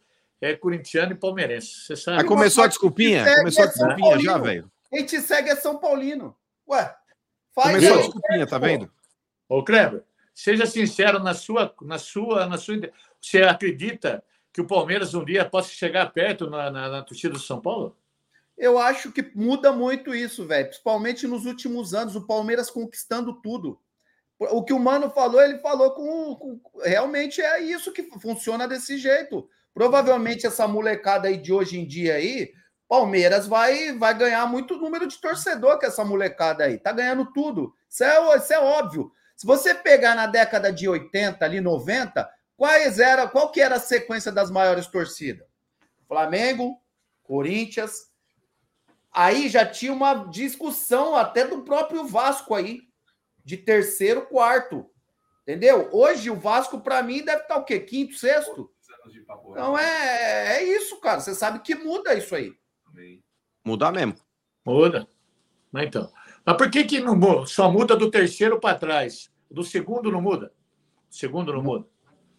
é 0.43 0.55
corintiano 0.55 1.13
e 1.13 1.15
palmeirense. 1.15 1.85
Você 1.85 1.93
Aí 1.93 1.97
sabe? 1.97 2.23
começou 2.25 2.63
a 2.63 2.67
desculpinha? 2.67 3.23
Começou 3.35 3.63
a 3.63 3.67
desculpinha 3.67 4.19
já, 4.19 4.37
velho? 4.37 4.71
Quem 4.89 5.05
te 5.05 5.19
segue 5.21 5.49
é 5.49 5.55
São 5.55 5.79
Paulino. 5.79 6.35
Ué, 6.69 6.95
faz 7.55 7.67
Começou 7.67 7.93
a 7.93 8.01
desculpinha, 8.01 8.47
tá 8.47 8.57
vendo? 8.57 8.91
Ô, 9.47 9.63
Kleber, 9.63 10.03
seja 10.33 10.65
sincero 10.65 11.19
na 11.19 11.33
sua, 11.33 11.73
na 11.81 11.97
sua, 11.97 12.45
na 12.45 12.57
sua. 12.57 12.79
Você 13.21 13.41
acredita 13.41 14.23
que 14.51 14.61
o 14.61 14.67
Palmeiras 14.67 15.13
um 15.13 15.23
dia 15.23 15.45
possa 15.45 15.69
chegar 15.69 16.11
perto 16.11 16.49
na, 16.49 16.69
na, 16.69 16.89
na 16.89 17.01
torcida 17.01 17.33
do 17.33 17.39
São 17.39 17.59
Paulo? 17.59 17.97
Eu 18.57 18.77
acho 18.77 19.11
que 19.11 19.31
muda 19.33 19.71
muito 19.71 20.13
isso, 20.13 20.45
velho. 20.45 20.67
Principalmente 20.67 21.25
nos 21.25 21.45
últimos 21.45 21.93
anos, 21.93 22.15
o 22.15 22.27
Palmeiras 22.27 22.69
conquistando 22.69 23.33
tudo. 23.41 23.79
O 24.39 24.63
que 24.63 24.73
o 24.73 24.79
Mano 24.79 25.09
falou, 25.09 25.41
ele 25.41 25.57
falou 25.59 25.91
com, 25.91 26.35
com- 26.35 26.61
Realmente 26.83 27.41
é 27.41 27.61
isso 27.61 27.91
que 27.91 28.03
funciona 28.19 28.67
desse 28.67 28.97
jeito. 28.97 29.49
Provavelmente 29.73 30.45
essa 30.45 30.67
molecada 30.67 31.27
aí 31.27 31.37
de 31.37 31.51
hoje 31.51 31.79
em 31.79 31.87
dia 31.87 32.15
aí, 32.15 32.51
Palmeiras 32.87 33.47
vai, 33.47 33.97
vai 33.97 34.13
ganhar 34.13 34.45
muito 34.45 34.77
número 34.77 35.07
de 35.07 35.19
torcedor 35.19 35.79
com 35.79 35.85
essa 35.85 36.05
molecada 36.05 36.65
aí. 36.65 36.77
Tá 36.77 36.91
ganhando 36.91 37.31
tudo. 37.33 37.73
Isso 37.89 38.03
é, 38.03 38.37
isso 38.37 38.53
é 38.53 38.59
óbvio. 38.59 39.11
Se 39.35 39.47
você 39.47 39.73
pegar 39.73 40.15
na 40.15 40.27
década 40.27 40.71
de 40.71 40.87
80, 40.87 41.43
ali 41.43 41.59
90, 41.59 42.29
quais 42.55 42.99
era, 42.99 43.27
qual 43.27 43.51
que 43.51 43.61
era 43.61 43.75
a 43.75 43.79
sequência 43.79 44.31
das 44.31 44.51
maiores 44.51 44.87
torcidas? 44.87 45.47
Flamengo, 46.07 46.79
Corinthians, 47.23 48.13
Aí 49.13 49.47
já 49.47 49.63
tinha 49.63 49.93
uma 49.93 50.25
discussão 50.31 51.15
até 51.15 51.45
do 51.45 51.61
próprio 51.61 52.07
Vasco 52.07 52.55
aí, 52.55 52.81
de 53.45 53.55
terceiro, 53.57 54.25
quarto. 54.25 54.89
Entendeu? 55.43 55.87
Hoje 55.91 56.31
o 56.31 56.35
Vasco, 56.35 56.81
para 56.81 57.03
mim, 57.03 57.23
deve 57.23 57.43
estar 57.43 57.57
o 57.57 57.63
quê? 57.63 57.79
Quinto, 57.79 58.15
sexto? 58.15 58.72
Então 59.51 59.77
é, 59.77 60.57
é 60.57 60.63
isso, 60.77 60.99
cara. 60.99 61.19
Você 61.19 61.33
sabe 61.35 61.59
que 61.59 61.75
muda 61.75 62.13
isso 62.13 62.35
aí. 62.35 62.53
Mudar 63.65 63.91
mesmo. 63.91 64.15
Muda. 64.65 65.07
Mas 65.71 65.87
então. 65.87 66.11
Mas 66.45 66.57
por 66.57 66.69
que, 66.69 66.83
que 66.83 66.99
não 66.99 67.15
muda? 67.15 67.45
Só 67.45 67.71
muda 67.71 67.95
do 67.95 68.09
terceiro 68.11 68.59
para 68.59 68.77
trás? 68.77 69.29
Do 69.49 69.63
segundo 69.63 70.11
não 70.11 70.21
muda? 70.21 70.51
O 71.09 71.15
segundo 71.15 71.53
não 71.53 71.61
muda? 71.63 71.85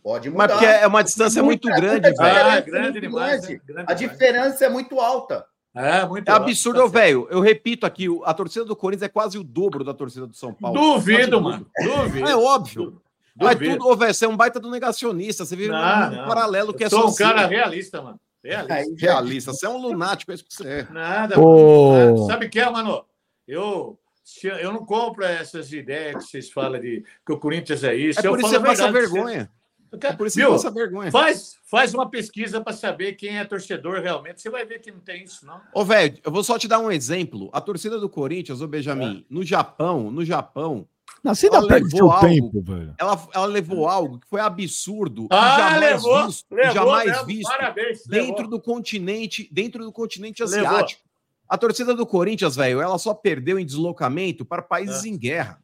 Pode 0.02 0.28
mudar. 0.28 0.44
Mas 0.48 0.52
porque 0.52 0.66
é 0.66 0.86
uma 0.86 1.02
distância 1.02 1.42
muito 1.42 1.66
Muita- 1.68 1.80
grande, 1.80 2.10
velho. 2.12 2.16
Ah, 2.46 2.60
grande 2.60 2.90
muito 2.92 3.00
demais. 3.00 3.40
grande. 3.40 3.54
né? 3.54 3.60
Grande 3.66 3.90
A 3.90 3.94
demais. 3.94 4.12
diferença 4.18 4.64
é 4.64 4.68
muito 4.68 5.00
alta. 5.00 5.46
É, 5.74 6.04
muito 6.06 6.28
É 6.28 6.32
absurdo, 6.32 6.80
tá 6.82 6.86
velho. 6.86 7.26
Eu 7.30 7.40
repito 7.40 7.84
aqui, 7.84 8.06
a 8.24 8.32
torcida 8.34 8.64
do 8.64 8.76
Corinthians 8.76 9.08
é 9.08 9.12
quase 9.12 9.38
o 9.38 9.42
dobro 9.42 9.82
da 9.82 9.92
torcida 9.92 10.26
do 10.26 10.36
São 10.36 10.54
Paulo. 10.54 10.78
Duvido, 10.80 11.40
mano. 11.40 11.66
Duvido. 11.82 12.28
É 12.28 12.36
óbvio. 12.36 13.02
Duvido. 13.36 13.78
tudo, 13.78 13.88
ô, 13.90 13.96
velho, 13.96 14.14
você 14.14 14.24
é 14.24 14.28
um 14.28 14.36
baita 14.36 14.60
do 14.60 14.70
negacionista. 14.70 15.44
Você 15.44 15.56
vive 15.56 15.70
num 15.70 15.76
Não, 15.78 16.00
mundo 16.04 16.16
não. 16.16 16.26
paralelo 16.28 16.72
que 16.74 16.84
Eu 16.84 16.86
é 16.86 16.90
sou 16.90 17.02
só 17.02 17.08
um 17.08 17.14
cara 17.14 17.46
realista, 17.46 18.00
mano. 18.02 18.20
Realista. 18.42 18.74
Aí, 18.74 18.94
realista. 18.98 19.52
Você 19.52 19.66
é 19.66 19.68
um 19.68 19.78
lunático, 19.82 20.30
é 20.30 20.34
isso 20.34 20.44
que 20.44 20.54
você 20.54 20.68
é. 20.68 20.82
Nada. 20.92 21.36
Nada. 21.36 22.26
Sabe 22.26 22.46
o 22.46 22.50
que 22.50 22.60
é, 22.60 22.70
mano? 22.70 23.04
Eu, 23.48 23.98
eu 24.60 24.72
não 24.72 24.84
compro 24.86 25.24
essas 25.24 25.72
ideias 25.72 26.24
que 26.24 26.30
vocês 26.30 26.50
falam 26.50 26.80
de 26.80 27.04
que 27.26 27.32
o 27.32 27.38
Corinthians 27.38 27.82
é 27.84 27.94
isso. 27.94 28.20
É 28.20 28.26
eu 28.26 28.30
por 28.32 28.38
isso 28.40 28.48
que 28.50 28.54
você 28.54 28.62
a 28.62 28.66
passa 28.66 28.92
vergonha. 28.92 29.50
você- 29.90 30.06
É 30.06 30.12
por 30.12 30.26
isso 30.26 30.36
que 30.36 30.42
Viu? 30.42 30.52
passa 30.52 30.70
vergonha. 30.70 31.10
Faz, 31.10 31.56
faz 31.70 31.94
uma 31.94 32.08
pesquisa 32.10 32.60
para 32.60 32.72
saber 32.72 33.14
quem 33.14 33.38
é 33.38 33.44
torcedor 33.44 34.00
realmente. 34.00 34.40
Você 34.42 34.50
vai 34.50 34.64
ver 34.64 34.80
que 34.80 34.90
não 34.90 35.00
tem 35.00 35.24
isso, 35.24 35.44
não. 35.46 35.60
Ô, 35.72 35.84
velho, 35.84 36.18
eu 36.24 36.30
vou 36.32 36.42
só 36.44 36.58
te 36.58 36.66
dar 36.68 36.78
um 36.80 36.90
exemplo. 36.90 37.48
A 37.52 37.60
torcida 37.60 37.98
do 37.98 38.08
Corinthians, 38.08 38.60
ô 38.60 38.66
Benjamin, 38.68 39.24
no 39.30 39.44
Japão, 39.44 40.10
no 40.10 40.24
Japão, 40.24 40.86
Nasci 41.24 41.48
da 41.48 41.56
Ela 41.56 41.68
perde 41.68 41.84
levou 41.86 41.98
seu 41.98 42.10
algo. 42.12 42.28
tempo, 42.28 42.62
velho. 42.62 42.94
ela, 42.98 43.28
ela 43.34 43.46
levou 43.46 43.88
algo 43.88 44.18
que 44.20 44.28
foi 44.28 44.40
absurdo 44.40 45.26
Ah, 45.30 45.56
jamais 45.56 45.80
levou, 45.80 46.26
visto, 46.26 46.46
levou 46.54 46.74
jamais 46.74 47.06
mesmo. 47.10 47.26
visto 47.26 47.48
Parabéns. 47.48 48.06
dentro 48.06 48.42
levou. 48.42 48.50
do 48.50 48.60
continente, 48.60 49.48
dentro 49.50 49.82
do 49.84 49.90
continente 49.90 50.42
Levou. 50.44 50.66
asiático. 50.68 51.02
A 51.48 51.56
torcida 51.58 51.94
do 51.94 52.06
Corinthians, 52.06 52.56
velho, 52.56 52.80
ela 52.80 52.98
só 52.98 53.14
perdeu 53.14 53.58
em 53.58 53.64
deslocamento 53.66 54.44
para 54.44 54.60
países 54.62 55.04
É. 55.04 55.08
em 55.08 55.16
guerra. 55.16 55.58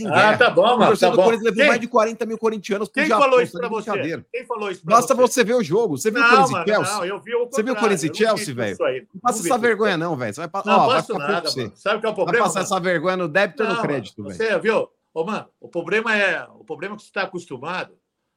Em 0.00 0.06
Ah, 0.08 0.36
tá 0.36 0.50
bom, 0.50 0.62
O 0.62 0.66
mano. 0.78 0.86
torcedor 0.86 1.10
Tá 1.12 1.16
bom. 1.16 1.24
Corinthians 1.24 1.44
levou 1.44 1.58
Quem, 1.58 1.68
mais 1.68 1.80
de 1.80 1.86
40 1.88 2.26
mil 2.26 2.38
corintianos 2.38 2.88
pro 2.88 2.94
quem 3.00 3.06
Japão. 3.08 3.24
falou 3.24 3.42
isso 3.42 3.52
tá 3.52 3.58
pra 3.58 3.68
você? 3.68 4.24
Quem 4.32 4.46
falou 4.46 4.70
isso 4.70 4.84
pra 4.84 4.96
Basta 4.96 5.14
você? 5.14 5.20
você 5.32 5.44
ver 5.44 5.54
o 5.54 5.62
jogo. 5.62 5.96
Você 5.98 6.10
viu 6.10 6.20
o 6.20 6.22
Não, 6.24 6.30
Corinthians 6.30 6.50
mano, 6.52 6.64
e 6.64 6.72
Chelsea? 6.74 6.94
não, 6.96 7.04
eu 7.04 7.20
vi 7.20 7.34
o 7.34 7.46
Você 7.50 7.62
viu 7.62 7.72
o 7.72 7.76
Corinthians 7.76 8.02
e 8.04 8.14
Chelsea, 8.18 8.54
velho? 8.54 8.76
Não 9.14 9.20
passa 9.20 9.46
essa 9.46 9.58
vergonha, 9.58 9.96
não, 9.96 10.16
velho. 10.16 10.34
Você 10.34 10.40
vai, 10.40 10.48
pa- 10.48 10.62
Não 10.64 10.78
ó, 10.78 10.86
vai 10.88 11.02
ficar 11.02 11.18
nada, 11.18 11.50
você. 11.50 11.72
Sabe 11.74 11.96
o 11.96 12.00
que 12.00 12.06
é 12.06 12.08
o 12.08 12.12
Vai 12.12 12.14
problema? 12.24 12.44
passar 12.46 12.60
mano? 12.60 12.66
essa 12.66 12.80
vergonha 12.80 13.16
no 13.16 13.28
débito 13.28 13.62
ou 13.62 13.68
no 13.68 13.80
crédito, 13.82 14.22
velho. 14.22 14.34
Você 14.36 14.58
viu? 14.58 14.88
Ô, 15.14 15.24
mano, 15.24 15.46
o 15.60 15.68
problema 15.68 16.16
é 16.16 16.46
o 16.58 16.64
problema 16.64 16.94
é 16.94 16.96
que 16.96 17.02
você 17.02 17.08
está 17.08 17.22
acostumado 17.22 17.92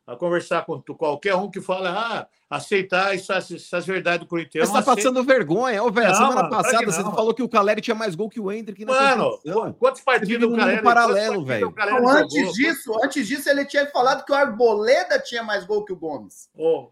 a 0.07 0.15
conversar 0.15 0.65
com 0.65 0.79
tu- 0.79 0.93
qualquer 0.95 1.35
um 1.35 1.49
que 1.49 1.59
fala, 1.59 1.89
ah, 1.89 2.27
aceitar 2.49 3.15
essas, 3.15 3.49
essas 3.51 3.85
verdades 3.85 4.19
do 4.19 4.27
Corinthians. 4.27 4.69
Você 4.69 4.73
tá 4.73 4.83
passando 4.83 5.23
vergonha. 5.23 5.81
Ô, 5.83 5.91
velho, 5.91 6.13
semana 6.13 6.35
mano, 6.35 6.49
passada 6.49 6.85
não, 6.85 6.91
você 6.91 7.01
mano. 7.01 7.15
falou 7.15 7.33
que 7.33 7.41
o 7.41 7.49
Caleri 7.49 7.81
tinha 7.81 7.95
mais 7.95 8.13
gol 8.13 8.29
que 8.29 8.39
o 8.39 8.51
Hendrick 8.51 8.85
na 8.85 8.93
Mano, 8.93 9.31
competição. 9.31 9.73
quantos 9.73 10.01
partidos 10.01 10.47
o 10.51 10.55
Caleri 10.55 10.81
paralelo, 10.83 11.43
velho. 11.43 11.73
Então, 11.75 12.09
antes 12.09 12.35
jogou? 12.37 12.53
disso, 12.53 12.99
antes 13.03 13.27
disso, 13.27 13.49
ele 13.49 13.65
tinha 13.65 13.87
falado 13.87 14.23
que 14.23 14.31
o 14.31 14.35
Arboleda 14.35 15.19
tinha 15.19 15.41
mais 15.41 15.65
gol 15.65 15.83
que 15.83 15.93
o 15.93 15.95
Gomes. 15.95 16.49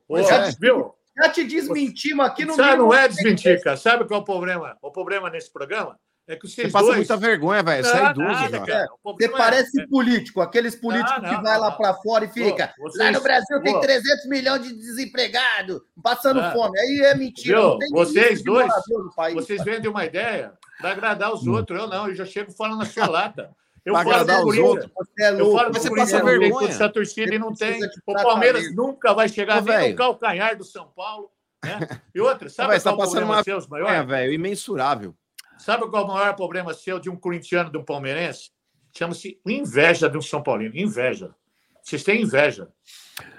Pois 0.08 0.30
é. 0.30 0.52
viu? 0.60 0.94
Já 1.16 1.30
te 1.30 1.44
desmentimos 1.44 2.26
aqui 2.26 2.44
no 2.44 2.56
Sabe, 2.56 2.78
não 2.78 2.92
é 2.92 3.08
desmentir, 3.08 3.62
cara. 3.62 3.78
Sabe 3.78 4.06
qual 4.06 4.20
é 4.20 4.24
o 4.24 4.26
problema? 4.26 4.76
O 4.82 4.90
problema 4.90 5.30
nesse 5.30 5.54
programa 5.54 6.00
é 6.28 6.36
que 6.36 6.48
Você 6.48 6.56
vocês 6.62 6.72
passa 6.72 6.86
dois... 6.86 6.98
muita 6.98 7.18
vergonha, 7.18 7.62
velho. 7.64 7.84
Você 7.84 7.98
é 7.98 8.02
Não, 8.02 8.12
idoso 8.12 8.28
nada, 8.30 8.58
já. 8.58 8.66
cara. 8.66 8.88
Você 8.88 8.98
problema 9.04 9.38
parece 9.38 9.82
é- 9.82 9.88
político, 9.88 10.42
aqueles 10.42 10.76
políticos 10.76 11.22
Não, 11.22 11.30
que 11.30 11.36
não, 11.36 11.44
vai 11.44 11.58
lá 11.60 11.70
não. 11.70 11.78
para 11.78 11.94
fora 11.96 12.26
e 12.26 12.28
fica. 12.30 12.74
Pô, 12.78 12.84
Lá 12.86 12.90
vocês- 12.92 13.14
no 13.14 13.22
Brasil 13.22 13.62
tem 13.62 13.74
pô, 13.74 13.80
300 13.82 14.26
milhões 14.28 14.64
de 14.64 14.74
desempregados, 14.74 15.82
passando 16.02 16.40
Ah. 16.40 16.52
fome. 16.52 16.80
Aí 16.80 17.02
é 17.06 17.16
mentira. 17.16 17.60
Viu? 17.60 17.78
não 17.80 17.90
Vocês 17.92 18.44
dois- 18.44 18.72
país. 19.16 19.34
Vocês 19.36 19.64
vendem 19.64 19.90
uma 19.90 20.06
ideia 20.06 20.54
para 20.80 20.92
agradar 20.92 21.32
Hum. 21.32 21.36
os 21.36 21.46
outros. 21.48 21.80
Eu 21.80 21.88
não, 21.88 22.08
eu 22.08 22.16
já 22.16 22.26
chego 22.26 22.52
falando 22.52 22.80
na 22.80 22.86
sua 22.86 23.08
lata. 23.08 23.50
Eu 23.86 23.92
Pra 23.96 24.04
falo 24.04 24.16
agradar 24.16 24.38
do 24.44 24.48
os 24.48 24.56
Corinthians. 24.56 24.70
outros. 24.86 24.92
Você 25.14 25.24
é 25.24 25.32
Eu 25.34 25.36
falo 25.38 25.44
do 25.44 25.74
Mas 25.74 25.82
você 25.82 25.90
Corinthians, 25.90 26.12
passa 26.22 26.24
não 26.24 26.58
tem 26.60 26.68
essa 26.70 26.90
torcida 26.90 27.36
e 27.36 27.38
não 27.40 27.50
Você 27.54 27.66
tem. 27.74 27.82
O 28.08 28.14
Palmeiras 28.14 28.74
nunca 28.74 29.14
vai 29.14 29.28
chegar 29.28 29.58
Ô, 29.58 29.66
nem 29.66 29.92
no 29.92 29.98
calcanhar 29.98 30.56
do 30.58 30.64
São 30.64 30.88
Paulo. 30.96 31.30
Né? 31.66 31.80
E 32.16 32.22
outra, 32.22 32.48
sabe 32.50 32.70
Véi, 32.70 32.80
você 32.80 32.84
tá 32.86 32.92
qual 32.92 32.94
é 32.94 33.04
o 33.04 33.06
passando 33.10 33.24
uma 33.26 33.28
maiores? 33.36 34.08
velho. 34.08 34.32
Imensurável. 34.32 35.14
Sabe 35.64 35.88
qual 35.90 36.04
é 36.04 36.06
o 36.06 36.08
maior 36.10 36.36
problema 36.36 36.74
seu 36.74 37.00
de 37.00 37.10
um 37.10 37.16
corintiano 37.16 37.72
de 37.72 37.78
um 37.78 37.86
palmeirense? 37.86 38.52
Chama-se 38.92 39.40
inveja 39.46 40.10
de 40.10 40.18
um 40.18 40.22
São 40.22 40.44
Paulino. 40.44 40.76
Inveja. 40.76 41.34
Vocês 41.82 42.04
têm 42.04 42.24
inveja. 42.24 42.68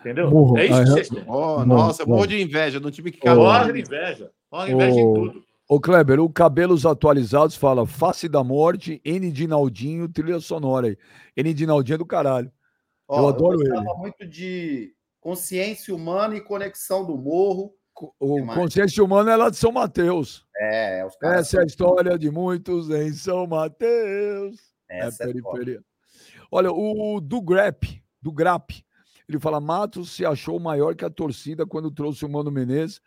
Entendeu? 0.01 0.31
Morro. 0.31 0.57
É 0.57 0.64
isso 0.64 0.81
que 0.81 0.87
vocês 0.87 1.09
têm. 1.11 1.25
Oh, 1.27 1.66
nossa, 1.66 2.03
eu 2.03 2.07
morro 2.07 2.27
de 2.27 2.41
inveja 2.41 2.79
um 2.79 2.91
time 2.91 3.12
que 3.12 3.18
caiu. 3.18 3.37
Morre 3.37 3.75
de 3.75 3.81
inveja. 3.83 4.31
Morre 4.51 4.68
de 4.68 4.72
inveja 4.72 5.01
em 5.01 5.07
Ô, 5.07 5.12
tudo. 5.12 5.45
Ô, 5.68 5.79
Kleber, 5.79 6.18
o 6.18 6.31
Cabelos 6.31 6.87
Atualizados 6.87 7.57
fala 7.57 7.87
Face 7.87 8.27
da 8.27 8.43
Morte, 8.43 9.03
N. 9.05 9.31
Dinaldinho, 9.31 10.09
trilha 10.09 10.41
sonora 10.41 10.87
aí. 10.87 10.99
N. 11.37 11.53
Dinaldinho 11.53 11.97
é 11.97 11.99
do 11.99 12.07
caralho. 12.07 12.51
Ó, 13.07 13.20
eu 13.20 13.29
adoro 13.29 13.59
gostava 13.59 13.81
ele. 13.83 13.99
muito 13.99 14.27
de 14.27 14.95
consciência 15.20 15.95
humana 15.95 16.35
e 16.35 16.41
conexão 16.41 17.05
do 17.05 17.18
morro. 17.18 17.75
O. 18.19 18.47
Consciência 18.47 19.05
Humana 19.05 19.33
é 19.33 19.37
lá 19.37 19.51
de 19.51 19.57
São 19.57 19.71
Mateus. 19.71 20.45
É, 20.57 21.05
os 21.07 21.17
caras. 21.17 21.41
Essa 21.41 21.59
é 21.59 21.63
a 21.63 21.67
história 21.67 22.19
de 22.19 22.31
muitos 22.31 22.91
em 22.91 23.13
São 23.13 23.47
Mateus. 23.47 24.57
Essa 24.89 25.25
é 25.25 25.31
é 25.31 25.33
foda. 25.33 25.43
periferia. 25.43 25.85
Olha, 26.51 26.71
o 26.73 27.21
do 27.21 27.41
Grap, 27.41 27.85
do 28.21 28.33
Grap, 28.33 28.71
ele 29.29 29.39
fala: 29.39 29.61
Matos 29.61 30.13
se 30.13 30.25
achou 30.25 30.59
maior 30.59 30.95
que 30.95 31.05
a 31.05 31.11
torcida 31.11 31.67
quando 31.67 31.91
trouxe 31.91 32.25
o 32.25 32.29
Mano 32.29 32.51
Menezes, 32.51 33.01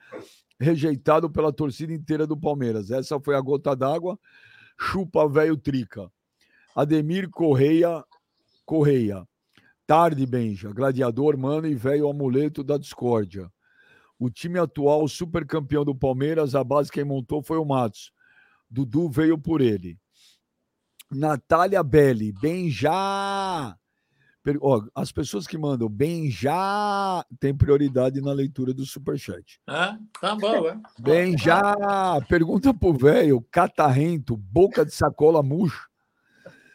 rejeitado 0.59 1.29
pela 1.29 1.51
torcida 1.53 1.93
inteira 1.93 2.25
do 2.25 2.39
Palmeiras. 2.39 2.91
Essa 2.91 3.19
foi 3.19 3.35
a 3.35 3.41
gota 3.41 3.75
d'água. 3.75 4.19
Chupa 4.79 5.27
velho 5.27 5.57
trica. 5.57 6.11
Ademir 6.75 7.29
Correia, 7.29 8.03
Correia. 8.65 9.27
Tarde, 9.87 10.25
Benja. 10.25 10.71
Gladiador, 10.71 11.37
mano 11.37 11.65
e 11.65 11.73
velho 11.73 12.09
amuleto 12.09 12.63
da 12.63 12.77
discórdia. 12.77 13.49
O 14.19 14.29
time 14.29 14.59
atual, 14.59 15.07
super 15.07 15.45
campeão 15.45 15.85
do 15.85 15.93
Palmeiras, 15.93 16.55
a 16.55 16.63
base 16.63 16.91
quem 16.91 17.03
montou 17.03 17.41
foi 17.41 17.57
o 17.57 17.65
Matos. 17.65 18.11
Dudu 18.69 19.09
veio 19.09 19.37
por 19.37 19.61
ele. 19.61 19.97
Natália 21.11 21.83
Belli, 21.83 22.33
bem 22.33 22.69
já. 22.69 23.77
Ó, 24.61 24.81
as 24.95 25.11
pessoas 25.11 25.45
que 25.45 25.57
mandam 25.57 25.89
bem 25.89 26.31
já 26.31 27.25
têm 27.37 27.55
prioridade 27.55 28.21
na 28.21 28.31
leitura 28.31 28.73
do 28.73 28.85
superchat. 28.85 29.59
Ah, 29.67 29.97
tá 30.21 30.35
bom, 30.35 30.69
é. 30.69 30.79
Bem 30.99 31.37
já. 31.37 31.61
Pergunta 32.29 32.73
pro 32.73 32.93
velho, 32.93 33.45
catarrento, 33.51 34.37
boca 34.37 34.85
de 34.85 34.93
sacola 34.93 35.43
murcha, 35.43 35.81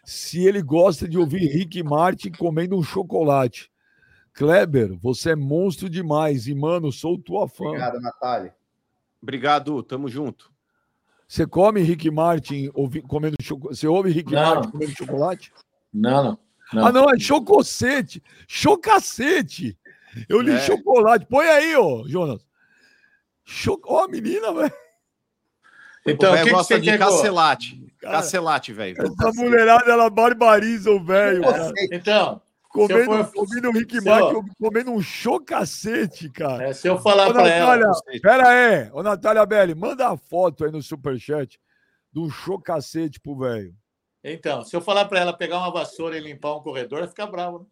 se 0.05 0.44
ele 0.44 0.60
gosta 0.60 1.09
de 1.09 1.16
ouvir 1.16 1.47
Rick 1.47 1.82
Martin 1.82 2.31
comendo 2.32 2.77
um 2.77 2.82
chocolate. 2.82 3.71
Kleber, 4.34 4.96
você 4.98 5.30
é 5.32 5.36
monstro 5.36 5.88
demais 5.90 6.46
e, 6.46 6.54
mano, 6.54 6.90
sou 6.90 7.18
tua 7.18 7.46
fã. 7.48 7.66
Obrigado, 7.66 8.00
Natália. 8.00 8.54
Obrigado, 9.22 9.82
tamo 9.82 10.09
junto. 10.09 10.50
Você 11.28 11.46
come 11.46 11.80
Rick 11.82 12.10
Martin 12.10 12.70
ouvi- 12.74 13.02
comendo 13.02 13.36
chocolate? 13.42 13.76
Você 13.78 13.86
ouve 13.86 14.10
Rick 14.10 14.32
Não. 14.32 14.42
Martin 14.54 14.70
comendo 14.70 14.92
chocolate? 14.96 15.52
Não, 15.92 16.24
não. 16.24 16.38
não. 16.72 16.86
Ah, 16.86 16.92
não, 16.92 17.10
é 17.10 17.18
chococete. 17.18 18.22
Chocacete. 18.48 19.78
Eu 20.28 20.40
li 20.40 20.52
É. 20.52 20.60
chocolate. 20.60 21.24
Põe 21.26 21.46
aí, 21.46 21.76
ô, 21.76 22.06
Jonas. 22.09 22.44
Cho... 23.44 23.80
Ó, 23.84 24.04
a 24.04 24.09
menina, 24.09 24.52
velho. 24.52 24.72
Então, 26.06 26.32
o 26.34 26.36
que, 26.36 26.44
que 26.44 26.50
gosta 26.50 26.74
você 26.74 26.80
de 26.80 26.90
quer 26.90 26.96
que 26.98 27.02
eu- 27.04 27.09
cacelate. 27.09 27.82
Cara, 28.00 28.14
Cacelate, 28.16 28.72
velho. 28.72 28.96
Essa 29.00 29.32
mulherada, 29.40 29.90
ela 29.92 30.10
barbariza 30.10 30.90
o 30.90 31.02
velho. 31.04 31.42
Então, 31.92 32.41
Comendo, 32.72 33.24
for- 33.26 33.46
comendo 33.46 33.68
um 33.68 33.72
Rick 33.72 34.00
se 34.00 34.08
eu- 34.08 34.44
comendo 34.58 34.90
um 34.92 35.02
chocacete, 35.02 36.30
cara. 36.30 36.68
é, 36.68 36.72
se 36.72 36.88
eu 36.88 36.98
falar 36.98 37.28
Ô, 37.28 37.40
ela. 37.46 37.76
Natália, 37.76 38.20
pera 38.22 38.48
aí. 38.48 38.90
Ô, 38.92 39.02
Natália 39.02 39.44
Belli, 39.44 39.74
manda 39.74 40.08
a 40.08 40.16
foto 40.16 40.64
aí 40.64 40.70
no 40.72 40.82
superchat 40.82 41.60
do 42.10 42.30
chocacete 42.30 43.20
pro 43.20 43.36
velho. 43.36 43.74
Então, 44.24 44.64
se 44.64 44.74
eu 44.74 44.80
falar 44.80 45.04
para 45.04 45.20
ela 45.20 45.32
pegar 45.36 45.58
uma 45.58 45.70
vassoura 45.70 46.16
e 46.16 46.20
limpar 46.20 46.56
um 46.56 46.62
corredor, 46.62 47.00
ela 47.00 47.08
fica 47.08 47.26
brava. 47.26 47.58
Né? 47.58 47.64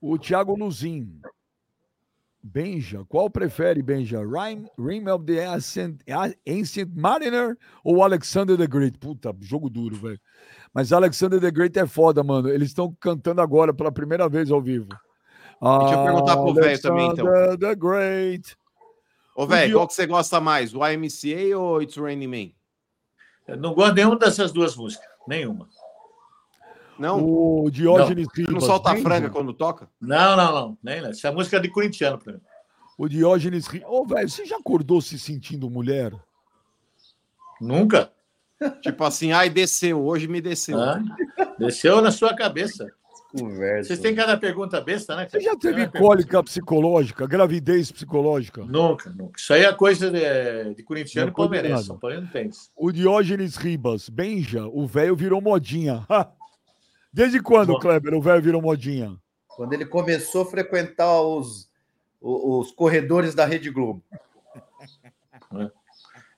O 0.00 0.18
Thiago 0.18 0.54
Luzin. 0.56 1.20
Benja, 2.42 3.04
qual 3.08 3.30
prefere, 3.30 3.80
Benja? 3.82 4.20
Rhyme, 4.20 4.68
Rim 4.76 5.06
of 5.08 5.24
the 5.26 5.46
Ancient, 5.46 6.02
Ancient 6.46 6.90
Mariner 6.94 7.56
ou 7.84 8.02
Alexander 8.02 8.56
the 8.56 8.66
Great? 8.66 8.98
Puta, 8.98 9.32
jogo 9.40 9.70
duro, 9.70 9.94
velho. 9.94 10.20
Mas 10.74 10.92
Alexander 10.92 11.40
the 11.40 11.50
Great 11.52 11.78
é 11.78 11.86
foda, 11.86 12.24
mano. 12.24 12.48
Eles 12.48 12.68
estão 12.68 12.96
cantando 12.98 13.40
agora 13.40 13.72
pela 13.72 13.92
primeira 13.92 14.28
vez 14.28 14.50
ao 14.50 14.60
vivo. 14.60 14.88
Deixa 14.88 15.94
eu 15.94 16.04
perguntar 16.04 16.36
pro 16.36 16.54
velho 16.54 16.82
também, 16.82 17.08
então. 17.10 17.26
Alexander 17.26 17.58
the 17.58 17.74
Great. 17.76 18.56
Ô, 19.36 19.46
velho, 19.46 19.78
qual 19.78 19.86
que 19.86 19.94
você 19.94 20.06
gosta 20.06 20.40
mais? 20.40 20.74
O 20.74 20.84
IMCA 20.84 21.56
ou 21.56 21.80
It's 21.80 21.96
Raining 21.96 22.26
Man? 22.26 22.50
Eu 23.46 23.56
não 23.56 23.72
gosto 23.72 23.90
de 23.90 24.00
nenhuma 24.00 24.18
dessas 24.18 24.50
duas 24.50 24.74
músicas. 24.74 25.06
Nenhuma. 25.28 25.68
Não? 26.98 27.24
O 27.24 27.70
Diógenes 27.70 28.26
não 28.36 28.46
Ribas. 28.46 28.64
solta 28.64 28.92
a 28.92 28.96
franga 28.96 29.30
quando 29.30 29.52
toca? 29.52 29.88
Não, 30.00 30.36
não, 30.36 30.52
não. 30.52 30.78
Nem, 30.82 31.00
não. 31.00 31.10
Essa 31.10 31.32
música 31.32 31.56
é 31.56 31.60
de 31.60 31.68
corintiano 31.68 32.18
para 32.18 32.34
mim. 32.34 32.40
O 32.98 33.08
Diógenes 33.08 33.66
Ribas. 33.66 33.88
Ô, 33.90 34.04
velho, 34.04 34.28
você 34.28 34.44
já 34.44 34.56
acordou 34.56 35.00
se 35.00 35.18
sentindo 35.18 35.70
mulher? 35.70 36.12
Nunca. 37.60 38.12
Tipo 38.80 39.04
assim, 39.04 39.32
ai, 39.32 39.50
desceu, 39.50 40.04
hoje 40.04 40.28
me 40.28 40.40
desceu. 40.40 40.80
Ah, 40.80 41.02
desceu 41.58 42.00
na 42.00 42.10
sua 42.10 42.34
cabeça. 42.34 42.86
Conversa. 43.36 43.88
Vocês 43.88 43.98
têm 43.98 44.14
cada 44.14 44.36
pergunta 44.36 44.78
besta, 44.80 45.16
né? 45.16 45.26
Você 45.26 45.40
já 45.40 45.56
teve 45.56 45.88
cólica 45.88 46.42
psicológica, 46.42 47.26
gravidez 47.26 47.90
psicológica? 47.90 48.62
Nunca, 48.62 49.08
nunca. 49.10 49.40
Isso 49.40 49.54
aí 49.54 49.64
é 49.64 49.72
coisa 49.72 50.10
de, 50.10 50.74
de 50.74 50.82
corintiano 50.82 51.28
Não 51.28 51.32
e 51.32 51.36
palmeirense. 51.36 51.84
São 51.86 51.98
Paulo 51.98 52.20
não 52.20 52.28
tem 52.28 52.48
isso. 52.48 52.70
O 52.76 52.92
Diógenes 52.92 53.56
Ribas, 53.56 54.10
Benja, 54.10 54.66
o 54.66 54.86
velho 54.86 55.16
virou 55.16 55.40
modinha. 55.40 56.06
Desde 57.12 57.40
quando, 57.42 57.74
Bom. 57.74 57.78
Kleber, 57.80 58.14
o 58.14 58.22
velho 58.22 58.42
virou 58.42 58.62
modinha? 58.62 59.16
Quando 59.48 59.72
ele 59.74 59.84
começou 59.84 60.42
a 60.42 60.46
frequentar 60.46 61.20
os, 61.20 61.68
o- 62.20 62.58
os 62.60 62.70
corredores 62.72 63.34
da 63.34 63.44
Rede 63.44 63.70
Globo. 63.70 64.02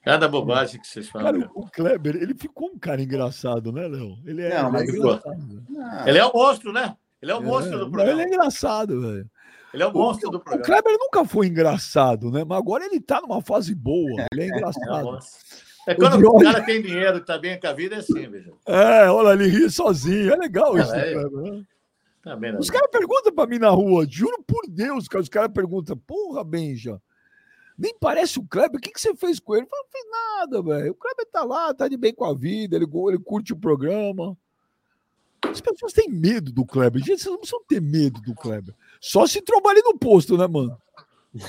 Cada 0.03 0.29
bobagem 0.29 0.81
que 0.81 0.87
vocês 0.87 1.09
falam. 1.09 1.33
Cara, 1.33 1.51
o 1.55 1.61
o 1.63 1.71
Kleber, 1.71 2.17
ele 2.17 2.35
ficou 2.35 2.69
um 2.69 2.79
cara 2.79 3.01
engraçado, 3.01 3.73
né, 3.73 3.87
Léo? 3.89 4.19
Ele 4.27 4.43
é, 4.43 4.51
Não, 4.51 4.59
ele 4.59 4.67
é 4.67 4.71
mas 4.71 4.89
engraçado. 4.95 5.65
Ah, 5.79 6.05
Ele 6.07 6.19
é 6.19 6.27
o 6.27 6.33
monstro, 6.35 6.73
né? 6.73 6.97
Ele 7.23 7.33
é 7.33 7.35
o 7.35 7.39
É, 7.39 7.43
monstro 7.43 7.79
do 7.79 7.85
não, 7.85 7.91
programa. 7.91 8.21
ele 8.21 8.31
é 8.31 8.35
engraçado, 8.35 9.01
velho. 9.01 9.31
Ele 9.73 9.83
é 9.83 9.87
o 9.87 9.93
monstro 9.93 10.29
o, 10.29 10.33
do 10.33 10.37
o 10.37 10.41
programa. 10.41 10.65
Kleber 10.67 10.99
nunca 10.99 11.25
foi 11.25 11.47
engraçado, 11.47 12.31
né? 12.31 12.45
Mas 12.45 12.59
agora 12.59 12.85
ele 12.85 13.01
tá 13.01 13.21
numa 13.23 13.41
fase 13.41 13.75
boa. 13.75 14.27
Ele 14.31 14.43
é 14.43 14.49
É, 14.49 14.53
o 14.53 14.57
engraçado. 14.57 15.05
monstro. 15.05 15.64
É 15.87 15.95
quando 15.95 16.15
o 16.15 16.19
Diogo- 16.19 16.43
cara 16.43 16.63
tem 16.65 16.81
dinheiro 16.81 17.19
e 17.19 17.21
tá 17.21 17.37
bem 17.39 17.59
com 17.61 17.67
a 17.67 17.73
vida, 17.73 17.97
é 17.97 17.99
assim, 17.99 18.27
veja. 18.29 18.53
É, 18.67 19.09
olha, 19.11 19.35
ele 19.35 19.51
ri 19.51 19.71
sozinho. 19.71 20.33
É 20.33 20.37
legal 20.37 20.77
isso, 20.79 20.93
É, 20.95 21.15
né, 21.15 21.23
é. 21.61 21.75
Tá 22.23 22.35
bem? 22.37 22.57
Os 22.57 22.71
caras 22.71 22.91
perguntam 22.91 23.35
pra 23.35 23.47
mim 23.47 23.59
na 23.59 23.69
rua, 23.69 24.07
juro 24.09 24.43
por 24.47 24.63
Deus, 24.67 25.07
cara. 25.09 25.23
Os 25.23 25.29
caras 25.29 25.51
perguntam, 25.53 25.95
porra, 25.97 26.43
Benja, 26.43 26.99
nem 27.77 27.95
parece 27.99 28.39
o 28.39 28.45
Kleber, 28.47 28.79
o 28.79 28.81
que, 28.81 28.91
que 28.93 29.01
você 29.01 29.15
fez 29.15 29.39
com 29.39 29.55
ele? 29.55 29.65
Eu 29.67 29.69
falo, 29.69 29.83
não 29.83 29.91
fiz 29.91 30.11
nada, 30.11 30.63
velho. 30.63 30.93
O 30.93 30.95
Kleber 30.95 31.27
tá 31.31 31.45
lá, 31.45 31.75
tá 31.75 31.87
de 31.87 31.97
bem 31.99 32.15
com 32.15 32.25
a 32.25 32.35
vida, 32.35 32.77
ele, 32.77 32.87
ele 33.09 33.19
curte 33.19 33.53
o 33.53 33.57
programa. 33.57 34.35
As 35.43 35.61
pessoas 35.61 35.93
têm 35.93 36.09
medo 36.09 36.51
do 36.51 36.65
Kleber. 36.65 37.01
Gente, 37.05 37.19
vocês 37.21 37.27
não 37.31 37.37
precisam 37.39 37.63
ter 37.69 37.83
medo 37.83 38.21
do 38.23 38.35
Kleber. 38.35 38.75
Só 38.99 39.27
se 39.27 39.43
trabalha 39.43 39.83
no 39.85 39.99
posto, 39.99 40.39
né, 40.39 40.47
mano? 40.47 40.77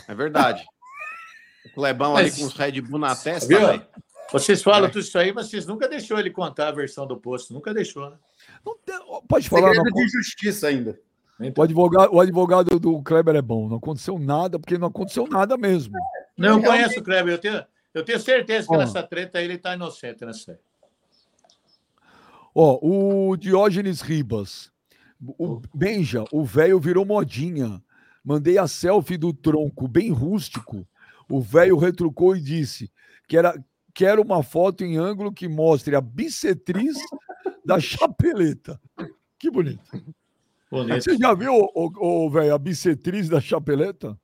É 0.07 0.13
verdade. 0.13 0.65
O 1.65 1.69
Clebão 1.81 2.13
Mas- 2.13 2.31
ali 2.33 2.41
com 2.41 2.47
os 2.47 2.53
Red 2.53 2.79
Bull 2.81 2.99
na 2.99 3.15
testa, 3.15 3.47
velho. 3.47 3.81
Vocês 4.31 4.61
falam 4.63 4.85
É. 4.87 4.89
tudo 4.91 5.01
isso 5.01 5.17
aí, 5.17 5.31
mas 5.33 5.49
vocês 5.49 5.65
nunca 5.65 5.87
deixou 5.87 6.19
ele 6.19 6.31
contar 6.31 6.67
a 6.69 6.71
versão 6.71 7.05
do 7.05 7.15
posto. 7.17 7.53
Nunca 7.53 7.73
deixou, 7.73 8.09
né? 8.09 8.17
Não 8.65 8.75
tem- 8.77 8.99
pode 9.27 9.47
falar, 9.49 9.73
Segredo 9.73 9.95
não, 9.95 10.05
de 10.05 10.11
justiça 10.11 10.67
ainda. 10.67 10.99
o, 11.57 11.61
advogado, 11.61 12.13
o 12.13 12.19
advogado 12.19 12.79
do 12.79 13.01
Kleber 13.03 13.35
é 13.35 13.41
bom. 13.41 13.69
Não 13.69 13.77
aconteceu 13.77 14.17
nada, 14.17 14.57
porque 14.59 14.77
não 14.77 14.87
aconteceu 14.87 15.27
nada 15.27 15.55
mesmo. 15.57 15.93
Não, 16.37 16.57
eu 16.57 16.63
conheço 16.63 16.99
o 16.99 17.03
Kleber. 17.03 17.33
Eu 17.33 17.37
tenho, 17.37 17.63
eu 17.93 18.03
tenho 18.03 18.19
certeza 18.19 18.67
que 18.67 18.73
Ó. 18.75 18.77
nessa 18.77 19.03
treta 19.03 19.41
ele 19.41 19.53
está 19.55 19.73
inocente 19.75 20.25
nessa 20.25 20.51
aí. 20.53 20.57
Ó, 22.53 22.79
o 22.81 23.35
Diógenes 23.37 24.01
Ribas. 24.01 24.71
O 25.37 25.61
Benja, 25.73 26.23
o 26.31 26.43
velho 26.43 26.79
virou 26.79 27.05
modinha. 27.05 27.81
Mandei 28.23 28.57
a 28.57 28.67
selfie 28.67 29.17
do 29.17 29.31
tronco 29.33 29.87
bem 29.87 30.11
rústico. 30.11 30.87
O 31.29 31.41
velho 31.41 31.77
retrucou 31.77 32.35
e 32.35 32.41
disse 32.41 32.91
que 33.27 33.37
era 33.37 33.55
quero 33.95 34.21
uma 34.21 34.43
foto 34.43 34.83
em 34.83 34.97
ângulo 34.97 35.31
que 35.31 35.47
mostre 35.47 35.95
a 35.95 36.01
bissetriz 36.01 36.97
da 37.65 37.79
chapeleta. 37.79 38.79
Que 39.39 39.49
bonito. 39.49 39.81
Bonito. 40.69 41.03
Você 41.03 41.17
já 41.17 41.33
viu, 41.33 41.53
o 41.73 42.29
velho, 42.29 42.53
a 42.53 42.59
bissetriz 42.59 43.29
da 43.29 43.39
chapeleta? 43.39 44.19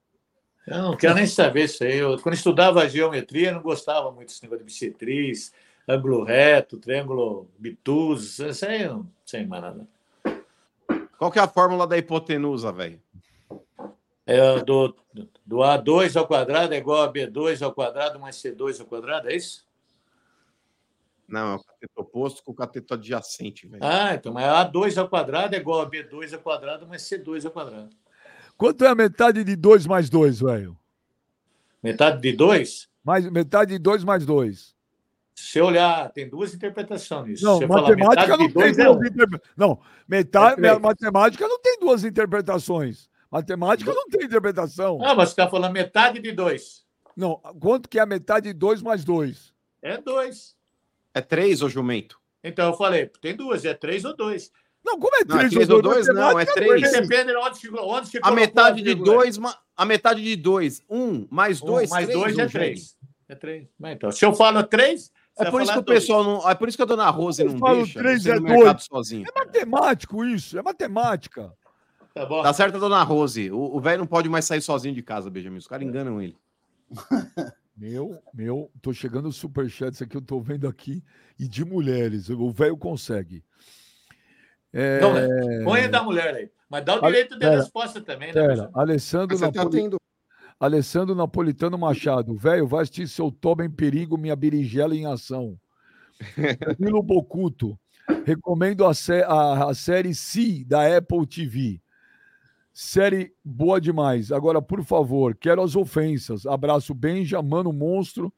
Eu 0.68 0.77
não 0.84 0.98
quero 0.98 1.15
nem 1.15 1.26
saber 1.26 1.65
isso 1.65 1.84
aí. 1.84 1.98
Eu, 1.98 2.19
quando 2.19 2.35
estudava 2.35 2.88
geometria, 2.88 3.49
eu 3.49 3.56
não 3.56 3.61
gostava 3.61 4.11
muito 4.11 4.27
desse 4.27 4.43
negócio 4.43 4.64
de 4.64 4.72
bissetriz, 4.72 5.53
ângulo 5.88 6.23
reto, 6.23 6.77
triângulo 6.77 7.49
bituso. 7.57 8.48
Isso 8.48 8.65
aí 8.65 8.84
eu 8.84 8.98
não 8.98 9.11
sei 9.26 9.45
mais 9.45 9.64
nada. 9.64 9.88
Qual 11.18 11.31
que 11.31 11.39
é 11.39 11.41
a 11.41 11.48
fórmula 11.48 11.88
da 11.88 11.98
hipotenusa, 11.98 12.72
velho? 12.72 13.02
É 14.26 14.60
do, 14.64 14.95
do 15.14 15.26
A2 15.49 16.15
ao 16.15 16.27
quadrado 16.27 16.73
é 16.73 16.77
igual 16.77 17.03
a 17.03 17.11
B2 17.11 17.61
ao 17.61 17.73
quadrado 17.73 18.19
mais 18.19 18.35
C2 18.35 18.80
ao 18.80 18.85
quadrado, 18.85 19.30
é 19.30 19.35
isso? 19.35 19.65
Não, 21.27 21.53
é 21.53 21.55
o 21.55 21.59
cateto 21.59 21.93
oposto 21.95 22.43
com 22.43 22.51
o 22.51 22.55
cateto 22.55 22.93
adjacente, 22.93 23.65
velho. 23.68 23.84
Ah, 23.84 24.13
então, 24.13 24.34
mas 24.34 24.45
A2 24.45 24.97
ao 24.97 25.07
quadrado 25.07 25.55
é 25.55 25.59
igual 25.59 25.81
a 25.81 25.89
B2 25.89 26.34
ao 26.34 26.39
quadrado 26.39 26.88
mais 26.88 27.03
C2 27.03 27.45
ao 27.45 27.51
quadrado. 27.51 27.89
Quanto 28.57 28.84
é 28.84 28.88
a 28.89 28.95
metade 28.95 29.43
de 29.43 29.55
2 29.55 29.88
mais 29.88 30.09
2, 30.09 30.41
velho? 30.41 30.77
Metade 31.81 32.22
de 32.22 32.34
2? 32.34 32.89
Mais, 33.03 33.30
metade 33.31 33.72
de 33.72 33.80
2 33.80 34.03
mais 34.03 34.26
2. 34.26 34.76
Se 35.34 35.53
você 35.53 35.61
olhar, 35.61 36.11
tem 36.11 36.30
duas 36.30 36.53
interpretações 36.53 37.27
nisso. 37.27 37.43
Não, 37.43 37.57
você 37.57 37.65
matemática 37.65 38.27
metade 38.27 38.30
não 38.30 38.47
de 38.47 38.53
tem 38.53 38.61
dois 38.61 38.77
é 38.77 38.84
duas 38.84 38.97
um. 38.97 39.05
interpretações. 39.05 39.57
Não, 39.57 39.80
metade, 40.07 40.65
É 40.65 40.80
matemática 40.80 41.47
não 41.47 41.59
tem 41.59 41.80
duas 41.80 42.03
interpretações. 42.03 43.09
Matemática 43.32 43.94
não 43.94 44.08
tem 44.10 44.26
interpretação. 44.26 44.99
Ah, 45.03 45.16
mas 45.16 45.30
você 45.30 45.34
está 45.34 45.49
falando 45.49 45.72
metade 45.72 46.20
de 46.20 46.32
2. 46.32 46.84
Não, 47.16 47.38
quanto 47.60 47.88
que 47.88 47.98
é 47.98 48.02
a 48.02 48.06
metade 48.06 48.49
de 48.49 48.53
2 48.53 48.82
mais 48.82 49.03
2? 49.06 49.53
É 49.82 49.98
2. 49.98 50.56
É 51.14 51.22
três, 51.22 51.62
ô 51.62 51.70
jumento? 51.70 52.20
Então 52.44 52.70
eu 52.70 52.78
falei, 52.78 53.06
tem 53.22 53.36
duas, 53.36 53.64
é 53.66 53.74
3 53.74 54.06
ou 54.06 54.16
2. 54.16 54.52
Não, 54.84 54.99
como 54.99 55.16
é 55.16 55.24
Não, 55.26 55.36
é 55.36 55.40
3 55.40 55.53
três 55.53 55.70
ou 55.70 55.82
dois? 55.82 56.08
Não, 56.08 56.40
é 56.40 56.45
três. 56.45 56.91
depende 56.91 57.26
de 57.32 57.36
onde 57.36 57.70
onde 57.80 58.08
se 58.08 58.18
A 58.18 58.22
colocou 58.22 58.36
metade 58.36 58.82
de 58.82 58.95
dois, 58.95 59.40
a 59.78 59.86
metade 59.86 60.24
de 60.24 60.36
dois, 60.36 60.82
um 60.90 61.28
mais 61.30 61.62
Um 61.62 61.68
dois, 61.68 61.90
mais 61.90 62.08
três, 62.08 62.20
2 62.20 62.38
ô, 62.38 62.41
é. 62.41 62.48
3. 62.48 62.98
É 63.30 63.36
3. 63.36 63.68
Então, 63.86 64.12
se 64.12 64.26
eu 64.26 64.34
falo 64.34 64.64
3, 64.64 65.12
É 65.38 65.52
por 65.52 65.62
isso 65.62 65.72
que 65.72 65.80
o 65.80 65.84
pessoal 65.84 66.24
não. 66.24 66.49
É 66.49 66.56
por 66.56 66.68
isso 66.68 66.78
que 66.78 66.82
a 66.84 66.86
dona 66.86 67.10
Rose 67.10 67.41
Eu 67.41 67.52
não 67.52 67.60
falo 67.60 67.78
deixa 67.84 67.99
três 67.99 68.26
é 68.26 68.40
dois. 68.40 68.84
sozinho. 68.84 69.26
É 69.34 69.40
matemático 69.40 70.26
isso, 70.26 70.58
é 70.58 70.62
matemática. 70.62 71.53
Tá 72.13 72.25
bom. 72.25 72.41
Tá 72.43 72.53
certo, 72.53 72.77
dona 72.79 73.01
Rose. 73.03 73.49
O 73.51 73.79
velho 73.79 73.99
não 73.99 74.07
pode 74.07 74.27
mais 74.27 74.45
sair 74.45 74.61
sozinho 74.61 74.93
de 74.93 75.01
casa, 75.01 75.29
Benjamin. 75.29 75.57
Os 75.57 75.67
caras 75.67 75.88
enganam 75.88 76.21
ele. 76.21 76.35
Meu, 77.75 78.21
meu, 78.33 78.69
tô 78.81 78.91
chegando 78.93 79.29
os 79.29 79.38
superchats 79.38 80.01
aqui, 80.01 80.15
eu 80.17 80.21
tô 80.21 80.39
vendo 80.41 80.67
aqui, 80.67 81.03
e 81.39 81.47
de 81.47 81.63
mulheres, 81.63 82.29
o 82.29 82.51
velho 82.51 82.77
consegue. 82.77 83.43
É, 84.73 84.99
Não, 85.01 85.13
né? 85.13 85.27
Põe 85.63 85.89
da 85.89 86.03
mulher 86.03 86.35
aí. 86.35 86.49
Mas 86.69 86.85
dá 86.85 86.95
o 86.95 87.01
direito 87.01 87.33
de 87.33 87.39
pera, 87.39 87.57
resposta 87.57 87.99
também, 88.01 88.27
né? 88.27 88.33
pera? 88.33 88.69
Alessandro, 88.73 89.38
você 89.38 89.51
tá 89.51 89.63
Napoli- 89.63 89.81
tendo. 89.81 89.97
Alessandro 90.59 91.15
Napolitano 91.15 91.77
Machado, 91.77 92.35
velho, 92.35 92.67
vai 92.67 92.83
assistir 92.83 93.07
seu 93.07 93.31
Toba 93.31 93.65
em 93.65 93.69
perigo, 93.69 94.17
minha 94.17 94.35
berinjela 94.35 94.95
em 94.95 95.05
ação. 95.07 95.57
Danilo 96.77 97.01
Bocuto, 97.01 97.77
recomendo 98.25 98.85
a, 98.85 98.93
sé- 98.93 99.23
a- 99.23 99.69
a 99.69 99.73
série 99.73 100.13
Si 100.13 100.63
da 100.63 100.95
Apple 100.97 101.25
TV. 101.25 101.81
Série 102.73 103.34
boa 103.43 103.81
demais. 103.81 104.31
Agora, 104.31 104.61
por 104.61 104.84
favor, 104.84 105.35
quero 105.35 105.61
as 105.61 105.76
ofensas. 105.76 106.45
Abraço, 106.45 106.93
Benja, 106.93 107.41
Mano 107.41 107.73
Monstro, 107.73 108.31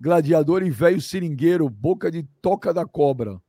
Gladiador 0.00 0.62
e 0.62 0.70
velho 0.70 1.00
seringueiro, 1.00 1.68
boca 1.68 2.10
de 2.10 2.22
toca 2.40 2.72
da 2.72 2.86
cobra. 2.86 3.40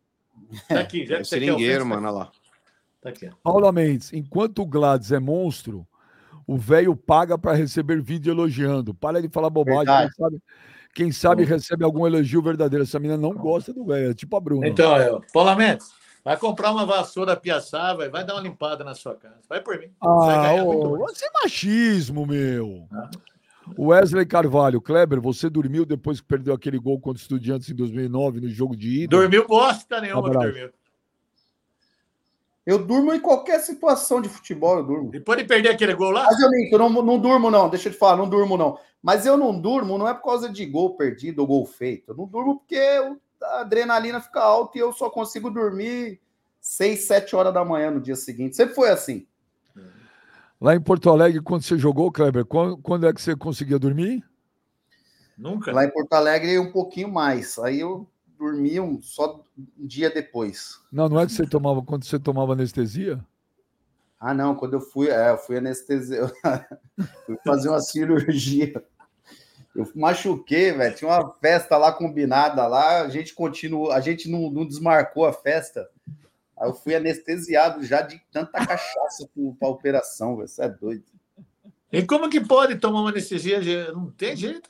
Tá 0.67 0.79
aqui, 0.79 1.05
já 1.05 1.15
É 1.15 1.17
quer 1.19 1.25
seringueiro, 1.25 1.83
ofensa, 1.83 1.85
mano, 1.85 2.07
olha 2.07 2.17
lá. 2.17 2.31
Tá 3.01 3.09
aqui. 3.09 3.27
ó. 3.27 3.33
Paula 3.43 3.71
Mendes, 3.71 4.11
enquanto 4.11 4.63
o 4.63 4.65
Gladys 4.65 5.11
é 5.11 5.19
monstro, 5.19 5.87
o 6.47 6.57
velho 6.57 6.95
paga 6.95 7.37
para 7.37 7.53
receber 7.53 8.01
vídeo 8.01 8.31
elogiando. 8.31 8.93
Para 8.93 9.21
de 9.21 9.29
falar 9.29 9.51
bobagem. 9.51 9.85
Quem 9.85 10.11
sabe, 10.11 10.43
quem 10.95 11.11
sabe 11.11 11.43
recebe 11.45 11.83
algum 11.83 12.07
elogio 12.07 12.41
verdadeiro. 12.41 12.83
Essa 12.83 12.99
menina 12.99 13.17
não 13.21 13.35
gosta 13.35 13.71
do 13.71 13.85
velho, 13.85 14.09
é 14.09 14.13
tipo 14.15 14.35
a 14.35 14.39
Bruna. 14.39 14.67
Então, 14.67 14.97
eu, 14.97 15.21
Paula 15.31 15.55
Mendes, 15.55 15.91
vai 16.23 16.37
comprar 16.37 16.71
uma 16.71 16.85
vassoura 16.85 17.35
piaçava 17.35 18.05
e 18.05 18.09
vai 18.09 18.23
dar 18.23 18.35
uma 18.35 18.41
limpada 18.41 18.83
na 18.83 18.93
sua 18.95 19.15
casa. 19.15 19.39
Vai 19.47 19.61
por 19.61 19.79
mim. 19.79 19.87
Você 20.01 20.35
vai 20.35 20.59
ah, 20.59 20.63
ô, 20.63 21.05
isso 21.11 21.25
é 21.25 21.29
machismo, 21.43 22.25
meu. 22.25 22.87
Ah. 22.91 23.09
Wesley 23.77 24.25
Carvalho, 24.25 24.81
Kleber, 24.81 25.21
você 25.21 25.49
dormiu 25.49 25.85
depois 25.85 26.19
que 26.19 26.27
perdeu 26.27 26.53
aquele 26.53 26.79
gol 26.79 26.99
contra 26.99 27.19
o 27.19 27.21
Estudiantes 27.21 27.69
em 27.69 27.75
2009 27.75 28.41
no 28.41 28.49
jogo 28.49 28.75
de 28.75 29.03
ida? 29.03 29.15
Dormiu 29.15 29.47
bosta 29.47 30.01
nenhuma 30.01 30.23
que 30.23 30.29
Abraço. 30.29 30.47
dormiu. 30.47 30.69
Eu 32.65 32.77
durmo 32.85 33.13
em 33.13 33.19
qualquer 33.19 33.59
situação 33.61 34.21
de 34.21 34.29
futebol, 34.29 34.77
eu 34.77 34.83
durmo. 34.83 35.09
Depois 35.09 35.39
de 35.39 35.43
perder 35.43 35.69
aquele 35.69 35.95
gol 35.95 36.11
lá, 36.11 36.25
Mas 36.25 36.39
eu 36.39 36.49
minto, 36.51 36.73
eu 36.73 36.77
não, 36.79 36.89
não 36.89 37.17
durmo, 37.17 37.49
não. 37.49 37.69
Deixa 37.69 37.89
eu 37.89 37.93
te 37.93 37.97
falar, 37.97 38.15
não 38.17 38.29
durmo, 38.29 38.57
não. 38.57 38.77
Mas 39.01 39.25
eu 39.25 39.37
não 39.37 39.59
durmo, 39.59 39.97
não 39.97 40.07
é 40.07 40.13
por 40.13 40.23
causa 40.23 40.49
de 40.49 40.65
gol 40.65 40.95
perdido 40.95 41.39
ou 41.39 41.47
gol 41.47 41.65
feito. 41.65 42.11
Eu 42.11 42.15
não 42.15 42.25
durmo 42.27 42.59
porque 42.59 42.75
eu- 42.75 43.17
a 43.41 43.61
adrenalina 43.61 44.21
fica 44.21 44.41
alta 44.41 44.77
e 44.77 44.81
eu 44.81 44.91
só 44.93 45.09
consigo 45.09 45.49
dormir 45.49 46.19
6, 46.59 47.05
7 47.05 47.35
horas 47.35 47.53
da 47.53 47.63
manhã 47.63 47.91
no 47.91 48.01
dia 48.01 48.15
seguinte. 48.15 48.55
Sempre 48.55 48.75
foi 48.75 48.89
assim. 48.89 49.27
Lá 50.59 50.75
em 50.75 50.81
Porto 50.81 51.09
Alegre, 51.09 51.41
quando 51.41 51.63
você 51.63 51.77
jogou, 51.77 52.11
Kleber, 52.11 52.45
quando, 52.45 52.77
quando 52.77 53.07
é 53.07 53.13
que 53.13 53.21
você 53.21 53.35
conseguia 53.35 53.79
dormir? 53.79 54.23
nunca. 55.39 55.71
Lá 55.71 55.85
em 55.85 55.89
Porto 55.89 56.13
Alegre, 56.13 56.59
um 56.59 56.71
pouquinho 56.71 57.09
mais. 57.09 57.57
Aí 57.57 57.79
eu 57.79 58.07
dormi 58.37 58.79
um, 58.79 59.01
só 59.01 59.43
um 59.57 59.87
dia 59.87 60.09
depois. 60.09 60.79
Não, 60.91 61.07
não 61.07 61.19
é 61.19 61.25
que 61.25 61.31
você 61.31 61.47
tomava 61.47 61.81
quando 61.81 62.03
você 62.03 62.19
tomava 62.19 62.53
anestesia? 62.53 63.25
Ah, 64.19 64.33
não, 64.33 64.53
quando 64.53 64.73
eu 64.73 64.81
fui, 64.81 65.07
é, 65.07 65.31
eu 65.31 65.37
fui 65.37 65.57
anestesia, 65.57 66.27
fui 67.25 67.37
fazer 67.45 67.69
uma 67.69 67.79
cirurgia. 67.79 68.83
Eu 69.75 69.89
machuquei, 69.95 70.71
velho. 70.71 70.95
Tinha 70.95 71.09
uma 71.09 71.31
festa 71.39 71.77
lá 71.77 71.91
combinada 71.91 72.65
lá, 72.67 73.01
a 73.01 73.09
gente 73.09 73.33
continuou, 73.33 73.91
a 73.91 73.99
gente 73.99 74.29
não, 74.29 74.49
não 74.49 74.65
desmarcou 74.65 75.25
a 75.25 75.33
festa. 75.33 75.89
Aí 76.57 76.67
eu 76.67 76.73
fui 76.73 76.95
anestesiado 76.95 77.83
já 77.83 78.01
de 78.01 78.21
tanta 78.31 78.51
cachaça 78.65 79.29
para 79.57 79.67
a 79.67 79.71
operação, 79.71 80.35
velho. 80.35 80.47
Você 80.47 80.63
é 80.63 80.69
doido. 80.69 81.05
E 81.91 82.03
como 82.03 82.29
que 82.29 82.41
pode 82.41 82.75
tomar 82.75 83.01
uma 83.01 83.09
anestesia? 83.09 83.91
Não 83.93 84.11
tem 84.11 84.35
jeito. 84.35 84.69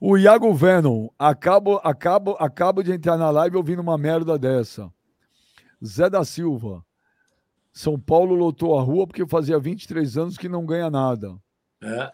O 0.00 0.18
Iago 0.18 0.52
Venom, 0.52 1.08
acabo, 1.18 1.80
acabo, 1.82 2.32
acabo 2.38 2.82
de 2.82 2.92
entrar 2.92 3.16
na 3.16 3.30
live 3.30 3.56
ouvindo 3.56 3.80
uma 3.80 3.96
merda 3.96 4.38
dessa. 4.38 4.92
Zé 5.84 6.10
da 6.10 6.24
Silva. 6.24 6.84
São 7.72 7.98
Paulo 7.98 8.34
lotou 8.34 8.78
a 8.78 8.82
rua 8.82 9.06
porque 9.06 9.26
fazia 9.26 9.58
23 9.58 10.16
anos 10.16 10.36
que 10.36 10.48
não 10.48 10.66
ganha 10.66 10.90
nada. 10.90 11.36
É. 11.82 12.12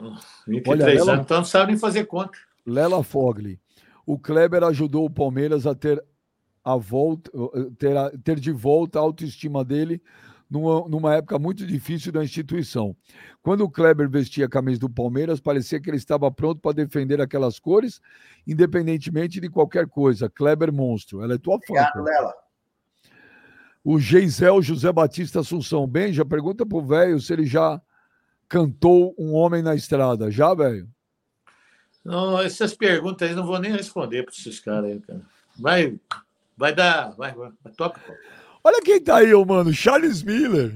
Olha, 0.00 0.16
23 0.46 1.00
ela- 1.00 1.12
anos, 1.12 1.24
então 1.24 1.36
não 1.38 1.44
sabe 1.44 1.72
nem 1.72 1.78
fazer 1.80 2.04
conta. 2.04 2.38
Lela 2.66 3.02
Fogli. 3.02 3.60
O 4.06 4.18
Kleber 4.18 4.62
ajudou 4.64 5.04
o 5.04 5.10
Palmeiras 5.10 5.66
a 5.66 5.74
ter 5.74 6.02
a 6.64 6.76
volta, 6.76 7.30
ter, 7.78 7.96
a- 7.96 8.10
ter 8.22 8.38
de 8.38 8.52
volta 8.52 8.98
a 8.98 9.02
autoestima 9.02 9.64
dele 9.64 10.02
numa, 10.50 10.88
numa 10.88 11.14
época 11.14 11.38
muito 11.38 11.66
difícil 11.66 12.10
da 12.12 12.22
instituição. 12.24 12.96
Quando 13.42 13.62
o 13.62 13.70
Kleber 13.70 14.08
vestia 14.08 14.46
a 14.46 14.48
camisa 14.48 14.80
do 14.80 14.88
Palmeiras, 14.90 15.40
parecia 15.40 15.80
que 15.80 15.88
ele 15.90 15.96
estava 15.98 16.30
pronto 16.30 16.60
para 16.60 16.72
defender 16.74 17.20
aquelas 17.20 17.58
cores, 17.58 18.00
independentemente 18.46 19.40
de 19.40 19.48
qualquer 19.50 19.86
coisa. 19.86 20.28
Kleber 20.30 20.72
monstro. 20.72 21.22
Ela 21.22 21.34
é 21.34 21.38
tua 21.38 21.58
fã. 21.66 21.74
Obrigado. 21.74 22.02
Lela. 22.02 22.34
O 23.84 23.98
Geisel 23.98 24.60
José 24.60 24.92
Batista 24.92 25.40
Assunção. 25.40 25.86
Benja, 25.86 26.24
pergunta 26.24 26.66
pro 26.66 26.82
velho 26.82 27.20
se 27.20 27.32
ele 27.32 27.46
já 27.46 27.80
cantou 28.48 29.14
um 29.18 29.34
homem 29.34 29.62
na 29.62 29.74
estrada. 29.74 30.30
Já, 30.30 30.54
velho? 30.54 30.88
Não, 32.04 32.40
essas 32.40 32.74
perguntas 32.74 33.28
aí 33.28 33.34
não 33.34 33.44
vou 33.46 33.58
nem 33.58 33.70
responder 33.70 34.22
para 34.24 34.32
esses 34.32 34.58
caras 34.60 34.90
aí, 34.90 35.00
cara. 35.00 35.20
vai, 35.58 35.98
vai 36.56 36.74
dar. 36.74 37.10
Vai, 37.16 37.32
vai, 37.34 37.50
toca. 37.76 38.00
Olha 38.64 38.80
quem 38.82 39.02
tá 39.02 39.16
aí, 39.18 39.34
ô, 39.34 39.44
mano. 39.44 39.72
Charles 39.72 40.22
Miller. 40.22 40.74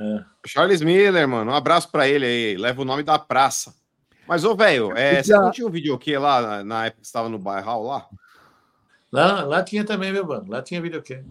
É. 0.00 0.24
Charles 0.46 0.82
Miller, 0.82 1.28
mano. 1.28 1.52
Um 1.52 1.54
abraço 1.54 1.90
pra 1.90 2.08
ele 2.08 2.26
aí. 2.26 2.56
Leva 2.56 2.82
o 2.82 2.84
nome 2.84 3.02
da 3.02 3.18
praça. 3.18 3.74
Mas, 4.26 4.44
ô, 4.44 4.54
velho, 4.56 4.96
é, 4.96 5.22
Já- 5.22 5.36
você 5.38 5.42
não 5.44 5.50
tinha 5.50 5.66
um 5.66 5.70
videokê 5.70 6.18
lá 6.18 6.40
na, 6.40 6.64
na 6.64 6.86
época 6.86 7.00
que 7.02 7.06
você 7.06 7.10
estava 7.10 7.28
no 7.28 7.38
bairral 7.38 7.82
lá? 7.84 8.08
Lá, 9.12 9.44
lá 9.44 9.62
tinha 9.62 9.84
também, 9.84 10.12
meu 10.12 10.26
mano. 10.26 10.46
Lá 10.48 10.62
tinha 10.62 10.80
videokê. 10.80 11.22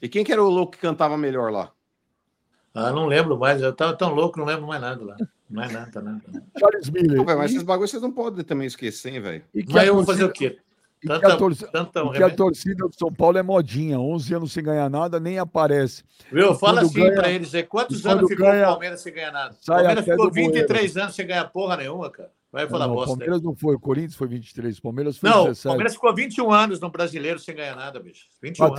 E 0.00 0.08
quem 0.08 0.24
que 0.24 0.32
era 0.32 0.42
o 0.42 0.48
louco 0.48 0.72
que 0.72 0.78
cantava 0.78 1.16
melhor 1.16 1.50
lá? 1.50 1.72
Ah, 2.74 2.92
não 2.92 3.06
lembro 3.06 3.38
mais. 3.38 3.60
Eu 3.62 3.72
tava 3.72 3.94
tão 3.96 4.14
louco, 4.14 4.38
não 4.38 4.46
lembro 4.46 4.66
mais 4.66 4.80
nada 4.80 5.04
lá. 5.04 5.16
Mais 5.50 5.72
nada, 5.72 6.00
nada. 6.00 6.22
Charles 6.58 6.90
Miller. 6.90 7.16
Pô, 7.18 7.24
velho, 7.24 7.38
mas 7.38 7.50
E- 7.50 7.54
esses 7.54 7.62
bagulhos 7.66 7.90
vocês 7.90 8.02
não 8.02 8.12
podem 8.12 8.44
também 8.44 8.66
esquecer, 8.66 9.14
hein, 9.14 9.20
velho. 9.20 9.44
e 9.54 9.64
Mas 9.68 9.86
eu 9.88 9.94
vou 9.94 10.04
fazer 10.04 10.24
o 10.24 10.30
quê? 10.30 10.58
e 11.02 11.06
que 11.06 11.12
a 11.12 11.20
Tanta, 11.20 11.36
torcida- 11.38 11.70
tanta 11.70 12.10
que 12.10 12.22
a 12.22 12.30
torcida 12.34 12.86
do 12.88 12.94
São 12.98 13.12
Paulo 13.12 13.38
é 13.38 13.42
modinha. 13.42 13.98
11 13.98 14.34
anos 14.34 14.52
sem 14.52 14.62
ganhar 14.62 14.90
nada, 14.90 15.18
nem 15.18 15.38
aparece. 15.38 16.02
Viu? 16.30 16.54
Fala 16.54 16.82
assim 16.82 16.94
ganha- 17.00 17.14
pra 17.14 17.30
eles 17.30 17.54
aí. 17.54 17.62
Quantos 17.62 18.00
e 18.00 18.02
quando 18.02 18.18
anos 18.18 18.30
ficou 18.30 18.46
ganha, 18.46 18.64
o 18.64 18.70
Palmeiras 18.72 19.00
sem 19.00 19.12
ganhar 19.14 19.32
nada? 19.32 19.54
O 19.62 19.66
Palmeiras 19.66 20.04
ficou 20.04 20.26
do 20.26 20.30
bueiro. 20.32 20.52
23 20.52 20.96
anos 20.96 21.14
sem 21.14 21.26
ganhar 21.26 21.44
porra 21.46 21.76
nenhuma, 21.78 22.10
cara. 22.10 22.30
Vai 22.50 22.66
falar 22.66 22.86
não, 22.86 22.94
o 22.94 22.96
bosta. 22.96 23.10
aí. 23.12 23.18
Palmeiras 23.18 23.42
não 23.42 23.54
foi, 23.54 23.74
o 23.76 23.78
Corinthians 23.80 24.14
foi 24.16 24.26
23, 24.26 24.78
o 24.78 24.82
Palmeiras 24.82 25.18
foi 25.18 25.28
Não, 25.30 25.40
o 25.42 25.44
17. 25.48 25.68
Palmeiras 25.68 25.92
ficou 25.94 26.14
21 26.14 26.50
anos 26.50 26.80
no 26.80 26.90
brasileiro 26.90 27.38
sem 27.38 27.54
ganhar 27.54 27.76
nada, 27.76 28.00
bicho. 28.00 28.24
21 28.42 28.64
anos. 28.66 28.76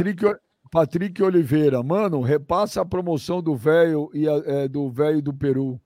Patrick, 0.71 1.21
Oliveira, 1.23 1.81
mano, 1.81 2.21
repassa 2.21 2.81
a 2.81 2.85
promoção 2.85 3.41
do 3.41 3.55
velho 3.55 4.09
e 4.13 4.27
a- 4.27 4.43
é, 4.45 4.67
do 4.67 4.89
velho 4.89 5.21
do 5.21 5.33
Peru. 5.33 5.79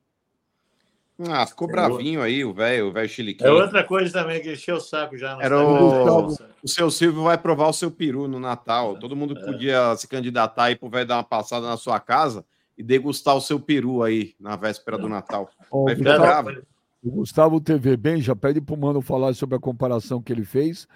Ah, 1.30 1.46
ficou 1.46 1.70
É 1.70 1.72
bravinho 1.72 2.22
aí, 2.22 2.44
o 2.44 2.54
velho, 2.54 2.88
o 2.88 2.92
velho 2.92 3.06
É 3.06 3.08
chiliquinho. 3.08 3.54
outra 3.54 3.84
coisa 3.84 4.12
também 4.12 4.42
que 4.42 4.52
encheu 4.52 4.76
o 4.78 4.82
saco 4.82 5.16
já. 5.16 5.38
Era 5.40 5.58
o- 5.66 6.28
O 6.64 6.68
seu 6.68 6.90
Silvio 6.90 7.24
vai 7.24 7.38
provar 7.38 7.68
o 7.70 7.74
seu 7.74 7.90
peru 7.92 8.28
no 8.28 8.40
Natal. 8.40 8.98
Todo 8.98 9.16
mundo 9.16 9.38
É. 9.38 9.46
podia 9.46 9.96
se 9.96 10.08
candidatar 10.08 10.64
aí 10.66 10.76
pro 10.76 10.90
velho 10.90 11.08
dar 11.08 11.18
uma 11.18 11.24
passada 11.24 11.68
na 11.68 11.78
sua 11.78 12.00
casa 12.00 12.44
e 12.78 12.82
degustar 12.84 13.36
o 13.38 13.42
seu 13.42 13.60
peru 13.60 14.02
aí 14.02 14.34
na 14.40 14.56
véspera 14.56 14.98
do 14.98 15.08
Natal. 15.08 15.50
Ó, 15.72 15.84
Vai 15.86 15.94
o, 15.94 15.98
ficar 15.98 16.18
Gustavo, 16.18 16.44
bravo. 16.52 16.62
o 17.04 17.12
Gustavo 17.12 17.62
TV 17.62 17.96
bem 17.96 18.20
já 18.20 18.36
pede 18.36 18.60
pro 18.60 18.76
Mano 18.76 19.00
falar 19.02 19.34
sobre 19.36 19.56
a 19.56 19.60
comparação 19.60 20.22
que 20.22 20.34
ele 20.34 20.44
fez 20.44 20.88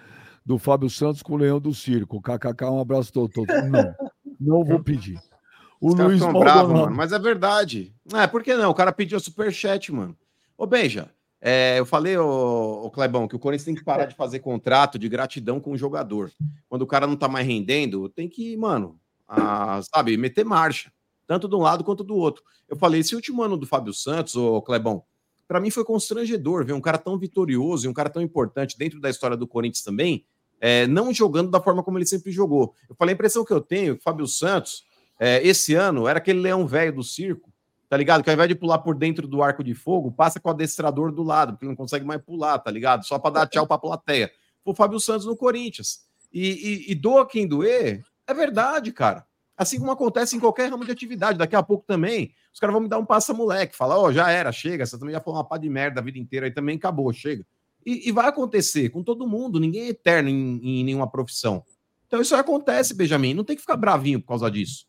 do 0.44 0.58
Fábio 0.58 0.88
Santos 0.88 1.22
com 1.22 1.34
o 1.34 1.36
Leão 1.36 1.60
do 1.60 1.74
Circo. 1.74 2.20
KKK, 2.20 2.64
um 2.70 2.80
abraço 2.80 3.12
todo. 3.12 3.30
Não, 3.70 3.94
não 4.40 4.64
vou 4.64 4.82
pedir. 4.82 5.18
O 5.80 5.88
Os 5.88 5.94
Luiz 5.94 6.18
bravos, 6.18 6.34
Maldonado. 6.34 6.74
mano. 6.74 6.96
Mas 6.96 7.12
é 7.12 7.18
verdade. 7.18 7.94
É, 8.14 8.26
por 8.26 8.42
que 8.42 8.54
não? 8.56 8.70
O 8.70 8.74
cara 8.74 8.92
pediu 8.92 9.18
superchat, 9.20 9.92
mano. 9.92 10.16
Ô, 10.56 10.66
Beija, 10.66 11.10
é, 11.40 11.78
eu 11.78 11.86
falei, 11.86 12.16
ô, 12.16 12.84
ô 12.84 12.90
Clebão, 12.90 13.28
que 13.28 13.36
o 13.36 13.38
Corinthians 13.38 13.64
tem 13.64 13.74
que 13.74 13.84
parar 13.84 14.06
de 14.06 14.14
fazer 14.14 14.40
contrato 14.40 14.98
de 14.98 15.08
gratidão 15.08 15.60
com 15.60 15.70
o 15.72 15.76
jogador. 15.78 16.32
Quando 16.68 16.82
o 16.82 16.86
cara 16.86 17.06
não 17.06 17.16
tá 17.16 17.28
mais 17.28 17.46
rendendo, 17.46 18.08
tem 18.08 18.28
que, 18.28 18.56
mano, 18.56 18.98
ah, 19.26 19.80
sabe, 19.94 20.16
meter 20.16 20.44
marcha. 20.44 20.90
Tanto 21.26 21.46
de 21.48 21.54
um 21.54 21.60
lado 21.60 21.84
quanto 21.84 22.02
do 22.02 22.16
outro. 22.16 22.42
Eu 22.68 22.76
falei, 22.76 23.00
esse 23.00 23.14
último 23.14 23.42
ano 23.42 23.56
do 23.56 23.66
Fábio 23.66 23.92
Santos, 23.92 24.34
ô 24.34 24.60
Clebão, 24.62 25.04
pra 25.48 25.58
mim 25.58 25.70
foi 25.70 25.82
constrangedor 25.82 26.64
ver 26.64 26.74
um 26.74 26.80
cara 26.80 26.98
tão 26.98 27.18
vitorioso 27.18 27.86
e 27.86 27.88
um 27.88 27.94
cara 27.94 28.10
tão 28.10 28.20
importante 28.20 28.76
dentro 28.76 29.00
da 29.00 29.08
história 29.08 29.36
do 29.36 29.48
Corinthians 29.48 29.82
também, 29.82 30.24
é, 30.60 30.86
não 30.86 31.12
jogando 31.12 31.50
da 31.50 31.60
forma 31.60 31.82
como 31.82 31.98
ele 31.98 32.06
sempre 32.06 32.30
jogou. 32.30 32.74
Eu 32.88 32.94
falei, 32.94 33.14
a 33.14 33.16
impressão 33.16 33.44
que 33.44 33.52
eu 33.52 33.60
tenho 33.60 33.98
Fábio 34.00 34.26
Santos, 34.26 34.84
é, 35.18 35.44
esse 35.46 35.74
ano, 35.74 36.06
era 36.06 36.18
aquele 36.18 36.40
leão 36.40 36.66
velho 36.66 36.92
do 36.92 37.02
circo, 37.02 37.50
tá 37.88 37.96
ligado? 37.96 38.22
Que 38.22 38.28
ao 38.28 38.34
invés 38.34 38.48
de 38.48 38.54
pular 38.54 38.78
por 38.78 38.94
dentro 38.94 39.26
do 39.26 39.42
arco 39.42 39.64
de 39.64 39.74
fogo, 39.74 40.12
passa 40.12 40.38
com 40.38 40.48
o 40.48 40.52
adestrador 40.52 41.10
do 41.10 41.22
lado, 41.22 41.52
porque 41.52 41.66
não 41.66 41.74
consegue 41.74 42.04
mais 42.04 42.20
pular, 42.20 42.58
tá 42.58 42.70
ligado? 42.70 43.06
Só 43.06 43.18
pra 43.18 43.30
dar 43.30 43.46
tchau 43.46 43.66
pra 43.66 43.78
plateia. 43.78 44.30
Foi 44.62 44.72
o 44.74 44.76
Fábio 44.76 45.00
Santos 45.00 45.26
no 45.26 45.36
Corinthians. 45.36 46.06
E, 46.30 46.86
e, 46.88 46.92
e 46.92 46.94
doa 46.94 47.26
quem 47.26 47.48
doer, 47.48 48.04
é 48.26 48.34
verdade, 48.34 48.92
cara. 48.92 49.24
Assim 49.58 49.80
como 49.80 49.90
acontece 49.90 50.36
em 50.36 50.40
qualquer 50.40 50.70
ramo 50.70 50.84
de 50.84 50.92
atividade. 50.92 51.36
Daqui 51.36 51.56
a 51.56 51.62
pouco 51.64 51.84
também, 51.84 52.32
os 52.54 52.60
caras 52.60 52.72
vão 52.72 52.82
me 52.82 52.88
dar 52.88 52.98
um 52.98 53.04
passa-moleque. 53.04 53.74
Falar, 53.74 53.98
ó, 53.98 54.12
já 54.12 54.30
era, 54.30 54.52
chega. 54.52 54.86
Você 54.86 54.96
também 54.96 55.12
já 55.12 55.20
falou 55.20 55.40
uma 55.40 55.44
pá 55.44 55.58
de 55.58 55.68
merda 55.68 56.00
a 56.00 56.04
vida 56.04 56.16
inteira 56.16 56.46
aí 56.46 56.52
também, 56.52 56.76
acabou, 56.76 57.12
chega. 57.12 57.44
E, 57.84 58.08
e 58.08 58.12
vai 58.12 58.28
acontecer 58.28 58.88
com 58.90 59.02
todo 59.02 59.26
mundo. 59.26 59.58
Ninguém 59.58 59.82
é 59.82 59.88
eterno 59.88 60.28
em, 60.28 60.60
em 60.62 60.84
nenhuma 60.84 61.10
profissão. 61.10 61.64
Então 62.06 62.20
isso 62.20 62.36
acontece, 62.36 62.94
Benjamin. 62.94 63.34
Não 63.34 63.42
tem 63.42 63.56
que 63.56 63.62
ficar 63.62 63.76
bravinho 63.76 64.20
por 64.20 64.28
causa 64.28 64.48
disso. 64.48 64.86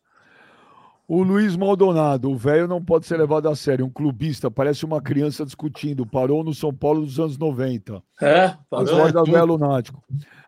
O 1.08 1.24
Luiz 1.24 1.56
Maldonado, 1.56 2.30
o 2.30 2.38
velho 2.38 2.68
não 2.68 2.86
pode 2.86 3.08
ser 3.08 3.18
levado 3.18 3.50
a 3.50 3.56
sério. 3.56 3.84
Um 3.84 3.90
clubista, 3.90 4.52
parece 4.52 4.86
uma 4.86 5.02
criança 5.02 5.44
discutindo. 5.44 6.06
Parou 6.06 6.44
no 6.44 6.54
São 6.54 6.72
Paulo 6.72 7.04
dos 7.04 7.20
anos 7.20 7.36
90. 7.36 8.04
É, 8.22 8.56
falou. 8.70 8.94
Acorda 8.94 9.24
tudo. 9.24 9.32
velho 9.32 9.46
lunático. 9.46 10.04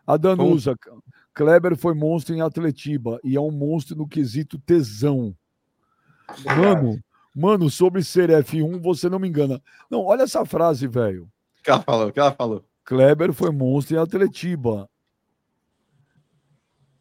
A 0.06 0.16
Danusa, 0.16 0.76
Kleber 1.34 1.76
foi 1.76 1.94
monstro 1.94 2.34
em 2.34 2.40
Atletiba 2.40 3.18
e 3.24 3.36
é 3.36 3.40
um 3.40 3.50
monstro 3.50 3.96
no 3.96 4.06
quesito 4.06 4.58
tesão. 4.58 5.34
Mano, 6.44 6.98
mano, 7.34 7.70
sobre 7.70 8.02
ser 8.02 8.30
F1, 8.30 8.80
você 8.82 9.08
não 9.08 9.18
me 9.18 9.28
engana. 9.28 9.62
Não, 9.90 10.04
olha 10.04 10.22
essa 10.22 10.44
frase, 10.44 10.86
velho. 10.86 11.24
O 11.58 11.62
que 11.62 11.70
ela 11.70 11.82
falou? 11.82 12.08
O 12.08 12.12
que 12.12 12.20
ela 12.20 12.32
falou? 12.32 12.64
Kleber 12.84 13.32
foi 13.32 13.50
monstro 13.50 13.96
em 13.96 14.00
Atletiba. 14.00 14.88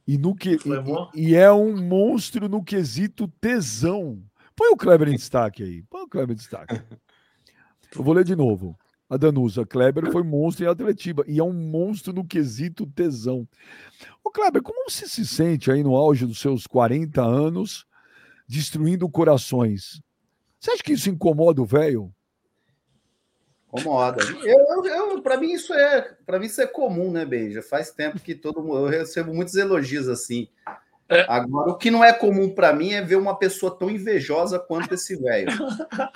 E, 0.07 0.17
no 0.17 0.35
que, 0.35 0.57
e, 1.15 1.29
e 1.29 1.35
é 1.35 1.51
um 1.51 1.75
monstro 1.77 2.49
no 2.49 2.63
quesito 2.63 3.27
tesão. 3.39 4.21
Põe 4.55 4.69
o 4.69 4.77
Kleber 4.77 5.09
em 5.09 5.15
destaque 5.15 5.63
aí. 5.63 5.83
Põe 5.83 6.01
o 6.03 6.07
Kleber 6.07 6.33
em 6.33 6.37
destaque. 6.37 6.75
Eu 7.95 8.03
vou 8.03 8.13
ler 8.13 8.23
de 8.23 8.35
novo. 8.35 8.77
A 9.11 9.17
Danusa, 9.17 9.65
Kleber 9.65 10.09
foi 10.09 10.23
monstro 10.23 10.63
em 10.63 10.69
Atletiba 10.69 11.25
e 11.27 11.37
é 11.37 11.43
um 11.43 11.51
monstro 11.51 12.13
no 12.13 12.25
quesito 12.25 12.87
tesão. 12.87 13.45
Ô 14.23 14.31
Kleber, 14.31 14.61
como 14.61 14.89
você 14.89 15.05
se 15.05 15.27
sente 15.27 15.69
aí 15.69 15.83
no 15.83 15.97
auge 15.97 16.25
dos 16.25 16.39
seus 16.39 16.65
40 16.65 17.21
anos, 17.21 17.85
destruindo 18.47 19.09
corações? 19.09 20.01
Você 20.57 20.71
acha 20.71 20.81
que 20.81 20.93
isso 20.93 21.09
incomoda 21.09 21.61
o 21.61 21.65
velho? 21.65 22.09
Incomoda. 23.67 24.23
Eu, 24.45 24.85
eu, 24.85 24.85
eu, 24.85 25.21
para 25.21 25.35
mim 25.35 25.51
isso 25.51 25.73
é, 25.73 26.15
para 26.25 26.39
mim 26.39 26.45
isso 26.45 26.61
é 26.61 26.67
comum, 26.67 27.11
né, 27.11 27.25
Beija? 27.25 27.61
Faz 27.61 27.91
tempo 27.91 28.17
que 28.17 28.33
todo 28.33 28.63
mundo, 28.63 28.85
eu 28.85 28.87
recebo 28.87 29.33
muitos 29.33 29.55
elogios 29.55 30.07
assim. 30.07 30.47
É. 31.09 31.25
Agora 31.27 31.69
o 31.69 31.77
que 31.77 31.91
não 31.91 32.01
é 32.01 32.13
comum 32.13 32.49
para 32.55 32.71
mim 32.71 32.93
é 32.93 33.01
ver 33.01 33.17
uma 33.17 33.37
pessoa 33.37 33.77
tão 33.77 33.91
invejosa 33.91 34.57
quanto 34.57 34.93
esse 34.93 35.17
velho. 35.17 35.51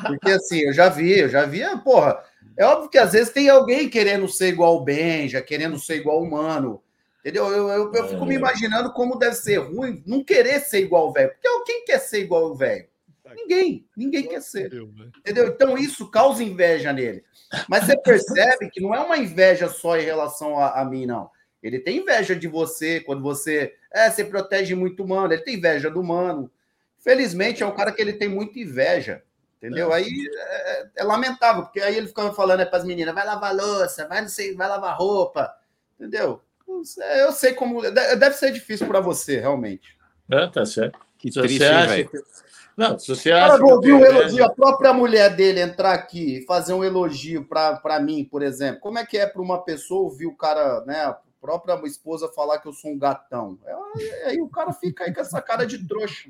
Porque 0.08 0.32
assim, 0.32 0.60
eu 0.60 0.72
já 0.72 0.88
vi, 0.88 1.20
eu 1.20 1.28
já 1.28 1.46
vi, 1.46 1.60
porra, 1.84 2.24
é 2.58 2.66
óbvio 2.66 2.90
que 2.90 2.98
às 2.98 3.14
vezes 3.14 3.34
tem 3.34 3.50
alguém 3.50 3.90
querendo 3.90 4.28
ser 4.28 4.48
igual 4.48 4.78
o 4.78 4.84
Benja, 4.84 5.42
querendo 5.42 5.80
ser 5.80 5.98
igual 5.98 6.22
o 6.22 6.30
Mano. 6.30 6.82
Entendeu? 7.20 7.48
Eu, 7.48 7.70
eu, 7.70 7.92
eu 7.92 8.08
fico 8.08 8.26
me 8.26 8.36
imaginando 8.36 8.94
como 8.94 9.18
deve 9.18 9.36
ser 9.36 9.58
ruim 9.58 10.04
não 10.06 10.24
querer 10.24 10.60
ser 10.60 10.82
igual 10.82 11.10
o 11.10 11.12
velho. 11.12 11.32
Porque 11.32 11.64
quem 11.66 11.86
quer 11.86 12.00
ser 12.00 12.22
igual 12.22 12.52
o 12.52 12.56
velho? 12.56 12.88
Ninguém, 13.36 13.86
ninguém 13.98 14.28
quer 14.28 14.42
ser. 14.42 14.72
Entendeu? 15.18 15.48
Então 15.48 15.78
isso 15.78 16.10
causa 16.10 16.44
inveja 16.44 16.94
nele. 16.94 17.24
Mas 17.68 17.86
você 17.86 17.98
percebe 17.98 18.70
que 18.70 18.80
não 18.80 18.94
é 18.94 19.00
uma 19.00 19.18
inveja 19.18 19.68
só 19.68 19.98
em 19.98 20.04
relação 20.04 20.58
a, 20.60 20.80
a 20.82 20.86
mim, 20.86 21.06
não. 21.06 21.30
Ele 21.62 21.80
tem 21.80 21.98
inveja 21.98 22.36
de 22.36 22.48
você 22.48 23.00
quando 23.00 23.24
você. 23.24 23.74
É, 23.92 24.10
você 24.10 24.24
protege 24.24 24.76
muito 24.76 25.04
o 25.04 25.08
mano. 25.08 25.34
Ele 25.34 25.42
tem 25.42 25.56
inveja 25.56 25.90
do 25.90 26.04
mano. 26.04 26.52
Felizmente 27.00 27.64
é 27.64 27.66
um 27.66 27.76
cara 27.76 27.92
que 27.92 28.02
ele 28.02 28.14
tem 28.14 28.30
muita 28.30 28.60
inveja. 28.60 29.24
Entendeu? 29.58 29.92
Aí 29.92 30.30
é, 30.34 30.88
é 30.98 31.04
lamentável, 31.04 31.64
porque 31.64 31.82
aí 31.82 31.96
ele 31.96 32.08
ficava 32.08 32.34
falando 32.34 32.60
é, 32.60 32.66
para 32.66 32.80
as 32.80 32.86
meninas: 32.86 33.16
vai 33.16 33.26
lavar 33.26 33.56
louça, 33.56 34.08
vai, 34.08 34.22
não 34.22 34.30
sei, 34.30 34.56
vai 34.56 34.68
lavar 34.68 34.98
roupa. 34.98 35.56
Entendeu? 36.00 36.42
Eu 37.20 37.32
sei 37.32 37.54
como. 37.54 37.82
Deve 37.82 38.34
ser 38.34 38.52
difícil 38.52 38.88
para 38.88 39.00
você, 39.00 39.40
realmente. 39.40 39.98
É, 40.30 40.48
tá 40.48 40.66
certo. 40.66 41.00
Que 41.18 41.32
Se 41.32 41.40
triste, 41.40 41.60
velho? 41.60 42.10
que... 42.10 42.18
Não, 42.76 43.00
se 43.00 43.08
você 43.08 43.30
Cara, 43.30 43.54
acha 43.54 43.58
vou 43.58 43.76
ouvir 43.76 43.94
um 43.94 44.02
tenho 44.02 44.20
elogio, 44.20 44.44
a 44.44 44.50
própria 44.50 44.92
mulher 44.92 45.34
dele 45.34 45.62
entrar 45.62 45.94
aqui 45.94 46.40
e 46.40 46.46
fazer 46.46 46.74
um 46.74 46.84
elogio 46.84 47.46
para 47.46 48.00
mim, 48.02 48.26
por 48.26 48.42
exemplo. 48.42 48.82
Como 48.82 49.00
é 49.00 49.06
que 49.06 49.18
é 49.18 49.26
para 49.26 49.42
uma 49.42 49.64
pessoa 49.64 50.02
ouvir 50.02 50.26
o 50.26 50.36
cara, 50.36 50.84
né, 50.86 51.06
a 51.06 51.18
própria 51.40 51.80
esposa 51.86 52.28
falar 52.28 52.60
que 52.60 52.68
eu 52.68 52.74
sou 52.74 52.92
um 52.92 53.00
gatão? 53.00 53.58
É, 53.66 54.30
Aí 54.30 54.42
o 54.42 54.50
cara 54.50 54.74
fica 54.74 55.06
aí 55.06 55.14
com 55.14 55.22
essa 55.22 55.42
cara 55.42 55.66
de 55.66 55.88
trouxa. 55.88 56.30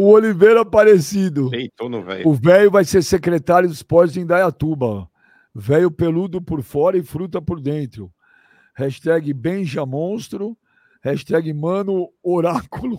O 0.00 0.12
Oliveira 0.12 0.62
Aparecido. 0.62 1.50
Deitou 1.50 1.90
no 1.90 2.02
velho. 2.02 2.26
O 2.26 2.32
velho 2.32 2.70
vai 2.70 2.86
ser 2.86 3.02
secretário 3.02 3.68
dos 3.68 3.76
esportes 3.76 4.16
em 4.16 4.24
Dayatuba. 4.24 5.06
Velho 5.54 5.90
peludo 5.90 6.40
por 6.40 6.62
fora 6.62 6.96
e 6.96 7.02
fruta 7.02 7.42
por 7.42 7.60
dentro. 7.60 8.10
Hashtag 8.74 9.30
Benja 9.34 9.84
Monstro. 9.84 10.56
Hashtag 11.02 11.52
Mano 11.52 12.10
Oráculo. 12.22 12.98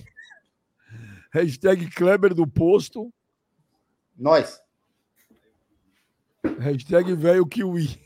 Hashtag 1.33 1.89
Kleber 1.89 2.35
do 2.35 2.45
Posto. 2.45 3.11
Nós. 4.15 4.61
Hashtag 6.59 7.15
Velho 7.15 7.47
Kiwi. 7.47 7.99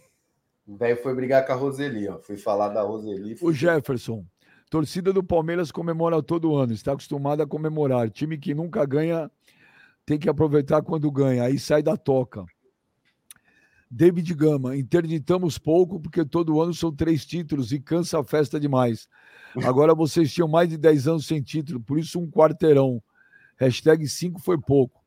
O 0.66 0.78
velho 0.78 1.04
foi 1.04 1.14
brigar 1.14 1.46
com 1.46 1.52
a 1.52 1.56
Roseli, 1.56 2.08
ó. 2.08 2.18
Fui 2.20 2.38
falar 2.38 2.70
da 2.70 2.82
Roseli. 2.82 3.36
O 3.42 3.52
Jefferson. 3.52 4.26
Torcida 4.76 5.14
do 5.14 5.24
Palmeiras 5.24 5.72
comemora 5.72 6.22
todo 6.22 6.54
ano. 6.54 6.74
Está 6.74 6.92
acostumada 6.92 7.44
a 7.44 7.48
comemorar. 7.48 8.10
Time 8.10 8.38
que 8.38 8.54
nunca 8.54 8.86
ganha 8.86 9.32
tem 10.06 10.20
que 10.20 10.28
aproveitar 10.28 10.82
quando 10.82 11.10
ganha. 11.10 11.44
Aí 11.44 11.58
sai 11.58 11.82
da 11.82 11.96
toca. 11.96 12.44
David 13.90 14.34
Gama, 14.34 14.76
interditamos 14.76 15.58
pouco 15.58 15.98
porque 15.98 16.26
todo 16.26 16.62
ano 16.62 16.74
são 16.74 16.94
três 16.94 17.26
títulos 17.26 17.72
e 17.72 17.80
cansa 17.80 18.20
a 18.20 18.24
festa 18.26 18.60
demais. 18.60 19.08
Agora 19.64 19.96
vocês 19.96 20.34
tinham 20.34 20.50
mais 20.50 20.68
de 20.68 20.78
10 20.78 21.08
anos 21.08 21.26
sem 21.26 21.42
título, 21.42 21.80
por 21.80 21.98
isso 21.98 22.20
um 22.20 22.30
quarteirão. 22.30 23.02
Hashtag 23.56 24.06
5 24.06 24.42
foi 24.42 24.60
pouco. 24.60 25.05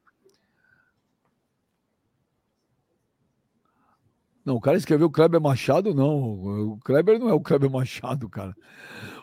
Não, 4.49 4.57
o 4.57 4.61
cara 4.63 4.79
escreveu 4.79 5.11
Kleber 5.11 5.43
Machado, 5.43 5.95
não. 5.95 6.73
O 6.73 6.79
Kleber 6.83 7.19
não 7.19 7.29
é 7.29 7.35
o 7.35 7.41
Kleber 7.41 7.71
Machado, 7.71 8.31
cara. 8.31 8.57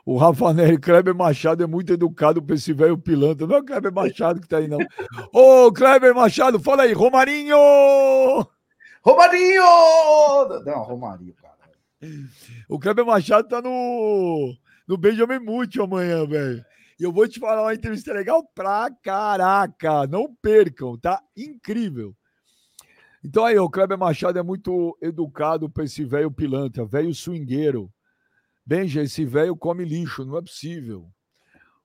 O 0.05 0.17
Rafa 0.17 0.53
Neri, 0.53 0.77
Kleber 0.77 1.15
Machado 1.15 1.63
é 1.63 1.65
muito 1.65 1.91
educado 1.91 2.43
para 2.43 2.53
esse 2.53 2.71
velho 2.71 2.95
pilantra. 2.95 3.47
Não 3.47 3.55
é 3.55 3.59
o 3.59 3.65
Kleber 3.65 3.91
Machado 3.91 4.39
que 4.39 4.47
tá 4.47 4.57
aí, 4.57 4.67
não. 4.67 4.77
Ô, 5.33 5.73
Kleber 5.73 6.13
Machado, 6.13 6.59
fala 6.59 6.83
aí, 6.83 6.93
Romarinho! 6.93 7.57
Romarinho! 9.01 9.63
Não, 10.63 10.83
Romarinho, 10.83 11.33
cara. 11.41 11.55
O 12.69 12.77
Kleber 12.77 13.03
Machado 13.03 13.47
tá 13.47 13.59
no, 13.63 14.55
no 14.87 14.95
Benjamin 14.95 15.39
Mútil 15.39 15.85
amanhã, 15.85 16.23
velho. 16.27 16.63
E 16.99 17.03
eu 17.03 17.11
vou 17.11 17.27
te 17.27 17.39
falar 17.39 17.63
uma 17.63 17.73
entrevista 17.73 18.13
legal 18.13 18.47
pra 18.53 18.91
caraca. 19.01 20.05
Não 20.05 20.31
percam, 20.39 20.95
tá? 20.99 21.19
Incrível. 21.35 22.15
Então 23.25 23.43
aí, 23.43 23.57
o 23.57 23.67
Kleber 23.67 23.97
Machado 23.97 24.37
é 24.37 24.43
muito 24.43 24.95
educado 25.01 25.67
para 25.67 25.83
esse 25.83 26.05
velho 26.05 26.29
pilantra, 26.29 26.85
velho 26.85 27.11
swingueiro. 27.11 27.91
Benja, 28.63 29.01
esse 29.01 29.25
velho 29.25 29.55
come 29.55 29.83
lixo, 29.83 30.23
não 30.23 30.37
é 30.37 30.41
possível. 30.43 31.09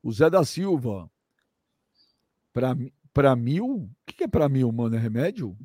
O 0.03 0.13
Zé 0.13 0.29
da 0.29 0.45
Silva, 0.45 1.11
para 2.53 3.35
mil? 3.35 3.67
O 3.67 3.91
que 4.05 4.25
é 4.25 4.29
para 4.29 4.51
mil, 4.51 4.71
mano? 4.71 4.97
É 4.97 4.99
remédio? 4.99 5.57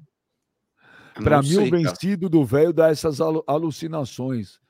Para 1.21 1.41
mil 1.41 1.59
sei, 1.59 1.69
vencido 1.69 2.29
do 2.29 2.45
velho 2.45 2.71
dá 2.71 2.87
essas 2.87 3.19
alucinações. 3.45 4.61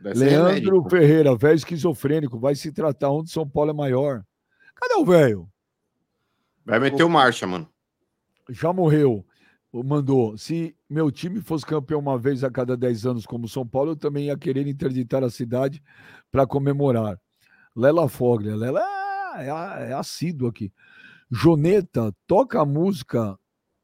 Leandro 0.00 0.82
Ferreira, 0.88 1.36
velho 1.36 1.56
esquizofrênico, 1.56 2.40
vai 2.40 2.54
se 2.54 2.72
tratar 2.72 3.10
onde 3.10 3.30
São 3.30 3.46
Paulo 3.46 3.70
é 3.70 3.74
maior. 3.74 4.24
Cadê 4.74 4.94
o 4.94 5.04
velho? 5.04 5.46
Vai 6.64 6.80
meter 6.80 7.02
o 7.02 7.10
marcha, 7.10 7.46
mano. 7.46 7.68
Já 8.48 8.72
morreu 8.72 9.22
mandou: 9.84 10.36
se 10.36 10.76
meu 10.88 11.10
time 11.10 11.40
fosse 11.40 11.64
campeão 11.64 12.00
uma 12.00 12.18
vez 12.18 12.44
a 12.44 12.50
cada 12.50 12.76
10 12.76 13.06
anos, 13.06 13.26
como 13.26 13.48
São 13.48 13.66
Paulo, 13.66 13.92
eu 13.92 13.96
também 13.96 14.26
ia 14.26 14.36
querer 14.36 14.66
interditar 14.66 15.22
a 15.24 15.30
cidade 15.30 15.82
para 16.30 16.46
comemorar. 16.46 17.18
Lela 17.74 18.08
Foglia, 18.08 18.56
Lela 18.56 18.80
é, 19.36 19.90
é 19.90 19.92
assíduo 19.92 20.48
aqui. 20.48 20.72
Joneta, 21.30 22.14
toca 22.26 22.60
a 22.60 22.66
música 22.66 23.38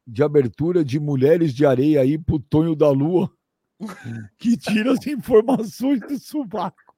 de 0.05 0.23
abertura 0.23 0.83
de 0.83 0.99
Mulheres 0.99 1.53
de 1.53 1.65
Areia 1.65 2.01
aí 2.01 2.17
pro 2.17 2.39
Tonho 2.39 2.75
da 2.75 2.89
Lua, 2.89 3.31
que 4.37 4.57
tira 4.57 4.93
as 4.93 5.05
informações 5.07 5.99
do 6.01 6.17
subaco. 6.19 6.93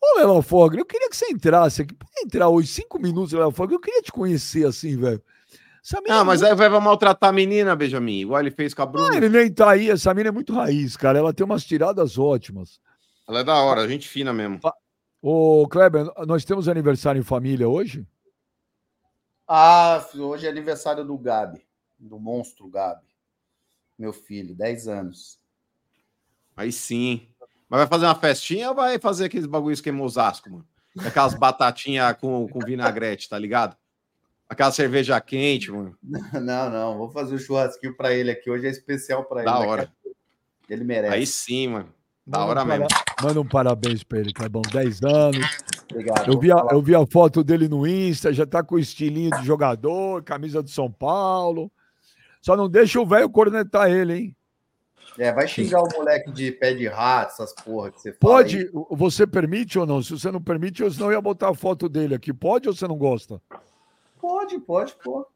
Ô, 0.00 0.18
Lela 0.18 0.42
Foglia, 0.42 0.80
eu 0.80 0.86
queria 0.86 1.08
que 1.08 1.16
você 1.16 1.30
entrasse 1.30 1.82
aqui. 1.82 1.94
Pode 1.94 2.12
entrar 2.24 2.48
hoje, 2.48 2.68
cinco 2.68 2.98
minutos, 2.98 3.32
Lela 3.32 3.52
Foglia. 3.52 3.76
Eu 3.76 3.80
queria 3.80 4.02
te 4.02 4.12
conhecer 4.12 4.66
assim, 4.66 4.96
velho. 4.96 5.22
Ah, 6.08 6.24
mas 6.24 6.42
aí 6.42 6.54
vai 6.54 6.68
maltratar 6.68 7.28
a 7.28 7.32
menina, 7.32 7.76
Benjamin, 7.76 8.20
igual 8.20 8.40
ele 8.40 8.50
fez 8.50 8.72
com 8.72 8.82
a 8.82 8.86
Bruna. 8.86 9.10
Ah, 9.12 9.16
ele 9.16 9.28
nem 9.28 9.52
tá 9.52 9.70
aí, 9.70 9.90
essa 9.90 10.14
menina 10.14 10.30
é 10.30 10.32
muito 10.32 10.54
raiz, 10.54 10.96
cara. 10.96 11.18
Ela 11.18 11.34
tem 11.34 11.44
umas 11.44 11.62
tiradas 11.64 12.16
ótimas. 12.16 12.80
Ela 13.28 13.40
é 13.40 13.44
da 13.44 13.56
hora, 13.56 13.86
gente 13.86 14.08
fina 14.08 14.32
mesmo. 14.32 14.60
Ô, 15.20 15.68
Kleber, 15.68 16.10
nós 16.26 16.44
temos 16.44 16.68
aniversário 16.68 17.20
em 17.20 17.24
família 17.24 17.68
hoje? 17.68 18.06
Ah, 19.46 20.02
hoje 20.14 20.46
é 20.46 20.50
aniversário 20.50 21.04
do 21.04 21.18
Gabi, 21.18 21.66
do 21.98 22.18
monstro 22.18 22.66
Gabi. 22.68 23.06
Meu 23.98 24.12
filho, 24.12 24.54
10 24.54 24.88
anos. 24.88 25.38
Aí 26.56 26.72
sim. 26.72 27.28
Mas 27.68 27.80
vai 27.80 27.86
fazer 27.86 28.06
uma 28.06 28.14
festinha 28.14 28.70
ou 28.70 28.74
vai 28.74 28.98
fazer 28.98 29.26
aqueles 29.26 29.46
bagulhos 29.46 29.82
que 29.82 29.90
é 29.90 29.92
Osasco, 29.92 30.50
mano? 30.50 30.66
Aquelas 30.98 31.34
batatinhas 31.34 32.16
com, 32.18 32.48
com 32.48 32.60
vinagrete, 32.60 33.28
tá 33.28 33.38
ligado? 33.38 33.76
Aquela 34.48 34.72
cerveja 34.72 35.20
quente, 35.20 35.70
mano. 35.70 35.96
Não, 36.34 36.70
não, 36.70 36.98
vou 36.98 37.10
fazer 37.10 37.32
o 37.32 37.36
um 37.36 37.38
churrasquinho 37.38 37.96
para 37.96 38.12
ele 38.12 38.30
aqui. 38.30 38.50
Hoje 38.50 38.66
é 38.66 38.70
especial 38.70 39.24
para 39.24 39.40
ele. 39.40 39.50
Da 39.50 39.58
hora. 39.58 39.92
Ele 40.68 40.84
merece. 40.84 41.14
Aí 41.14 41.26
sim, 41.26 41.68
mano. 41.68 41.88
Da 42.26 42.38
manda 42.38 42.50
hora 42.50 42.62
um 42.62 42.66
mesmo. 42.66 42.86
Manda 43.22 43.40
um 43.40 43.46
parabéns 43.46 44.02
para 44.02 44.18
ele, 44.20 44.32
Clebão. 44.32 44.62
10 44.62 45.02
anos. 45.02 45.46
Obrigado. 45.90 46.30
Eu 46.30 46.38
vi, 46.38 46.52
a, 46.52 46.66
eu 46.70 46.82
vi 46.82 46.94
a 46.94 47.06
foto 47.06 47.44
dele 47.44 47.68
no 47.68 47.86
Insta, 47.86 48.32
já 48.32 48.46
tá 48.46 48.62
com 48.62 48.76
o 48.76 48.78
estilinho 48.78 49.30
de 49.38 49.44
jogador, 49.44 50.22
camisa 50.22 50.62
do 50.62 50.70
São 50.70 50.90
Paulo. 50.90 51.70
Só 52.40 52.56
não 52.56 52.68
deixa 52.68 53.00
o 53.00 53.06
velho 53.06 53.28
cornetar 53.28 53.90
ele, 53.90 54.14
hein? 54.14 54.36
É, 55.18 55.32
vai 55.32 55.46
xingar 55.46 55.82
o 55.82 55.88
moleque 55.94 56.32
de 56.32 56.50
pé 56.50 56.74
de 56.74 56.88
rato, 56.88 57.32
essas 57.32 57.54
porra 57.54 57.90
que 57.90 58.00
você. 58.00 58.12
Pode, 58.12 58.58
aí. 58.58 58.70
você 58.90 59.26
permite 59.26 59.78
ou 59.78 59.86
não? 59.86 60.02
Se 60.02 60.10
você 60.10 60.30
não 60.30 60.42
permite, 60.42 60.82
eu 60.82 60.90
senão 60.90 61.12
ia 61.12 61.20
botar 61.20 61.50
a 61.50 61.54
foto 61.54 61.88
dele 61.88 62.14
aqui. 62.14 62.32
Pode 62.32 62.68
ou 62.68 62.74
você 62.74 62.88
não 62.88 62.96
gosta? 62.96 63.40
Pode, 64.24 64.58
pode 64.58 64.96
pô. 65.04 65.26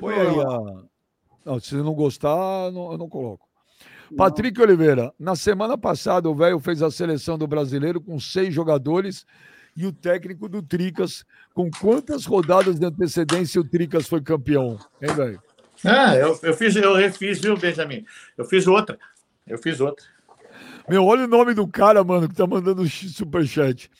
Põe 0.00 0.14
aí 0.14 0.40
a... 0.40 0.82
Não, 1.44 1.60
se 1.60 1.74
não 1.74 1.92
gostar, 1.92 2.72
não, 2.72 2.92
eu 2.92 2.96
não 2.96 3.06
coloco. 3.06 3.46
Não. 4.10 4.16
Patrick 4.16 4.58
Oliveira, 4.58 5.12
na 5.18 5.36
semana 5.36 5.76
passada 5.76 6.30
o 6.30 6.34
velho 6.34 6.58
fez 6.58 6.80
a 6.80 6.90
seleção 6.90 7.36
do 7.36 7.46
brasileiro 7.46 8.00
com 8.00 8.18
seis 8.18 8.54
jogadores 8.54 9.26
e 9.76 9.84
o 9.84 9.92
técnico 9.92 10.48
do 10.48 10.62
Tricas. 10.62 11.26
Com 11.52 11.70
quantas 11.70 12.24
rodadas 12.24 12.78
de 12.78 12.86
antecedência 12.86 13.60
o 13.60 13.68
Tricas 13.68 14.08
foi 14.08 14.22
campeão? 14.22 14.78
Hein, 15.02 15.14
velho? 15.14 15.42
Ah, 15.84 16.16
eu, 16.16 16.38
eu 16.42 16.54
fiz, 16.54 16.74
eu 16.74 16.94
refiz, 16.94 17.38
viu, 17.38 17.54
Benjamin? 17.58 18.02
Eu 18.38 18.46
fiz 18.46 18.66
outra. 18.66 18.98
Eu 19.46 19.58
fiz 19.58 19.78
outra. 19.78 20.06
Meu, 20.88 21.04
olha 21.04 21.24
o 21.24 21.28
nome 21.28 21.52
do 21.52 21.68
cara, 21.68 22.02
mano, 22.02 22.30
que 22.30 22.34
tá 22.34 22.46
mandando 22.46 22.88
superchat. 22.88 23.90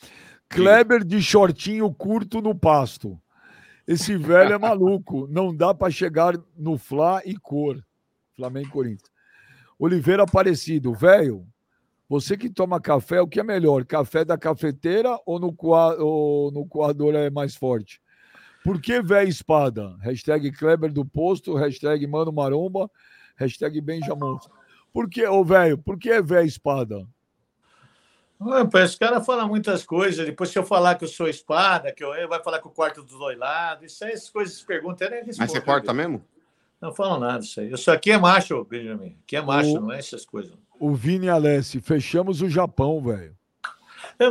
Kleber 0.49 1.05
de 1.05 1.21
shortinho 1.21 1.93
curto 1.93 2.41
no 2.41 2.55
pasto. 2.55 3.21
Esse 3.87 4.17
velho 4.17 4.55
é 4.55 4.59
maluco. 4.59 5.27
Não 5.29 5.55
dá 5.55 5.75
para 5.75 5.91
chegar 5.91 6.39
no 6.57 6.79
Fla 6.79 7.23
e 7.25 7.37
cor. 7.37 7.83
Flamengo 8.37 8.69
e 8.69 8.71
Corinthians. 8.71 9.11
Oliveira 9.79 10.23
Aparecido. 10.23 10.95
Velho, 10.95 11.47
você 12.09 12.37
que 12.37 12.51
toma 12.51 12.81
café, 12.81 13.21
o 13.21 13.27
que 13.27 13.41
é 13.41 13.43
melhor? 13.43 13.85
Café 13.85 14.25
da 14.25 14.39
cafeteira 14.39 15.19
ou 15.27 15.41
no, 15.41 15.55
ou 15.99 16.53
no 16.53 16.67
coador 16.67 17.15
é 17.15 17.31
mais 17.31 17.57
forte? 17.57 18.01
Por 18.63 18.81
que 18.81 19.03
velho 19.03 19.29
espada? 19.29 19.97
Hashtag 20.01 20.53
Kleber 20.53 20.93
do 20.93 21.05
Posto, 21.05 21.55
hashtag 21.55 22.07
Mano 22.07 22.33
Maromba, 22.33 22.89
hashtag 23.37 23.81
Benjamin. 23.81 24.39
Por 24.93 25.09
que, 25.09 25.27
ô 25.27 25.43
velho, 25.45 25.79
por 25.79 25.99
que 25.99 26.11
é 26.11 26.45
espada? 26.45 27.05
Esse 28.83 28.99
cara 28.99 29.21
fala 29.21 29.47
muitas 29.47 29.85
coisas. 29.85 30.25
Depois, 30.25 30.51
se 30.51 30.59
eu 30.59 30.65
falar 30.65 30.95
que 30.97 31.05
eu 31.05 31.09
sou 31.09 31.29
espada, 31.29 31.93
que 31.93 32.03
eu, 32.03 32.15
eu 32.15 32.29
vai 32.29 32.43
falar 32.43 32.61
que 32.61 32.67
o 32.67 32.71
quarto 32.71 33.03
dos 33.03 33.19
dois 33.19 33.39
lados, 33.39 33.93
isso 33.93 34.05
aí, 34.05 34.13
essas 34.13 34.31
coisas 34.31 34.57
se 34.57 34.65
perguntam. 34.65 35.09
Mas 35.39 35.51
você 35.51 35.61
corta 35.61 35.93
mesmo? 35.93 36.25
Não 36.81 36.93
falo 36.93 37.21
nada 37.21 37.45
isso 37.45 37.61
aí. 37.61 37.73
Isso 37.73 37.91
aqui 37.93 38.11
é 38.11 38.19
macho, 38.19 38.65
Benjamin. 38.65 39.17
Aqui 39.23 39.37
é 39.37 39.41
macho, 39.41 39.77
o, 39.77 39.81
não 39.81 39.93
é 39.93 39.99
essas 39.99 40.27
coisas. 40.27 40.53
O 40.81 40.93
Vini 40.93 41.29
Alessi, 41.29 41.81
fechamos 41.81 42.43
o 42.43 42.49
Japão, 42.49 43.01
velho. 43.01 43.37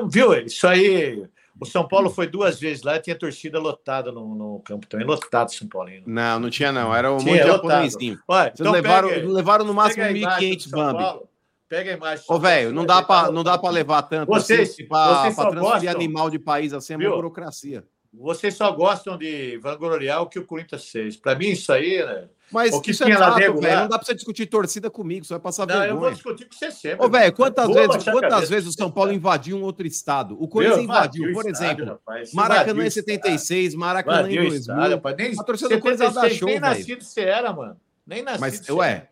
Viu? 0.10 0.34
Isso 0.34 0.68
aí. 0.68 1.26
O 1.58 1.66
São 1.66 1.88
Paulo 1.88 2.10
foi 2.10 2.28
duas 2.28 2.60
vezes 2.60 2.84
lá 2.84 2.98
e 2.98 3.00
tinha 3.00 3.16
torcida 3.16 3.60
lotada 3.60 4.12
no, 4.12 4.36
no 4.36 4.60
campo 4.62 4.88
também. 4.88 5.06
Lotado 5.06 5.54
São 5.54 5.68
Paulo. 5.68 5.90
Não, 6.06 6.40
não 6.40 6.50
tinha, 6.50 6.72
não. 6.72 6.94
Era 6.94 7.14
um 7.14 7.18
tinha, 7.18 7.36
monte 7.36 7.44
de 7.44 7.48
japonesinho. 7.48 8.20
Então 8.54 8.72
levaram, 8.72 9.10
levaram 9.10 9.66
no 9.66 9.74
máximo 9.74 10.04
1.500 10.04 10.70
Bambi. 10.70 11.31
Pega 11.72 11.92
a 11.92 11.94
imagem. 11.94 12.26
Ô, 12.28 12.38
velho, 12.38 12.74
não 12.74 12.86
dá 12.86 13.02
para 13.02 13.32
não 13.32 13.46
dá 13.46 13.58
para 13.58 13.70
levar 13.70 14.02
tanto 14.02 14.28
vocês, 14.28 14.72
assim, 14.72 14.86
para 14.86 15.32
transferir 15.32 15.62
gostam, 15.62 15.90
animal 15.90 16.30
de 16.30 16.38
país 16.38 16.74
assim 16.74 16.96
é 16.96 16.98
uma 16.98 17.16
burocracia. 17.16 17.86
Vocês 18.14 18.56
só 18.56 18.70
gostam 18.74 19.18
de 19.18 19.58
vangloriar 19.60 20.22
o 20.22 20.28
que 20.28 20.38
o 20.38 20.46
Corinthians 20.46 20.90
fez. 20.90 21.16
Para 21.16 21.34
mim 21.34 21.52
isso 21.52 21.72
aí, 21.72 22.06
né? 22.06 22.28
Mas 22.52 22.74
o 22.74 22.82
que 22.82 22.92
isso 22.92 23.06
é 23.06 23.16
fato, 23.16 23.38
velho. 23.38 23.56
Não 23.56 23.88
dá 23.88 23.98
para 23.98 24.06
você 24.06 24.14
discutir 24.14 24.48
torcida 24.48 24.90
comigo, 24.90 25.24
você 25.24 25.34
vai 25.34 25.40
passar 25.40 25.66
não, 25.66 25.76
vergonha. 25.76 25.92
eu 25.92 25.98
vou 25.98 26.12
discutir 26.12 26.44
com 26.44 26.54
você 26.54 26.72
sempre. 26.72 27.06
Ô, 27.06 27.10
velho, 27.10 27.32
quantas 27.32 27.74
vezes, 27.74 28.04
quantas 28.04 28.50
vezes 28.50 28.68
o 28.68 28.74
São 28.74 28.92
Paulo 28.92 29.14
invadiu 29.14 29.56
um 29.56 29.64
outro 29.64 29.88
estado? 29.88 30.36
O 30.44 30.50
Corinthians 30.50 30.84
invadiu, 30.84 31.32
por 31.32 31.50
exemplo, 31.50 31.86
rapaz, 31.86 32.34
Maracanã 32.34 32.86
em 32.86 32.90
76, 32.90 33.76
Maracanã 33.76 34.30
em 34.30 34.36
2000. 34.36 35.40
a 35.40 35.44
torcida 35.46 35.70
do 35.70 35.80
Corinthians 35.80 36.18
achou. 36.18 36.50
Nem 36.50 36.60
nascido 36.60 37.02
você 37.02 37.22
era, 37.22 37.54
mano. 37.54 37.80
Nem 38.06 38.24
nascido 38.24 38.42
Mas, 38.42 38.70
ué, 38.70 39.08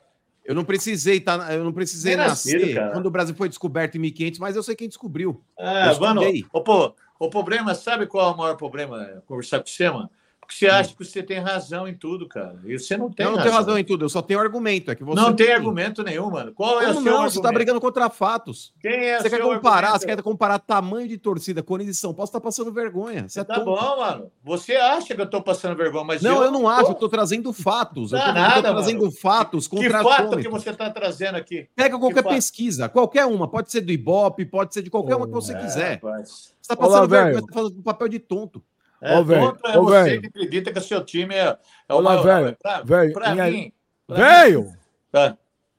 eu 0.50 0.56
não 0.56 0.66
precisei, 0.66 1.20
tá, 1.20 1.54
eu 1.54 1.64
não 1.64 1.72
precisei 1.72 2.16
nascer 2.16 2.60
nascido, 2.60 2.92
quando 2.92 3.06
o 3.06 3.12
Brasil 3.12 3.36
foi 3.36 3.48
descoberto 3.48 3.98
em 3.98 4.00
1500, 4.00 4.40
mas 4.40 4.56
eu 4.56 4.64
sei 4.64 4.76
quem 4.76 4.88
descobriu. 4.88 5.44
É, 5.56 5.94
mano, 6.00 6.24
o, 6.52 6.94
o 7.20 7.30
problema, 7.30 7.76
sabe 7.76 8.08
qual 8.08 8.32
é 8.32 8.34
o 8.34 8.38
maior 8.38 8.56
problema? 8.56 9.22
Conversar 9.28 9.60
com 9.60 9.68
você, 9.68 9.88
mano? 9.92 10.10
Porque 10.50 10.66
você 10.66 10.68
acha 10.68 10.96
que 10.96 11.06
você 11.06 11.22
tem 11.22 11.38
razão 11.38 11.88
em 11.88 11.94
tudo, 11.94 12.28
cara. 12.28 12.60
E 12.66 12.80
você 12.80 12.98
não 12.98 13.12
tem 13.12 13.24
eu 13.24 13.34
não 13.34 13.40
tenho 13.44 13.54
razão 13.54 13.78
em 13.78 13.84
tudo, 13.84 14.06
eu 14.06 14.10
só 14.10 14.20
tenho 14.20 14.40
argumento. 14.40 14.90
É 14.90 14.96
que 14.96 15.04
você 15.04 15.22
não 15.22 15.32
tem 15.36 15.54
argumento 15.54 16.02
nenhum, 16.02 16.32
mano. 16.32 16.52
Qual 16.56 16.82
é 16.82 16.88
Como 16.88 16.90
o 16.90 16.94
seu 16.96 17.04
não? 17.04 17.12
argumento? 17.18 17.34
Você 17.36 17.42
tá 17.44 17.52
brigando 17.52 17.80
contra 17.80 18.10
fatos. 18.10 18.74
Quem 18.82 18.92
é 18.92 19.20
Você 19.22 19.30
quer 19.30 19.42
comparar, 19.42 19.90
argumento? 19.90 20.00
você 20.02 20.06
quer 20.08 20.24
comparar 20.24 20.58
tamanho 20.58 21.08
de 21.08 21.20
torcida, 21.20 21.62
Corinthians 21.62 21.98
e 21.98 22.00
São 22.00 22.16
Paulo, 22.16 22.26
você 22.26 22.34
tá 22.34 22.42
passando 22.42 22.72
vergonha. 22.74 23.30
Você 23.30 23.42
é 23.42 23.44
Tá 23.44 23.54
tonto. 23.60 23.66
bom, 23.66 23.98
mano. 23.98 24.32
Você 24.44 24.76
acha 24.76 25.14
que 25.14 25.22
eu 25.22 25.30
tô 25.30 25.40
passando 25.40 25.76
vergonha, 25.78 26.04
mas 26.04 26.24
Não, 26.24 26.42
eu 26.44 26.50
não 26.50 26.62
tô. 26.62 26.68
acho, 26.68 26.92
eu 26.92 26.96
tô 26.96 27.08
trazendo 27.10 27.54
fatos. 27.54 28.12
Eu 28.12 28.18
Dá 28.18 28.24
tô, 28.24 28.30
eu 28.32 28.34
tô 28.34 28.42
nada, 28.42 28.72
trazendo 28.74 29.00
mano. 29.02 29.12
fatos 29.12 29.68
Que 29.68 29.76
contra 29.76 30.02
fato 30.04 30.38
que 30.40 30.50
você 30.50 30.74
tá 30.74 30.90
trazendo 30.90 31.36
aqui? 31.36 31.68
Pega 31.76 32.00
qualquer 32.00 32.24
pesquisa, 32.24 32.90
qualquer 32.90 33.26
uma, 33.28 33.48
pode 33.48 33.72
ser 33.72 33.82
do 33.82 33.92
Ibope, 33.92 34.46
pode 34.48 34.74
ser 34.74 34.82
de 34.82 34.90
qualquer 34.90 35.16
uma 35.16 35.28
que 35.28 35.34
você 35.34 35.54
É, 35.54 35.60
quiser. 35.62 35.94
rapaz. 36.04 36.56
Você 36.60 36.76
tá 36.76 36.84
Olá, 36.84 36.88
passando 36.96 37.10
vergonha, 37.12 37.34
velho. 37.36 37.46
você 37.46 37.54
tá 37.54 37.62
fazendo 37.62 37.84
papel 37.84 38.08
de 38.08 38.18
tonto. 38.18 38.64
É, 39.02 39.18
Ô, 39.18 39.22
é 39.22 39.78
ô, 39.78 39.84
você 39.86 40.04
velho. 40.04 40.22
que 40.22 40.28
acredita 40.28 40.74
que 40.74 40.80
o 40.80 40.84
seu 40.84 41.04
time 41.06 41.34
é, 41.36 41.58
é 41.88 41.94
o 41.94 42.02
maior. 42.02 42.24
velho, 42.24 42.58
Pra, 42.62 42.82
velho, 42.82 43.14
pra 43.14 43.36
mim. 43.36 43.72
Velho! 44.08 44.74
Tá. 45.12 45.38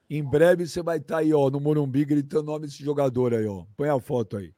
Em 0.09 0.25
breve 0.25 0.67
você 0.67 0.83
vai 0.83 0.97
estar 0.99 1.19
aí, 1.19 1.33
ó, 1.33 1.51
no 1.51 1.61
Morumbi, 1.61 2.05
gritando 2.05 2.43
o 2.45 2.53
nome 2.53 2.67
desse 2.67 2.83
jogador 2.83 3.35
aí, 3.35 3.47
ó. 3.47 3.65
Põe 3.77 3.89
a 3.91 4.01
foto 4.01 4.39
aí. 4.39 4.53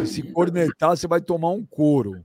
E 0.00 0.06
se 0.06 0.22
cornetar, 0.32 0.90
você 0.96 1.06
vai 1.06 1.20
tomar 1.20 1.50
um 1.50 1.64
couro. 1.64 2.24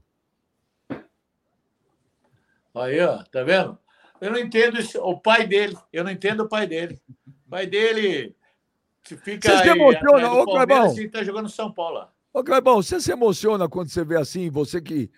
Aí, 2.74 3.00
ó, 3.00 3.22
tá 3.24 3.42
vendo? 3.42 3.78
Eu 4.20 4.30
não 4.30 4.38
entendo 4.38 4.78
isso, 4.78 4.98
o 5.00 5.18
pai 5.20 5.46
dele. 5.46 5.76
Eu 5.92 6.02
não 6.04 6.10
entendo 6.10 6.40
o 6.40 6.48
pai 6.48 6.66
dele. 6.66 7.00
O 7.46 7.50
pai 7.50 7.66
dele 7.66 8.34
se 9.02 9.16
fica 9.16 9.48
Você 9.50 9.56
se 9.58 9.62
aí 9.62 9.78
emociona, 9.78 10.16
atrás 10.26 10.30
do 10.30 10.38
ô, 10.38 10.44
Clebão? 10.46 10.98
e 10.98 11.08
tá 11.08 11.22
jogando 11.22 11.48
São 11.48 11.70
Paulo. 11.72 11.98
ó. 12.00 12.15
Ô, 12.36 12.44
Clebão, 12.44 12.82
você 12.82 13.00
se 13.00 13.10
emociona 13.10 13.66
quando 13.66 13.88
você 13.88 14.04
vê 14.04 14.14
assim, 14.18 14.50
você 14.50 14.78
que 14.78 15.10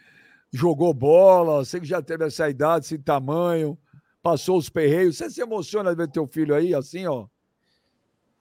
jogou 0.52 0.94
bola, 0.94 1.64
você 1.64 1.80
que 1.80 1.84
já 1.84 2.00
teve 2.00 2.24
essa 2.24 2.48
idade, 2.48 2.84
esse 2.84 2.96
tamanho, 2.96 3.76
passou 4.22 4.56
os 4.56 4.70
perreios, 4.70 5.16
você 5.16 5.28
se 5.28 5.40
emociona 5.40 5.90
de 5.90 5.96
ver 5.96 6.08
teu 6.08 6.28
filho 6.28 6.54
aí, 6.54 6.72
assim, 6.72 7.08
ó? 7.08 7.26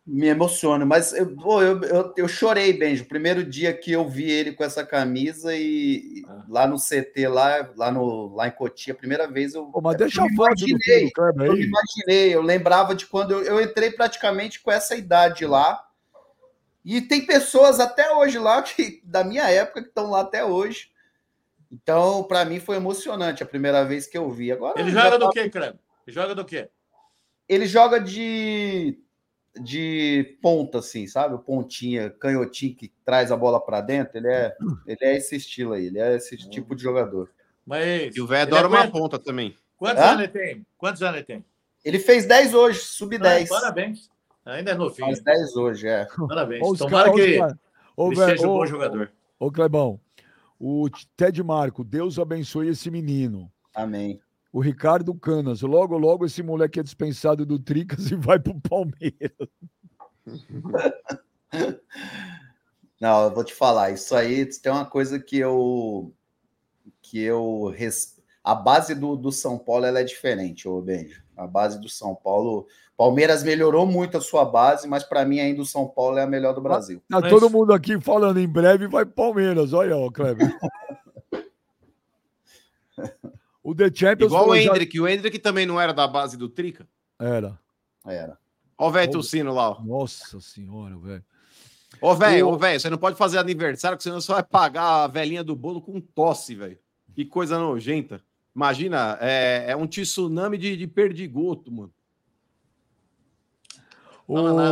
Me 0.06 0.28
emociono, 0.28 0.86
mas 0.86 1.12
eu, 1.12 1.36
eu, 1.60 1.82
eu, 1.82 2.14
eu 2.18 2.28
chorei, 2.28 2.72
Benjo. 2.72 3.04
O 3.04 3.08
primeiro 3.08 3.44
dia 3.44 3.74
que 3.74 3.94
eu 3.94 4.08
vi 4.08 4.30
ele 4.30 4.54
com 4.54 4.64
essa 4.64 4.86
camisa 4.86 5.56
e 5.56 6.24
Ah. 6.28 6.45
lá 6.48 6.68
no 6.68 6.78
CT, 6.78 7.28
lá, 7.30 7.72
lá, 7.76 7.91
no, 7.91 8.36
lá 8.36 8.48
em 8.48 8.52
Cotia, 8.52 8.94
a 8.94 8.95
primeira 8.95 9.28
vez 9.28 9.56
eu. 9.56 9.66
Pô, 9.66 9.82
mas 9.82 9.94
eu 9.94 9.98
deixa 9.98 10.22
do 10.22 10.28
filho 10.28 10.36
imaginei, 10.36 11.12
do 11.16 11.45
Eu 11.45 11.54
me 11.54 11.66
imaginei, 11.66 12.36
eu 12.36 12.44
lembrava 12.44 12.94
de 12.94 13.08
quando 13.08 13.32
eu, 13.32 13.41
eu 13.41 13.60
entrei 13.60 13.90
praticamente 13.90 14.62
com 14.62 14.72
essa 14.72 14.95
idade 14.95 15.48
lá. 15.48 15.87
E 16.88 17.02
tem 17.02 17.26
pessoas 17.26 17.82
até 17.82 18.16
hoje 18.16 18.40
lá, 18.40 18.62
que, 18.64 19.02
da 19.04 19.22
minha 19.22 19.44
época, 19.50 19.82
que 19.82 19.90
estão 19.90 20.10
lá 20.10 20.22
até 20.22 20.46
hoje. 20.46 20.90
Então, 21.70 22.24
para 22.24 22.46
mim, 22.46 22.62
foi 22.62 22.78
emocionante 22.78 23.44
a 23.44 23.46
primeira 23.46 23.84
vez 23.84 24.08
que 24.08 24.18
eu 24.18 24.32
vi. 24.32 24.54
Agora 24.54 24.80
Ele 24.80 24.92
joga 24.92 25.20
do 25.20 25.30
quê, 25.30 25.50
Cleber? 25.50 25.78
Ele 26.08 26.16
joga 26.16 26.34
do 26.34 26.46
quê? 26.46 26.70
ele 27.48 27.66
joga 27.66 28.00
de 28.00 28.98
de 29.60 30.38
ponta, 30.40 30.78
assim, 30.80 31.08
sabe? 31.08 31.34
O 31.34 31.40
pontinha, 31.40 32.12
canhotinho 32.12 32.76
que 32.76 32.94
traz 33.04 33.32
a 33.32 33.36
bola 33.36 33.60
para 33.60 33.82
dentro. 33.82 34.18
Ele 34.18 34.28
é, 34.28 34.56
ele 34.86 35.00
é 35.02 35.18
esse 35.18 35.36
estilo 35.36 35.74
aí, 35.74 35.88
ele 35.88 36.00
é 36.00 36.16
esse 36.16 36.38
tipo 36.38 36.76
de 36.76 36.84
jogador. 36.84 37.32
Mas 37.66 38.16
E 38.16 38.22
o 38.22 38.28
velho 38.28 38.44
adora 38.44 38.68
uma 38.68 38.88
ponta 38.88 39.18
também. 39.18 39.58
Quantos 39.76 40.04
Hã? 40.04 40.12
anos 40.12 40.24
ele 40.24 40.28
tem? 40.28 40.66
Quantos 40.78 41.02
anos 41.02 41.18
ele 41.18 41.26
tem? 41.26 41.46
Ele 41.84 41.98
fez 41.98 42.28
10 42.28 42.54
hoje, 42.54 42.80
sub-10. 42.80 43.46
Ah, 43.46 43.50
parabéns. 43.50 44.12
Ainda 44.48 44.72
é 44.72 44.76
novinho. 44.76 45.07
Faz 45.07 45.19
10 45.22 45.56
hoje, 45.57 45.88
é. 45.88 46.07
Parabéns. 46.28 46.65
Os 46.65 46.80
Tomara 46.80 47.11
os 47.11 47.15
que. 47.15 47.38
Ô, 47.95 48.07
ele 48.07 48.15
velho, 48.15 48.38
seja 48.38 48.48
um 48.48 48.52
ô, 48.52 48.57
bom 48.60 48.65
jogador. 48.65 49.11
Ô, 49.40 49.52
Clebão, 49.52 49.99
o 50.60 50.90
Ted 51.15 51.44
Marco, 51.44 51.84
Deus 51.84 52.18
abençoe 52.18 52.69
esse 52.69 52.90
menino. 52.90 53.52
Amém. 53.76 54.19
O 54.52 54.60
Ricardo 54.61 55.14
Canas, 55.14 55.61
logo, 55.61 55.98
logo 55.98 56.26
esse 56.26 56.41
moleque 56.41 56.80
é 56.80 56.84
dispensado 56.84 57.45
do 57.45 57.60
Tricas 57.60 58.10
e 58.10 58.15
vai 58.15 58.40
pro 58.40 58.60
Palmeiras. 58.61 59.32
Não, 62.99 63.26
eu 63.26 63.34
vou 63.34 63.44
te 63.44 63.53
falar, 63.53 63.91
isso 63.91 64.15
aí 64.15 64.45
tem 64.45 64.72
uma 64.72 64.86
coisa 64.86 65.19
que 65.19 65.38
eu 65.38 66.11
que 67.02 67.22
eu 67.22 67.68
res- 67.76 68.16
a 68.52 68.56
base 68.56 68.95
do, 68.95 69.15
do 69.18 69.32
São 69.32 69.57
Paulo 69.57 69.86
ela 69.86 69.99
é 69.99 70.03
diferente, 70.03 70.68
ô 70.69 70.82
Benjo. 70.82 71.22
A 71.36 71.45
base 71.45 71.80
do 71.82 71.90
São 71.90 72.15
Paulo, 72.15 72.65
Palmeiras 72.95 73.44
melhorou 73.44 73.86
muito 73.86 74.18
a 74.18 74.22
sua 74.22 74.45
base, 74.45 74.88
mas 74.88 75.03
para 75.03 75.26
mim 75.26 75.40
ainda 75.40 75.61
o 75.61 75.65
São 75.65 75.86
Paulo 75.88 76.18
é 76.18 76.24
a 76.24 76.28
melhor 76.28 76.53
do 76.53 76.61
Brasil. 76.61 77.02
Tá 77.10 77.19
Mas- 77.19 77.30
todo 77.30 77.49
mundo 77.49 77.74
aqui 77.74 77.99
falando 77.99 78.40
em 78.40 78.48
breve 78.48 78.88
vai 78.88 79.06
pro 79.06 79.14
Palmeiras. 79.15 79.74
Olha, 79.74 79.98
ó, 79.98 80.10
Kleber. 80.10 80.48
O 83.64 83.76
The 83.76 83.91
Champions 83.94 84.32
Igual 84.32 84.44
o 84.44 84.48
falou 84.48 84.61
já- 84.61 84.72
Hendrick. 84.72 84.99
O 84.99 85.07
Hendrick 85.07 85.40
também 85.40 85.65
não 85.65 85.80
era 85.80 85.94
da 85.94 86.07
base 86.07 86.38
do 86.38 86.48
Trica? 86.48 86.88
Era. 87.19 87.60
Era. 88.06 88.38
Ó 88.78 88.88
o 88.88 88.91
velho 88.91 89.11
tossindo 89.11 89.52
lá, 89.53 89.72
ó. 89.72 89.82
Nossa 89.84 90.40
senhora, 90.40 90.98
velho. 90.98 91.24
Ô, 91.99 92.15
velho, 92.15 92.48
O- 92.48 92.53
ô, 92.53 92.57
velho, 92.57 92.80
você 92.80 92.90
não 92.90 92.98
pode 92.98 93.18
fazer 93.18 93.38
aniversário, 93.40 93.98
porque 93.98 94.03
senão 94.07 94.22
você 94.22 94.32
vai 94.32 94.44
pagar 94.44 95.03
a 95.03 95.07
velhinha 95.07 95.44
do 95.44 95.53
bolo 95.56 95.82
com 95.82 95.99
tosse, 95.99 96.56
velho. 96.56 96.80
Que 97.14 97.26
coisa 97.26 97.60
nojenta. 97.60 98.22
Imagina, 98.58 99.20
é, 99.22 99.66
é 99.68 99.76
um 99.76 99.86
tsunami 99.86 100.58
de, 100.58 100.76
de 100.76 100.88
perdigoto, 100.88 101.72
mano. 101.72 101.94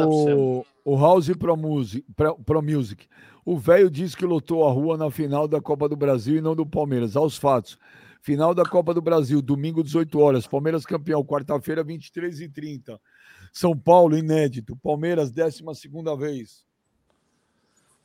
O, 0.07 0.65
o 0.83 0.97
House 0.97 1.29
Pro 1.37 1.55
Music, 1.55 2.03
Pro, 2.15 2.35
Pro 2.39 2.63
Music. 2.63 3.07
O 3.45 3.59
velho 3.59 3.91
disse 3.91 4.17
que 4.17 4.25
lotou 4.25 4.67
a 4.67 4.71
rua 4.71 4.97
na 4.97 5.11
final 5.11 5.47
da 5.47 5.61
Copa 5.61 5.87
do 5.87 5.95
Brasil 5.95 6.35
e 6.35 6.41
não 6.41 6.55
do 6.55 6.65
Palmeiras. 6.65 7.15
Aos 7.15 7.37
fatos. 7.37 7.77
Final 8.23 8.55
da 8.55 8.65
Copa 8.65 8.91
do 8.91 9.03
Brasil, 9.03 9.39
domingo, 9.39 9.83
18 9.83 10.19
horas. 10.19 10.47
Palmeiras 10.47 10.83
campeão, 10.83 11.23
quarta-feira, 11.23 11.83
23 11.83 12.41
e 12.41 12.49
30 12.49 12.99
São 13.53 13.77
Paulo, 13.77 14.17
inédito. 14.17 14.75
Palmeiras, 14.77 15.29
12 15.29 15.61
segunda 15.75 16.17
vez. 16.17 16.65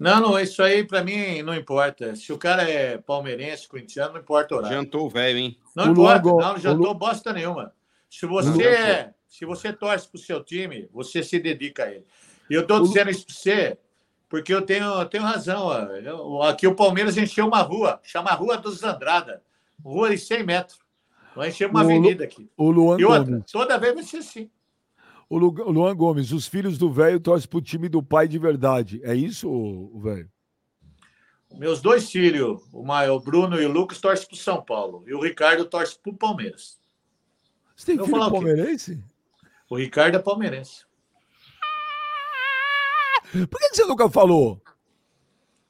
Não, 0.00 0.18
não, 0.20 0.40
isso 0.40 0.62
aí 0.62 0.82
pra 0.82 1.04
mim 1.04 1.42
não 1.42 1.54
importa. 1.54 2.16
Se 2.16 2.32
o 2.32 2.38
cara 2.38 2.62
é 2.62 2.96
palmeirense, 2.96 3.68
corintiano, 3.68 4.14
não 4.14 4.20
importa 4.20 4.54
o 4.54 4.58
horário. 4.58 4.76
Jantou 4.78 5.06
o 5.06 5.10
velho, 5.10 5.38
hein? 5.38 5.58
Não 5.76 5.88
O 5.88 5.92
importa, 5.92 6.22
Luan 6.26 6.32
Go- 6.36 6.40
não, 6.40 6.58
já 6.58 6.70
o 6.72 6.74
Lu- 6.74 6.84
tô 6.84 6.94
bosta 6.94 7.32
nenhuma. 7.34 7.72
Se 8.08 8.24
você, 8.26 8.62
é, 8.66 9.10
se 9.28 9.44
você 9.44 9.72
torce 9.72 10.08
pro 10.08 10.18
seu 10.18 10.42
time, 10.42 10.88
você 10.90 11.22
se 11.22 11.38
dedica 11.38 11.84
a 11.84 11.90
ele. 11.92 12.06
E 12.48 12.54
eu 12.54 12.66
tô 12.66 12.80
dizendo 12.80 13.10
isso 13.10 13.26
pra 13.26 13.34
você, 13.34 13.78
porque 14.28 14.52
eu 14.54 14.62
tenho, 14.62 14.86
eu 14.86 15.04
tenho 15.06 15.22
razão. 15.22 15.66
ó. 15.66 15.78
Eu- 15.96 16.42
aqui 16.42 16.66
o 16.66 16.74
Palmeiras 16.74 17.16
encheu 17.18 17.46
uma 17.46 17.60
rua, 17.60 18.00
chama 18.02 18.30
Rua 18.32 18.56
dos 18.56 18.82
Andrada, 18.82 19.42
rua 19.84 20.08
de 20.10 20.18
100 20.18 20.42
metros. 20.44 20.78
Vai 21.36 21.50
encher 21.50 21.68
uma 21.68 21.80
O 21.80 21.82
avenida 21.84 22.24
aqui. 22.24 22.50
O 22.56 22.70
Luan 22.72 22.98
E 22.98 23.04
outra, 23.04 23.24
Gomes. 23.24 23.52
toda 23.52 23.78
vez 23.78 23.94
vai 23.94 24.02
ser 24.02 24.16
assim. 24.16 24.50
O 25.30 25.38
Lu- 25.38 25.54
o 25.64 25.70
Luan 25.70 25.94
Gomes, 25.96 26.32
os 26.32 26.46
filhos 26.48 26.76
do 26.76 26.92
velho 26.92 27.20
torcem 27.20 27.48
pro 27.48 27.62
time 27.62 27.88
do 27.88 28.02
pai 28.02 28.26
de 28.26 28.36
verdade. 28.38 29.00
É 29.04 29.14
isso, 29.14 29.48
o 29.48 29.98
velho? 30.00 30.28
Meus 31.54 31.80
dois 31.80 32.10
filhos, 32.10 32.60
o 32.72 32.84
maior, 32.84 33.16
o 33.16 33.20
Bruno 33.20 33.60
e 33.60 33.64
o 33.64 33.70
Lucas, 33.72 34.00
torcem 34.00 34.26
pro 34.26 34.36
São 34.36 34.60
Paulo. 34.62 35.04
E 35.06 35.14
o 35.14 35.20
Ricardo 35.22 35.64
torce 35.64 35.96
pro 35.98 36.12
Palmeiras. 36.12 36.80
Você 37.76 37.86
tem 37.86 37.96
Eu 37.96 38.04
filho 38.04 38.16
falar 38.18 38.28
o 38.28 38.32
palmeirense? 38.32 39.02
O 39.68 39.76
Ricardo 39.76 40.16
é 40.16 40.18
palmeirense. 40.18 40.84
Por 43.48 43.58
que 43.60 43.68
você 43.74 43.84
nunca 43.84 44.10
falou? 44.10 44.60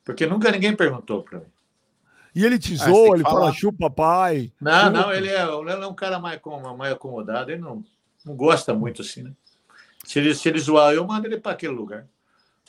Porque 0.05 0.27
nunca 0.27 0.51
ninguém 0.51 0.74
perguntou 0.74 1.23
para 1.23 1.41
mim. 1.41 1.47
E 2.35 2.45
ele 2.45 2.59
te 2.59 2.74
Ah, 2.74 2.89
zoa, 2.89 3.09
que 3.09 3.15
ele 3.16 3.23
fala 3.24 3.41
falar. 3.41 3.53
chupa 3.53 3.91
pai. 3.91 4.53
Não, 4.61 4.87
chupa. 4.87 4.91
não, 4.91 5.12
ele 5.12 5.28
é, 5.28 5.43
ele 5.43 5.70
é 5.85 5.87
um 5.87 5.95
cara 5.95 6.19
mais, 6.19 6.41
mais 6.78 6.93
acomodado, 6.93 7.51
ele 7.51 7.61
não, 7.61 7.85
não 8.24 8.35
gosta 8.37 8.73
muito 8.73 9.03
assim, 9.03 9.23
né? 9.23 9.32
Se 10.11 10.19
ele, 10.19 10.35
se 10.35 10.49
ele 10.49 10.59
zoar, 10.59 10.93
eu 10.93 11.07
mando 11.07 11.28
ele 11.28 11.39
para 11.39 11.53
aquele 11.53 11.73
lugar. 11.73 12.05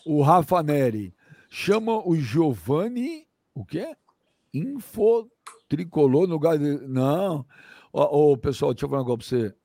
O 0.05 0.22
Rafa 0.22 0.61
Neri 0.61 1.11
chama 1.49 1.97
o 2.07 2.15
Giovanni, 2.15 3.26
o 3.55 3.65
quê? 3.65 3.95
Info 4.53 5.27
tricolor 5.68 6.27
no 6.27 6.34
lugar 6.35 6.59
de. 6.59 6.88
Não. 6.88 7.43
Ô, 7.91 8.34
ô, 8.34 8.38
pessoal, 8.38 8.73
deixa 8.76 8.85
eu 8.85 8.89
falar 8.89 9.01
um 9.01 9.05
negócio 9.05 9.27
pra 9.39 9.47
você. 9.49 9.55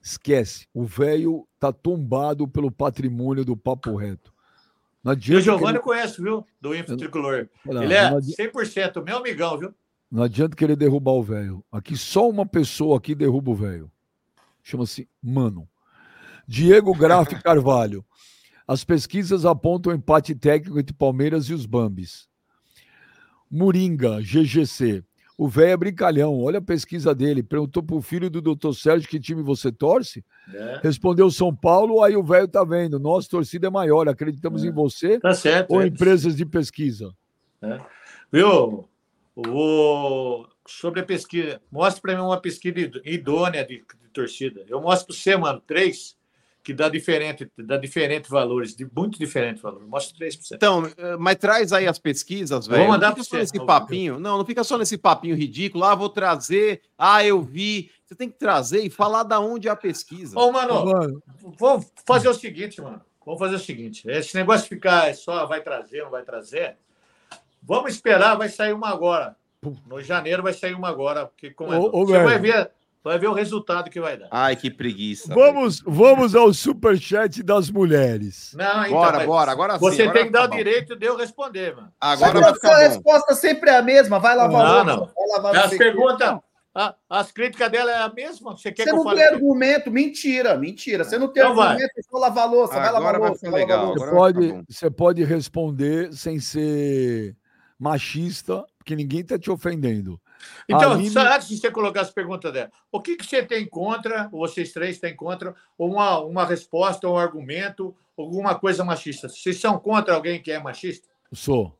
Esquece. 0.00 0.68
O 0.72 0.84
velho 0.84 1.44
tá 1.58 1.72
tombado 1.72 2.46
pelo 2.46 2.70
patrimônio 2.70 3.44
do 3.44 3.56
Papo 3.56 3.96
Reto. 3.96 4.32
Não 5.02 5.12
E 5.12 5.16
adianta. 5.16 5.40
o 5.40 5.42
Giovanni 5.42 5.66
querer- 5.72 5.82
conheço, 5.82 6.22
viu? 6.22 6.46
Do 6.60 6.72
Info 6.72 6.96
Tricolor. 6.96 7.48
Não, 7.66 7.82
ele 7.82 7.94
é 7.94 8.10
não 8.10 8.18
adi- 8.18 8.32
100% 8.36 9.02
meu 9.02 9.16
amigão, 9.18 9.58
viu? 9.58 9.74
Não 10.08 10.22
adianta 10.22 10.54
querer 10.56 10.76
derrubar 10.76 11.14
o 11.14 11.22
velho. 11.24 11.64
Aqui 11.72 11.96
só 11.96 12.28
uma 12.28 12.46
pessoa 12.46 12.96
aqui 12.96 13.12
derruba 13.12 13.50
o 13.50 13.54
velho. 13.56 13.90
Chama-se 14.62 15.08
Mano. 15.20 15.68
Diego 16.48 16.94
Graff 16.94 17.34
Carvalho. 17.42 18.02
As 18.66 18.82
pesquisas 18.82 19.44
apontam 19.44 19.92
empate 19.92 20.34
técnico 20.34 20.80
entre 20.80 20.94
Palmeiras 20.94 21.44
e 21.50 21.52
os 21.52 21.66
Bambis. 21.66 22.26
Moringa, 23.50 24.18
GGC. 24.22 25.04
O 25.36 25.46
velho 25.46 25.72
é 25.72 25.76
brincalhão. 25.76 26.40
Olha 26.42 26.58
a 26.58 26.62
pesquisa 26.62 27.14
dele. 27.14 27.42
Perguntou 27.42 27.82
pro 27.82 28.00
filho 28.00 28.30
do 28.30 28.40
Dr. 28.40 28.72
Sérgio 28.72 29.08
que 29.08 29.20
time 29.20 29.42
você 29.42 29.70
torce. 29.70 30.24
É, 30.52 30.80
Respondeu 30.82 31.30
São 31.30 31.54
Paulo. 31.54 32.02
Aí 32.02 32.16
o 32.16 32.24
velho 32.24 32.48
tá 32.48 32.64
vendo. 32.64 32.98
Nossa 32.98 33.28
torcida 33.28 33.66
é 33.66 33.70
maior. 33.70 34.08
Acreditamos 34.08 34.64
em 34.64 34.72
você 34.72 35.20
tá 35.20 35.34
certo. 35.34 35.70
ou 35.70 35.82
é. 35.82 35.86
empresas 35.86 36.34
de 36.34 36.44
pesquisa. 36.46 37.14
Viu? 38.32 38.88
O, 39.36 40.46
sobre 40.66 41.00
a 41.00 41.04
pesquisa. 41.04 41.60
Mostre 41.70 42.02
para 42.02 42.16
mim 42.16 42.22
uma 42.22 42.40
pesquisa 42.40 42.90
idônea 43.04 43.64
de, 43.64 43.76
de 43.76 44.08
torcida. 44.12 44.64
Eu 44.66 44.80
mostro 44.80 45.08
para 45.08 45.16
você, 45.16 45.36
mano, 45.36 45.62
três 45.64 46.17
que 46.68 46.74
dá 46.74 46.90
diferente, 46.90 47.50
dá 47.56 47.78
diferentes 47.78 48.28
valores, 48.28 48.76
de 48.76 48.86
muito 48.94 49.18
diferentes 49.18 49.62
valores. 49.62 49.88
Mostra 49.88 50.26
3%. 50.26 50.52
Então, 50.52 50.84
eh, 50.98 51.16
mas 51.18 51.36
traz 51.36 51.72
aí 51.72 51.86
as 51.86 51.98
pesquisas, 51.98 52.66
velho. 52.66 52.82
Vou 52.82 52.92
mandar 52.92 53.08
não 53.08 53.16
fica 53.16 53.24
só 53.24 53.36
nesse 53.38 53.64
papinho. 53.64 54.20
Não, 54.20 54.36
não 54.36 54.44
fica 54.44 54.62
só 54.62 54.76
nesse 54.76 54.98
papinho 54.98 55.34
ridículo. 55.34 55.84
Ah, 55.84 55.94
vou 55.94 56.10
trazer. 56.10 56.82
Ah, 56.98 57.24
eu 57.24 57.40
vi. 57.40 57.90
Você 58.04 58.14
tem 58.14 58.28
que 58.28 58.38
trazer 58.38 58.82
e 58.82 58.90
falar 58.90 59.22
da 59.22 59.40
onde 59.40 59.66
é 59.66 59.70
a 59.70 59.76
pesquisa. 59.76 60.38
Ô, 60.38 60.52
mano, 60.52 60.84
mano, 60.84 61.22
vamos 61.58 61.90
fazer 62.06 62.28
o 62.28 62.34
seguinte, 62.34 62.82
mano. 62.82 63.00
Vamos 63.24 63.40
fazer 63.40 63.54
o 63.54 63.60
seguinte. 63.60 64.06
Esse 64.06 64.34
negócio 64.34 64.64
de 64.64 64.68
ficar 64.68 65.14
só 65.14 65.46
vai 65.46 65.62
trazer, 65.62 66.02
não 66.02 66.10
vai 66.10 66.22
trazer. 66.22 66.76
Vamos 67.62 67.94
esperar, 67.94 68.36
vai 68.36 68.50
sair 68.50 68.74
uma 68.74 68.90
agora. 68.90 69.34
No 69.86 70.02
janeiro 70.02 70.42
vai 70.42 70.52
sair 70.52 70.74
uma 70.74 70.90
agora, 70.90 71.24
porque 71.24 71.50
como 71.50 71.72
é, 71.72 71.78
ô, 71.78 71.90
ô, 71.94 72.04
você 72.04 72.12
velho. 72.12 72.24
vai 72.26 72.38
ver 72.38 72.70
Vai 73.02 73.18
ver 73.18 73.28
o 73.28 73.32
resultado 73.32 73.88
que 73.88 74.00
vai 74.00 74.16
dar. 74.16 74.28
Ai, 74.30 74.56
que 74.56 74.70
preguiça. 74.70 75.32
Vamos, 75.32 75.80
vamos 75.86 76.34
ao 76.34 76.52
superchat 76.52 77.42
das 77.42 77.70
mulheres. 77.70 78.52
Não, 78.54 78.84
então, 78.84 78.98
bora, 78.98 79.26
bora. 79.26 79.52
Agora 79.52 79.78
Você 79.78 80.04
sim, 80.04 80.12
tem 80.12 80.24
que 80.26 80.32
dar 80.32 80.44
o 80.44 80.48
direito 80.48 80.96
de 80.96 81.06
eu 81.06 81.16
responder, 81.16 81.76
mano. 81.76 81.92
Agora 82.00 82.40
vai 82.40 82.54
ficar 82.54 82.74
a 82.74 82.78
resposta 82.78 83.34
sempre 83.34 83.70
é 83.70 83.76
a 83.76 83.82
mesma. 83.82 84.18
Vai 84.18 84.34
lavar 84.34 84.84
não, 84.84 84.96
não. 84.96 85.06
Vai 85.06 85.28
lavar 85.28 85.64
As 85.64 85.76
perguntas... 85.76 86.38
as 87.08 87.32
críticas 87.32 87.70
dela 87.70 87.90
é 87.90 88.02
a 88.02 88.12
mesma? 88.12 88.56
Você 88.56 88.72
quer 88.72 88.84
você 88.84 88.90
que 88.90 88.96
não 88.96 89.14
tem 89.14 89.24
argumento, 89.24 89.90
mentira, 89.90 90.56
mentira. 90.58 91.04
Você 91.04 91.18
não 91.18 91.28
tem 91.28 91.42
então 91.42 91.58
argumento, 91.58 91.92
vai. 91.94 92.02
só 92.02 92.18
lavar 92.18 92.50
louça, 92.50 92.74
vai 92.74 92.92
lavar 92.92 93.20
louça. 93.20 93.50
Vai 93.50 93.60
legal. 93.60 93.94
Você, 93.94 94.10
pode, 94.10 94.64
você 94.68 94.90
pode 94.90 95.24
responder 95.24 96.12
sem 96.12 96.40
ser 96.40 97.36
machista, 97.78 98.66
porque 98.76 98.96
ninguém 98.96 99.20
está 99.20 99.38
te 99.38 99.50
ofendendo. 99.50 100.20
Então, 100.68 100.92
Aline... 100.92 101.12
antes 101.16 101.48
de 101.48 101.56
você 101.56 101.70
colocar 101.70 102.02
as 102.02 102.10
perguntas 102.10 102.52
dela, 102.52 102.70
o 102.92 103.00
que, 103.00 103.16
que 103.16 103.26
você 103.26 103.42
tem 103.42 103.66
contra, 103.66 104.28
vocês 104.28 104.72
três 104.72 104.98
têm 104.98 105.14
contra, 105.14 105.54
uma, 105.78 106.20
uma 106.20 106.44
resposta, 106.44 107.08
um 107.08 107.16
argumento, 107.16 107.94
alguma 108.16 108.54
coisa 108.58 108.84
machista? 108.84 109.28
Vocês 109.28 109.60
são 109.60 109.78
contra 109.78 110.14
alguém 110.14 110.42
que 110.42 110.52
é 110.52 110.58
machista? 110.58 111.08
Sou. 111.32 111.76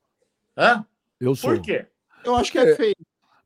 Hã? 0.57 0.85
Eu 1.21 1.35
sou. 1.35 1.51
Por 1.51 1.63
quê? 1.63 1.87
Eu 2.25 2.37
acho 2.37 2.53
que 2.53 2.59
é 2.59 2.75
feio. 2.75 2.97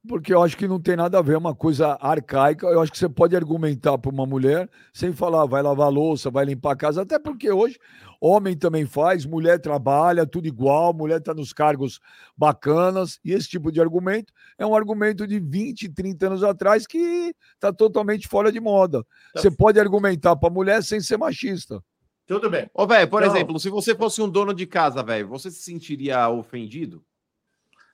Porque 0.07 0.35
eu 0.35 0.43
acho 0.43 0.57
que 0.57 0.67
não 0.67 0.81
tem 0.81 0.97
nada 0.97 1.19
a 1.19 1.23
ver, 1.23 1.35
é 1.35 1.39
uma 1.39 1.55
coisa 1.55 1.97
arcaica. 2.01 2.67
Eu 2.67 2.81
acho 2.81 2.91
que 2.91 2.99
você 2.99 3.09
pode 3.09 3.37
argumentar 3.37 3.97
para 3.99 4.11
uma 4.11 4.27
mulher 4.27 4.69
sem 4.93 5.13
falar, 5.13 5.47
vai 5.47 5.63
lavar 5.63 5.91
louça, 5.93 6.29
vai 6.29 6.45
limpar 6.45 6.73
a 6.73 6.77
casa, 6.77 7.03
até 7.03 7.21
porque 7.21 7.51
hoje 7.53 7.79
homem 8.21 8.57
também 8.57 8.85
faz, 8.85 9.25
mulher 9.25 9.61
trabalha, 9.61 10.27
tudo 10.27 10.47
igual, 10.47 10.93
mulher 10.93 11.19
está 11.19 11.33
nos 11.35 11.53
cargos 11.53 12.01
bacanas, 12.37 13.19
e 13.25 13.33
esse 13.33 13.49
tipo 13.49 13.71
de 13.71 13.81
argumento 13.81 14.33
é 14.59 14.67
um 14.67 14.75
argumento 14.75 15.27
de 15.27 15.41
20, 15.41 15.89
30 15.89 16.27
anos 16.27 16.45
atrás 16.45 16.87
que 16.87 17.35
está 17.55 17.73
totalmente 17.73 18.27
fora 18.27 18.51
de 18.51 18.61
moda. 18.61 19.05
Tá. 19.35 19.41
Você 19.41 19.51
pode 19.51 19.79
argumentar 19.79 20.37
para 20.37 20.51
mulher 20.51 20.83
sem 20.83 21.01
ser 21.01 21.17
machista. 21.17 21.83
Tudo 22.27 22.49
bem. 22.49 22.71
Ô, 22.73 22.87
velho, 22.87 23.09
por 23.09 23.23
então, 23.23 23.35
exemplo, 23.35 23.59
se 23.61 23.69
você 23.69 23.95
fosse 23.95 24.23
um 24.23 24.29
dono 24.29 24.55
de 24.55 24.67
casa, 24.67 25.03
velho, 25.03 25.29
você 25.29 25.51
se 25.51 25.63
sentiria 25.63 26.29
ofendido? 26.29 27.05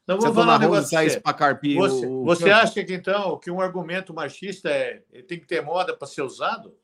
Não 0.09 0.19
vou 0.19 0.33
falar 0.33 0.57
um 0.57 0.61
negócio 0.61 0.89
você. 0.89 1.21
Você, 1.77 2.07
o... 2.07 2.25
você 2.25 2.51
acha 2.51 2.83
que 2.83 2.95
então 2.95 3.39
que 3.39 3.51
um 3.51 3.61
argumento 3.61 4.15
machista 4.15 4.71
é 4.71 5.03
tem 5.29 5.39
que 5.39 5.47
ter 5.47 5.61
moda 5.61 5.95
para 5.95 6.09
ser 6.09 6.23
usado? 6.23 6.75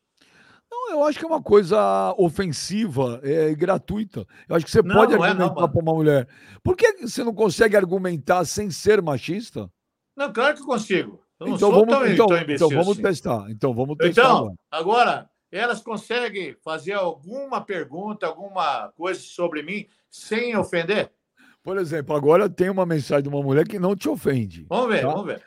Não, 0.70 0.90
eu 0.90 1.05
acho 1.05 1.18
que 1.18 1.24
é 1.24 1.28
uma 1.28 1.42
coisa 1.42 2.14
ofensiva 2.18 3.20
é, 3.22 3.48
e 3.48 3.55
gratuita. 3.55 4.26
Eu 4.46 4.56
acho 4.56 4.66
que 4.66 4.70
você 4.70 4.82
não, 4.82 4.94
pode 4.94 5.14
não 5.14 5.22
argumentar 5.22 5.64
é, 5.64 5.68
para 5.68 5.80
uma 5.80 5.94
mulher. 5.94 6.28
Por 6.62 6.76
que 6.76 6.92
você 6.98 7.24
não 7.24 7.32
consegue 7.32 7.76
argumentar 7.76 8.44
sem 8.44 8.70
ser 8.70 9.01
machista? 9.01 9.70
Não, 10.14 10.30
claro 10.30 10.55
que 10.55 10.62
consigo. 10.62 11.24
então 11.40 11.70
vamos, 11.70 11.88
tão, 11.88 12.06
então, 12.06 12.26
tão 12.26 12.38
então 12.38 12.68
vamos 12.68 12.88
assim. 12.90 13.02
testar. 13.02 13.46
Então 13.51 13.72
vamos 13.72 13.96
testar. 13.96 14.22
Então, 14.22 14.55
agora, 14.70 15.30
elas 15.51 15.80
conseguem 15.80 16.55
fazer 16.62 16.92
alguma 16.92 17.62
pergunta, 17.62 18.26
alguma 18.26 18.88
coisa 18.96 19.20
sobre 19.20 19.62
mim 19.62 19.86
sem 20.10 20.55
ofender? 20.56 21.10
Por 21.65 21.78
exemplo, 21.78 22.15
agora 22.15 22.47
tem 22.47 22.69
uma 22.69 22.85
mensagem 22.85 23.23
de 23.23 23.28
uma 23.31 23.43
mulher 23.43 23.66
que 23.66 23.78
não 23.78 23.97
te 23.97 24.07
ofende. 24.07 24.66
Vamos 24.69 24.89
ver, 24.91 25.01
tá? 25.01 25.09
vamos 25.09 25.24
ver. 25.24 25.43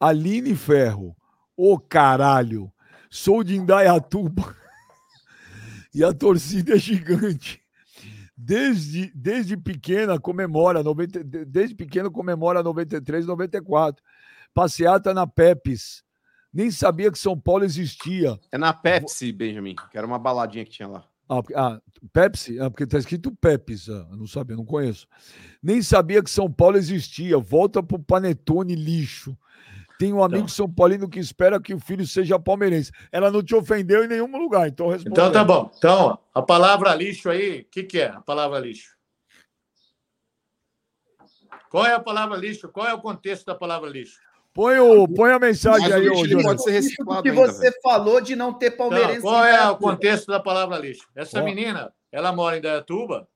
Aline 0.00 0.56
Ferro. 0.56 1.14
Ô 1.54 1.74
oh, 1.74 1.78
caralho, 1.78 2.72
sou 3.10 3.44
de 3.44 3.54
Indaiatuba 3.54 4.56
e 5.94 6.02
a 6.02 6.14
torcida 6.14 6.74
é 6.74 6.78
gigante. 6.78 7.62
Desde, 8.34 9.12
desde 9.14 9.56
pequena 9.58 10.18
comemora, 10.18 10.82
90, 10.82 11.22
desde 11.22 11.74
pequeno 11.74 12.10
comemora 12.10 12.62
93, 12.62 13.26
94. 13.26 14.02
Passeata 14.54 15.12
na 15.12 15.26
Pepes. 15.26 16.02
Nem 16.50 16.70
sabia 16.70 17.12
que 17.12 17.18
São 17.18 17.38
Paulo 17.38 17.64
existia. 17.64 18.38
É 18.50 18.56
na 18.56 18.72
Pepsi, 18.72 19.32
Benjamin, 19.32 19.76
que 19.90 19.98
era 19.98 20.06
uma 20.06 20.18
baladinha 20.18 20.64
que 20.64 20.70
tinha 20.70 20.88
lá. 20.88 21.04
Ah, 21.28 21.42
ah, 21.54 21.80
Pepsi? 22.12 22.58
Ah, 22.58 22.70
porque 22.70 22.84
está 22.84 22.98
escrito 22.98 23.30
Pepsi. 23.40 23.92
Ah, 23.92 24.16
não 24.16 24.26
sabia, 24.26 24.56
não 24.56 24.64
conheço. 24.64 25.06
Nem 25.62 25.82
sabia 25.82 26.22
que 26.22 26.30
São 26.30 26.50
Paulo 26.50 26.76
existia. 26.76 27.38
Volta 27.38 27.82
pro 27.82 27.98
Panetone 27.98 28.74
lixo. 28.74 29.36
Tem 29.98 30.12
um 30.12 30.22
amigo 30.22 30.44
então. 30.44 30.48
São 30.48 30.72
Paulino 30.72 31.08
que 31.08 31.18
espera 31.18 31.60
que 31.60 31.74
o 31.74 31.80
filho 31.80 32.06
seja 32.06 32.38
palmeirense. 32.38 32.92
Ela 33.10 33.32
não 33.32 33.42
te 33.42 33.54
ofendeu 33.54 34.04
em 34.04 34.08
nenhum 34.08 34.30
lugar, 34.38 34.68
então 34.68 34.88
responde. 34.88 35.10
Então 35.10 35.32
tá 35.32 35.42
bom. 35.42 35.70
Então, 35.76 36.16
a 36.32 36.40
palavra 36.40 36.94
lixo 36.94 37.28
aí, 37.28 37.62
o 37.62 37.64
que, 37.64 37.82
que 37.82 38.00
é 38.00 38.06
a 38.06 38.20
palavra 38.20 38.60
lixo? 38.60 38.96
Qual 41.68 41.84
é 41.84 41.94
a 41.94 42.00
palavra 42.00 42.36
lixo? 42.36 42.68
Qual 42.68 42.86
é 42.86 42.94
o 42.94 43.00
contexto 43.00 43.46
da 43.46 43.56
palavra 43.56 43.90
lixo? 43.90 44.20
Põe, 44.58 44.80
o, 44.80 45.06
põe 45.06 45.30
a 45.30 45.38
mensagem 45.38 45.92
aí, 45.92 46.08
ô, 46.08 46.42
Pode 46.42 46.64
ser 46.64 46.72
reciclado 46.72 47.22
que 47.22 47.30
você 47.30 47.66
ainda, 47.66 47.78
falou 47.80 48.20
de 48.20 48.34
não 48.34 48.52
ter 48.52 48.72
palmeirense. 48.72 49.18
Então, 49.18 49.30
qual 49.30 49.44
é 49.44 49.70
o 49.70 49.76
contexto 49.76 50.26
da 50.26 50.40
palavra 50.40 50.76
lixo? 50.78 51.06
Essa 51.14 51.40
menina, 51.40 51.92
ela 52.10 52.32
mora 52.32 52.58
em 52.58 52.60
Dayatuba, 52.60 53.28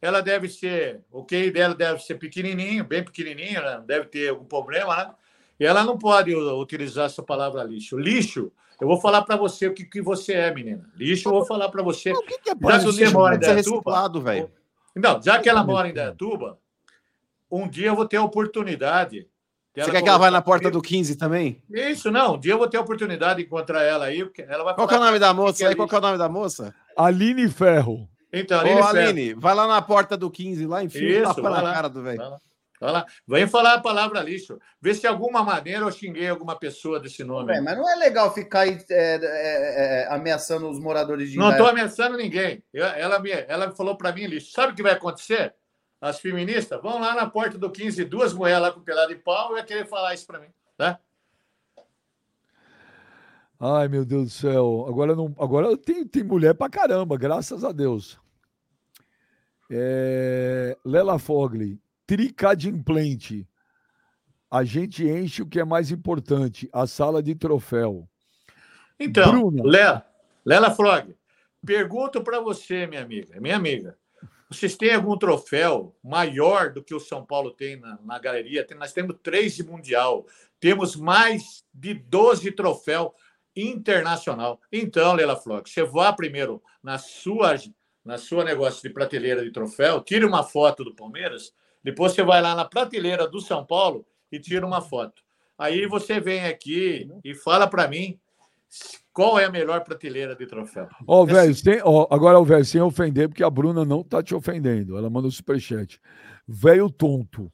ela 0.00 0.20
deve 0.20 0.48
ser, 0.48 1.00
o 1.10 1.24
QI 1.24 1.50
dela 1.50 1.74
deve 1.74 1.98
ser 1.98 2.20
pequenininho, 2.20 2.84
bem 2.84 3.02
pequenininho, 3.02 3.60
né? 3.60 3.82
deve 3.84 4.06
ter 4.06 4.28
algum 4.28 4.44
problema, 4.44 4.96
né? 4.96 5.10
E 5.58 5.66
ela 5.66 5.82
não 5.82 5.98
pode 5.98 6.32
utilizar 6.36 7.06
essa 7.06 7.20
palavra 7.20 7.64
lixo. 7.64 7.98
Lixo, 7.98 8.52
eu 8.80 8.86
vou 8.86 9.00
falar 9.00 9.22
para 9.22 9.34
você 9.34 9.66
o 9.66 9.74
que, 9.74 9.84
que 9.84 10.00
você 10.00 10.34
é, 10.34 10.54
menina. 10.54 10.88
Lixo, 10.94 11.28
eu 11.28 11.32
vou 11.32 11.44
falar 11.44 11.68
para 11.70 11.82
você. 11.82 12.12
O 12.12 12.22
que, 12.22 12.38
que 12.38 12.50
é 12.50 12.54
já 12.54 12.78
que 12.78 12.84
você 12.84 13.08
mora 13.08 13.34
em 13.34 13.40
Dayatuba, 13.40 14.20
velho. 14.20 14.52
Não, 14.94 15.20
já 15.20 15.40
que 15.40 15.48
ela 15.48 15.64
mora 15.64 15.88
em 15.88 15.92
Dayatuba, 15.92 16.60
um 17.50 17.68
dia 17.68 17.88
eu 17.88 17.96
vou 17.96 18.06
ter 18.06 18.18
a 18.18 18.22
oportunidade 18.22 19.26
você 19.74 19.90
quer 19.90 20.02
que 20.02 20.08
ela 20.08 20.18
vá 20.18 20.30
na 20.30 20.42
porta 20.42 20.70
do 20.70 20.82
15 20.82 21.16
também? 21.16 21.62
Isso, 21.70 22.10
não. 22.10 22.34
Um 22.34 22.38
dia 22.38 22.54
eu 22.54 22.58
vou 22.58 22.68
ter 22.68 22.76
a 22.76 22.80
oportunidade 22.80 23.40
de 23.40 23.46
encontrar 23.46 23.82
ela 23.82 24.06
aí. 24.06 24.28
Ela 24.48 24.64
vai 24.64 24.74
Qual 24.74 24.90
é 24.90 24.96
o 24.96 25.00
nome 25.00 25.18
da 25.18 25.32
moça 25.32 25.68
aí? 25.68 25.76
Qual 25.76 25.88
é 25.90 25.96
o 25.96 26.00
nome 26.00 26.18
da 26.18 26.28
moça? 26.28 26.74
Aline 26.96 27.48
Ferro. 27.48 28.08
Então, 28.32 28.60
Aline, 28.60 28.80
Ô, 28.80 28.84
Aline 28.84 29.26
Ferro. 29.28 29.40
vai 29.40 29.54
lá 29.54 29.66
na 29.66 29.82
porta 29.82 30.16
do 30.16 30.30
15, 30.30 30.66
lá, 30.66 30.82
enfim, 30.82 31.04
Isso, 31.04 31.40
lá 31.40 31.62
na 31.62 31.72
cara 31.72 31.88
do 31.88 32.02
velho. 32.02 32.18
Vai 32.80 32.92
lá. 32.92 33.06
Vem 33.28 33.46
falar 33.46 33.74
a 33.74 33.80
palavra 33.80 34.22
lixo. 34.22 34.58
Vê 34.80 34.94
se 34.94 35.02
de 35.02 35.06
alguma 35.06 35.42
maneira 35.42 35.84
eu 35.84 35.92
xinguei 35.92 36.28
alguma 36.28 36.58
pessoa 36.58 36.98
desse 36.98 37.22
nome. 37.22 37.54
É, 37.54 37.60
mas 37.60 37.76
não 37.76 37.88
é 37.88 37.94
legal 37.96 38.32
ficar 38.32 38.66
é, 38.66 38.78
é, 38.90 39.18
é, 39.20 40.08
ameaçando 40.10 40.68
os 40.68 40.80
moradores 40.80 41.30
de 41.30 41.36
Não 41.36 41.50
estou 41.50 41.66
ameaçando 41.66 42.16
ninguém. 42.16 42.64
Eu, 42.72 42.86
ela, 42.86 43.18
me, 43.18 43.30
ela 43.30 43.70
falou 43.72 43.96
para 43.96 44.12
mim 44.12 44.26
lixo. 44.26 44.52
Sabe 44.52 44.72
o 44.72 44.74
que 44.76 44.82
vai 44.82 44.92
acontecer? 44.92 45.54
As 46.00 46.18
feministas 46.18 46.80
vão 46.80 47.00
lá 47.00 47.14
na 47.14 47.28
porta 47.28 47.58
do 47.58 47.70
15, 47.70 48.04
duas 48.04 48.32
mulheres 48.32 48.62
lá 48.62 48.72
com 48.72 48.80
pelado 48.80 49.14
de 49.14 49.20
pau, 49.20 49.56
e 49.56 49.62
querer 49.62 49.86
falar 49.86 50.14
isso 50.14 50.26
para 50.26 50.40
mim, 50.40 50.48
tá? 50.76 50.98
Ai, 53.58 53.88
meu 53.88 54.06
Deus 54.06 54.24
do 54.24 54.30
céu. 54.30 54.86
Agora 54.88 55.14
não, 55.14 55.34
agora 55.38 55.76
tem, 55.76 56.06
tem 56.06 56.24
mulher 56.24 56.54
pra 56.54 56.70
caramba, 56.70 57.18
graças 57.18 57.62
a 57.62 57.72
Deus. 57.72 58.18
É, 59.70 60.76
Lela 60.82 61.18
Fogli, 61.18 61.78
tricadimplente. 62.06 63.46
A 64.50 64.64
gente 64.64 65.06
enche 65.06 65.42
o 65.42 65.46
que 65.46 65.60
é 65.60 65.64
mais 65.64 65.90
importante, 65.90 66.68
a 66.72 66.86
sala 66.86 67.22
de 67.22 67.34
troféu. 67.34 68.08
Então, 68.98 69.30
Bruna. 69.30 69.62
Lela, 69.62 70.06
Lela 70.44 70.70
Frog, 70.70 71.14
pergunto 71.64 72.22
para 72.22 72.40
você, 72.40 72.86
minha 72.86 73.02
amiga, 73.02 73.40
minha 73.40 73.56
amiga. 73.56 73.96
Vocês 74.50 74.76
têm 74.76 74.94
algum 74.94 75.16
troféu 75.16 75.96
maior 76.02 76.72
do 76.72 76.82
que 76.82 76.92
o 76.92 76.98
São 76.98 77.24
Paulo 77.24 77.52
tem 77.52 77.76
na, 77.76 78.00
na 78.02 78.18
galeria? 78.18 78.66
nós 78.76 78.92
temos 78.92 79.16
três 79.22 79.54
de 79.54 79.62
Mundial, 79.62 80.26
temos 80.58 80.96
mais 80.96 81.64
de 81.72 81.94
12 81.94 82.50
troféus 82.50 83.12
internacional. 83.54 84.60
Então, 84.72 85.14
Leila 85.14 85.36
Flock, 85.36 85.70
você 85.70 85.84
vá 85.84 86.12
primeiro 86.12 86.60
na 86.82 86.98
sua, 86.98 87.54
na 88.04 88.18
sua 88.18 88.42
negócio 88.42 88.82
de 88.82 88.90
prateleira 88.90 89.44
de 89.44 89.52
troféu, 89.52 90.00
tire 90.00 90.24
uma 90.24 90.42
foto 90.42 90.82
do 90.82 90.96
Palmeiras, 90.96 91.54
depois 91.82 92.12
você 92.12 92.24
vai 92.24 92.42
lá 92.42 92.52
na 92.52 92.64
prateleira 92.64 93.28
do 93.28 93.40
São 93.40 93.64
Paulo 93.64 94.04
e 94.32 94.40
tira 94.40 94.66
uma 94.66 94.80
foto. 94.80 95.22
Aí 95.56 95.86
você 95.86 96.18
vem 96.18 96.46
aqui 96.46 97.08
e 97.22 97.36
fala 97.36 97.68
para 97.68 97.86
mim 97.86 98.18
qual 99.12 99.38
é 99.38 99.44
a 99.44 99.50
melhor 99.50 99.82
prateleira 99.82 100.34
de 100.36 100.46
troféu? 100.46 100.88
Ó, 101.06 101.22
oh, 101.22 101.26
velho, 101.26 101.54
sem, 101.54 101.80
oh, 101.84 102.06
agora, 102.10 102.42
velho, 102.44 102.64
sem 102.64 102.80
ofender, 102.80 103.28
porque 103.28 103.42
a 103.42 103.50
Bruna 103.50 103.84
não 103.84 104.02
tá 104.02 104.22
te 104.22 104.34
ofendendo. 104.34 104.96
Ela 104.96 105.10
manda 105.10 105.28
o 105.28 105.32
superchat. 105.32 106.00
Velho 106.46 106.88
tonto. 106.90 107.52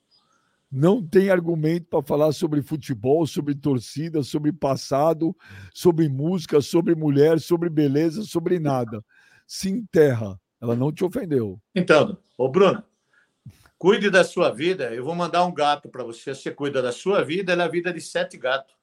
não 0.70 1.02
tem 1.06 1.30
argumento 1.30 1.86
para 1.88 2.02
falar 2.02 2.32
sobre 2.32 2.60
futebol, 2.60 3.26
sobre 3.26 3.55
torcida, 3.55 4.22
sobre 4.22 4.52
passado, 4.52 5.34
sobre 5.72 6.09
música, 6.09 6.60
sobre 6.60 6.94
mulher, 6.94 7.40
sobre 7.40 7.70
beleza, 7.70 8.22
sobre 8.22 8.59
nada. 8.59 9.02
Se 9.47 9.70
enterra. 9.70 10.38
Ela 10.60 10.76
não 10.76 10.93
te 10.93 11.05
ofendeu. 11.05 11.59
Então, 11.74 12.18
ô 12.36 12.48
Bruno, 12.48 12.82
cuide 13.78 14.10
da 14.10 14.24
sua 14.24 14.51
vida. 14.51 14.93
Eu 14.93 15.05
vou 15.05 15.14
mandar 15.14 15.44
um 15.44 15.55
gato 15.55 15.88
para 15.88 16.05
você. 16.05 16.34
Você 16.34 16.51
cuida 16.51 16.82
da 16.82 16.93
sua 16.93 17.24
vida, 17.24 17.52
ela 17.52 17.62
é 17.62 17.66
a 17.66 17.70
vida 17.70 17.93
de 17.93 18.01
sete 18.01 18.36
gatos. 18.36 18.76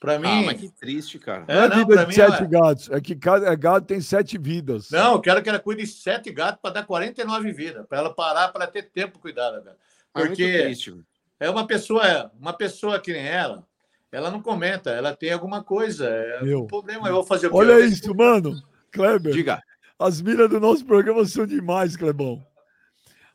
Para 0.00 0.18
mim. 0.18 0.28
Ah, 0.28 0.42
mas 0.46 0.58
que 0.60 0.68
triste, 0.70 1.18
cara. 1.18 1.44
É, 1.46 1.68
não, 1.68 1.76
vida 1.76 1.96
de 1.98 2.06
mim, 2.06 2.12
sete 2.14 2.42
é- 2.42 2.46
gatos. 2.46 2.90
É 2.90 3.00
que 3.02 3.14
cada 3.14 3.54
gato 3.54 3.84
tem 3.86 4.00
sete 4.00 4.38
vidas. 4.38 4.90
Não, 4.90 5.12
eu 5.12 5.20
quero 5.20 5.42
que 5.42 5.48
ela 5.50 5.58
cuide 5.58 5.82
de 5.82 5.88
sete 5.88 6.32
gatos 6.32 6.58
para 6.62 6.72
dar 6.72 6.86
49 6.86 7.52
vidas, 7.52 7.84
para 7.86 7.98
ela 7.98 8.14
parar, 8.14 8.48
para 8.48 8.66
ter 8.66 8.84
tempo 8.84 9.12
para 9.12 9.20
cuidar 9.20 9.50
da 9.50 9.60
cara. 9.60 9.76
Mas 10.14 10.24
muito 10.24 10.36
Porque 10.38 10.62
triste. 10.62 10.96
é 11.38 11.50
uma 11.50 11.66
pessoa, 11.66 12.32
uma 12.40 12.54
pessoa 12.54 12.98
que 12.98 13.12
nem 13.12 13.26
ela, 13.26 13.62
ela 14.10 14.30
não 14.30 14.40
comenta, 14.40 14.88
ela 14.90 15.14
tem 15.14 15.32
alguma 15.32 15.62
coisa. 15.62 16.08
É 16.08 16.42
Meu. 16.42 16.62
um 16.62 16.66
problema. 16.66 17.06
Eu 17.06 17.14
vou 17.16 17.24
fazer 17.24 17.48
o 17.48 17.50
quê? 17.50 17.56
Olha 17.58 17.78
isso, 17.84 18.14
mano. 18.14 18.60
Kleber, 18.90 19.32
Diga. 19.34 19.62
as 19.98 20.22
minas 20.22 20.48
do 20.48 20.58
nosso 20.58 20.84
programa 20.86 21.24
são 21.26 21.46
demais, 21.46 21.94
Clebão. 21.94 22.42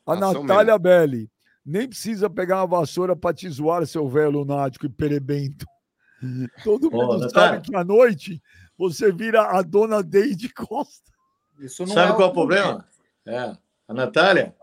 A 0.04 0.14
Ah, 0.14 0.18
são 0.32 0.42
Natália 0.42 0.76
Belli. 0.78 1.30
Nem 1.64 1.88
precisa 1.88 2.28
pegar 2.28 2.56
uma 2.56 2.66
vassoura 2.80 3.14
para 3.16 3.32
te 3.34 3.48
zoar, 3.48 3.86
seu 3.86 4.08
velho 4.08 4.30
lunático 4.30 4.84
e 4.86 4.88
perebento. 4.88 5.64
Todo 6.64 6.88
Ô, 6.88 7.06
mundo 7.06 7.30
sabe 7.30 7.60
que 7.60 7.74
à 7.76 7.84
noite 7.84 8.42
você 8.76 9.12
vira 9.12 9.42
a 9.42 9.62
dona 9.62 10.02
Deide 10.02 10.48
Costa. 10.48 11.12
Isso 11.58 11.86
não 11.86 11.94
Sabe 11.94 12.12
é 12.12 12.14
qual 12.14 12.28
é 12.28 12.30
o 12.30 12.34
problema? 12.34 12.86
É, 13.24 13.56
a 13.88 13.94
Natália 13.94 14.54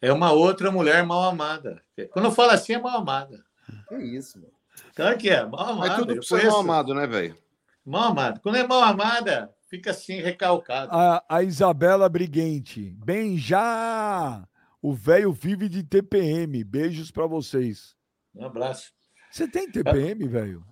é 0.00 0.12
uma 0.12 0.32
outra 0.32 0.70
mulher 0.70 1.04
mal 1.04 1.22
amada. 1.22 1.82
Quando 2.10 2.26
eu 2.26 2.32
falo 2.32 2.50
assim, 2.50 2.74
é 2.74 2.78
mal 2.78 2.98
amada. 2.98 3.44
Que 3.88 3.96
isso, 3.96 4.38
mano. 4.38 4.52
Claro 4.94 5.16
que 5.16 5.28
é, 5.30 5.44
mal 5.44 5.60
amada. 5.60 5.88
Mas 5.88 5.96
tudo 5.96 6.22
ser 6.22 6.28
conheço. 6.28 6.50
mal 6.50 6.60
amado, 6.60 6.94
né, 6.94 7.06
velho? 7.06 7.38
Mal 7.84 8.10
amada. 8.10 8.40
Quando 8.40 8.56
é 8.56 8.66
mal 8.66 8.82
amada, 8.82 9.54
fica 9.68 9.90
assim, 9.90 10.20
recalcado. 10.20 10.90
A, 10.92 11.24
a 11.28 11.42
Isabela 11.42 12.08
Briguente. 12.08 12.90
Bem 13.04 13.38
já! 13.38 14.46
O 14.82 14.92
velho 14.92 15.32
vive 15.32 15.68
de 15.68 15.82
TPM. 15.82 16.62
Beijos 16.64 17.10
para 17.10 17.26
vocês. 17.26 17.96
Um 18.34 18.44
abraço. 18.44 18.95
Você 19.36 19.46
tem 19.46 19.70
TPM, 19.70 20.26
velho? 20.26 20.64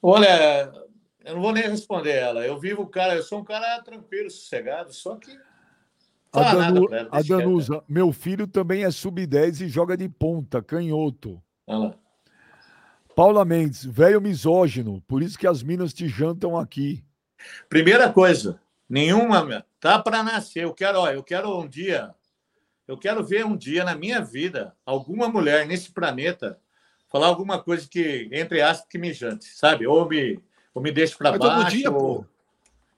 Olha, 0.00 0.72
eu 1.24 1.34
não 1.34 1.42
vou 1.42 1.50
nem 1.50 1.64
responder 1.64 2.12
ela. 2.12 2.46
Eu 2.46 2.56
vivo, 2.56 2.86
cara, 2.86 3.16
eu 3.16 3.22
sou 3.24 3.40
um 3.40 3.44
cara 3.44 3.82
tranquilo, 3.82 4.30
sossegado, 4.30 4.92
só 4.92 5.16
que. 5.16 5.36
A, 6.32 6.54
Danu- 6.54 6.94
ela, 6.94 7.08
a. 7.10 7.20
Danusa, 7.20 7.82
meu 7.88 8.12
filho 8.12 8.46
também 8.46 8.84
é 8.84 8.92
sub-10 8.92 9.62
e 9.62 9.68
joga 9.68 9.96
de 9.96 10.08
ponta, 10.08 10.62
canhoto. 10.62 11.42
Lá. 11.66 11.96
Paula 13.16 13.44
Mendes, 13.44 13.84
velho 13.84 14.20
misógino, 14.20 15.00
por 15.00 15.20
isso 15.20 15.36
que 15.36 15.48
as 15.48 15.64
minas 15.64 15.92
te 15.92 16.06
jantam 16.06 16.56
aqui. 16.56 17.04
Primeira 17.68 18.12
coisa, 18.12 18.60
nenhuma 18.88 19.66
tá 19.80 19.98
para 19.98 20.22
nascer. 20.22 20.62
Eu 20.62 20.72
quero, 20.72 21.00
ó, 21.00 21.10
eu 21.10 21.24
quero 21.24 21.58
um 21.58 21.66
dia, 21.66 22.14
eu 22.86 22.96
quero 22.96 23.24
ver 23.24 23.44
um 23.44 23.56
dia 23.56 23.82
na 23.82 23.96
minha 23.96 24.20
vida 24.20 24.76
alguma 24.86 25.28
mulher 25.28 25.66
nesse 25.66 25.90
planeta 25.90 26.60
falar 27.14 27.28
alguma 27.28 27.62
coisa 27.62 27.86
que 27.88 28.28
entre 28.32 28.60
aspas 28.60 28.88
que 28.88 28.98
me 28.98 29.12
jante, 29.12 29.44
sabe? 29.44 29.86
Ou 29.86 30.08
me, 30.08 30.40
ou 30.74 30.82
me 30.82 30.90
deixe 30.90 31.16
para 31.16 31.38
baixo. 31.38 31.76
dia, 31.76 31.88
ou- 31.88 32.22
pô. 32.24 32.26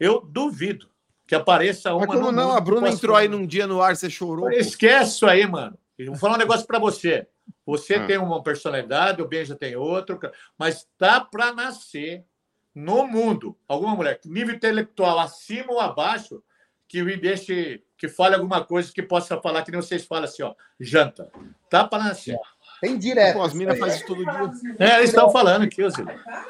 Eu 0.00 0.20
duvido 0.22 0.88
que 1.26 1.34
apareça 1.34 1.92
uma. 1.94 2.06
Mas 2.06 2.16
como 2.18 2.32
não? 2.32 2.52
A 2.52 2.60
Bruna 2.60 2.88
entrou 2.88 3.14
aí 3.14 3.28
num 3.28 3.46
dia 3.46 3.66
no 3.66 3.82
ar, 3.82 3.94
você 3.94 4.08
chorou. 4.08 4.46
pô. 4.46 4.50
Esquece 4.50 5.16
isso 5.16 5.26
aí, 5.26 5.46
mano. 5.46 5.76
Eu 5.98 6.06
vou 6.12 6.16
falar 6.16 6.36
um 6.36 6.38
negócio 6.38 6.66
para 6.66 6.78
você. 6.78 7.26
Você 7.66 7.96
Ah. 7.96 8.06
tem 8.06 8.16
uma 8.16 8.42
personalidade, 8.42 9.20
o 9.20 9.28
Benja 9.28 9.54
tem 9.54 9.76
outro, 9.76 10.18
mas 10.58 10.88
tá 10.96 11.20
para 11.20 11.52
nascer 11.52 12.24
no 12.74 13.06
mundo 13.06 13.54
alguma 13.68 13.94
mulher, 13.94 14.18
nível 14.24 14.54
intelectual 14.54 15.18
acima 15.18 15.72
ou 15.72 15.80
abaixo, 15.80 16.42
que 16.88 17.02
me 17.02 17.16
deixe, 17.16 17.82
que 17.98 18.08
fale 18.08 18.34
alguma 18.34 18.64
coisa 18.64 18.90
que 18.92 19.02
possa 19.02 19.40
falar 19.40 19.62
que 19.62 19.70
nem 19.70 19.80
vocês 19.82 20.04
falam 20.06 20.24
assim, 20.24 20.42
ó, 20.42 20.54
janta. 20.80 21.30
Tá 21.68 21.84
para 21.86 22.04
nascer. 22.04 22.38
Tem 22.80 22.98
direto. 22.98 23.36
Pô, 23.36 23.42
as 23.42 23.54
minas 23.54 23.78
fazem 23.78 23.96
isso 23.96 24.06
todo 24.06 24.22
dia. 24.24 24.50
É, 24.78 24.96
eles 24.98 25.10
estão 25.10 25.30
falando 25.30 25.64
aqui, 25.64 25.82
ô. 25.82 25.88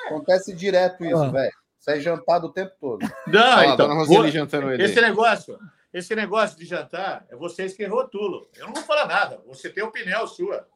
Acontece 0.07 0.53
direto 0.55 1.05
isso, 1.05 1.23
Ah. 1.23 1.31
velho. 1.31 1.53
Isso 1.79 1.91
é 1.91 2.01
jantado 2.01 2.47
o 2.49 2.53
tempo 2.53 2.73
todo. 2.81 3.07
Não, 3.29 3.63
então, 3.63 3.77
dona 3.77 3.95
Roseli 3.95 4.17
vou- 4.17 4.29
jantando 4.31 4.73
ele. 4.73 4.83
esse 4.83 5.01
negócio, 5.01 5.59
esse 5.95 6.15
negócio 6.17 6.59
de 6.59 6.65
jantar, 6.65 7.25
é 7.31 7.37
vocês 7.37 7.75
que 7.75 7.85
rotulam. 7.87 8.45
Eu 8.57 8.67
não 8.67 8.75
vou 8.75 8.83
falar 8.83 9.07
nada. 9.07 9.41
Você 9.47 9.71
tem 9.71 9.85
opinião 9.85 10.27
sua. 10.27 10.67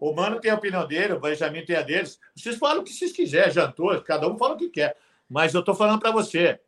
O 0.00 0.12
Mano 0.12 0.38
tem 0.40 0.50
a 0.50 0.54
opinião 0.54 0.86
dele, 0.86 1.14
o 1.14 1.20
Benjamin 1.20 1.64
tem 1.64 1.76
a 1.76 1.82
deles. 1.82 2.18
Vocês 2.36 2.56
falam 2.56 2.80
o 2.82 2.84
que 2.84 2.92
vocês 2.92 3.12
quiserem, 3.12 3.50
jantou, 3.52 4.00
cada 4.02 4.28
um 4.28 4.36
fala 4.38 4.54
o 4.54 4.56
que 4.58 4.68
quer. 4.68 4.96
Mas 5.28 5.54
eu 5.54 5.62
tô 5.64 5.74
falando 5.74 6.00
para 6.00 6.10
você, 6.10 6.60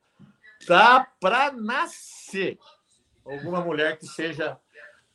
tá 0.67 1.07
para 1.21 1.53
nascer 1.53 2.59
alguma 3.25 3.61
mulher 3.61 3.99
que 3.99 4.07
seja 4.07 4.59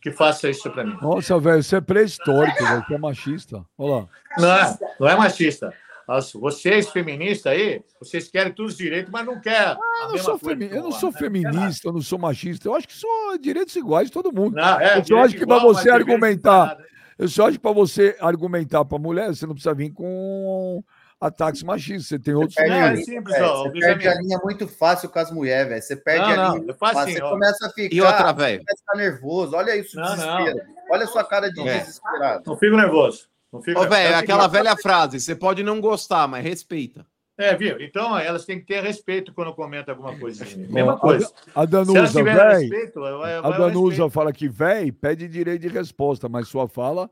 que 0.02 0.12
faça 0.12 0.50
isso 0.50 0.70
para 0.72 0.84
mim. 0.84 0.98
Nossa, 1.02 1.38
velho, 1.40 1.62
você 1.64 1.76
é 1.78 1.82
pré-histórico, 1.82 2.64
velho, 2.64 2.84
você 2.88 2.94
é 2.94 2.98
machista. 2.98 3.66
Olha 3.78 3.96
lá. 3.96 4.08
Não 4.38 4.52
é, 4.52 4.78
não 5.00 5.08
é 5.10 5.16
machista. 5.16 5.74
As- 6.08 6.34
Vocês 6.34 6.90
feministas 6.90 7.54
aí, 7.54 7.82
vocês 8.00 8.28
querem 8.30 8.52
todos 8.52 8.74
os 8.74 8.78
direitos, 8.78 9.12
mas 9.12 9.26
não 9.26 9.40
querem. 9.40 9.78
Eu 10.04 10.10
não 10.10 10.18
sou, 10.18 10.38
femi- 10.38 10.70
eu 10.72 10.84
não 10.84 10.92
sou 10.92 11.12
feminista, 11.12 11.88
eu 11.88 11.94
não 11.94 12.02
sou 12.02 12.18
machista. 12.20 12.68
Eu 12.68 12.76
acho 12.76 12.88
que 12.88 12.94
sou 12.94 13.38
direitos 13.40 13.76
iguais 13.76 14.08
de 14.08 14.14
todo 14.14 14.34
mundo. 14.34 14.56
Não, 14.56 14.80
é, 14.80 14.98
Eu 14.98 15.06
só 15.06 15.18
acho 15.20 15.36
que 15.36 15.44
igual, 15.44 15.62
você 15.62 15.90
argumentar-. 15.90 16.78
Eu 17.18 17.28
só 17.28 17.44
acho 17.48 17.58
que 17.58 17.62
para 17.62 17.72
você 17.72 18.18
argumentar 18.20 18.84
para 18.84 18.98
mulher, 18.98 19.28
você 19.28 19.46
não 19.46 19.54
precisa 19.54 19.76
vir 19.76 19.92
com 19.94 20.84
ataques 21.22 21.62
machistas. 21.64 22.08
Você 22.08 22.20
tem 22.20 22.34
outros 22.34 22.56
perde 22.56 22.74
é 22.74 22.96
simples, 23.06 23.36
velho. 23.36 23.46
ó, 23.46 23.64
Você 23.64 23.80
perde 23.80 24.08
a 24.08 24.16
linha 24.16 24.40
muito 24.44 24.68
fácil 24.68 25.08
com 25.10 25.20
as 25.20 25.32
mulheres, 25.32 25.70
velho. 25.70 25.82
Você 25.82 25.96
perde 25.96 26.26
Não, 26.26 26.32
a 26.32 26.36
não, 26.50 26.58
linha. 26.58 26.76
assim, 26.82 27.14
você 27.14 27.22
ó. 27.22 27.30
começa 27.30 27.68
a 27.68 27.70
ficar. 27.70 27.96
E 27.96 28.02
outra, 28.02 28.32
velho. 28.34 28.60
começa 28.60 28.76
a 28.76 28.78
ficar 28.94 28.98
nervoso. 28.98 29.56
Olha 29.56 29.76
isso, 29.76 29.96
Não, 29.96 30.16
desespero. 30.16 30.60
Olha 30.90 31.04
a 31.04 31.08
sua 31.08 31.24
cara 31.24 31.50
de 31.52 31.62
É. 31.62 31.78
desesperado. 31.80 32.44
Não 32.46 32.58
fico 32.58 32.76
nervoso. 32.76 33.30
Não 33.54 33.62
fico 33.62 33.80
Ô, 33.80 33.88
velho, 33.88 34.14
é 34.14 34.16
aquela 34.16 34.46
que- 34.50 34.52
velha 34.56 34.76
frase: 34.76 35.20
você 35.20 35.36
pode 35.36 35.62
não 35.64 35.80
gostar, 35.80 36.28
mas 36.28 36.44
respeita. 36.44 37.06
É, 37.38 37.56
viu? 37.56 37.80
Então 37.82 38.18
elas 38.20 38.46
têm 38.46 38.60
que 38.60 38.66
ter 38.68 38.84
respeito 38.84 39.34
quando 39.34 39.54
comentam 39.54 39.94
alguma 39.96 40.16
coisa. 40.18 40.46
mim. 40.46 40.68
Mesma 40.70 40.98
coisa. 40.98 41.32
A 41.56 41.66
Danusa, 41.66 42.24
velho. 42.24 42.60
respeito, 42.60 43.00
vai 43.00 43.36
A 43.36 43.42
Danusa 43.52 44.10
fala 44.10 44.32
que 44.32 44.48
véi 44.48 44.92
pede 44.92 45.28
direito 45.28 45.62
de 45.62 45.68
resposta, 45.70 46.30
mas 46.30 46.48
sua 46.48 46.68
fala 46.68 47.10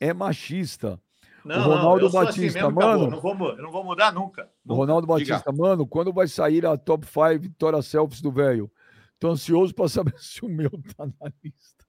é 0.00 0.12
machista. 0.12 0.98
Não, 1.44 1.58
o 1.58 1.62
Ronaldo 1.62 2.00
não, 2.00 2.06
assim 2.06 2.18
Batista, 2.42 2.62
mesmo, 2.62 2.80
acabou. 2.80 2.98
mano. 2.98 3.10
Não 3.10 3.20
vou, 3.20 3.56
não 3.56 3.70
vou 3.72 3.84
mudar 3.84 4.12
nunca. 4.12 4.48
O 4.66 4.74
Ronaldo 4.74 5.06
Diga. 5.16 5.34
Batista, 5.34 5.52
mano, 5.52 5.86
quando 5.86 6.12
vai 6.12 6.28
sair 6.28 6.64
a 6.66 6.76
top 6.76 7.06
5 7.06 7.38
vitória 7.40 7.80
selfies 7.82 8.20
do 8.20 8.30
velho? 8.30 8.70
Tô 9.18 9.28
ansioso 9.30 9.74
para 9.74 9.88
saber 9.88 10.14
se 10.18 10.44
o 10.44 10.48
meu 10.48 10.70
tá 10.96 11.06
na 11.06 11.32
lista. 11.42 11.84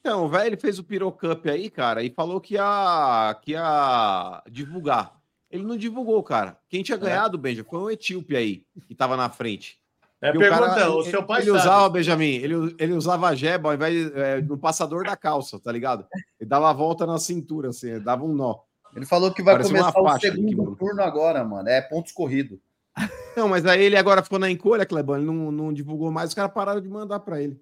Então, 0.00 0.24
o 0.24 0.28
velho 0.28 0.48
ele 0.48 0.56
fez 0.58 0.78
o 0.78 0.84
Pirocup 0.84 1.48
aí, 1.48 1.70
cara, 1.70 2.02
e 2.02 2.10
falou 2.10 2.38
que 2.40 2.54
ia, 2.54 3.38
que 3.42 3.52
ia 3.52 4.42
divulgar. 4.50 5.18
Ele 5.50 5.62
não 5.64 5.76
divulgou, 5.76 6.22
cara. 6.22 6.58
Quem 6.68 6.82
tinha 6.82 6.98
ganhado, 6.98 7.38
Benja, 7.38 7.64
foi 7.64 7.78
um 7.78 7.90
etíope 7.90 8.36
aí, 8.36 8.64
que 8.86 8.94
tava 8.94 9.16
na 9.16 9.30
frente. 9.30 9.78
É, 10.20 10.28
E 10.32 10.36
o 10.36 10.40
pergunta, 10.40 10.74
cara, 10.74 10.90
o 10.90 11.00
ele- 11.02 11.10
seu 11.10 11.22
pai 11.22 11.40
ele 11.42 11.46
sabe. 11.52 11.58
usava, 11.60 11.88
Benjamin, 11.90 12.26
ele, 12.36 12.76
ele 12.78 12.92
usava 12.94 13.28
a 13.28 13.34
jeba 13.34 13.68
ao 13.70 13.74
invés 13.74 13.94
de, 14.12 14.18
é, 14.18 14.40
no 14.42 14.58
passador 14.58 15.04
da 15.04 15.16
calça, 15.16 15.58
tá 15.60 15.70
ligado? 15.70 16.06
Ele 16.40 16.48
dava 16.48 16.68
a 16.70 16.72
volta 16.72 17.06
na 17.06 17.18
cintura, 17.18 17.68
assim, 17.68 17.90
ele 17.90 18.00
dava 18.00 18.24
um 18.24 18.34
nó. 18.34 18.56
Ele 18.94 19.06
falou 19.06 19.32
que 19.32 19.42
vai 19.42 19.54
Parecia 19.54 19.74
uma 19.76 19.92
começar 19.92 20.16
o 20.16 20.20
segundo 20.20 20.56
mano. 20.56 20.76
turno 20.76 21.02
agora, 21.02 21.44
mano. 21.44 21.68
É 21.68 21.80
pontos 21.80 22.12
corridos. 22.12 22.58
Não, 23.36 23.48
mas 23.48 23.66
aí 23.66 23.82
ele 23.82 23.96
agora 23.96 24.22
ficou 24.22 24.38
na 24.38 24.50
encolha, 24.50 24.86
Clebão, 24.86 25.16
ele 25.16 25.24
não, 25.26 25.50
não 25.50 25.72
divulgou 25.72 26.12
mais, 26.12 26.28
os 26.28 26.34
caras 26.34 26.52
pararam 26.52 26.80
de 26.80 26.88
mandar 26.88 27.18
pra 27.20 27.42
ele. 27.42 27.60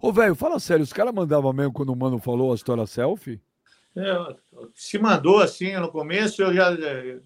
Ô, 0.00 0.12
velho, 0.12 0.34
fala 0.34 0.60
sério, 0.60 0.82
os 0.82 0.92
caras 0.92 1.14
mandavam 1.14 1.50
mesmo 1.54 1.72
quando 1.72 1.88
o 1.90 1.96
mano 1.96 2.18
falou 2.18 2.52
a 2.52 2.54
história 2.54 2.86
selfie? 2.86 3.40
É, 3.96 4.36
se 4.74 4.98
mandou 4.98 5.40
assim 5.40 5.74
no 5.76 5.88
começo, 5.90 6.42
eu 6.42 6.52
já 6.52 6.70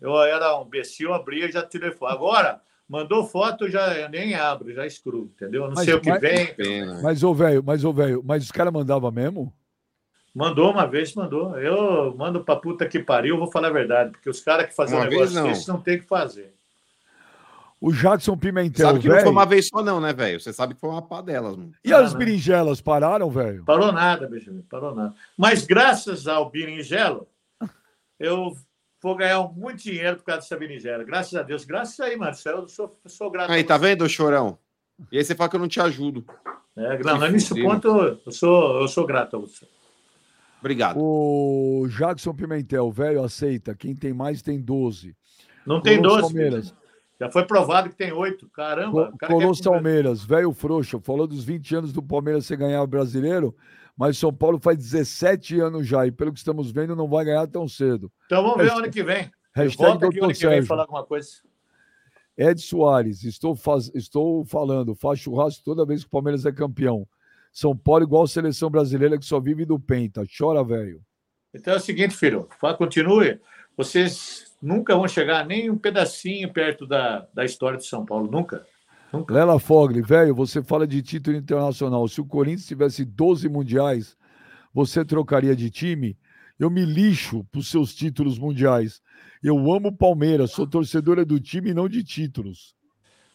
eu 0.01 0.17
era 0.23 0.57
um 0.61 0.67
imbecil, 0.67 1.13
abria 1.13 1.47
e 1.47 1.53
já 1.53 1.63
tirei 1.65 1.91
foto. 1.91 2.13
Agora, 2.13 2.61
mandou 2.89 3.25
foto, 3.27 3.65
eu 3.65 3.71
já 3.71 3.95
eu 3.99 4.09
nem 4.09 4.35
abro, 4.37 4.73
já 4.73 4.87
excluo, 4.87 5.33
entendeu? 5.35 5.63
Eu 5.63 5.69
não 5.69 5.75
Mas- 5.75 5.85
sei 5.87 5.95
o 5.95 6.01
que 6.01 6.11
mas- 6.11 6.21
vem. 6.21 6.55
Pena. 6.55 7.01
Mas, 7.03 7.25
ô, 7.25 7.35
velho, 7.35 7.63
mas, 7.67 7.85
ô, 7.85 7.93
velho, 7.93 8.23
mas 8.25 8.45
os 8.45 8.53
caras 8.53 8.73
mandavam 8.73 9.11
mesmo? 9.11 9.53
Mandou 10.39 10.71
uma 10.71 10.87
vez, 10.87 11.13
mandou. 11.17 11.59
Eu 11.59 12.15
mando 12.17 12.45
pra 12.45 12.55
puta 12.55 12.87
que 12.87 13.01
pariu, 13.01 13.37
vou 13.37 13.51
falar 13.51 13.69
a 13.69 13.73
verdade, 13.73 14.13
porque 14.13 14.31
os 14.31 14.41
caras 14.41 14.67
que 14.67 14.75
fazem 14.77 14.97
um 14.97 15.03
negócio 15.03 15.35
não. 15.35 15.49
desse 15.49 15.67
não 15.69 15.81
tem 15.81 15.97
o 15.97 16.01
que 16.01 16.07
fazer. 16.07 16.55
O 17.81 17.93
Jackson 17.93 18.37
Pimentel, 18.37 18.87
sabe 18.87 19.01
que 19.01 19.09
não 19.09 19.19
foi 19.21 19.31
uma 19.31 19.45
vez 19.45 19.67
só, 19.67 19.83
não, 19.83 20.01
né, 20.01 20.13
velho? 20.13 20.39
Você 20.41 20.53
sabe 20.53 20.75
que 20.75 20.81
foi 20.81 20.91
uma 20.91 21.03
pá 21.03 21.21
delas, 21.21 21.57
mano. 21.57 21.73
E 21.85 21.93
as 21.93 22.11
Ah, 22.11 22.13
não. 22.13 22.19
berinjelas 22.19 22.81
pararam, 22.81 23.29
velho? 23.31 23.65
Parou 23.65 23.91
nada, 23.91 24.29
Benjamin, 24.29 24.63
parou 24.63 24.95
nada. 24.95 25.13
Mas 25.37 25.65
graças 25.67 26.29
ao 26.29 26.49
berinjelo, 26.49 27.27
eu 28.19 28.53
vou 29.03 29.17
ganhar 29.17 29.43
muito 29.57 29.83
dinheiro 29.83 30.19
por 30.19 30.25
causa 30.25 30.43
dessa 30.43 30.57
berinjela. 30.57 31.03
Graças 31.03 31.35
a 31.35 31.43
Deus. 31.43 31.65
Graças 31.65 31.99
aí, 31.99 32.17
Marcelo. 32.17 32.63
Eu 32.63 32.69
sou, 32.69 32.97
sou 33.07 33.29
grato. 33.29 33.51
Aí, 33.51 33.65
tá 33.65 33.77
você. 33.77 33.87
vendo, 33.87 34.09
chorão? 34.09 34.57
E 35.11 35.19
aí 35.19 35.25
você 35.25 35.35
fala 35.35 35.51
que 35.51 35.57
eu 35.57 35.61
não 35.61 35.69
te 35.69 35.81
ajudo. 35.81 36.25
É, 36.77 36.97
não, 36.99 37.21
Se 37.21 37.29
nesse 37.29 37.49
fuder, 37.49 37.65
ponto 37.65 37.89
eu 38.25 38.33
sou, 38.33 38.81
eu 38.81 38.89
sou 38.89 39.05
grato 39.05 39.37
a 39.37 39.41
você. 39.41 39.67
Obrigado. 40.61 40.99
O 41.01 41.87
Jackson 41.89 42.35
Pimentel, 42.35 42.91
velho, 42.91 43.23
aceita. 43.23 43.75
Quem 43.75 43.95
tem 43.95 44.13
mais 44.13 44.43
tem 44.43 44.61
12. 44.61 45.17
Não 45.67 45.81
tem 45.81 45.97
Colosso 45.99 46.21
12. 46.23 46.35
Palmeiras. 46.35 46.75
Já 47.21 47.31
foi 47.31 47.45
provado 47.45 47.91
que 47.91 47.97
tem 47.97 48.13
oito. 48.13 48.49
Caramba. 48.51 49.09
Co- 49.09 49.15
o 49.15 49.19
cara 49.19 49.33
Colosso 49.33 49.63
quer- 49.63 49.71
Palmeiras, 49.71 50.25
velho 50.25 50.53
frouxo. 50.53 51.01
Falou 51.01 51.27
dos 51.27 51.45
20 51.45 51.75
anos 51.77 51.93
do 51.93 52.03
Palmeiras 52.03 52.47
você 52.47 52.57
ganhar 52.57 52.83
o 52.83 52.87
brasileiro, 52.87 53.55
mas 53.97 54.17
São 54.19 54.33
Paulo 54.33 54.59
faz 54.61 54.77
17 54.79 55.61
anos 55.61 55.87
já. 55.87 56.07
E 56.07 56.13
pelo 56.13 56.33
que 56.33 56.39
estamos 56.39 56.71
vendo, 56.71 56.95
não 56.97 57.09
vai 57.09 57.25
ganhar 57.25 57.47
tão 57.49 57.69
cedo. 57.69 58.11
Então 58.27 58.43
vamos 58.43 58.59
ver 58.59 58.71
ano 58.73 58.91
que 58.91 59.03
vem. 59.03 59.31
Hashtag 59.55 59.91
Volta 59.91 60.07
aqui 60.07 60.19
ano 60.21 60.33
que 60.33 60.47
vem 60.47 60.63
falar 60.63 60.83
alguma 60.83 61.05
coisa. 61.05 61.29
Ed 62.37 62.61
Soares, 62.61 63.25
estou, 63.25 63.57
faz... 63.57 63.91
estou 63.95 64.45
falando, 64.45 64.95
faz 64.95 65.19
churrasco 65.19 65.65
toda 65.65 65.85
vez 65.85 66.03
que 66.03 66.07
o 66.07 66.11
Palmeiras 66.11 66.47
é 66.47 66.53
campeão. 66.53 67.05
São 67.53 67.77
Paulo 67.77 68.05
igual 68.05 68.23
a 68.25 68.29
seleção 68.29 68.71
brasileira 68.71 69.19
que 69.19 69.25
só 69.25 69.41
vive 69.41 69.65
do 69.65 69.79
Penta. 69.81 70.25
Chora, 70.37 70.63
velho. 70.63 71.01
Então 71.55 71.75
é 71.75 71.77
o 71.77 71.81
seguinte, 71.81 72.15
filho. 72.17 72.49
fa- 72.61 72.75
Continue. 72.75 73.41
Vocês 73.77 74.53
nunca 74.61 74.95
vão 74.97 75.07
chegar 75.09 75.47
nem 75.47 75.71
um 75.71 75.79
pedacinho 75.79 76.53
perto 76.53 76.87
da, 76.87 77.27
da 77.33 77.45
história 77.45 77.79
de 77.79 77.87
São 77.87 78.05
Paulo. 78.05 78.31
Nunca. 78.31 78.65
Lela 79.31 79.59
Fogli, 79.59 80.03
velho, 80.03 80.35
você 80.35 80.63
fala 80.63 80.87
de 80.87 81.01
título 81.01 81.37
internacional. 81.37 82.07
Se 82.09 82.21
o 82.21 82.27
Corinthians 82.27 82.67
tivesse 82.67 83.05
12 83.07 83.49
mundiais, 83.49 84.17
você 84.75 85.03
trocaria 85.05 85.57
de 85.57 85.71
time? 85.71 86.19
Eu 86.59 86.69
me 86.69 86.85
lixo 86.85 87.43
para 87.51 87.61
os 87.61 87.71
seus 87.71 87.95
títulos 87.95 88.39
mundiais. 88.39 89.01
Eu 89.43 89.57
amo 89.73 89.89
o 89.89 89.97
Palmeiras, 89.97 90.51
sou 90.51 90.67
torcedora 90.67 91.25
do 91.25 91.41
time 91.41 91.71
e 91.71 91.75
não 91.75 91.89
de 91.89 92.05
títulos. 92.05 92.75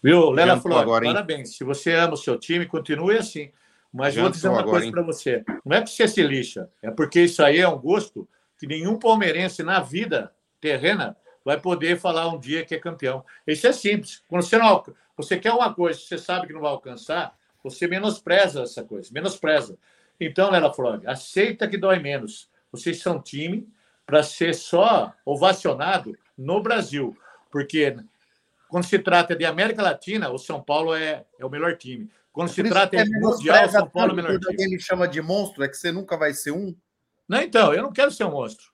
Viu, 0.03 0.29
Lela 0.29 0.59
Flor? 0.59 0.79
agora, 0.81 1.05
hein? 1.05 1.13
Parabéns. 1.13 1.55
Se 1.57 1.63
você 1.63 1.93
ama 1.93 2.13
o 2.13 2.17
seu 2.17 2.37
time, 2.37 2.65
continue 2.67 3.17
assim. 3.17 3.49
Mas 3.93 4.15
vou 4.15 4.29
dizer 4.29 4.49
uma 4.49 4.61
agora, 4.61 4.79
coisa 4.79 4.91
para 4.91 5.01
você. 5.03 5.43
Não 5.63 5.77
é 5.77 5.81
porque 5.81 5.95
você 5.95 6.07
se 6.07 6.23
lixa, 6.23 6.69
é 6.81 6.89
porque 6.89 7.21
isso 7.21 7.43
aí 7.43 7.59
é 7.59 7.67
um 7.67 7.77
gosto 7.77 8.27
que 8.57 8.65
nenhum 8.65 8.97
palmeirense 8.97 9.61
na 9.61 9.79
vida 9.79 10.33
terrena 10.59 11.15
vai 11.45 11.59
poder 11.59 11.99
falar 11.99 12.27
um 12.29 12.39
dia 12.39 12.65
que 12.65 12.73
é 12.73 12.79
campeão. 12.79 13.23
Isso 13.45 13.67
é 13.67 13.71
simples. 13.71 14.23
Quando 14.27 14.41
você, 14.41 14.57
não, 14.57 14.83
você 15.15 15.37
quer 15.37 15.51
uma 15.51 15.73
coisa 15.73 15.99
que 15.99 16.05
você 16.07 16.17
sabe 16.17 16.47
que 16.47 16.53
não 16.53 16.61
vai 16.61 16.71
alcançar, 16.71 17.37
você 17.63 17.87
menospreza 17.87 18.63
essa 18.63 18.83
coisa, 18.83 19.09
menospreza. 19.13 19.77
Então, 20.19 20.49
Lela 20.49 20.73
Flog, 20.73 21.05
aceita 21.05 21.67
que 21.67 21.77
dói 21.77 21.99
menos. 21.99 22.49
Vocês 22.71 22.99
são 22.99 23.21
time 23.21 23.67
para 24.05 24.23
ser 24.23 24.55
só 24.55 25.13
ovacionado 25.25 26.17
no 26.37 26.61
Brasil, 26.61 27.15
porque 27.51 27.95
quando 28.67 28.85
se 28.85 28.97
trata 28.97 29.35
de 29.35 29.45
América 29.45 29.83
Latina, 29.83 30.31
o 30.31 30.37
São 30.37 30.61
Paulo 30.61 30.95
é, 30.95 31.25
é 31.39 31.45
o 31.45 31.49
melhor 31.49 31.77
time. 31.77 32.09
Quando 32.33 32.49
se 32.49 32.63
trata 32.63 32.97
de 32.97 33.15
é 33.15 33.19
Mundial, 33.19 33.69
São 33.69 33.87
Paulo 33.87 34.19
é 34.19 34.23
quando 34.23 34.39
time. 34.39 34.51
alguém 34.51 34.69
me 34.71 34.79
chama 34.81 35.07
de 35.07 35.21
monstro, 35.21 35.63
é 35.63 35.69
que 35.69 35.77
você 35.77 35.91
nunca 35.91 36.17
vai 36.17 36.33
ser 36.33 36.51
um. 36.51 36.75
Não, 37.29 37.39
então, 37.39 37.71
eu 37.73 37.83
não 37.83 37.93
quero 37.93 38.11
ser 38.11 38.25
um 38.25 38.31
monstro. 38.31 38.65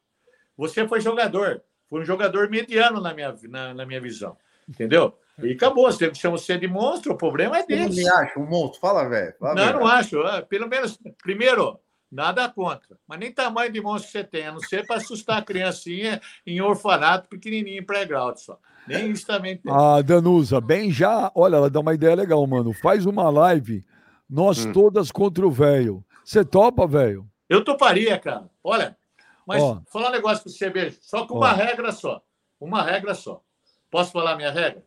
Você 0.58 0.88
foi 0.88 1.02
jogador. 1.02 1.62
Foi 1.90 2.02
um 2.02 2.06
jogador 2.06 2.50
mediano 2.50 3.02
na 3.02 3.14
minha, 3.14 3.36
na, 3.50 3.74
na 3.74 3.86
minha 3.86 4.00
visão. 4.00 4.38
Entendeu? 4.68 5.18
E 5.44 5.52
acabou. 5.52 5.92
Se 5.92 6.14
chama 6.16 6.38
você 6.38 6.58
de 6.58 6.68
monstro, 6.68 7.14
o 7.14 7.18
problema 7.18 7.58
é 7.58 7.64
Você 7.64 7.76
não 7.76 7.90
deles. 7.90 7.98
me 7.98 8.10
acha 8.10 8.40
um 8.40 8.46
monstro? 8.46 8.80
Fala, 8.80 9.08
velho. 9.10 9.34
Não, 9.42 9.66
eu 9.66 9.74
não 9.74 9.88
acho. 9.88 10.18
Pelo 10.48 10.68
menos, 10.68 10.98
primeiro, 11.22 11.80
nada 12.10 12.48
contra. 12.48 12.98
Mas 13.06 13.20
nem 13.20 13.32
tamanho 13.32 13.72
de 13.72 13.82
monstro 13.82 14.12
você 14.12 14.24
tem, 14.24 14.48
a 14.48 14.52
não 14.52 14.60
ser 14.60 14.86
para 14.88 14.98
assustar 14.98 15.40
a 15.40 15.42
criancinha 15.42 16.22
em 16.46 16.62
orfanato 16.62 17.28
pequenininho, 17.28 17.86
pré-grau 17.86 18.36
só. 18.38 18.58
Nem 18.90 19.12
isso 19.12 19.26
também 19.28 19.58
tem. 19.58 19.72
A 19.72 20.02
Danusa, 20.02 20.60
bem 20.60 20.92
já, 20.92 21.32
olha, 21.36 21.56
ela 21.58 21.70
dá 21.70 21.80
uma 21.80 21.94
ideia 21.94 22.16
legal, 22.16 22.46
mano. 22.48 22.74
Faz 22.74 23.06
uma 23.06 23.30
live, 23.30 23.86
nós 24.30 24.66
Hum. 24.66 24.74
todas 24.74 25.12
contra 25.12 25.46
o 25.48 25.52
velho. 25.52 26.04
Você 26.24 26.44
topa, 26.44 26.86
velho? 26.88 27.28
Eu 27.48 27.64
toparia, 27.64 28.18
cara. 28.20 28.50
Olha, 28.64 28.98
mas 29.46 29.62
Ó. 29.62 29.82
falar 29.92 30.10
um 30.10 30.12
negócio 30.14 30.44
para 30.44 30.52
você, 30.52 30.70
beijo. 30.70 30.98
Só 31.02 31.26
com 31.26 31.36
Ó. 31.36 31.38
uma 31.38 31.52
regra 31.54 31.92
só. 31.92 32.22
Uma 32.60 32.82
regra 32.84 33.14
só. 33.16 33.42
Posso 33.90 34.12
falar 34.12 34.36
minha 34.36 34.52
regra? 34.52 34.84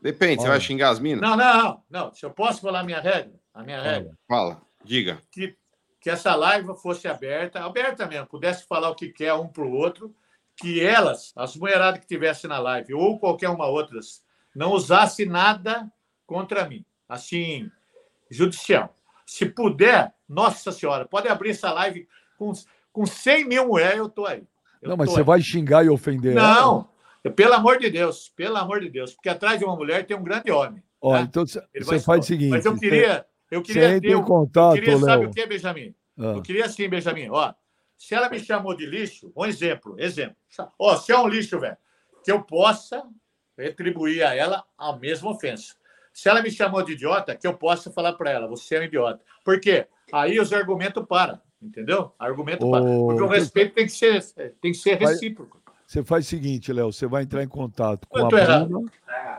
Depende, 0.00 0.42
você 0.42 0.48
vai 0.48 0.60
xingar 0.60 0.90
as 0.90 1.00
minas? 1.00 1.20
Não, 1.22 1.36
não, 1.36 1.82
não. 1.88 2.14
Se 2.14 2.24
eu 2.26 2.30
posso 2.30 2.60
falar 2.60 2.82
minha 2.84 3.00
regra, 3.00 3.32
a 3.54 3.62
minha 3.62 3.80
regra, 3.80 4.16
Fala, 4.28 4.60
diga. 4.84 5.18
que, 5.32 5.56
que 5.98 6.10
essa 6.10 6.34
live 6.34 6.76
fosse 6.82 7.08
aberta, 7.08 7.64
aberta 7.64 8.06
mesmo, 8.06 8.26
pudesse 8.26 8.66
falar 8.66 8.90
o 8.90 8.94
que 8.94 9.08
quer 9.08 9.32
um 9.32 9.48
para 9.48 9.64
o 9.64 9.72
outro, 9.72 10.14
que 10.56 10.80
elas, 10.80 11.32
as 11.36 11.56
mulheradas 11.56 12.00
que 12.00 12.06
tivessem 12.06 12.48
na 12.48 12.58
live, 12.58 12.94
ou 12.94 13.18
qualquer 13.18 13.48
uma 13.48 13.66
outras, 13.66 14.22
não 14.54 14.72
usasse 14.72 15.26
nada 15.26 15.90
contra 16.26 16.68
mim. 16.68 16.84
Assim, 17.08 17.70
judicial. 18.30 18.96
Se 19.26 19.46
puder, 19.46 20.12
nossa 20.28 20.70
senhora, 20.70 21.06
pode 21.06 21.28
abrir 21.28 21.50
essa 21.50 21.72
live 21.72 22.06
com, 22.38 22.52
com 22.92 23.06
100 23.06 23.46
mil 23.46 23.68
mulheres, 23.68 23.98
eu 23.98 24.08
tô 24.08 24.26
aí. 24.26 24.42
Eu 24.80 24.90
não, 24.90 24.96
mas 24.96 25.10
você 25.10 25.20
aí. 25.20 25.24
vai 25.26 25.40
xingar 25.40 25.84
e 25.84 25.88
ofender 25.88 26.36
ela? 26.36 26.42
Não, 26.52 26.88
pelo 27.34 27.54
amor 27.54 27.78
de 27.78 27.90
Deus, 27.90 28.28
pelo 28.36 28.56
amor 28.56 28.80
de 28.80 28.90
Deus, 28.90 29.14
porque 29.14 29.28
atrás 29.28 29.58
de 29.58 29.64
uma 29.64 29.74
mulher 29.74 30.06
tem 30.06 30.16
um 30.16 30.22
grande 30.22 30.50
homem. 30.50 30.82
Ó, 31.00 31.12
tá? 31.12 31.20
então 31.22 31.44
você 31.46 32.00
faz 32.00 32.24
o 32.24 32.26
seguinte. 32.26 32.50
Mas 32.50 32.64
eu 32.64 32.72
você- 32.72 32.80
queria, 32.80 33.26
eu 33.50 33.62
queria 33.62 34.00
ter, 34.00 34.14
o- 34.14 34.22
contato, 34.22 34.76
eu 34.76 34.82
queria 34.82 34.98
sabe 34.98 35.22
Léo. 35.22 35.30
o 35.30 35.34
que, 35.34 35.46
Benjamin? 35.46 35.94
Ah, 36.18 36.22
Eu 36.36 36.42
queria 36.42 36.64
assim, 36.66 36.88
Benjamin, 36.88 37.28
ó. 37.30 37.52
Se 38.06 38.14
ela 38.14 38.28
me 38.28 38.38
chamou 38.38 38.76
de 38.76 38.84
lixo, 38.84 39.32
um 39.34 39.46
exemplo, 39.46 39.94
exemplo. 39.98 40.36
Ó, 40.78 40.94
se 40.96 41.10
é 41.10 41.18
um 41.18 41.26
lixo, 41.26 41.58
velho, 41.58 41.76
que 42.22 42.30
eu 42.30 42.42
possa 42.42 43.02
retribuir 43.56 44.22
a 44.26 44.34
ela 44.34 44.62
a 44.76 44.94
mesma 44.94 45.30
ofensa. 45.30 45.74
Se 46.12 46.28
ela 46.28 46.42
me 46.42 46.50
chamou 46.50 46.82
de 46.82 46.92
idiota, 46.92 47.34
que 47.34 47.46
eu 47.46 47.54
possa 47.54 47.90
falar 47.90 48.12
para 48.12 48.30
ela, 48.30 48.46
você 48.46 48.76
é 48.76 48.80
um 48.80 48.82
idiota. 48.84 49.24
Por 49.42 49.58
quê? 49.58 49.86
Aí 50.12 50.38
os 50.38 50.52
argumentos 50.52 51.02
param, 51.08 51.40
entendeu? 51.62 52.12
Argumento 52.18 52.70
para. 52.70 52.84
Ô, 52.84 53.06
Porque 53.06 53.22
o 53.22 53.26
respeito 53.26 53.74
tem 53.74 53.86
que 53.86 53.92
ser, 53.92 54.22
tem 54.60 54.72
que 54.72 54.78
ser 54.78 54.98
recíproco. 54.98 55.62
Você 55.86 56.04
faz 56.04 56.26
o 56.26 56.28
seguinte, 56.28 56.74
Léo, 56.74 56.92
você 56.92 57.06
vai 57.06 57.22
entrar 57.22 57.42
em 57.42 57.48
contato 57.48 58.06
com 58.06 58.18
a. 58.18 58.28
Bruna, 58.28 58.68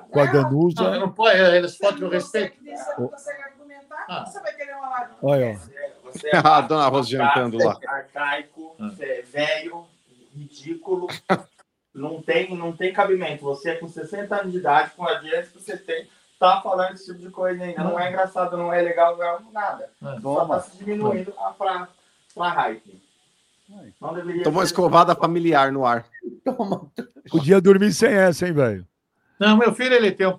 com 0.10 0.20
a 0.20 0.26
Danusa. 0.26 0.82
Não, 0.82 0.94
eu 0.96 1.00
não 1.02 1.12
pode, 1.12 1.38
eles 1.38 1.78
podem 1.78 2.04
o 2.04 2.10
respeito. 2.10 2.58
Você 2.64 3.00
não 3.00 3.10
consegue 3.10 3.42
argumentar, 3.44 4.06
Ah. 4.10 4.26
você 4.26 4.40
vai 4.40 4.54
querer 4.56 4.74
uma 4.74 4.90
live. 4.90 5.14
Olha, 5.22 5.54
Você 5.58 5.75
é 6.24 6.38
A 6.44 6.62
dona 6.62 6.88
Rosa 6.88 7.10
jantando 7.10 7.58
lá. 7.58 7.78
arcaico, 7.88 8.76
Ah. 8.80 8.92
é 9.00 9.22
velho, 9.22 9.86
ridículo. 10.36 11.08
Não 11.94 12.22
tem, 12.22 12.54
não 12.54 12.74
tem 12.74 12.92
cabimento. 12.92 13.42
Você 13.46 13.70
é 13.70 13.76
com 13.76 13.88
60 13.88 14.36
anos 14.36 14.52
de 14.52 14.58
idade, 14.58 14.92
com 14.98 15.08
a 15.08 15.14
dieta 15.14 15.48
que 15.48 15.62
você 15.64 15.78
tem, 15.78 16.10
tá 16.38 16.60
falando 16.62 16.94
esse 16.96 17.06
tipo 17.06 17.20
de 17.20 17.30
coisa 17.30 17.64
ainda. 17.64 17.82
Não 17.86 17.98
é 17.98 18.10
engraçado, 18.10 18.58
não 18.58 18.74
é 18.74 18.82
legal, 18.82 19.16
não 19.16 19.24
é 19.26 19.38
nada. 19.54 19.90
Ah. 20.04 20.18
Só 20.22 20.46
tá 20.46 20.60
se 20.60 20.78
diminuindo 20.78 21.34
a 21.40 21.52
pra, 21.52 21.88
pra 22.36 22.50
hype. 22.50 23.02
Não 24.02 24.14
deveria 24.14 24.44
Tomou 24.44 24.62
ser- 24.62 24.66
escovada 24.66 25.16
familiar 25.16 25.72
no 25.72 25.86
ar. 25.86 26.06
Toma. 26.44 26.86
podia 27.32 27.62
dormir 27.62 27.94
sem 27.94 28.12
essa, 28.14 28.46
hein, 28.46 28.52
velho? 28.52 28.86
Não, 29.40 29.56
meu 29.56 29.74
filho 29.74 29.94
ele 29.96 30.12
tem 30.12 30.28
um 30.28 30.36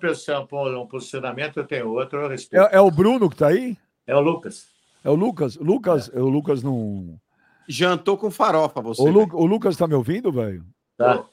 um 0.77 0.85
posicionamento, 0.85 1.57
eu 1.57 1.65
tenho 1.65 1.89
outro, 1.89 2.21
eu 2.21 2.29
respeito. 2.29 2.67
É, 2.67 2.75
é 2.75 2.79
o 2.79 2.91
Bruno 2.91 3.31
que 3.31 3.35
tá 3.35 3.47
aí? 3.47 3.75
É 4.05 4.15
o 4.15 4.19
Lucas. 4.21 4.67
É 5.07 5.09
o 5.09 5.15
Lucas? 5.15 5.55
Lucas, 5.55 6.11
é. 6.13 6.19
o 6.19 6.27
Lucas 6.27 6.61
não. 6.61 7.17
Jantou 7.65 8.17
com 8.17 8.29
farofa, 8.29 8.81
você. 8.81 9.01
O, 9.01 9.07
Lu- 9.09 9.29
o 9.31 9.45
Lucas 9.45 9.77
tá 9.77 9.87
me 9.87 9.93
ouvindo, 9.93 10.29
velho? 10.33 10.65
Tá? 10.97 11.23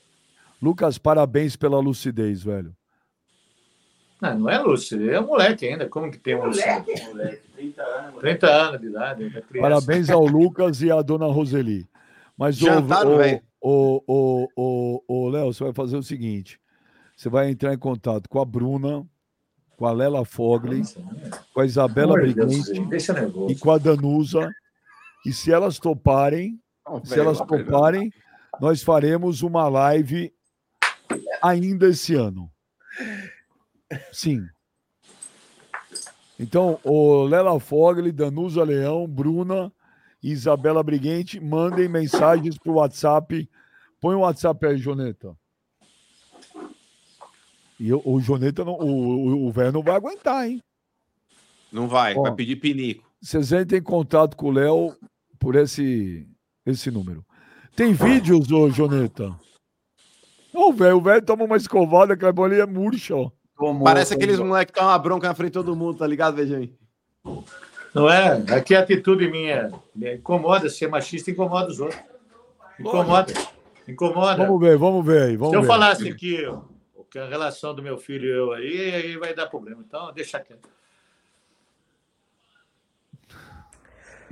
Lucas, 0.63 0.97
parabéns 0.97 1.57
pela 1.57 1.81
lucidez, 1.81 2.41
velho. 2.45 2.73
Não, 4.21 4.39
não 4.39 4.49
é 4.49 4.61
Lúcio, 4.61 4.97
ele 4.97 5.11
é 5.11 5.21
um 5.21 5.27
moleque 5.27 5.67
ainda. 5.67 5.89
Como 5.89 6.09
que 6.09 6.19
tem 6.19 6.37
um? 6.37 6.47
Moleque, 6.47 7.03
moleque, 7.09 7.43
30 7.57 7.83
anos. 7.83 8.15
moleque. 8.15 8.21
30 8.21 8.47
anos 8.47 8.81
de 8.81 8.87
idade, 8.87 9.25
ainda 9.25 9.39
é 9.41 9.43
criança. 9.43 9.69
Parabéns 9.69 10.09
ao 10.09 10.25
Lucas 10.25 10.81
e 10.81 10.93
à 10.93 11.03
dona 11.03 11.27
Roseli. 11.27 11.89
Mas 12.39 12.63
o, 12.63 12.67
Jantaram, 12.67 13.15
o, 13.15 13.19
velho? 13.19 13.43
o, 13.61 14.03
o, 14.07 14.49
o, 14.57 15.03
o 15.09 15.29
Léo, 15.31 15.53
você 15.53 15.65
vai 15.65 15.73
fazer 15.73 15.97
o 15.97 16.03
seguinte: 16.03 16.61
você 17.17 17.29
vai 17.29 17.51
entrar 17.51 17.75
em 17.75 17.79
contato 17.79 18.29
com 18.29 18.41
a 18.41 18.45
Bruna, 18.45 19.05
com 19.77 19.87
a 19.87 19.93
Lela 19.93 20.25
Fogli, 20.25 20.83
com 21.53 21.61
a 21.61 21.67
Isabela 21.67 22.15
Brigante 22.15 22.81
Deixa 22.89 23.15
e 23.49 23.55
com 23.57 23.71
a 23.71 23.79
Danusa. 23.79 24.51
E 25.27 25.33
se 25.33 25.53
elas 25.53 25.79
toparem, 25.79 26.61
Não, 26.87 27.03
se 27.05 27.11
velho, 27.11 27.23
elas 27.23 27.39
toparem, 27.39 28.13
nós 28.61 28.83
faremos 28.83 29.43
uma 29.43 29.69
live 29.69 30.33
ainda 31.43 31.89
esse 31.89 32.15
ano. 32.15 32.51
Sim. 34.13 34.47
Então, 36.39 36.79
o 36.83 37.25
Lela 37.25 37.59
Fogli, 37.61 38.11
Danusa 38.11 38.65
Leão, 38.65 39.07
Bruna 39.07 39.73
e 40.23 40.33
Isabela 40.33 40.83
Briguente, 40.83 41.41
mandem 41.41 41.89
mensagens 41.89 42.59
para 42.59 42.73
o 42.73 42.77
WhatsApp. 42.77 43.49
Põe 44.01 44.17
o 44.17 44.21
WhatsApp 44.21 44.67
aí, 44.67 44.77
Joneta. 44.77 45.37
E 47.79 47.89
eu- 47.89 48.03
o 48.05 48.21
Joneta, 48.21 48.65
não, 48.65 48.75
o- 48.75 49.27
o 49.27 49.47
o 49.49 49.53
velho 49.53 49.73
não 49.73 49.83
vai 49.83 49.97
aguentar, 49.97 50.47
hein? 50.49 50.61
Não 51.73 51.89
vai, 51.89 52.15
Ó. 52.17 52.23
vai 52.23 52.35
pedir 52.35 52.57
pinico. 52.57 53.05
Vocês 53.21 53.51
entrem 53.53 53.81
em 53.81 53.83
contato 53.83 54.37
com 54.37 54.47
o 54.47 54.53
Léo 54.53 54.95
por 55.41 55.57
esse, 55.57 56.27
esse 56.65 56.91
número. 56.91 57.25
Tem 57.75 57.93
vídeos, 57.93 58.51
ô 58.53 58.69
Joneta? 58.71 59.35
Ô, 60.53 60.73
velho, 60.73 60.99
o 60.99 61.01
velho 61.01 61.23
toma 61.25 61.45
uma 61.45 61.57
escovada, 61.57 62.17
que 62.17 62.25
a 62.25 62.33
bolinha 62.33 62.63
é 62.63 62.67
murcha, 62.67 63.17
ó. 63.17 63.31
Tomou, 63.57 63.83
Parece 63.85 64.15
aqueles 64.15 64.39
moleques 64.39 64.73
que 64.73 64.79
tomam 64.79 64.93
uma 64.93 64.99
bronca 64.99 65.27
na 65.29 65.35
frente 65.35 65.51
de 65.51 65.55
todo 65.55 65.75
mundo, 65.75 65.99
tá 65.99 66.07
ligado, 66.07 66.37
Benjamin? 66.37 66.73
Não 67.93 68.09
é? 68.09 68.43
Aqui 68.53 68.75
a 68.75 68.81
atitude 68.81 69.29
minha 69.31 69.71
me 69.95 70.15
incomoda, 70.17 70.69
ser 70.69 70.89
machista 70.89 71.31
incomoda 71.31 71.71
os 71.71 71.81
outros. 71.81 72.01
Incomoda. 72.79 73.33
Incomoda. 73.89 74.37
Vamos 74.45 74.61
ver, 74.61 74.77
vamos 74.77 75.05
ver 75.07 75.23
aí. 75.23 75.37
Vamos 75.37 75.51
Se 75.53 75.57
eu 75.57 75.63
ver. 75.63 75.67
falasse 75.69 76.09
aqui 76.09 76.39
ó, 77.19 77.25
o 77.25 77.27
que 77.27 77.27
a 77.27 77.27
relação 77.27 77.75
do 77.75 77.83
meu 77.83 77.99
filho 77.99 78.25
e 78.25 78.31
eu 78.31 78.53
aí, 78.53 78.95
aí 78.95 79.17
vai 79.17 79.35
dar 79.35 79.47
problema. 79.47 79.83
Então, 79.87 80.13
deixa 80.13 80.41
quieto. 80.41 80.69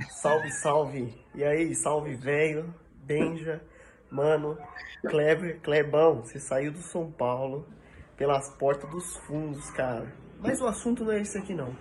Salve, 0.09 0.51
salve. 0.51 1.13
E 1.35 1.43
aí, 1.43 1.75
salve, 1.75 2.15
velho, 2.15 2.73
Benja, 2.95 3.61
mano, 4.09 4.57
Kleber, 5.01 5.59
Klebão, 5.61 6.21
você 6.21 6.39
saiu 6.39 6.71
do 6.71 6.81
São 6.81 7.11
Paulo 7.11 7.67
pelas 8.15 8.49
portas 8.57 8.89
dos 8.89 9.17
fundos, 9.17 9.69
cara. 9.71 10.13
Mas 10.39 10.61
o 10.61 10.67
assunto 10.67 11.03
não 11.03 11.11
é 11.11 11.21
esse 11.21 11.37
aqui, 11.37 11.53
não. 11.53 11.75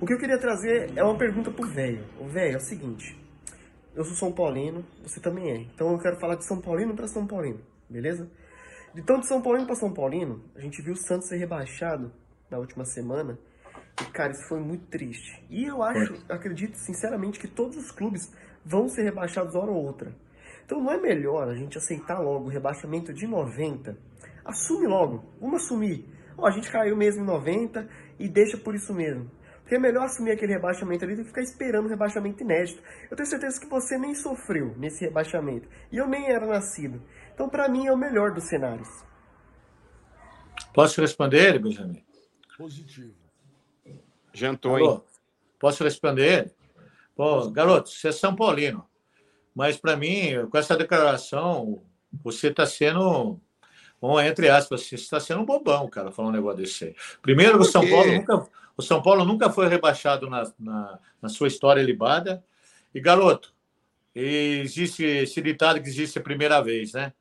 O 0.00 0.06
que 0.06 0.12
eu 0.12 0.18
queria 0.18 0.38
trazer 0.38 0.96
é 0.96 1.02
uma 1.02 1.18
pergunta 1.18 1.50
pro 1.50 1.66
velho. 1.66 2.04
O 2.20 2.26
velho 2.26 2.54
é 2.54 2.56
o 2.56 2.60
seguinte: 2.60 3.18
eu 3.94 4.04
sou 4.04 4.14
São 4.14 4.32
Paulino, 4.32 4.84
você 5.02 5.20
também 5.20 5.50
é. 5.50 5.56
Então 5.56 5.92
eu 5.92 5.98
quero 5.98 6.16
falar 6.16 6.36
de 6.36 6.44
São 6.44 6.60
Paulino 6.60 6.94
para 6.94 7.08
São 7.08 7.26
Paulino, 7.26 7.60
beleza? 7.88 8.30
Então, 8.98 9.20
de 9.20 9.28
São 9.28 9.40
Paulino 9.40 9.64
para 9.64 9.76
São 9.76 9.94
Paulino, 9.94 10.42
a 10.56 10.60
gente 10.60 10.82
viu 10.82 10.92
o 10.92 10.96
Santos 10.96 11.28
ser 11.28 11.36
rebaixado 11.36 12.12
na 12.50 12.58
última 12.58 12.84
semana. 12.84 13.38
E, 14.02 14.04
cara, 14.06 14.32
isso 14.32 14.48
foi 14.48 14.58
muito 14.58 14.86
triste. 14.86 15.40
E 15.48 15.64
eu 15.64 15.84
acho, 15.84 16.14
acredito 16.28 16.76
sinceramente, 16.76 17.38
que 17.38 17.46
todos 17.46 17.76
os 17.76 17.92
clubes 17.92 18.34
vão 18.64 18.88
ser 18.88 19.04
rebaixados 19.04 19.54
hora 19.54 19.70
ou 19.70 19.84
outra. 19.84 20.12
Então 20.64 20.82
não 20.82 20.90
é 20.90 21.00
melhor 21.00 21.48
a 21.48 21.54
gente 21.54 21.78
aceitar 21.78 22.18
logo 22.18 22.46
o 22.46 22.48
rebaixamento 22.48 23.14
de 23.14 23.24
90? 23.24 23.96
Assume 24.44 24.88
logo, 24.88 25.24
vamos 25.40 25.62
assumir. 25.62 26.04
Ó, 26.36 26.48
a 26.48 26.50
gente 26.50 26.68
caiu 26.68 26.96
mesmo 26.96 27.22
em 27.22 27.26
90 27.26 27.88
e 28.18 28.28
deixa 28.28 28.58
por 28.58 28.74
isso 28.74 28.92
mesmo. 28.92 29.30
Porque 29.60 29.76
é 29.76 29.78
melhor 29.78 30.06
assumir 30.06 30.32
aquele 30.32 30.54
rebaixamento 30.54 31.04
ali 31.04 31.14
do 31.14 31.22
que 31.22 31.28
ficar 31.28 31.42
esperando 31.42 31.86
um 31.86 31.90
rebaixamento 31.90 32.42
inédito. 32.42 32.82
Eu 33.08 33.16
tenho 33.16 33.28
certeza 33.28 33.60
que 33.60 33.66
você 33.68 33.96
nem 33.96 34.14
sofreu 34.14 34.74
nesse 34.76 35.04
rebaixamento. 35.04 35.68
E 35.92 35.98
eu 35.98 36.08
nem 36.08 36.26
era 36.30 36.46
nascido. 36.46 37.00
Então, 37.38 37.48
pra 37.48 37.68
mim, 37.68 37.86
é 37.86 37.92
o 37.92 37.96
melhor 37.96 38.32
dos 38.32 38.42
cenários. 38.42 38.88
Posso 40.74 41.00
responder, 41.00 41.56
Benjamin? 41.60 42.04
Positivo. 42.56 43.14
Jantou, 44.34 44.76
hein? 44.76 45.00
Posso 45.56 45.84
responder? 45.84 46.52
Pô, 47.14 47.48
garoto, 47.48 47.90
você 47.90 48.08
é 48.08 48.12
São 48.12 48.34
Paulino. 48.34 48.84
Mas 49.54 49.76
para 49.76 49.96
mim, 49.96 50.48
com 50.50 50.58
essa 50.58 50.76
declaração, 50.76 51.80
você 52.24 52.48
está 52.48 52.66
sendo, 52.66 53.40
bom, 54.00 54.20
entre 54.20 54.50
aspas, 54.50 54.82
você 54.82 54.96
está 54.96 55.20
sendo 55.20 55.42
um 55.42 55.46
bobão, 55.46 55.88
cara, 55.88 56.10
falar 56.10 56.30
um 56.30 56.32
negócio 56.32 56.58
desse 56.58 56.86
aí. 56.86 56.96
Primeiro, 57.22 57.60
o 57.60 57.64
São? 57.64 57.88
Paulo 57.88 58.10
nunca, 58.10 58.48
o 58.76 58.82
São 58.82 59.00
Paulo 59.00 59.24
nunca 59.24 59.48
foi 59.48 59.68
rebaixado 59.68 60.28
na, 60.28 60.42
na, 60.58 60.98
na 61.22 61.28
sua 61.28 61.46
história 61.46 61.82
libada. 61.82 62.42
E, 62.92 63.00
garoto, 63.00 63.54
existe 64.12 65.04
esse 65.04 65.40
ditado 65.40 65.80
que 65.80 65.88
existe 65.88 66.18
a 66.18 66.22
primeira 66.22 66.60
vez, 66.60 66.94
né? 66.94 67.12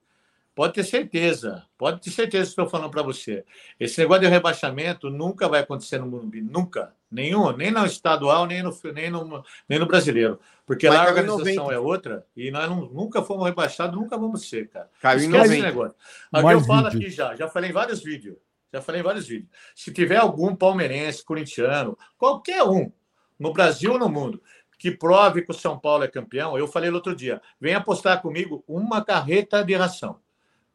Pode 0.57 0.73
ter 0.73 0.83
certeza, 0.83 1.63
pode 1.77 2.01
ter 2.01 2.09
certeza 2.09 2.45
que 2.45 2.49
estou 2.49 2.67
falando 2.67 2.89
para 2.89 3.03
você. 3.03 3.45
Esse 3.79 3.99
negócio 3.99 4.23
de 4.23 4.27
rebaixamento 4.27 5.07
nunca 5.07 5.47
vai 5.47 5.59
acontecer 5.59 5.99
no 5.99 6.07
Morumbi, 6.07 6.41
nunca. 6.41 6.95
Nenhum, 7.11 7.55
nem 7.55 7.69
no 7.69 7.85
estadual, 7.85 8.47
nem 8.47 8.63
no, 8.63 8.75
nem 8.91 9.11
no, 9.11 9.45
nem 9.69 9.77
no 9.77 9.85
brasileiro. 9.85 10.39
Porque 10.65 10.87
Mas 10.89 10.97
lá 10.97 11.03
a 11.03 11.07
organização 11.09 11.65
90. 11.65 11.73
é 11.75 11.77
outra 11.77 12.25
e 12.35 12.49
nós 12.49 12.67
não- 12.67 12.87
nunca 12.89 13.21
fomos 13.21 13.45
rebaixados, 13.45 13.95
nunca 13.95 14.17
vamos 14.17 14.49
ser, 14.49 14.67
cara. 14.69 14.89
Caiu 14.99 15.19
em 15.19 15.25
Esquece 15.25 15.43
esse 15.45 15.57
90. 15.61 15.67
negócio. 15.67 15.95
Aqui 16.33 16.43
Mais 16.43 16.59
eu 16.59 16.65
falo 16.65 16.89
vídeos. 16.89 17.03
aqui 17.05 17.09
já, 17.15 17.35
já 17.35 17.47
falei 17.47 17.69
em 17.69 17.73
vários 17.73 18.01
vídeos. 18.03 18.37
Já 18.73 18.81
falei 18.81 19.01
em 19.01 19.03
vários 19.03 19.27
vídeos. 19.27 19.49
Se 19.75 19.93
tiver 19.93 20.17
algum 20.17 20.55
palmeirense, 20.55 21.23
corintiano, 21.23 21.95
qualquer 22.17 22.63
um, 22.63 22.91
no 23.39 23.53
Brasil 23.53 23.91
ou 23.93 23.99
no 23.99 24.09
mundo, 24.09 24.41
que 24.79 24.89
prove 24.89 25.43
que 25.43 25.51
o 25.51 25.53
São 25.53 25.77
Paulo 25.77 26.03
é 26.03 26.07
campeão, 26.07 26.57
eu 26.57 26.67
falei 26.67 26.89
no 26.89 26.95
outro 26.95 27.15
dia, 27.15 27.39
vem 27.61 27.75
apostar 27.75 28.23
comigo 28.23 28.63
uma 28.67 29.05
carreta 29.05 29.63
de 29.63 29.75
ração. 29.75 30.19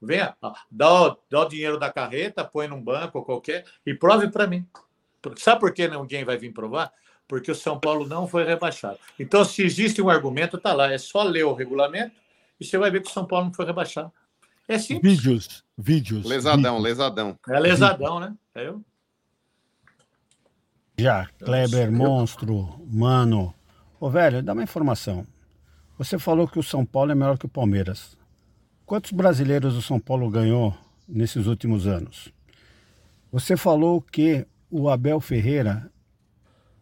Venha, 0.04 0.36
dá, 0.70 1.02
o- 1.08 1.16
dá 1.30 1.40
o 1.42 1.48
dinheiro 1.48 1.78
da 1.78 1.92
carreta, 1.92 2.44
põe 2.44 2.66
num 2.66 2.82
banco 2.82 3.18
ou 3.18 3.24
qualquer 3.24 3.64
e 3.86 3.94
prove 3.94 4.28
para 4.28 4.46
mim. 4.46 4.66
Sabe 5.36 5.60
por 5.60 5.72
que 5.72 5.86
ninguém 5.86 6.24
vai 6.24 6.36
vir 6.36 6.52
provar? 6.52 6.92
Porque 7.28 7.50
o 7.50 7.54
São 7.54 7.78
Paulo 7.78 8.06
não 8.06 8.26
foi 8.26 8.44
rebaixado. 8.44 8.98
Então, 9.18 9.44
se 9.44 9.62
existe 9.62 10.02
um 10.02 10.10
argumento, 10.10 10.58
tá 10.58 10.72
lá. 10.74 10.92
É 10.92 10.98
só 10.98 11.22
ler 11.22 11.44
o 11.44 11.54
regulamento 11.54 12.14
e 12.60 12.64
você 12.64 12.76
vai 12.76 12.90
ver 12.90 13.00
que 13.02 13.08
o 13.08 13.12
São 13.12 13.24
Paulo 13.24 13.46
não 13.46 13.52
foi 13.54 13.64
rebaixado. 13.64 14.12
É 14.66 14.78
simples. 14.78 15.18
Vídeos, 15.18 15.64
vídeos. 15.78 16.24
Lesadão, 16.26 16.76
vídeos. 16.76 16.82
lesadão. 16.82 17.38
É 17.48 17.58
lesadão, 17.60 18.20
né? 18.20 18.34
É 18.54 18.66
eu? 18.66 18.82
Já, 20.98 21.26
Kleber, 21.38 21.90
monstro, 21.90 22.80
mano. 22.86 23.54
Ô, 23.98 24.10
velho, 24.10 24.42
dá 24.42 24.52
uma 24.52 24.62
informação. 24.62 25.26
Você 25.98 26.18
falou 26.18 26.46
que 26.48 26.58
o 26.58 26.62
São 26.62 26.84
Paulo 26.84 27.12
é 27.12 27.14
melhor 27.14 27.38
que 27.38 27.46
o 27.46 27.48
Palmeiras. 27.48 28.16
Quantos 28.84 29.12
brasileiros 29.12 29.76
o 29.76 29.82
São 29.82 29.98
Paulo 29.98 30.28
ganhou 30.30 30.76
nesses 31.08 31.46
últimos 31.46 31.86
anos? 31.86 32.32
Você 33.30 33.56
falou 33.56 34.02
que 34.02 34.46
o 34.70 34.88
Abel 34.88 35.20
Ferreira 35.20 35.90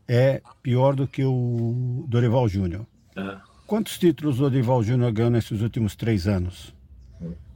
é 0.09 0.43
pior 0.63 0.97
do 0.97 1.07
que 1.07 1.25
o 1.25 2.05
Dorival 2.09 2.49
Júnior. 2.49 2.87
É. 3.17 3.37
Quantos 3.67 3.99
títulos 3.99 4.41
o 4.41 4.51
Dorival 4.51 4.83
Júnior 4.83 5.13
ganhou 5.13 5.31
nesses 5.31 5.61
últimos 5.61 5.95
três 5.95 6.27
anos? 6.27 6.75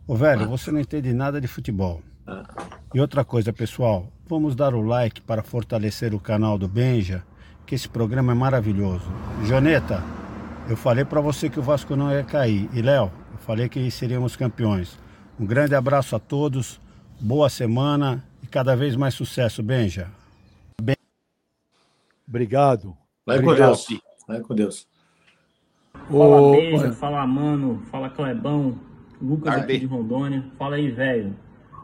Ô, 0.06 0.14
velho, 0.14 0.48
você 0.48 0.70
não 0.70 0.78
entende 0.78 1.12
nada 1.12 1.40
de 1.40 1.48
futebol. 1.48 2.00
E 2.94 3.00
outra 3.00 3.24
coisa, 3.24 3.52
pessoal, 3.52 4.12
vamos 4.28 4.54
dar 4.54 4.74
o 4.74 4.82
like 4.82 5.20
para 5.20 5.42
fortalecer 5.42 6.14
o 6.14 6.20
canal 6.20 6.56
do 6.56 6.68
Benja, 6.68 7.24
que 7.66 7.74
esse 7.74 7.88
programa 7.88 8.32
é 8.32 8.34
maravilhoso. 8.34 9.06
Joneta, 9.46 10.02
eu 10.68 10.76
falei 10.76 11.04
para 11.04 11.20
você 11.20 11.50
que 11.50 11.58
o 11.58 11.62
Vasco 11.62 11.96
não 11.96 12.12
ia 12.12 12.22
cair. 12.22 12.68
E 12.72 12.80
Léo, 12.80 13.10
falei 13.44 13.68
que 13.68 13.90
seríamos 13.90 14.36
campeões. 14.36 14.98
Um 15.38 15.44
grande 15.44 15.74
abraço 15.74 16.16
a 16.16 16.18
todos, 16.18 16.80
boa 17.20 17.48
semana 17.50 18.24
e 18.42 18.46
cada 18.46 18.74
vez 18.74 18.96
mais 18.96 19.14
sucesso, 19.14 19.62
Benja. 19.62 20.08
Obrigado. 22.26 22.96
Vai 23.26 23.40
com. 23.42 23.54
Deus. 23.54 23.86
Vai 24.26 24.40
com 24.40 24.54
Deus. 24.54 24.88
Fala 25.92 26.40
Ô, 26.40 26.52
Beija, 26.52 26.92
fala 26.92 27.26
Mano, 27.26 27.82
fala 27.90 28.10
Clebão, 28.10 28.78
Lucas 29.20 29.54
Arde. 29.54 29.64
aqui 29.64 29.78
de 29.80 29.86
Rondônia. 29.86 30.44
Fala 30.58 30.76
aí, 30.76 30.90
velho. 30.90 31.36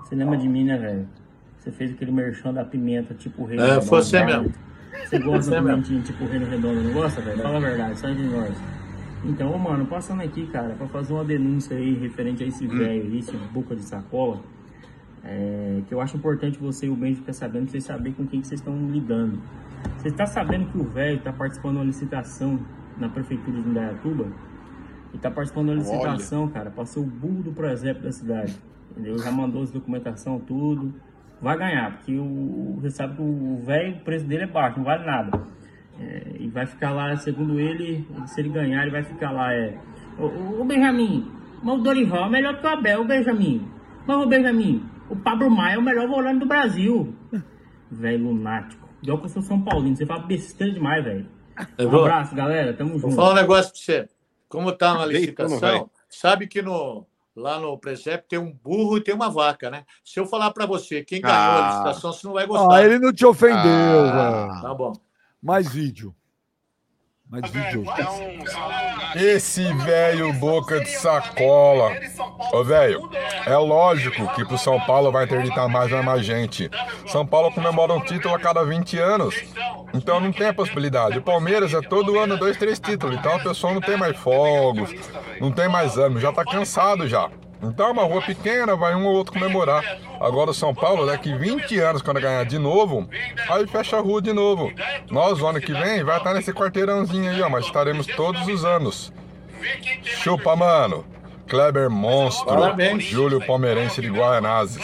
Você 0.02 0.14
lembra 0.14 0.36
de 0.38 0.48
mim, 0.48 0.64
né, 0.64 0.78
velho? 0.78 1.08
Você 1.58 1.70
fez 1.70 1.92
aquele 1.92 2.10
merchan 2.10 2.54
da 2.54 2.64
pimenta, 2.64 3.14
tipo 3.14 3.44
rei. 3.44 3.60
É, 3.60 3.80
foi 3.80 4.02
você 4.02 4.20
né? 4.20 4.26
mesmo. 4.26 4.54
Você 5.04 5.18
gosta 5.18 5.50
mesmo. 5.60 5.68
pimentinha 5.68 6.02
tipo 6.02 6.24
rei 6.24 6.40
do 6.40 6.46
redondo, 6.46 6.82
não 6.82 6.92
gosta, 6.92 7.20
velho? 7.20 7.42
Fala 7.42 7.58
a 7.58 7.60
verdade, 7.60 7.98
sai 7.98 8.14
de 8.14 8.22
nós. 8.22 8.79
Então, 9.24 9.56
mano, 9.58 9.86
passando 9.86 10.22
aqui, 10.22 10.46
cara, 10.46 10.74
pra 10.74 10.86
fazer 10.88 11.12
uma 11.12 11.24
denúncia 11.24 11.76
aí 11.76 11.94
referente 11.94 12.42
a 12.42 12.46
esse 12.46 12.64
Hum. 12.64 12.68
velho 12.70 13.02
aí, 13.02 13.18
esse 13.18 13.36
boca 13.52 13.76
de 13.76 13.82
sacola, 13.82 14.40
é, 15.22 15.82
que 15.86 15.92
eu 15.92 16.00
acho 16.00 16.16
importante 16.16 16.58
você 16.58 16.86
e 16.86 16.90
o 16.90 16.96
Benji 16.96 17.16
ficar 17.16 17.34
sabendo, 17.34 17.64
pra 17.64 17.72
vocês 17.72 17.84
saberem 17.84 18.12
com 18.14 18.26
quem 18.26 18.40
que 18.40 18.46
vocês 18.46 18.60
estão 18.60 18.74
lidando. 18.88 19.38
Você 19.98 20.08
está 20.08 20.24
sabendo 20.26 20.66
que 20.70 20.78
o 20.78 20.84
velho 20.84 21.20
tá 21.20 21.32
participando 21.32 21.72
de 21.72 21.78
uma 21.78 21.84
licitação 21.84 22.58
na 22.98 23.08
prefeitura 23.08 23.60
de 23.60 23.68
Indaiatuba? 23.68 24.26
E 25.12 25.18
tá 25.18 25.30
participando 25.30 25.66
de 25.66 25.72
uma 25.74 25.80
licitação, 25.80 26.48
cara, 26.48 26.70
pra 26.70 26.84
ser 26.86 27.00
o 27.00 27.04
burro 27.04 27.42
do 27.42 27.52
presépio 27.52 28.02
da 28.02 28.12
cidade. 28.12 28.56
Entendeu? 28.90 29.18
Já 29.18 29.30
mandou 29.30 29.62
as 29.62 29.70
documentação, 29.70 30.38
tudo. 30.40 30.94
Vai 31.42 31.56
ganhar, 31.58 31.96
porque 31.96 32.16
o, 32.16 32.78
você 32.80 32.90
sabe 32.90 33.16
que 33.16 33.22
o 33.22 33.60
velho, 33.64 33.96
o 33.96 34.00
preço 34.00 34.26
dele 34.26 34.44
é 34.44 34.46
baixo, 34.46 34.78
não 34.78 34.84
vale 34.84 35.04
nada. 35.04 35.40
É, 36.00 36.36
e 36.38 36.48
vai 36.48 36.64
ficar 36.66 36.92
lá, 36.92 37.14
segundo 37.16 37.60
ele, 37.60 38.06
se 38.26 38.40
ele 38.40 38.48
ganhar, 38.48 38.82
ele 38.82 38.90
vai 38.90 39.02
ficar 39.04 39.30
lá. 39.30 39.52
É, 39.52 39.76
o, 40.18 40.24
o, 40.24 40.60
o 40.62 40.64
Benjamin, 40.64 41.30
mas 41.62 41.78
o 41.78 41.82
Dorival 41.82 42.24
é 42.26 42.30
melhor 42.30 42.58
que 42.58 42.66
o 42.66 42.70
Abel, 42.70 43.02
o 43.02 43.04
Benjamin. 43.04 43.68
Mas 44.06 44.16
o 44.16 44.26
Benjamin, 44.26 44.82
o 45.10 45.16
Pablo 45.16 45.50
Maia 45.50 45.74
é 45.74 45.78
o 45.78 45.82
melhor 45.82 46.08
volante 46.08 46.40
do 46.40 46.46
Brasil. 46.46 47.14
Velho 47.90 48.24
lunático. 48.24 48.88
Igual 49.02 49.18
que 49.18 49.24
eu 49.26 49.28
sou 49.28 49.42
São 49.42 49.60
Paulino, 49.60 49.96
você 49.96 50.06
fala 50.06 50.22
besteira 50.22 50.72
demais, 50.72 51.04
velho. 51.04 51.26
Um 51.78 51.88
vou, 51.88 52.00
abraço, 52.00 52.34
galera. 52.34 52.72
Tamo 52.72 52.90
vou 52.92 53.00
junto. 53.00 53.16
falar 53.16 53.32
um 53.32 53.34
negócio 53.36 53.72
para 53.72 53.80
você. 53.80 54.08
Como 54.48 54.72
tá 54.72 54.94
na 54.94 55.06
licitação, 55.06 55.90
sabe 56.08 56.46
que 56.48 56.60
no, 56.62 57.06
lá 57.36 57.60
no 57.60 57.78
presépio 57.78 58.26
tem 58.28 58.38
um 58.38 58.52
burro 58.52 58.96
e 58.96 59.00
tem 59.00 59.14
uma 59.14 59.28
vaca, 59.30 59.70
né? 59.70 59.84
Se 60.04 60.18
eu 60.18 60.26
falar 60.26 60.50
para 60.50 60.66
você 60.66 61.04
quem 61.04 61.20
ganhou 61.20 61.36
Ah. 61.36 61.66
a 61.66 61.70
licitação, 61.70 62.12
você 62.12 62.26
não 62.26 62.34
vai 62.34 62.46
gostar. 62.46 62.74
Ah, 62.74 62.82
ele 62.84 62.98
não 62.98 63.12
te 63.12 63.24
ofendeu, 63.24 63.60
Ah. 63.60 64.48
velho. 64.48 64.62
Tá 64.62 64.74
bom. 64.74 64.92
Mais 65.42 65.72
vídeo. 65.72 66.14
Mais 67.30 67.48
vídeo. 67.50 67.84
Esse 69.14 69.72
velho 69.72 70.32
boca 70.34 70.80
de 70.80 70.90
sacola. 70.90 71.92
Ô, 72.52 72.64
velho, 72.64 73.08
é 73.46 73.56
lógico 73.56 74.26
que 74.34 74.44
pro 74.44 74.58
São 74.58 74.80
Paulo 74.80 75.12
vai 75.12 75.24
interditar 75.24 75.68
mais 75.68 75.90
vai 75.90 76.02
mais 76.02 76.26
gente. 76.26 76.68
São 77.06 77.24
Paulo 77.24 77.52
comemora 77.52 77.94
um 77.94 78.00
título 78.00 78.34
a 78.34 78.38
cada 78.38 78.64
20 78.64 78.98
anos. 78.98 79.34
Então 79.94 80.20
não 80.20 80.32
tem 80.32 80.48
a 80.48 80.54
possibilidade. 80.54 81.18
O 81.18 81.22
Palmeiras 81.22 81.72
é 81.72 81.80
todo 81.80 82.18
ano 82.18 82.36
dois, 82.36 82.56
três 82.56 82.78
títulos. 82.78 83.16
Então 83.16 83.36
a 83.36 83.38
pessoa 83.38 83.72
não 83.72 83.80
tem 83.80 83.96
mais 83.96 84.16
fogos, 84.16 84.90
não 85.40 85.52
tem 85.52 85.68
mais 85.68 85.96
ânimo, 85.96 86.20
já 86.20 86.32
tá 86.32 86.44
cansado 86.44 87.08
já. 87.08 87.30
Então 87.62 87.88
é 87.88 87.90
uma 87.92 88.04
rua 88.04 88.22
pequena, 88.22 88.74
vai 88.74 88.94
um 88.94 89.06
ou 89.06 89.14
outro 89.14 89.32
comemorar. 89.32 89.98
Agora 90.20 90.50
o 90.50 90.54
São 90.54 90.74
Paulo, 90.74 91.06
daqui 91.06 91.34
20 91.34 91.78
anos, 91.78 92.02
quando 92.02 92.20
ganhar 92.20 92.44
de 92.44 92.58
novo, 92.58 93.08
aí 93.50 93.66
fecha 93.66 93.98
a 93.98 94.00
rua 94.00 94.22
de 94.22 94.32
novo. 94.32 94.72
Nós, 95.10 95.40
o 95.40 95.46
ano 95.46 95.60
que 95.60 95.72
vem, 95.72 96.02
vai 96.02 96.18
estar 96.18 96.32
nesse 96.34 96.52
quarteirãozinho 96.52 97.30
aí, 97.30 97.42
ó, 97.42 97.48
mas 97.48 97.66
estaremos 97.66 98.06
todos 98.06 98.46
os 98.48 98.64
anos. 98.64 99.12
Chupa, 100.02 100.56
mano. 100.56 101.04
Kleber 101.46 101.90
Monstro. 101.90 102.46
Parabéns. 102.46 103.04
Júlio 103.04 103.44
Palmeirense 103.44 104.00
de 104.00 104.08
Guaianazes. 104.08 104.82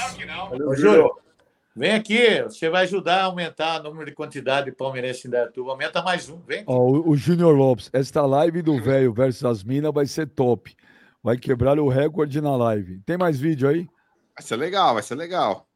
Ô, 0.50 0.74
Júlio, 0.74 1.12
vem 1.74 1.92
aqui, 1.92 2.42
você 2.42 2.68
vai 2.68 2.82
ajudar 2.82 3.20
a 3.20 3.24
aumentar 3.24 3.80
o 3.80 3.84
número 3.84 4.06
de 4.06 4.12
quantidade 4.12 4.66
de 4.66 4.76
palmeirense 4.76 5.28
em 5.28 5.30
Dayatuba. 5.30 5.70
Aumenta 5.70 6.02
mais 6.02 6.28
um, 6.28 6.40
vem. 6.46 6.64
Ó, 6.66 6.76
o, 6.76 7.10
o 7.10 7.16
Júnior 7.16 7.54
Lopes, 7.54 7.88
esta 7.92 8.26
live 8.26 8.62
do 8.62 8.82
velho 8.82 9.12
versus 9.12 9.44
as 9.44 9.62
minas 9.62 9.94
vai 9.94 10.06
ser 10.06 10.26
top. 10.26 10.74
Vai 11.26 11.36
quebrar 11.36 11.76
o 11.80 11.88
recorde 11.88 12.40
na 12.40 12.54
live. 12.54 13.00
Tem 13.00 13.18
mais 13.18 13.40
vídeo 13.40 13.68
aí? 13.68 13.88
Vai 14.32 14.46
ser 14.46 14.54
legal, 14.54 14.94
vai 14.94 15.02
ser 15.02 15.16
legal. 15.16 15.68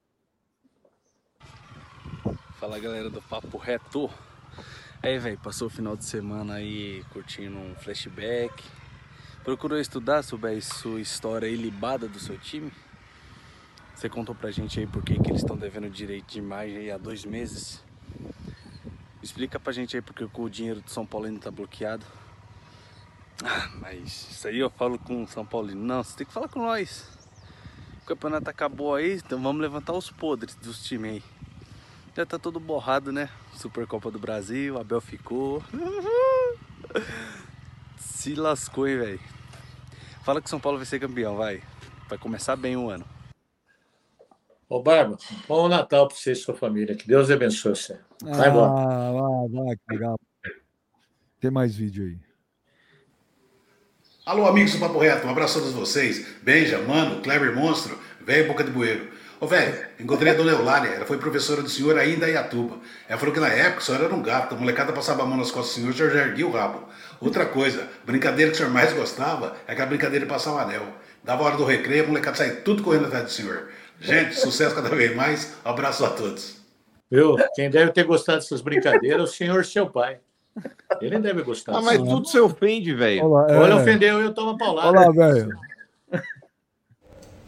Fala 2.61 2.79
galera 2.79 3.11
do 3.11 3.21
Papo 3.21 3.59
Reto. 3.59 4.09
Aí, 5.03 5.19
velho, 5.19 5.41
passou 5.41 5.67
o 5.67 5.69
final 5.71 5.97
de 5.97 6.05
semana 6.05 6.55
aí 6.55 7.03
curtindo 7.13 7.59
um 7.59 7.75
flashback. 7.75 8.63
Procurou 9.43 9.81
estudar 9.81 10.23
sobre 10.23 10.53
a 10.53 10.63
sua 10.63 11.01
história 11.01 11.49
ilibada 11.49 12.07
do 12.07 12.21
seu 12.21 12.39
time? 12.39 12.71
Você 13.97 14.09
contou 14.09 14.37
pra 14.37 14.53
gente 14.53 14.79
aí 14.79 14.87
por 14.87 15.03
que 15.03 15.19
que 15.19 15.31
eles 15.33 15.43
estão 15.43 15.57
devendo 15.57 15.91
direito 15.91 16.31
de 16.31 16.39
imagem 16.39 16.77
aí 16.77 16.93
há 16.93 16.97
dois 16.97 17.25
meses? 17.25 17.83
Explica 19.21 19.59
pra 19.59 19.73
gente 19.73 19.97
aí 19.97 20.01
porque 20.01 20.25
o 20.25 20.49
dinheiro 20.49 20.81
do 20.81 20.91
São 20.91 21.05
Paulo 21.05 21.27
ainda 21.27 21.41
tá 21.41 21.51
bloqueado. 21.51 22.07
Ah, 23.45 23.71
mas 23.81 24.29
isso 24.31 24.49
aí 24.49 24.59
eu 24.59 24.71
falo 24.71 24.99
com 24.99 25.23
o 25.23 25.29
São 25.29 25.45
Paulino. 25.45 25.83
Não, 25.83 26.03
você 26.03 26.19
tem 26.19 26.27
que 26.27 26.33
falar 26.33 26.49
com 26.49 26.61
nós. 26.61 27.09
O 28.03 28.07
campeonato 28.07 28.51
acabou 28.51 28.95
aí, 28.95 29.15
então 29.15 29.41
vamos 29.41 29.63
levantar 29.63 29.93
os 29.93 30.11
podres 30.11 30.55
dos 30.57 30.85
times 30.85 31.13
aí. 31.13 31.23
Já 32.17 32.27
tá 32.27 32.39
todo 32.39 32.61
borrado, 32.61 33.13
né? 33.13 33.31
Supercopa 33.55 34.11
do 34.11 34.19
Brasil, 34.19 34.79
Abel 34.79 35.01
ficou. 35.01 35.63
Se 37.99 38.35
lascou, 38.35 38.87
hein, 38.87 38.99
velho. 38.99 39.21
Fala 40.23 40.41
que 40.41 40.47
o 40.47 40.51
São 40.51 40.61
Paulo 40.61 40.77
vai 40.77 40.87
ser 40.87 41.01
campeão, 41.01 41.37
vai. 41.37 41.63
Vai 42.09 42.19
começar 42.19 42.57
bem 42.57 42.77
o 42.77 42.91
ano. 42.91 43.07
Ô, 44.69 44.83
Barba, 44.83 45.17
bom 45.49 45.69
Natal 45.69 46.07
para 46.07 46.17
você 46.17 46.33
e 46.33 46.37
sua 46.37 46.55
família. 46.55 46.95
Que 46.95 47.07
Deus 47.07 47.31
abençoe 47.31 47.75
você. 47.75 47.99
Vai 48.23 48.51
embora. 48.51 48.71
Ah, 48.71 49.13
vai, 49.13 49.65
vai, 49.65 49.77
cagar. 49.89 50.15
Tem 51.41 51.51
mais 51.51 51.75
vídeo 51.75 52.05
aí. 52.05 52.30
Alô, 54.27 54.47
amigos 54.47 54.75
do 54.75 54.79
Papo 54.79 54.99
Reto, 54.99 55.27
um 55.27 55.31
abraço 55.31 55.59
a 55.59 55.63
todos 55.63 55.75
vocês. 55.75 56.27
Benja, 56.43 56.79
Mano, 56.79 57.23
Kleber 57.23 57.55
Monstro, 57.55 57.99
velho 58.21 58.49
Boca 58.49 58.63
de 58.63 58.71
Bueiro. 58.71 59.09
Ô, 59.41 59.47
velho, 59.47 59.75
encontrei 59.99 60.31
a 60.33 60.37
dona 60.37 60.53
Eulália, 60.53 60.91
ela 60.91 61.07
foi 61.07 61.17
professora 61.17 61.63
do 61.63 61.71
senhor 61.71 61.99
ainda 61.99 62.29
em 62.29 62.35
Iatuba. 62.35 62.77
Ela 63.09 63.19
falou 63.19 63.33
que 63.33 63.41
na 63.41 63.49
época 63.49 63.81
o 63.81 63.83
senhor 63.83 64.05
era 64.05 64.15
um 64.15 64.23
gato, 64.23 64.55
a 64.55 64.59
molecada 64.59 64.93
passava 64.93 65.23
a 65.23 65.27
mão 65.27 65.39
nas 65.39 65.51
costas 65.51 65.75
do 65.75 65.81
senhor, 65.81 65.91
o 65.91 65.97
senhor 65.97 66.11
já 66.11 66.29
erguia 66.29 66.47
o 66.47 66.51
rabo. 66.51 66.87
Outra 67.19 67.47
coisa, 67.47 67.89
brincadeira 68.05 68.51
que 68.51 68.57
o 68.57 68.59
senhor 68.59 68.71
mais 68.71 68.93
gostava 68.93 69.57
é 69.67 69.73
aquela 69.73 69.89
brincadeira 69.89 70.27
de 70.27 70.31
passar 70.31 70.53
o 70.53 70.59
anel. 70.59 70.87
Dava 71.25 71.43
a 71.43 71.47
hora 71.47 71.57
do 71.57 71.65
recreio, 71.65 72.05
a 72.05 72.07
molecada 72.07 72.37
saía 72.37 72.57
tudo 72.57 72.83
correndo 72.83 73.07
atrás 73.07 73.25
do 73.25 73.31
senhor. 73.31 73.71
Gente, 73.99 74.35
sucesso 74.35 74.75
cada 74.75 74.91
vez 74.91 75.17
mais, 75.17 75.55
abraço 75.65 76.05
a 76.05 76.11
todos. 76.11 76.61
Viu? 77.11 77.37
Quem 77.55 77.71
deve 77.71 77.91
ter 77.93 78.05
gostado 78.05 78.39
dessas 78.39 78.61
brincadeiras 78.61 79.19
é 79.19 79.23
o 79.23 79.27
senhor 79.27 79.65
seu 79.65 79.89
pai. 79.89 80.21
Ele 81.01 81.19
deve 81.19 81.43
gostar. 81.43 81.77
Ah, 81.77 81.83
mas 81.83 81.99
sim. 82.01 82.07
tudo 82.07 82.29
se 82.29 82.39
ofende, 82.39 82.95
velho. 82.95 83.31
Olha, 83.31 83.59
Olha, 83.59 83.73
é. 83.73 83.77
ofendeu 83.77 84.21
eu 84.21 84.35
tomo 84.35 84.59
paulada. 84.59 84.99
Olha 84.99 85.13
velho. 85.13 85.57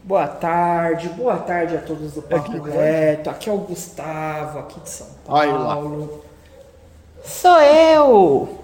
Boa 0.04 0.26
tarde, 0.26 1.08
boa 1.10 1.36
tarde 1.36 1.76
a 1.76 1.80
todos 1.80 2.14
do 2.14 2.22
Papo 2.22 2.60
que 2.60 2.70
Reto. 2.70 3.30
Aqui 3.30 3.48
é 3.48 3.52
o 3.52 3.58
Gustavo, 3.58 4.58
aqui 4.58 4.80
de 4.80 4.90
São. 4.90 5.06
Paulo. 5.24 6.24
Sou 7.22 7.60
eu! 7.60 8.58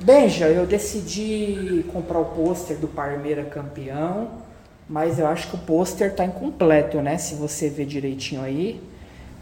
Benja, 0.00 0.46
eu 0.48 0.66
decidi 0.66 1.84
comprar 1.92 2.20
o 2.20 2.24
pôster 2.24 2.78
do 2.78 2.88
Parmeira 2.88 3.44
campeão, 3.44 4.30
mas 4.88 5.18
eu 5.18 5.26
acho 5.26 5.48
que 5.50 5.56
o 5.56 5.58
pôster 5.58 6.14
tá 6.14 6.24
incompleto, 6.24 7.02
né? 7.02 7.18
Se 7.18 7.34
você 7.34 7.68
ver 7.68 7.84
direitinho 7.84 8.42
aí. 8.42 8.80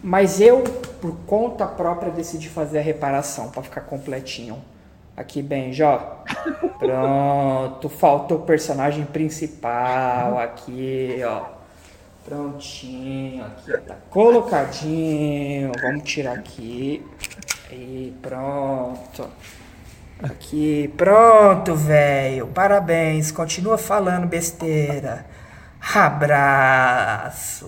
Mas 0.05 0.39
eu, 0.39 0.63
por 1.01 1.17
conta 1.25 1.65
própria, 1.65 2.11
decidi 2.11 2.47
fazer 2.47 2.77
a 2.77 2.81
reparação 2.83 3.49
para 3.49 3.63
ficar 3.63 3.81
completinho. 3.81 4.63
Aqui, 5.17 5.41
Benja, 5.41 5.87
ó. 5.89 5.97
Pronto, 6.77 7.89
faltou 7.89 8.37
o 8.37 8.41
personagem 8.41 9.03
principal 9.03 10.37
aqui, 10.37 11.23
ó. 11.25 11.45
Prontinho, 12.23 13.45
aqui, 13.45 13.75
tá 13.79 13.95
colocadinho. 14.11 15.71
Vamos 15.81 16.03
tirar 16.03 16.33
aqui. 16.37 17.03
Aí, 17.71 18.15
pronto. 18.21 19.27
Aqui, 20.21 20.87
pronto, 20.95 21.73
velho. 21.73 22.45
Parabéns. 22.47 23.31
Continua 23.31 23.79
falando 23.79 24.27
besteira. 24.27 25.25
Abraços. 25.95 27.63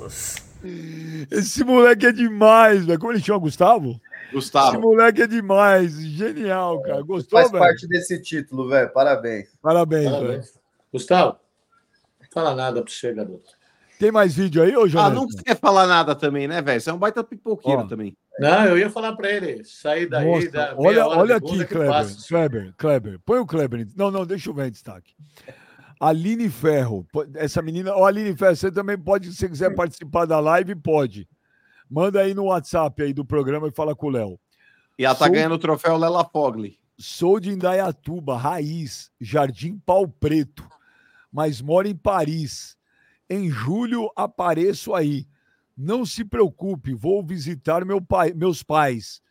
Esse 1.31 1.63
moleque 1.63 2.05
é 2.07 2.11
demais, 2.11 2.85
velho. 2.85 2.99
Como 2.99 3.11
ele 3.11 3.19
chama, 3.21 3.39
Gustavo? 3.39 3.91
Esse 3.91 4.33
Gustavo. 4.33 4.79
moleque 4.81 5.21
é 5.21 5.27
demais. 5.27 5.99
Genial, 6.01 6.81
cara. 6.81 7.01
Gostou, 7.01 7.39
Faz 7.39 7.51
velho? 7.51 7.63
parte 7.63 7.87
desse 7.87 8.21
título, 8.21 8.67
velho. 8.69 8.89
Parabéns. 8.91 9.49
Parabéns, 9.61 10.11
velho. 10.11 10.43
Gustavo, 10.91 11.37
não 12.21 12.27
fala 12.31 12.55
nada 12.55 12.81
para 12.81 12.91
você, 12.91 13.13
garoto. 13.13 13.57
Tem 13.99 14.11
mais 14.11 14.35
vídeo 14.35 14.61
aí, 14.61 14.75
ô 14.77 14.83
Ah, 14.83 14.87
Jonathan? 14.87 15.15
não 15.15 15.27
quer 15.27 15.57
falar 15.57 15.87
nada 15.87 16.13
também, 16.13 16.47
né, 16.47 16.61
velho? 16.61 16.79
Você 16.79 16.89
é 16.89 16.93
um 16.93 16.99
baita 16.99 17.23
pipoqueiro 17.23 17.81
Ó. 17.81 17.87
também. 17.87 18.15
Não, 18.39 18.65
eu 18.65 18.77
ia 18.77 18.91
falar 18.91 19.15
para 19.15 19.31
ele 19.31 19.63
sair 19.63 20.07
daí, 20.07 20.23
Mostra. 20.27 20.51
da 20.51 20.75
Olha, 20.77 21.07
olha 21.07 21.35
aqui, 21.37 21.57
que 21.57 21.65
Kleber. 21.65 22.05
Kleber, 22.27 22.73
Kleber. 22.77 23.19
Põe 23.25 23.39
o 23.39 23.45
Kleber. 23.47 23.87
Não, 23.95 24.11
não, 24.11 24.23
deixa 24.23 24.49
eu 24.51 24.53
ver 24.53 24.67
em 24.67 24.71
destaque. 24.71 25.15
Aline 25.99 26.49
Ferro. 26.49 27.05
Essa 27.35 27.61
menina. 27.61 27.93
Ó, 27.93 28.05
Aline 28.05 28.35
Ferro, 28.35 28.55
você 28.55 28.71
também 28.71 28.97
pode, 28.97 29.31
se 29.31 29.37
você 29.37 29.49
quiser 29.49 29.75
participar 29.75 30.25
da 30.25 30.39
live, 30.39 30.75
pode. 30.75 31.27
Manda 31.89 32.21
aí 32.21 32.33
no 32.33 32.45
WhatsApp 32.45 33.01
aí 33.01 33.13
do 33.13 33.25
programa 33.25 33.67
e 33.67 33.71
fala 33.71 33.95
com 33.95 34.07
o 34.07 34.11
Léo. 34.11 34.39
E 34.97 35.05
ela 35.05 35.15
tá 35.15 35.25
Sou- 35.25 35.33
ganhando 35.33 35.55
o 35.55 35.59
troféu 35.59 35.97
Lela 35.97 36.23
Fogli. 36.25 36.77
Sou 36.97 37.39
de 37.39 37.51
Indaiatuba, 37.51 38.35
raiz, 38.37 39.11
Jardim 39.21 39.77
Pau 39.85 40.07
Preto, 40.07 40.67
mas 41.31 41.61
moro 41.61 41.87
em 41.87 41.95
Paris. 41.95 42.75
Em 43.29 43.49
julho 43.51 44.11
apareço 44.15 44.95
aí. 44.95 45.27
Não 45.77 46.05
se 46.05 46.25
preocupe, 46.25 46.93
vou 46.95 47.23
visitar 47.23 47.85
meu 47.85 48.01
pai, 48.01 48.33
meus 48.33 48.63
pais. 48.63 49.21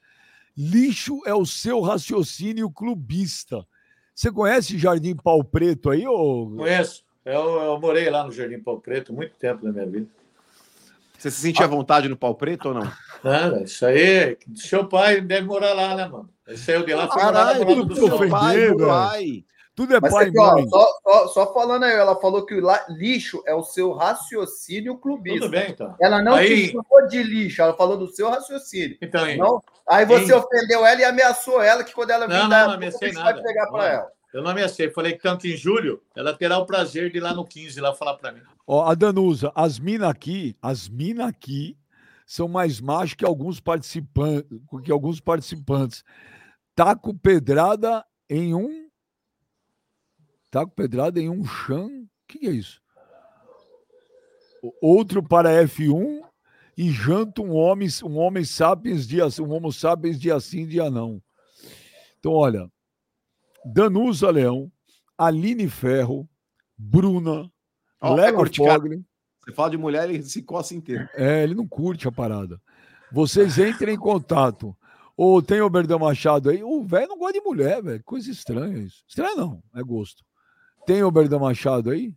Lixo 0.56 1.20
é 1.26 1.34
o 1.34 1.44
seu 1.44 1.80
raciocínio 1.80 2.70
clubista. 2.70 3.66
Você 4.16 4.32
conhece 4.32 4.78
Jardim 4.78 5.14
Pau 5.14 5.44
Preto 5.44 5.90
aí, 5.90 6.09
ô? 6.09 6.51
Conheço. 6.56 7.05
Eu, 7.22 7.60
eu 7.60 7.78
morei 7.78 8.09
lá 8.09 8.24
no 8.24 8.32
Jardim 8.32 8.59
Pau 8.59 8.80
Preto 8.80 9.12
muito 9.12 9.34
tempo 9.34 9.62
na 9.62 9.70
minha 9.70 9.84
vida. 9.84 10.06
Você 11.18 11.30
se 11.30 11.40
sentia 11.40 11.66
à 11.66 11.68
vontade 11.68 12.09
no 12.09 12.16
pau 12.16 12.34
preto 12.34 12.68
ou 12.68 12.74
não? 12.74 12.93
Nada, 13.24 13.62
isso 13.62 13.84
aí, 13.86 14.36
seu 14.55 14.86
pai 14.86 15.20
deve 15.20 15.47
morar 15.47 15.72
lá, 15.72 15.94
né, 15.97 16.06
mano? 16.06 16.28
Ele 16.47 16.59
saiu 16.59 16.84
de 16.84 16.94
lá, 16.94 17.09
foi 17.09 17.22
morar 17.22 17.32
Caralho, 17.32 17.64
do 17.64 17.74
lado 17.74 17.84
do 17.86 17.94
seu 17.94 18.28
pai. 18.28 19.44
Tudo 19.77 19.94
é 19.94 20.01
Mas 20.01 20.11
pai 20.12 20.24
aqui, 20.28 20.36
e 20.36 20.40
ó, 20.40 20.53
mãe. 20.55 20.69
só, 20.70 20.86
só, 21.05 21.28
só 21.28 21.53
falando 21.55 21.85
aí, 21.85 21.93
ela 21.93 22.16
falou 22.19 22.47
que 22.47 22.55
o 22.55 22.62
lixo 22.89 23.43
é 23.47 23.55
o 23.55 23.62
seu 23.62 23.93
raciocínio 23.93 24.97
clubista. 24.97 25.40
Tudo 25.40 25.51
bem, 25.51 25.70
então. 25.70 25.94
Ela 26.01 26.23
não 26.23 26.32
Aí- 26.35 26.69
te 26.69 26.73
chamou 26.73 27.07
de 27.09 27.23
lixo, 27.23 27.61
ela 27.61 27.74
falou 27.74 27.98
do 27.98 28.09
seu 28.09 28.31
raciocínio. 28.31 28.97
Então, 29.03 29.23
aí. 29.23 29.36
Não, 29.36 29.62
aí 29.86 30.07
você 30.07 30.32
Hein? 30.32 30.39
ofendeu 30.40 30.85
ela 30.85 31.01
e 31.01 31.05
ameaçou 31.05 31.62
ela 31.62 31.85
que 31.85 31.93
quando 31.93 32.11
ela 32.11 32.27
Não, 32.27 32.35
vir 32.35 32.43
não, 32.43 32.48
não 32.48 32.70
a 32.70 32.74
ameacei 32.74 33.11
você 33.11 33.15
vai 33.16 33.32
nada. 33.35 33.43
pegar 33.43 33.66
para 33.70 33.86
ela. 33.93 34.09
Eu 34.32 34.43
não 34.43 34.51
ameacei. 34.51 34.90
Falei 34.90 35.12
que 35.12 35.23
tanto 35.23 35.47
em 35.47 35.57
julho, 35.57 36.03
ela 36.16 36.32
terá 36.35 36.59
o 36.59 36.65
prazer 36.66 37.11
de 37.11 37.19
ir 37.19 37.20
lá 37.20 37.35
no 37.35 37.44
15 37.44 37.78
lá 37.81 37.94
falar 37.94 38.15
para 38.15 38.32
mim. 38.32 38.40
Ó, 38.66 38.82
a 38.85 38.94
Danusa, 38.94 39.53
as 39.55 39.78
minas 39.78 40.09
aqui, 40.09 40.57
as 40.62 40.89
minas 40.89 41.28
aqui 41.28 41.77
são 42.27 42.48
mais 42.48 42.81
machos 42.81 43.12
que 43.15 43.24
alguns 43.27 43.61
participantes, 43.61 44.59
que 44.82 44.90
alguns 44.90 45.20
participantes. 45.20 46.03
Taco 46.74 47.15
pedrada 47.15 48.05
em 48.28 48.55
um 48.55 48.86
Taco 50.57 50.73
pedrada 50.74 51.20
em 51.20 51.28
um 51.28 51.45
chão. 51.45 51.87
O 51.87 52.09
que, 52.27 52.47
é 52.47 52.51
isso? 52.51 52.81
Outro 54.81 55.23
para 55.23 55.62
F1 55.66 56.23
e 56.78 56.91
janta 56.91 57.43
um 57.43 57.55
homem, 57.55 57.87
um 58.03 58.16
homem 58.16 58.43
sapiens 58.43 59.07
dia, 59.07 59.27
um 59.39 59.53
homo 59.53 59.70
sapiens 59.70 60.19
dia 60.19 60.41
sim, 60.41 60.66
dia 60.66 60.89
não. 60.89 61.23
Então, 62.19 62.33
olha, 62.33 62.73
Danusa 63.66 64.31
Leão, 64.31 64.73
Aline 65.19 65.69
Ferro, 65.69 66.27
Bruna, 66.74 67.53
Ó, 68.01 68.15
Lela 68.15 68.43
é. 68.43 68.51
Fogli. 68.51 69.05
Você 69.45 69.53
fala 69.53 69.70
de 69.70 69.77
mulher, 69.77 70.09
ele 70.09 70.23
se 70.23 70.43
coça 70.43 70.74
inteiro. 70.74 71.07
É, 71.12 71.43
ele 71.43 71.55
não 71.55 71.69
curte 71.69 72.09
a 72.09 72.12
parada. 72.12 72.59
Vocês 73.12 73.59
entrem 73.59 73.95
em 73.95 73.99
contato. 73.99 74.74
Ou 75.15 75.43
tem 75.43 75.61
o 75.61 75.69
Berdão 75.69 75.99
Machado 75.99 76.49
aí. 76.49 76.65
O 76.65 76.83
velho 76.83 77.09
não 77.09 77.19
gosta 77.19 77.35
de 77.35 77.45
mulher, 77.45 77.83
velho. 77.83 78.03
Coisa 78.05 78.31
estranha 78.31 78.78
isso. 78.78 79.05
Estranho 79.07 79.37
não, 79.37 79.62
é 79.74 79.83
gosto. 79.83 80.24
Tem 80.87 81.03
o 81.03 81.11
Berdão 81.11 81.41
Machado 81.41 81.91
aí? 81.91 82.15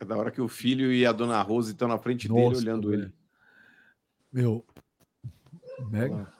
É 0.00 0.04
da 0.04 0.16
hora 0.16 0.32
que 0.32 0.40
o 0.40 0.48
filho 0.48 0.92
e 0.92 1.06
a 1.06 1.12
dona 1.12 1.40
Rose 1.42 1.70
estão 1.70 1.86
na 1.86 1.98
frente 1.98 2.28
Nossa, 2.28 2.56
dele 2.56 2.56
olhando 2.56 2.92
ele. 2.92 3.12
Meu. 4.32 4.66
Mega. 5.88 6.32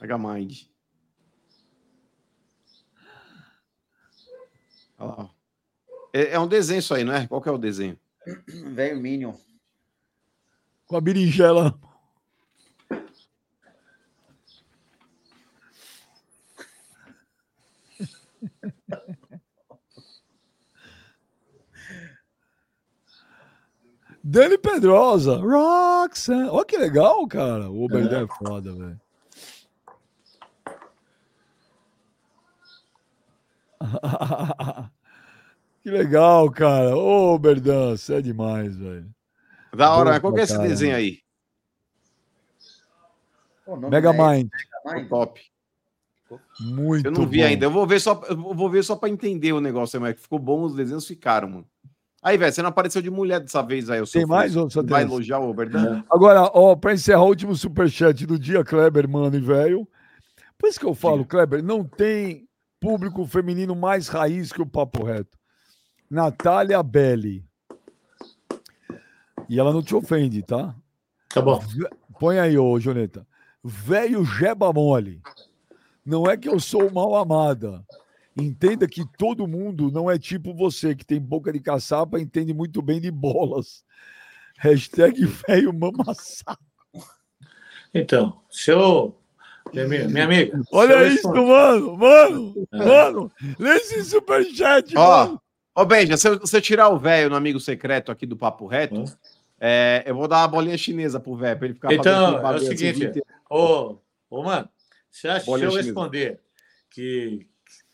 Mega 0.00 0.18
Mind. 0.18 0.62
Olha 4.98 5.14
lá. 5.14 5.30
É, 6.12 6.32
é, 6.32 6.40
um 6.40 6.48
desenho 6.48 6.80
isso 6.80 6.92
aí, 6.92 7.04
não 7.04 7.14
é? 7.14 7.26
Qual 7.28 7.40
que 7.40 7.48
é 7.48 7.52
o 7.52 7.58
desenho? 7.58 7.96
Velho 8.74 9.00
Minion. 9.00 9.34
Com 10.86 10.96
a 10.96 11.00
berinjela. 11.00 11.78
Dani 24.30 24.56
Pedrosa, 24.56 25.38
Roxanne. 25.38 26.48
Olha 26.50 26.64
que 26.64 26.78
legal, 26.78 27.26
cara. 27.26 27.68
O 27.68 27.82
Oberdan 27.82 28.26
é 28.26 28.28
foda, 28.28 28.72
velho. 28.72 29.00
que 35.82 35.90
legal, 35.90 36.48
cara. 36.52 36.96
Ô, 36.96 37.34
Oberdan, 37.34 37.96
você 37.96 38.14
é 38.14 38.20
demais, 38.22 38.76
velho. 38.76 39.12
Da 39.74 39.96
hora, 39.96 40.20
qual 40.20 40.32
que 40.32 40.38
é 40.38 40.44
esse 40.44 40.52
caramba. 40.52 40.68
desenho 40.68 40.94
aí? 40.94 41.18
Mega 43.90 44.10
é 44.10 44.12
Mind. 44.12 44.48
Mega 44.84 44.94
Mind? 44.94 45.08
Top. 45.08 45.40
Muito 46.60 47.08
Eu 47.08 47.10
não 47.10 47.26
vi 47.26 47.38
bom. 47.38 47.46
ainda. 47.46 47.66
Eu 47.66 47.70
vou 47.72 47.84
ver 47.84 48.00
só, 48.00 48.22
eu 48.28 48.36
vou 48.36 48.70
ver 48.70 48.84
só 48.84 48.94
para 48.94 49.08
entender 49.08 49.52
o 49.52 49.60
negócio, 49.60 50.00
mas 50.00 50.20
ficou 50.20 50.38
bom, 50.38 50.62
os 50.62 50.76
desenhos 50.76 51.04
ficaram, 51.04 51.48
mano. 51.48 51.66
Aí, 52.22 52.36
velho, 52.36 52.52
você 52.52 52.60
não 52.60 52.68
apareceu 52.68 53.00
de 53.00 53.10
mulher 53.10 53.40
dessa 53.40 53.62
vez 53.62 53.88
aí. 53.88 53.98
Eu 53.98 54.06
Tem 54.06 54.26
mais, 54.26 54.54
ô, 54.54 54.68
só 54.68 54.82
Vai 54.82 55.04
elogiar 55.04 55.38
o 55.38 55.48
Oberdan? 55.48 56.04
Agora, 56.10 56.50
ó, 56.52 56.76
pra 56.76 56.92
encerrar 56.92 57.22
o 57.22 57.28
último 57.28 57.56
superchat 57.56 58.26
do 58.26 58.38
dia, 58.38 58.62
Kleber, 58.62 59.08
mano 59.08 59.34
e 59.36 59.40
velho. 59.40 59.88
Por 60.58 60.68
isso 60.68 60.78
que 60.78 60.84
eu 60.84 60.94
falo, 60.94 61.24
Kleber, 61.24 61.62
não 61.62 61.82
tem 61.82 62.46
público 62.78 63.26
feminino 63.26 63.74
mais 63.74 64.08
raiz 64.08 64.52
que 64.52 64.60
o 64.60 64.66
Papo 64.66 65.04
Reto. 65.04 65.38
Natália 66.10 66.82
Belli. 66.82 67.42
E 69.48 69.58
ela 69.58 69.72
não 69.72 69.82
te 69.82 69.94
ofende, 69.94 70.42
tá? 70.42 70.74
Tá 71.28 71.40
bom. 71.40 71.62
Põe 72.18 72.38
aí, 72.38 72.58
ô 72.58 72.78
Joneta. 72.78 73.26
Velho 73.64 74.24
Jeba 74.24 74.72
Mole. 74.72 75.22
Não 76.04 76.26
é 76.26 76.36
que 76.36 76.48
eu 76.48 76.60
sou 76.60 76.90
mal 76.90 77.14
amada. 77.14 77.84
Entenda 78.40 78.86
que 78.88 79.04
todo 79.18 79.46
mundo 79.46 79.90
não 79.90 80.10
é 80.10 80.18
tipo 80.18 80.54
você, 80.54 80.94
que 80.94 81.04
tem 81.04 81.20
boca 81.20 81.52
de 81.52 81.60
caçapa 81.60 82.18
e 82.18 82.22
entende 82.22 82.52
muito 82.54 82.80
bem 82.82 83.00
de 83.00 83.10
bolas. 83.10 83.84
Hashtag 84.58 85.24
velho 85.46 85.72
mamassá. 85.72 86.56
Então, 87.94 88.40
se 88.50 88.70
eu. 88.70 89.16
Minha, 89.72 89.84
amiga- 89.84 90.08
minha 90.08 90.24
amiga. 90.24 90.58
se 90.58 90.68
Olha 90.72 91.06
isso, 91.06 91.28
mano, 91.32 91.96
mano, 91.96 92.54
É. 92.72 92.76
mano. 92.78 93.32
Lê 93.58 93.76
esse 93.76 94.04
superchat, 94.04 94.96
Ó, 94.96 95.26
mano. 95.26 95.42
ó, 95.74 95.84
Benja, 95.84 96.16
se 96.16 96.28
eu- 96.28 96.34
se 96.34 96.40
você 96.40 96.60
tirar 96.60 96.88
o 96.88 96.98
velho 96.98 97.30
no 97.30 97.36
amigo 97.36 97.60
secreto 97.60 98.10
aqui 98.10 98.26
do 98.26 98.36
Papo 98.36 98.66
Reto, 98.66 99.04
é, 99.60 100.02
eu 100.06 100.14
vou 100.14 100.26
dar 100.26 100.38
uma 100.38 100.48
bolinha 100.48 100.76
chinesa 100.78 101.20
pro 101.20 101.36
velho, 101.36 101.56
pra 101.58 101.66
ele 101.66 101.74
ficar 101.74 101.92
Então, 101.92 102.38
é 102.38 102.42
o 102.42 102.46
assim 102.48 102.76
seguinte, 102.76 103.22
ô, 103.48 103.96
ô, 104.28 104.42
mano, 104.42 104.68
você 105.10 105.28
acha 105.28 105.40
que 105.40 105.44
se 105.44 105.50
eu 105.52 105.58
chinesa. 105.70 105.76
responder 105.82 106.40
que. 106.90 107.46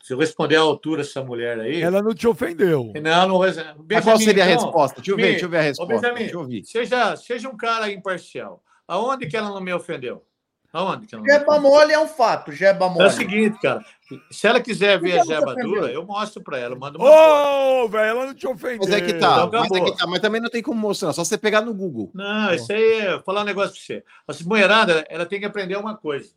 Se 0.07 0.13
eu 0.13 0.17
responder 0.19 0.55
à 0.55 0.61
altura 0.61 1.03
dessa 1.03 1.21
mulher 1.21 1.59
aí. 1.59 1.81
Ela 1.81 2.01
não 2.01 2.13
te 2.15 2.25
ofendeu. 2.25 2.93
Não, 3.03 3.27
não 3.27 3.39
Mas 3.39 4.05
qual 4.05 4.17
seria 4.17 4.45
a 4.45 4.49
então, 4.49 4.63
resposta? 4.63 5.01
Deixa 5.01 5.11
eu 5.11 5.17
ver, 5.17 5.21
me- 5.21 5.29
deixa 5.31 5.45
eu 5.45 5.49
ver 5.49 5.57
a 5.57 5.59
Ô, 5.59 5.63
resposta. 5.63 5.93
Benjamin, 5.95 6.19
Deixa 6.19 6.33
eu 6.33 6.39
ouvir. 6.39 6.63
Seja, 6.65 7.15
seja 7.17 7.49
um 7.49 7.57
cara 7.57 7.91
imparcial. 7.91 8.63
Aonde 8.87 9.27
que 9.27 9.35
ela 9.35 9.49
não 9.49 9.59
me 9.59 9.73
ofendeu? 9.73 10.23
Aonde 10.71 11.07
que 11.07 11.13
ela 11.13 11.21
não 11.21 11.27
me 11.29 11.39
Jeba 11.39 11.59
mole 11.59 11.91
é 11.91 11.99
um 11.99 12.07
fato, 12.07 12.53
jeba 12.53 12.87
mole. 12.87 13.03
É 13.03 13.07
o 13.07 13.11
seguinte, 13.11 13.59
cara. 13.61 13.83
Se 14.31 14.47
ela 14.47 14.61
quiser 14.61 14.97
ver 14.97 15.19
a 15.19 15.25
jeba 15.25 15.53
dura, 15.55 15.91
eu 15.91 16.05
mostro 16.05 16.41
pra 16.41 16.57
ela. 16.57 16.73
Mando 16.73 16.99
uma. 16.99 17.83
Ô, 17.83 17.89
velho, 17.89 18.05
ela 18.05 18.25
não 18.27 18.33
te 18.33 18.47
ofendeu. 18.47 18.77
Mas 18.85 18.93
é 18.93 19.01
que 19.01 19.11
Então 19.11 19.49
tá, 19.51 19.59
mas, 19.59 19.71
é 19.71 19.81
que 19.81 19.97
tá, 19.97 20.07
mas 20.07 20.19
também 20.21 20.39
não 20.39 20.49
tem 20.49 20.61
como 20.63 20.79
mostrar, 20.79 21.11
só 21.11 21.25
você 21.25 21.37
pegar 21.37 21.59
no 21.59 21.73
Google. 21.73 22.11
Não, 22.13 22.53
isso 22.53 22.71
aí, 22.71 22.99
é- 23.01 23.11
vou 23.15 23.23
falar 23.23 23.41
um 23.41 23.43
negócio 23.43 23.73
pra 23.73 23.81
você. 23.81 24.03
As 24.25 24.41
mulherada, 24.41 25.05
ela 25.09 25.25
tem 25.25 25.37
que 25.37 25.45
aprender 25.45 25.75
uma 25.75 25.97
coisa. 25.97 26.29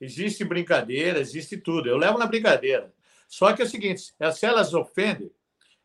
Existe 0.00 0.44
brincadeira, 0.44 1.18
existe 1.18 1.56
tudo. 1.56 1.88
Eu 1.88 1.96
levo 1.96 2.18
na 2.18 2.26
brincadeira. 2.26 2.94
Só 3.28 3.52
que 3.52 3.62
é 3.62 3.64
o 3.64 3.68
seguinte, 3.68 4.12
se 4.34 4.46
elas 4.46 4.72
ofendem, 4.74 5.30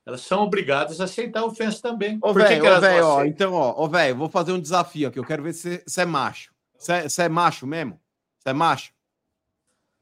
elas 0.06 0.22
são 0.22 0.44
obrigadas 0.44 1.00
a 1.00 1.06
aceitar 1.06 1.42
a 1.42 1.46
ofensa 1.46 1.82
também. 1.82 2.18
Ô, 2.22 2.34
velho, 2.34 2.66
ô, 2.78 2.80
velho, 2.80 3.06
ó, 3.06 3.24
então, 3.26 3.54
ó, 3.54 3.84
ô, 3.84 3.88
velho, 3.88 4.16
vou 4.16 4.30
fazer 4.30 4.52
um 4.52 4.60
desafio 4.60 5.08
aqui. 5.08 5.20
Eu 5.20 5.26
quero 5.26 5.44
ver 5.44 5.54
se 5.54 5.84
você 5.86 6.02
é 6.02 6.06
macho. 6.06 6.54
Você 6.78 7.22
é, 7.22 7.26
é 7.26 7.30
macho 7.30 7.68
mesmo? 7.68 8.00
Você 8.40 8.50
é 8.50 8.54
macho? 8.54 8.92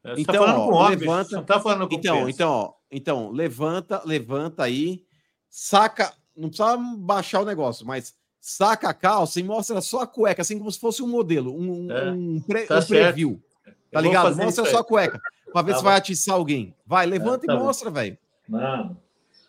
Você 0.04 0.24
tá 0.24 0.34
falando 0.34 0.66
com 0.66 0.72
homem, 0.74 0.98
bicho, 0.98 1.12
você 1.12 1.36
não 1.36 1.44
tá 1.44 1.60
falando 1.60 1.88
com 1.90 1.96
Então, 1.96 2.30
então, 2.30 2.52
ó, 2.52 2.74
então, 2.90 3.32
levanta, 3.32 4.02
levanta 4.06 4.64
aí, 4.64 5.04
saca, 5.50 6.14
não 6.36 6.48
precisa 6.48 6.78
baixar 6.98 7.42
o 7.42 7.46
negócio, 7.46 7.86
mas 7.86 8.16
saca 8.40 8.90
a 8.90 8.94
calça 8.94 9.40
e 9.40 9.44
mostra 9.44 9.82
só 9.82 10.02
a 10.02 10.08
cueca, 10.08 10.42
assim 10.42 10.58
como 10.58 10.72
se 10.72 10.80
fosse 10.80 11.04
um 11.04 11.08
modelo, 11.08 11.54
um, 11.54 11.92
É, 11.92 12.12
um, 12.12 12.42
pre- 12.48 12.66
tá 12.66 12.80
um 12.80 12.86
preview. 12.86 13.44
Tá 13.92 14.00
ligado? 14.00 14.36
Mostra 14.38 14.66
só 14.66 14.78
a 14.80 14.84
cueca, 14.84 15.20
pra 15.52 15.62
ver 15.62 15.74
Tá 15.74 15.82
vai 15.82 15.96
atiçar 15.96 16.36
alguém. 16.36 16.76
Vai, 16.86 17.06
levanta 17.06 17.46
tá 17.46 17.54
e 17.54 17.58
mostra, 17.58 17.90
velho. 17.90 18.18
Não. 18.48 18.98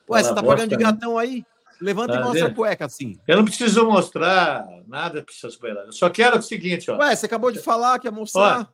Ué, 0.08 0.22
você 0.22 0.34
tá 0.34 0.42
pagando 0.42 0.70
de 0.70 0.76
né? 0.76 0.82
gatão 0.82 1.16
aí? 1.16 1.44
Levanta 1.80 2.12
Tá 2.12 2.20
e 2.20 2.22
mostra 2.22 2.42
vendo? 2.42 2.52
a 2.52 2.54
cueca, 2.54 2.84
assim. 2.84 3.18
Eu 3.26 3.38
não 3.38 3.44
preciso 3.44 3.86
mostrar 3.86 4.66
nada 4.86 5.22
para 5.22 5.32
essas 5.32 5.58
mulheradas. 5.58 5.88
Eu 5.88 5.92
só 5.94 6.10
quero 6.10 6.38
o 6.38 6.42
seguinte, 6.42 6.90
ó. 6.90 6.98
Ué, 6.98 7.16
você 7.16 7.26
acabou 7.26 7.50
de 7.50 7.58
falar 7.58 7.98
que 7.98 8.06
ia 8.06 8.10
mostrar. 8.10 8.60
Ó, 8.60 8.66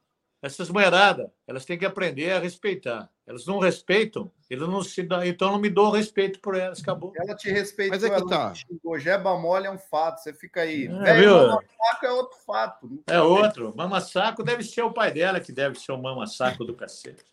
essas 0.43 0.69
mulheradas, 0.69 1.29
elas 1.47 1.65
têm 1.65 1.79
que 1.79 1.87
aprender 1.87 2.33
a 2.33 2.39
respeitar. 2.39 3.09
Elas 3.27 3.45
não 3.45 3.59
respeitam, 3.59 4.31
eles 4.49 4.69
não 4.69 4.83
se 4.83 5.03
dão, 5.03 5.25
então 5.25 5.51
não 5.51 5.59
me 5.59 5.69
dou 5.69 5.91
respeito 5.91 6.39
por 6.39 6.55
elas, 6.55 6.81
acabou. 6.81 7.13
Ela 7.17 7.35
te 7.35 7.51
respeitou, 7.51 7.97
Mas 7.99 8.05
é 8.05 8.11
que 8.11 8.29
tá. 8.29 8.55
xingou. 8.55 8.99
Jeba 9.01 9.37
mole 9.37 9.67
é 9.67 9.71
um 9.71 9.79
fato, 9.79 10.23
você 10.23 10.33
fica 10.33 10.61
aí. 10.61 10.87
É, 10.87 10.91
Velho, 10.91 11.19
viu? 11.21 11.37
mama 11.37 11.65
saco 11.77 12.07
é 12.07 12.13
outro 12.13 12.39
fato. 12.47 13.05
É 13.09 13.21
outro. 13.21 13.75
Mama 13.77 14.01
saco 14.01 14.45
deve 14.45 14.63
ser 14.63 14.83
o 14.83 14.93
pai 14.93 15.11
dela 15.13 15.41
que 15.41 15.51
deve 15.51 15.77
ser 15.77 15.91
o 15.91 15.99
mama 16.01 16.25
saco 16.29 16.65
do 16.65 16.73
cacete. 16.73 17.25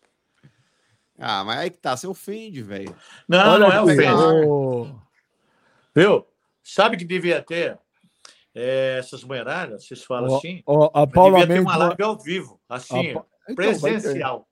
Ah, 1.16 1.44
mas 1.44 1.58
aí 1.60 1.70
que 1.70 1.78
tá, 1.78 1.96
você 1.96 2.08
ofende, 2.08 2.60
velho. 2.60 2.92
Não, 3.28 3.52
Olha 3.52 3.66
não 3.66 3.72
é 3.72 3.80
ofensa. 3.80 4.44
ô, 4.46 4.88
Viu? 5.94 6.26
Sabe 6.60 6.96
que 6.96 7.04
devia 7.04 7.40
ter 7.40 7.78
é, 8.52 8.96
essas 8.98 9.22
mulheradas? 9.22 9.86
Vocês 9.86 10.02
falam 10.02 10.28
Ó, 10.32 10.38
assim? 10.38 10.60
ó, 10.66 10.86
a 10.92 11.06
Paula 11.06 11.38
devia 11.38 11.54
ter 11.54 11.60
uma 11.60 11.78
ma- 11.78 11.84
live 11.86 12.02
ao 12.02 12.18
vivo, 12.18 12.60
assim, 12.68 13.10
A 13.10 13.12
Então, 13.12 13.26
vai 13.46 13.54
ter. 13.54 13.54
presencial. 13.54 14.48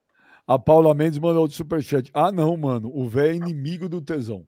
A 0.52 0.58
Paula 0.58 0.94
Mendes 0.94 1.18
mandou 1.18 1.42
outro 1.42 1.56
superchat. 1.56 2.10
Ah, 2.12 2.30
não, 2.30 2.54
mano. 2.58 2.90
O 2.94 3.08
velho 3.08 3.32
é 3.32 3.36
inimigo 3.36 3.88
do 3.88 4.02
tesão. 4.02 4.46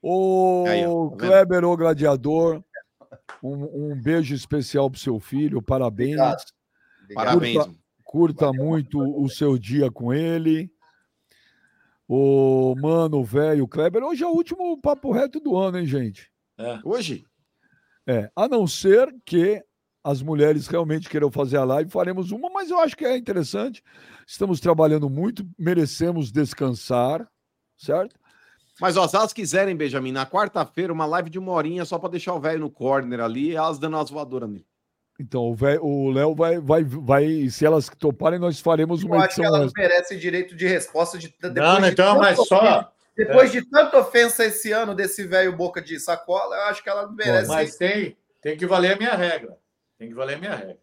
Ô, 0.00 0.64
Aí, 0.68 0.86
ó, 0.86 1.08
tá? 1.10 1.16
Kleber, 1.16 1.64
o 1.64 1.76
gladiador. 1.76 2.62
Um, 3.42 3.90
um 3.90 4.00
beijo 4.00 4.34
especial 4.36 4.88
pro 4.88 5.00
seu 5.00 5.18
filho. 5.18 5.60
Parabéns. 5.60 6.10
Obrigado. 6.10 6.44
Obrigado. 7.02 7.24
Parabéns. 7.24 7.56
Curta, 7.56 7.74
curta 8.04 8.52
muito 8.52 9.00
o 9.00 9.28
seu 9.28 9.58
dia 9.58 9.90
com 9.90 10.14
ele. 10.14 10.70
Ô, 12.06 12.76
mano, 12.80 13.24
velho, 13.24 13.64
o 13.64 13.68
Kleber, 13.68 14.04
hoje 14.04 14.22
é 14.22 14.28
o 14.28 14.30
último 14.30 14.80
papo 14.80 15.10
reto 15.10 15.40
do 15.40 15.56
ano, 15.56 15.80
hein, 15.80 15.86
gente? 15.86 16.30
É. 16.56 16.78
Hoje? 16.84 17.26
É, 18.06 18.30
a 18.36 18.46
não 18.46 18.64
ser 18.64 19.12
que 19.24 19.60
as 20.06 20.22
mulheres 20.22 20.68
realmente 20.68 21.08
queiram 21.08 21.30
fazer 21.32 21.56
a 21.56 21.64
live, 21.64 21.90
faremos 21.90 22.30
uma, 22.30 22.48
mas 22.48 22.70
eu 22.70 22.78
acho 22.78 22.96
que 22.96 23.04
é 23.04 23.16
interessante. 23.16 23.82
Estamos 24.26 24.60
trabalhando 24.60 25.10
muito, 25.10 25.44
merecemos 25.58 26.30
descansar, 26.30 27.26
certo? 27.76 28.14
Mas, 28.80 28.96
ó, 28.96 29.08
se 29.08 29.16
elas 29.16 29.32
quiserem, 29.32 29.74
Benjamin, 29.74 30.12
na 30.12 30.24
quarta-feira, 30.24 30.92
uma 30.92 31.06
live 31.06 31.28
de 31.30 31.38
uma 31.38 31.50
horinha 31.52 31.84
só 31.84 31.98
pra 31.98 32.08
deixar 32.08 32.34
o 32.34 32.40
velho 32.40 32.60
no 32.60 32.70
corner 32.70 33.20
ali, 33.20 33.56
elas 33.56 33.78
dando 33.78 33.96
umas 33.96 34.10
voadoras 34.10 34.48
nele. 34.48 34.66
Então, 35.18 35.44
o 35.44 35.54
vé- 35.54 35.78
o 35.80 36.10
Léo 36.10 36.34
vai, 36.34 36.58
vai, 36.60 36.84
vai, 36.84 37.48
se 37.48 37.64
elas 37.64 37.88
toparem, 37.98 38.38
nós 38.38 38.60
faremos 38.60 39.00
Eu 39.02 39.08
uma 39.08 39.16
acho 39.24 39.34
que 39.34 39.40
edição 39.40 39.44
ela 39.46 39.58
não 39.58 39.66
extra. 39.66 39.82
merece 39.82 40.16
direito 40.16 40.54
de 40.54 40.66
resposta 40.68 41.16
de 41.18 41.28
depois 41.28 41.54
Não, 41.54 41.80
de 41.80 41.88
então, 41.88 42.18
mas 42.18 42.36
só. 42.36 42.56
ofensa- 42.58 42.88
Depois 43.16 43.48
É. 43.48 43.60
de 43.60 43.70
tanta 43.70 43.98
ofensa 43.98 44.44
esse 44.44 44.70
ano 44.72 44.94
desse 44.94 45.24
velho 45.26 45.56
boca 45.56 45.80
de 45.80 45.98
sacola, 45.98 46.54
eu 46.54 46.62
acho 46.64 46.82
que 46.82 46.88
ela 46.90 47.06
não 47.06 47.14
merece. 47.14 47.48
Mas 47.48 47.74
tem, 47.76 48.14
tem 48.42 48.58
que 48.58 48.66
valer 48.66 48.92
a 48.92 48.96
minha 48.98 49.14
regra. 49.16 49.56
Tem 49.98 50.08
que 50.08 50.14
valer 50.14 50.36
a 50.36 50.38
minha 50.38 50.54
regra. 50.54 50.78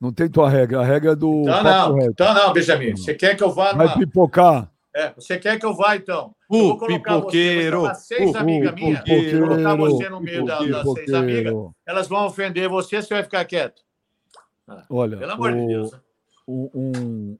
Não 0.00 0.12
tem 0.12 0.28
tua 0.28 0.48
regra, 0.48 0.80
a 0.80 0.84
regra 0.84 1.12
é 1.12 1.16
do 1.16 1.42
Então 1.42 1.62
não, 1.62 2.00
então 2.02 2.34
não, 2.34 2.52
Benjamin. 2.52 2.92
Você 2.96 3.14
quer 3.14 3.34
que 3.36 3.42
eu 3.42 3.50
vá 3.50 3.72
Vai 3.72 3.86
numa... 3.86 3.98
pipocar. 3.98 4.70
É, 4.94 5.12
você 5.12 5.38
quer 5.38 5.58
que 5.58 5.66
eu 5.66 5.74
vá, 5.74 5.96
então? 5.96 6.34
O 6.48 6.56
eu 6.56 6.60
vou 6.68 6.78
colocar 6.78 7.14
pipoqueiro, 7.16 7.80
você, 7.80 7.86
vou 7.86 7.94
seis 7.94 8.34
o 8.34 8.38
amigas 8.38 8.74
minhas, 8.74 9.00
pipoqueiro, 9.00 9.46
colocar 9.48 9.74
você 9.76 10.08
no 10.08 10.20
meio 10.20 10.44
da- 10.44 10.58
das 10.64 10.82
seis 10.84 11.06
pipoqueiro. 11.06 11.16
amigas, 11.16 11.54
elas 11.86 12.08
vão 12.08 12.26
ofender 12.26 12.68
você, 12.68 13.02
você 13.02 13.14
vai 13.14 13.22
ficar 13.22 13.44
quieto. 13.44 13.82
Olha, 14.88 15.16
Pelo 15.18 15.32
amor 15.32 15.52
de 15.52 15.60
o- 15.60 15.66
Deus. 15.66 15.92
né? 15.92 15.98
o- 16.46 16.70
um, 16.74 17.38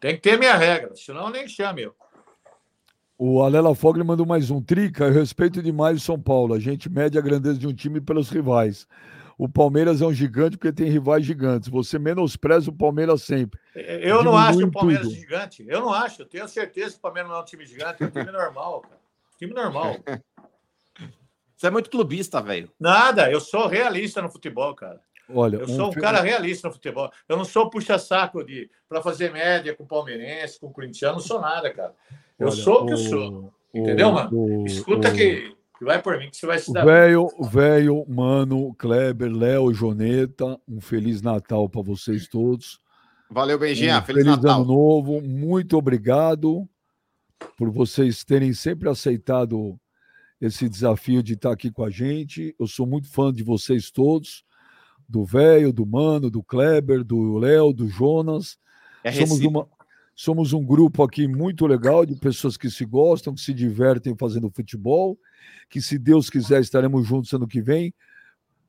Tem 0.00 0.14
que 0.14 0.20
ter 0.22 0.38
minha 0.38 0.54
regra, 0.56 0.94
senão 0.94 1.26
eu 1.26 1.30
nem 1.30 1.48
chame 1.48 1.82
eu. 1.82 1.94
O 3.18 3.42
Alela 3.42 3.74
Fogli 3.74 4.04
mandou 4.04 4.24
mais 4.24 4.48
um. 4.50 4.62
Trica, 4.62 5.04
eu 5.06 5.12
respeito 5.12 5.60
demais 5.62 5.96
o 5.96 6.04
São 6.04 6.20
Paulo. 6.20 6.54
A 6.54 6.60
gente 6.60 6.88
mede 6.88 7.18
a 7.18 7.20
grandeza 7.20 7.58
de 7.58 7.66
um 7.66 7.74
time 7.74 8.00
pelos 8.00 8.28
rivais. 8.30 8.86
O 9.38 9.48
Palmeiras 9.48 10.02
é 10.02 10.04
um 10.06 10.12
gigante 10.12 10.56
porque 10.58 10.72
tem 10.72 10.90
rivais 10.90 11.24
gigantes. 11.24 11.68
Você 11.68 11.96
menospreza 11.96 12.68
o 12.70 12.72
Palmeiras 12.76 13.22
sempre. 13.22 13.58
Eu 13.74 14.24
não 14.24 14.36
acho 14.36 14.66
o 14.66 14.70
Palmeiras 14.72 15.06
tudo. 15.06 15.14
gigante. 15.16 15.64
Eu 15.68 15.80
não 15.80 15.92
acho. 15.92 16.22
Eu 16.22 16.26
tenho 16.26 16.48
certeza 16.48 16.90
que 16.94 16.98
o 16.98 17.02
Palmeiras 17.02 17.30
não 17.30 17.38
é 17.38 17.40
um 17.42 17.44
time 17.44 17.64
gigante. 17.64 18.02
É 18.02 18.06
um 18.06 18.10
time 18.10 18.32
normal, 18.32 18.80
cara. 18.80 18.98
Time 19.38 19.54
normal. 19.54 19.96
Você 21.56 21.66
é 21.66 21.70
muito 21.70 21.88
clubista, 21.90 22.40
velho. 22.40 22.70
Nada. 22.78 23.30
Eu 23.30 23.40
sou 23.40 23.66
realista 23.68 24.20
no 24.22 24.28
futebol, 24.30 24.74
cara. 24.74 25.00
Olha, 25.30 25.56
Eu 25.58 25.68
sou 25.68 25.88
um 25.88 25.92
cara 25.92 26.20
realista 26.20 26.68
no 26.68 26.74
futebol. 26.74 27.10
Eu 27.28 27.36
não 27.36 27.44
sou 27.44 27.68
puxa-saco 27.68 28.42
de 28.44 28.70
para 28.88 29.02
fazer 29.02 29.30
média 29.32 29.74
com 29.74 29.84
o 29.84 29.86
palmeirense, 29.86 30.58
com 30.58 30.68
o 30.68 30.72
corintiano. 30.72 31.14
Não 31.16 31.20
sou 31.22 31.40
nada, 31.40 31.72
cara. 31.72 31.94
Eu 32.38 32.46
Olha, 32.48 32.56
sou 32.56 32.82
o 32.82 32.86
que 32.86 32.92
eu 32.92 32.96
o- 32.96 32.98
sou. 32.98 33.54
Entendeu, 33.74 34.08
o- 34.08 34.12
mano? 34.14 34.30
o- 34.32 34.64
Escuta 34.66 35.10
o- 35.10 35.14
que, 35.14 35.54
que 35.78 35.84
vai 35.84 36.02
por 36.02 36.18
mim, 36.18 36.28
que 36.28 36.36
você 36.36 36.46
vai 36.46 36.58
se 36.58 36.72
dar 36.72 36.84
velho, 36.84 37.28
velho, 37.50 38.04
mano, 38.08 38.74
Kleber, 38.74 39.30
Léo, 39.30 39.72
Joneta, 39.72 40.58
um 40.66 40.80
feliz 40.80 41.22
Natal 41.22 41.68
para 41.68 41.82
vocês 41.82 42.26
todos. 42.26 42.80
Valeu, 43.30 43.58
Benjinha. 43.58 43.98
Um 43.98 44.02
Feliz 44.02 44.24
Natal. 44.24 44.62
ano 44.62 44.64
novo. 44.64 45.20
Muito 45.20 45.76
obrigado 45.76 46.66
por 47.56 47.70
vocês 47.70 48.24
terem 48.24 48.52
sempre 48.54 48.88
aceitado 48.88 49.78
esse 50.40 50.68
desafio 50.68 51.22
de 51.22 51.34
estar 51.34 51.52
aqui 51.52 51.70
com 51.70 51.84
a 51.84 51.90
gente. 51.90 52.54
Eu 52.58 52.66
sou 52.66 52.86
muito 52.86 53.08
fã 53.10 53.32
de 53.32 53.42
vocês 53.42 53.90
todos, 53.90 54.44
do 55.08 55.24
velho, 55.24 55.72
do 55.72 55.84
mano, 55.84 56.30
do 56.30 56.42
Kleber, 56.42 57.04
do 57.04 57.38
Léo, 57.38 57.72
do 57.72 57.88
Jonas. 57.88 58.58
É 59.04 59.12
somos, 59.12 59.40
uma, 59.40 59.68
somos 60.18 60.52
um 60.52 60.64
grupo 60.64 61.04
aqui 61.04 61.28
muito 61.28 61.64
legal 61.64 62.04
de 62.04 62.16
pessoas 62.16 62.56
que 62.56 62.68
se 62.68 62.84
gostam, 62.84 63.32
que 63.32 63.40
se 63.40 63.54
divertem 63.54 64.16
fazendo 64.16 64.50
futebol, 64.50 65.16
que 65.70 65.80
se 65.80 65.96
Deus 65.96 66.28
quiser 66.28 66.60
estaremos 66.60 67.06
juntos 67.06 67.32
ano 67.32 67.46
que 67.46 67.62
vem, 67.62 67.94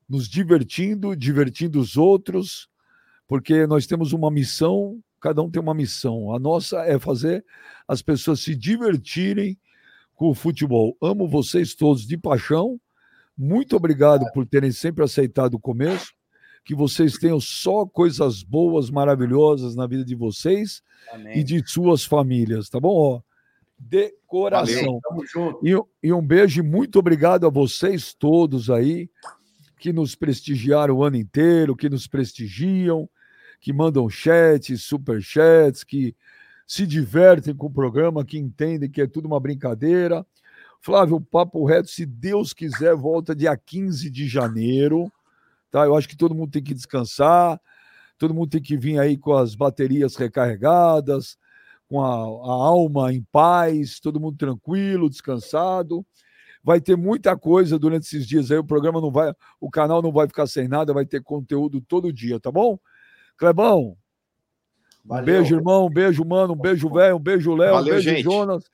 nos 0.08 0.30
divertindo, 0.30 1.16
divertindo 1.16 1.80
os 1.80 1.98
outros, 1.98 2.70
porque 3.28 3.66
nós 3.66 3.88
temos 3.88 4.14
uma 4.14 4.30
missão, 4.30 5.00
cada 5.20 5.42
um 5.42 5.50
tem 5.50 5.60
uma 5.60 5.74
missão. 5.74 6.36
A 6.36 6.38
nossa 6.38 6.84
é 6.84 7.00
fazer 7.00 7.44
as 7.88 8.04
pessoas 8.04 8.42
se 8.42 8.56
divertirem 8.56 9.58
com 10.14 10.30
o 10.30 10.36
futebol. 10.36 10.96
Amo 11.02 11.28
vocês 11.28 11.74
todos 11.74 12.06
de 12.06 12.16
paixão. 12.16 12.80
Muito 13.36 13.76
obrigado 13.76 14.24
por 14.36 14.46
terem 14.46 14.72
sempre 14.72 15.04
aceitado 15.04 15.56
o 15.56 15.60
começo. 15.60 16.14
Que 16.64 16.76
vocês 16.76 17.18
tenham 17.18 17.40
só 17.40 17.86
coisas 17.86 18.44
boas, 18.44 18.90
maravilhosas 18.90 19.76
na 19.76 19.88
vida 19.88 20.06
de 20.06 20.16
vocês 20.16 20.82
Amém. 21.12 21.40
e 21.40 21.44
de 21.44 21.64
suas 21.68 22.06
famílias, 22.06 22.70
tá 22.70 22.80
bom? 22.80 22.96
Ó, 22.96 23.22
de 23.80 24.14
coração. 24.28 24.76
Valeu, 24.76 25.00
tamo 25.02 25.26
junto. 25.26 25.68
E, 25.68 26.08
e 26.08 26.14
um 26.14 26.26
beijo 26.26 26.60
e 26.60 26.64
muito 26.64 27.00
obrigado 27.00 27.48
a 27.48 27.50
vocês 27.50 28.14
todos 28.14 28.70
aí 28.70 29.10
que 29.80 29.94
nos 29.94 30.14
prestigiaram 30.14 30.98
o 30.98 31.04
ano 31.04 31.16
inteiro, 31.16 31.76
que 31.76 31.90
nos 31.90 32.06
prestigiam, 32.06 33.10
que 33.62 33.72
mandam 33.72 34.10
chats, 34.10 34.84
superchats, 34.84 35.84
que 35.84 36.14
se 36.68 36.86
divertem 36.86 37.56
com 37.56 37.68
o 37.68 37.72
programa, 37.72 38.26
que 38.26 38.38
entendem 38.38 38.90
que 38.92 39.02
é 39.02 39.08
tudo 39.08 39.26
uma 39.26 39.40
brincadeira. 39.40 40.26
Flávio, 40.82 41.20
Papo 41.20 41.66
Reto, 41.66 41.90
se 41.90 42.06
Deus 42.06 42.54
quiser, 42.54 42.96
volta 42.96 43.36
dia 43.36 43.56
15 43.56 44.10
de 44.10 44.28
janeiro. 44.28 45.12
Tá? 45.72 45.86
Eu 45.86 45.96
acho 45.96 46.08
que 46.08 46.18
todo 46.18 46.36
mundo 46.36 46.52
tem 46.52 46.64
que 46.64 46.74
descansar, 46.74 47.60
todo 48.18 48.34
mundo 48.34 48.50
tem 48.50 48.62
que 48.62 48.78
vir 48.78 49.00
aí 49.00 49.18
com 49.18 49.34
as 49.34 49.56
baterias 49.56 50.16
recarregadas, 50.16 51.38
com 51.88 52.02
a, 52.02 52.10
a 52.10 52.54
alma 52.54 53.14
em 53.14 53.24
paz, 53.32 54.00
todo 54.00 54.20
mundo 54.20 54.38
tranquilo, 54.38 55.10
descansado. 55.10 56.06
Vai 56.64 56.82
ter 56.82 56.98
muita 56.98 57.38
coisa 57.38 57.80
durante 57.80 58.04
esses 58.04 58.28
dias 58.28 58.52
aí. 58.52 58.58
O 58.58 58.64
programa 58.64 59.00
não 59.00 59.12
vai, 59.12 59.34
o 59.60 59.70
canal 59.70 60.02
não 60.02 60.12
vai 60.12 60.28
ficar 60.28 60.48
sem 60.48 60.68
nada, 60.68 60.94
vai 60.94 61.06
ter 61.06 61.24
conteúdo 61.24 61.82
todo 61.82 62.12
dia, 62.12 62.40
tá 62.40 62.52
bom? 62.52 62.78
Clebão, 63.38 63.96
um 65.06 65.10
Valeu. 65.10 65.26
beijo, 65.26 65.56
irmão, 65.56 65.88
um 65.88 65.90
beijo, 65.90 66.24
mano, 66.26 66.54
um 66.54 66.58
beijo, 66.58 66.90
velho, 66.90 67.16
um 67.16 67.20
beijo, 67.20 67.56
Léo, 67.56 67.72
um 67.72 67.76
Valeu, 67.78 67.94
beijo, 67.94 68.10
gente. 68.10 68.24
Jonas. 68.24 68.66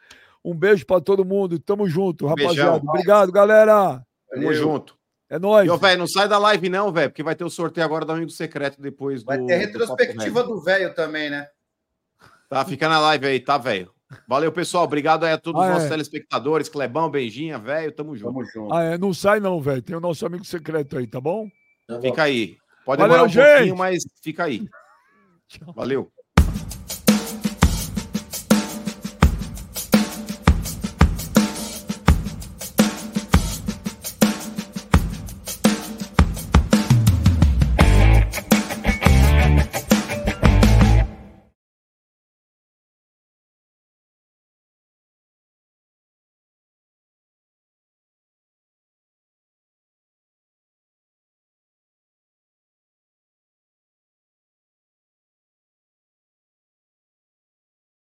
Um 0.43 0.53
beijo 0.53 0.85
para 0.85 1.01
todo 1.01 1.25
mundo. 1.25 1.57
Tamo 1.57 1.87
junto, 1.87 2.27
rapaziada. 2.27 2.71
Beijão. 2.71 2.89
Obrigado, 2.89 3.31
galera. 3.31 4.05
Tamo 4.29 4.53
junto. 4.53 4.97
É 5.35 5.39
nóis. 5.39 5.69
Ô, 5.69 5.77
velho, 5.77 5.99
não 5.99 6.07
sai 6.07 6.29
da 6.29 6.37
live, 6.37 6.69
não, 6.69 6.93
velho, 6.93 7.09
porque 7.09 7.21
vai 7.21 7.35
ter 7.35 7.43
o 7.43 7.49
sorteio 7.49 7.83
agora 7.85 8.05
do 8.05 8.13
Amigo 8.13 8.31
Secreto 8.31 8.81
depois 8.81 9.21
do. 9.21 9.25
Vai 9.25 9.43
ter 9.43 9.53
a 9.53 9.57
retrospectiva 9.57 10.43
do 10.43 10.61
velho 10.61 10.95
também, 10.95 11.29
né? 11.29 11.45
Tá, 12.49 12.63
fica 12.63 12.87
na 12.87 12.99
live 12.99 13.27
aí, 13.27 13.39
tá, 13.39 13.57
velho? 13.57 13.91
Valeu, 14.29 14.49
pessoal. 14.51 14.85
Obrigado 14.85 15.25
aí 15.25 15.33
a 15.33 15.37
todos 15.37 15.61
Ah, 15.61 15.65
os 15.65 15.69
nossos 15.71 15.87
é. 15.87 15.89
telespectadores. 15.89 16.69
Clebão, 16.69 17.09
beijinha, 17.09 17.59
velho. 17.59 17.91
Tamo 17.91 18.15
junto. 18.15 18.33
Tamo 18.33 18.45
junto. 18.45 18.73
Ah, 18.73 18.83
é, 18.83 18.97
não 18.97 19.13
sai 19.13 19.41
não, 19.41 19.59
velho. 19.59 19.81
Tem 19.81 19.95
o 19.95 19.99
nosso 19.99 20.25
amigo 20.25 20.45
secreto 20.45 20.97
aí, 20.97 21.05
tá 21.05 21.19
bom? 21.19 21.49
Fica 22.01 22.23
aí. 22.23 22.55
Pode 22.85 23.01
Valeu, 23.01 23.15
demorar 23.15 23.23
um 23.23 23.27
gente. 23.29 23.45
pouquinho, 23.45 23.75
mas 23.75 24.03
fica 24.23 24.45
aí. 24.45 24.61
Valeu. 25.75 26.09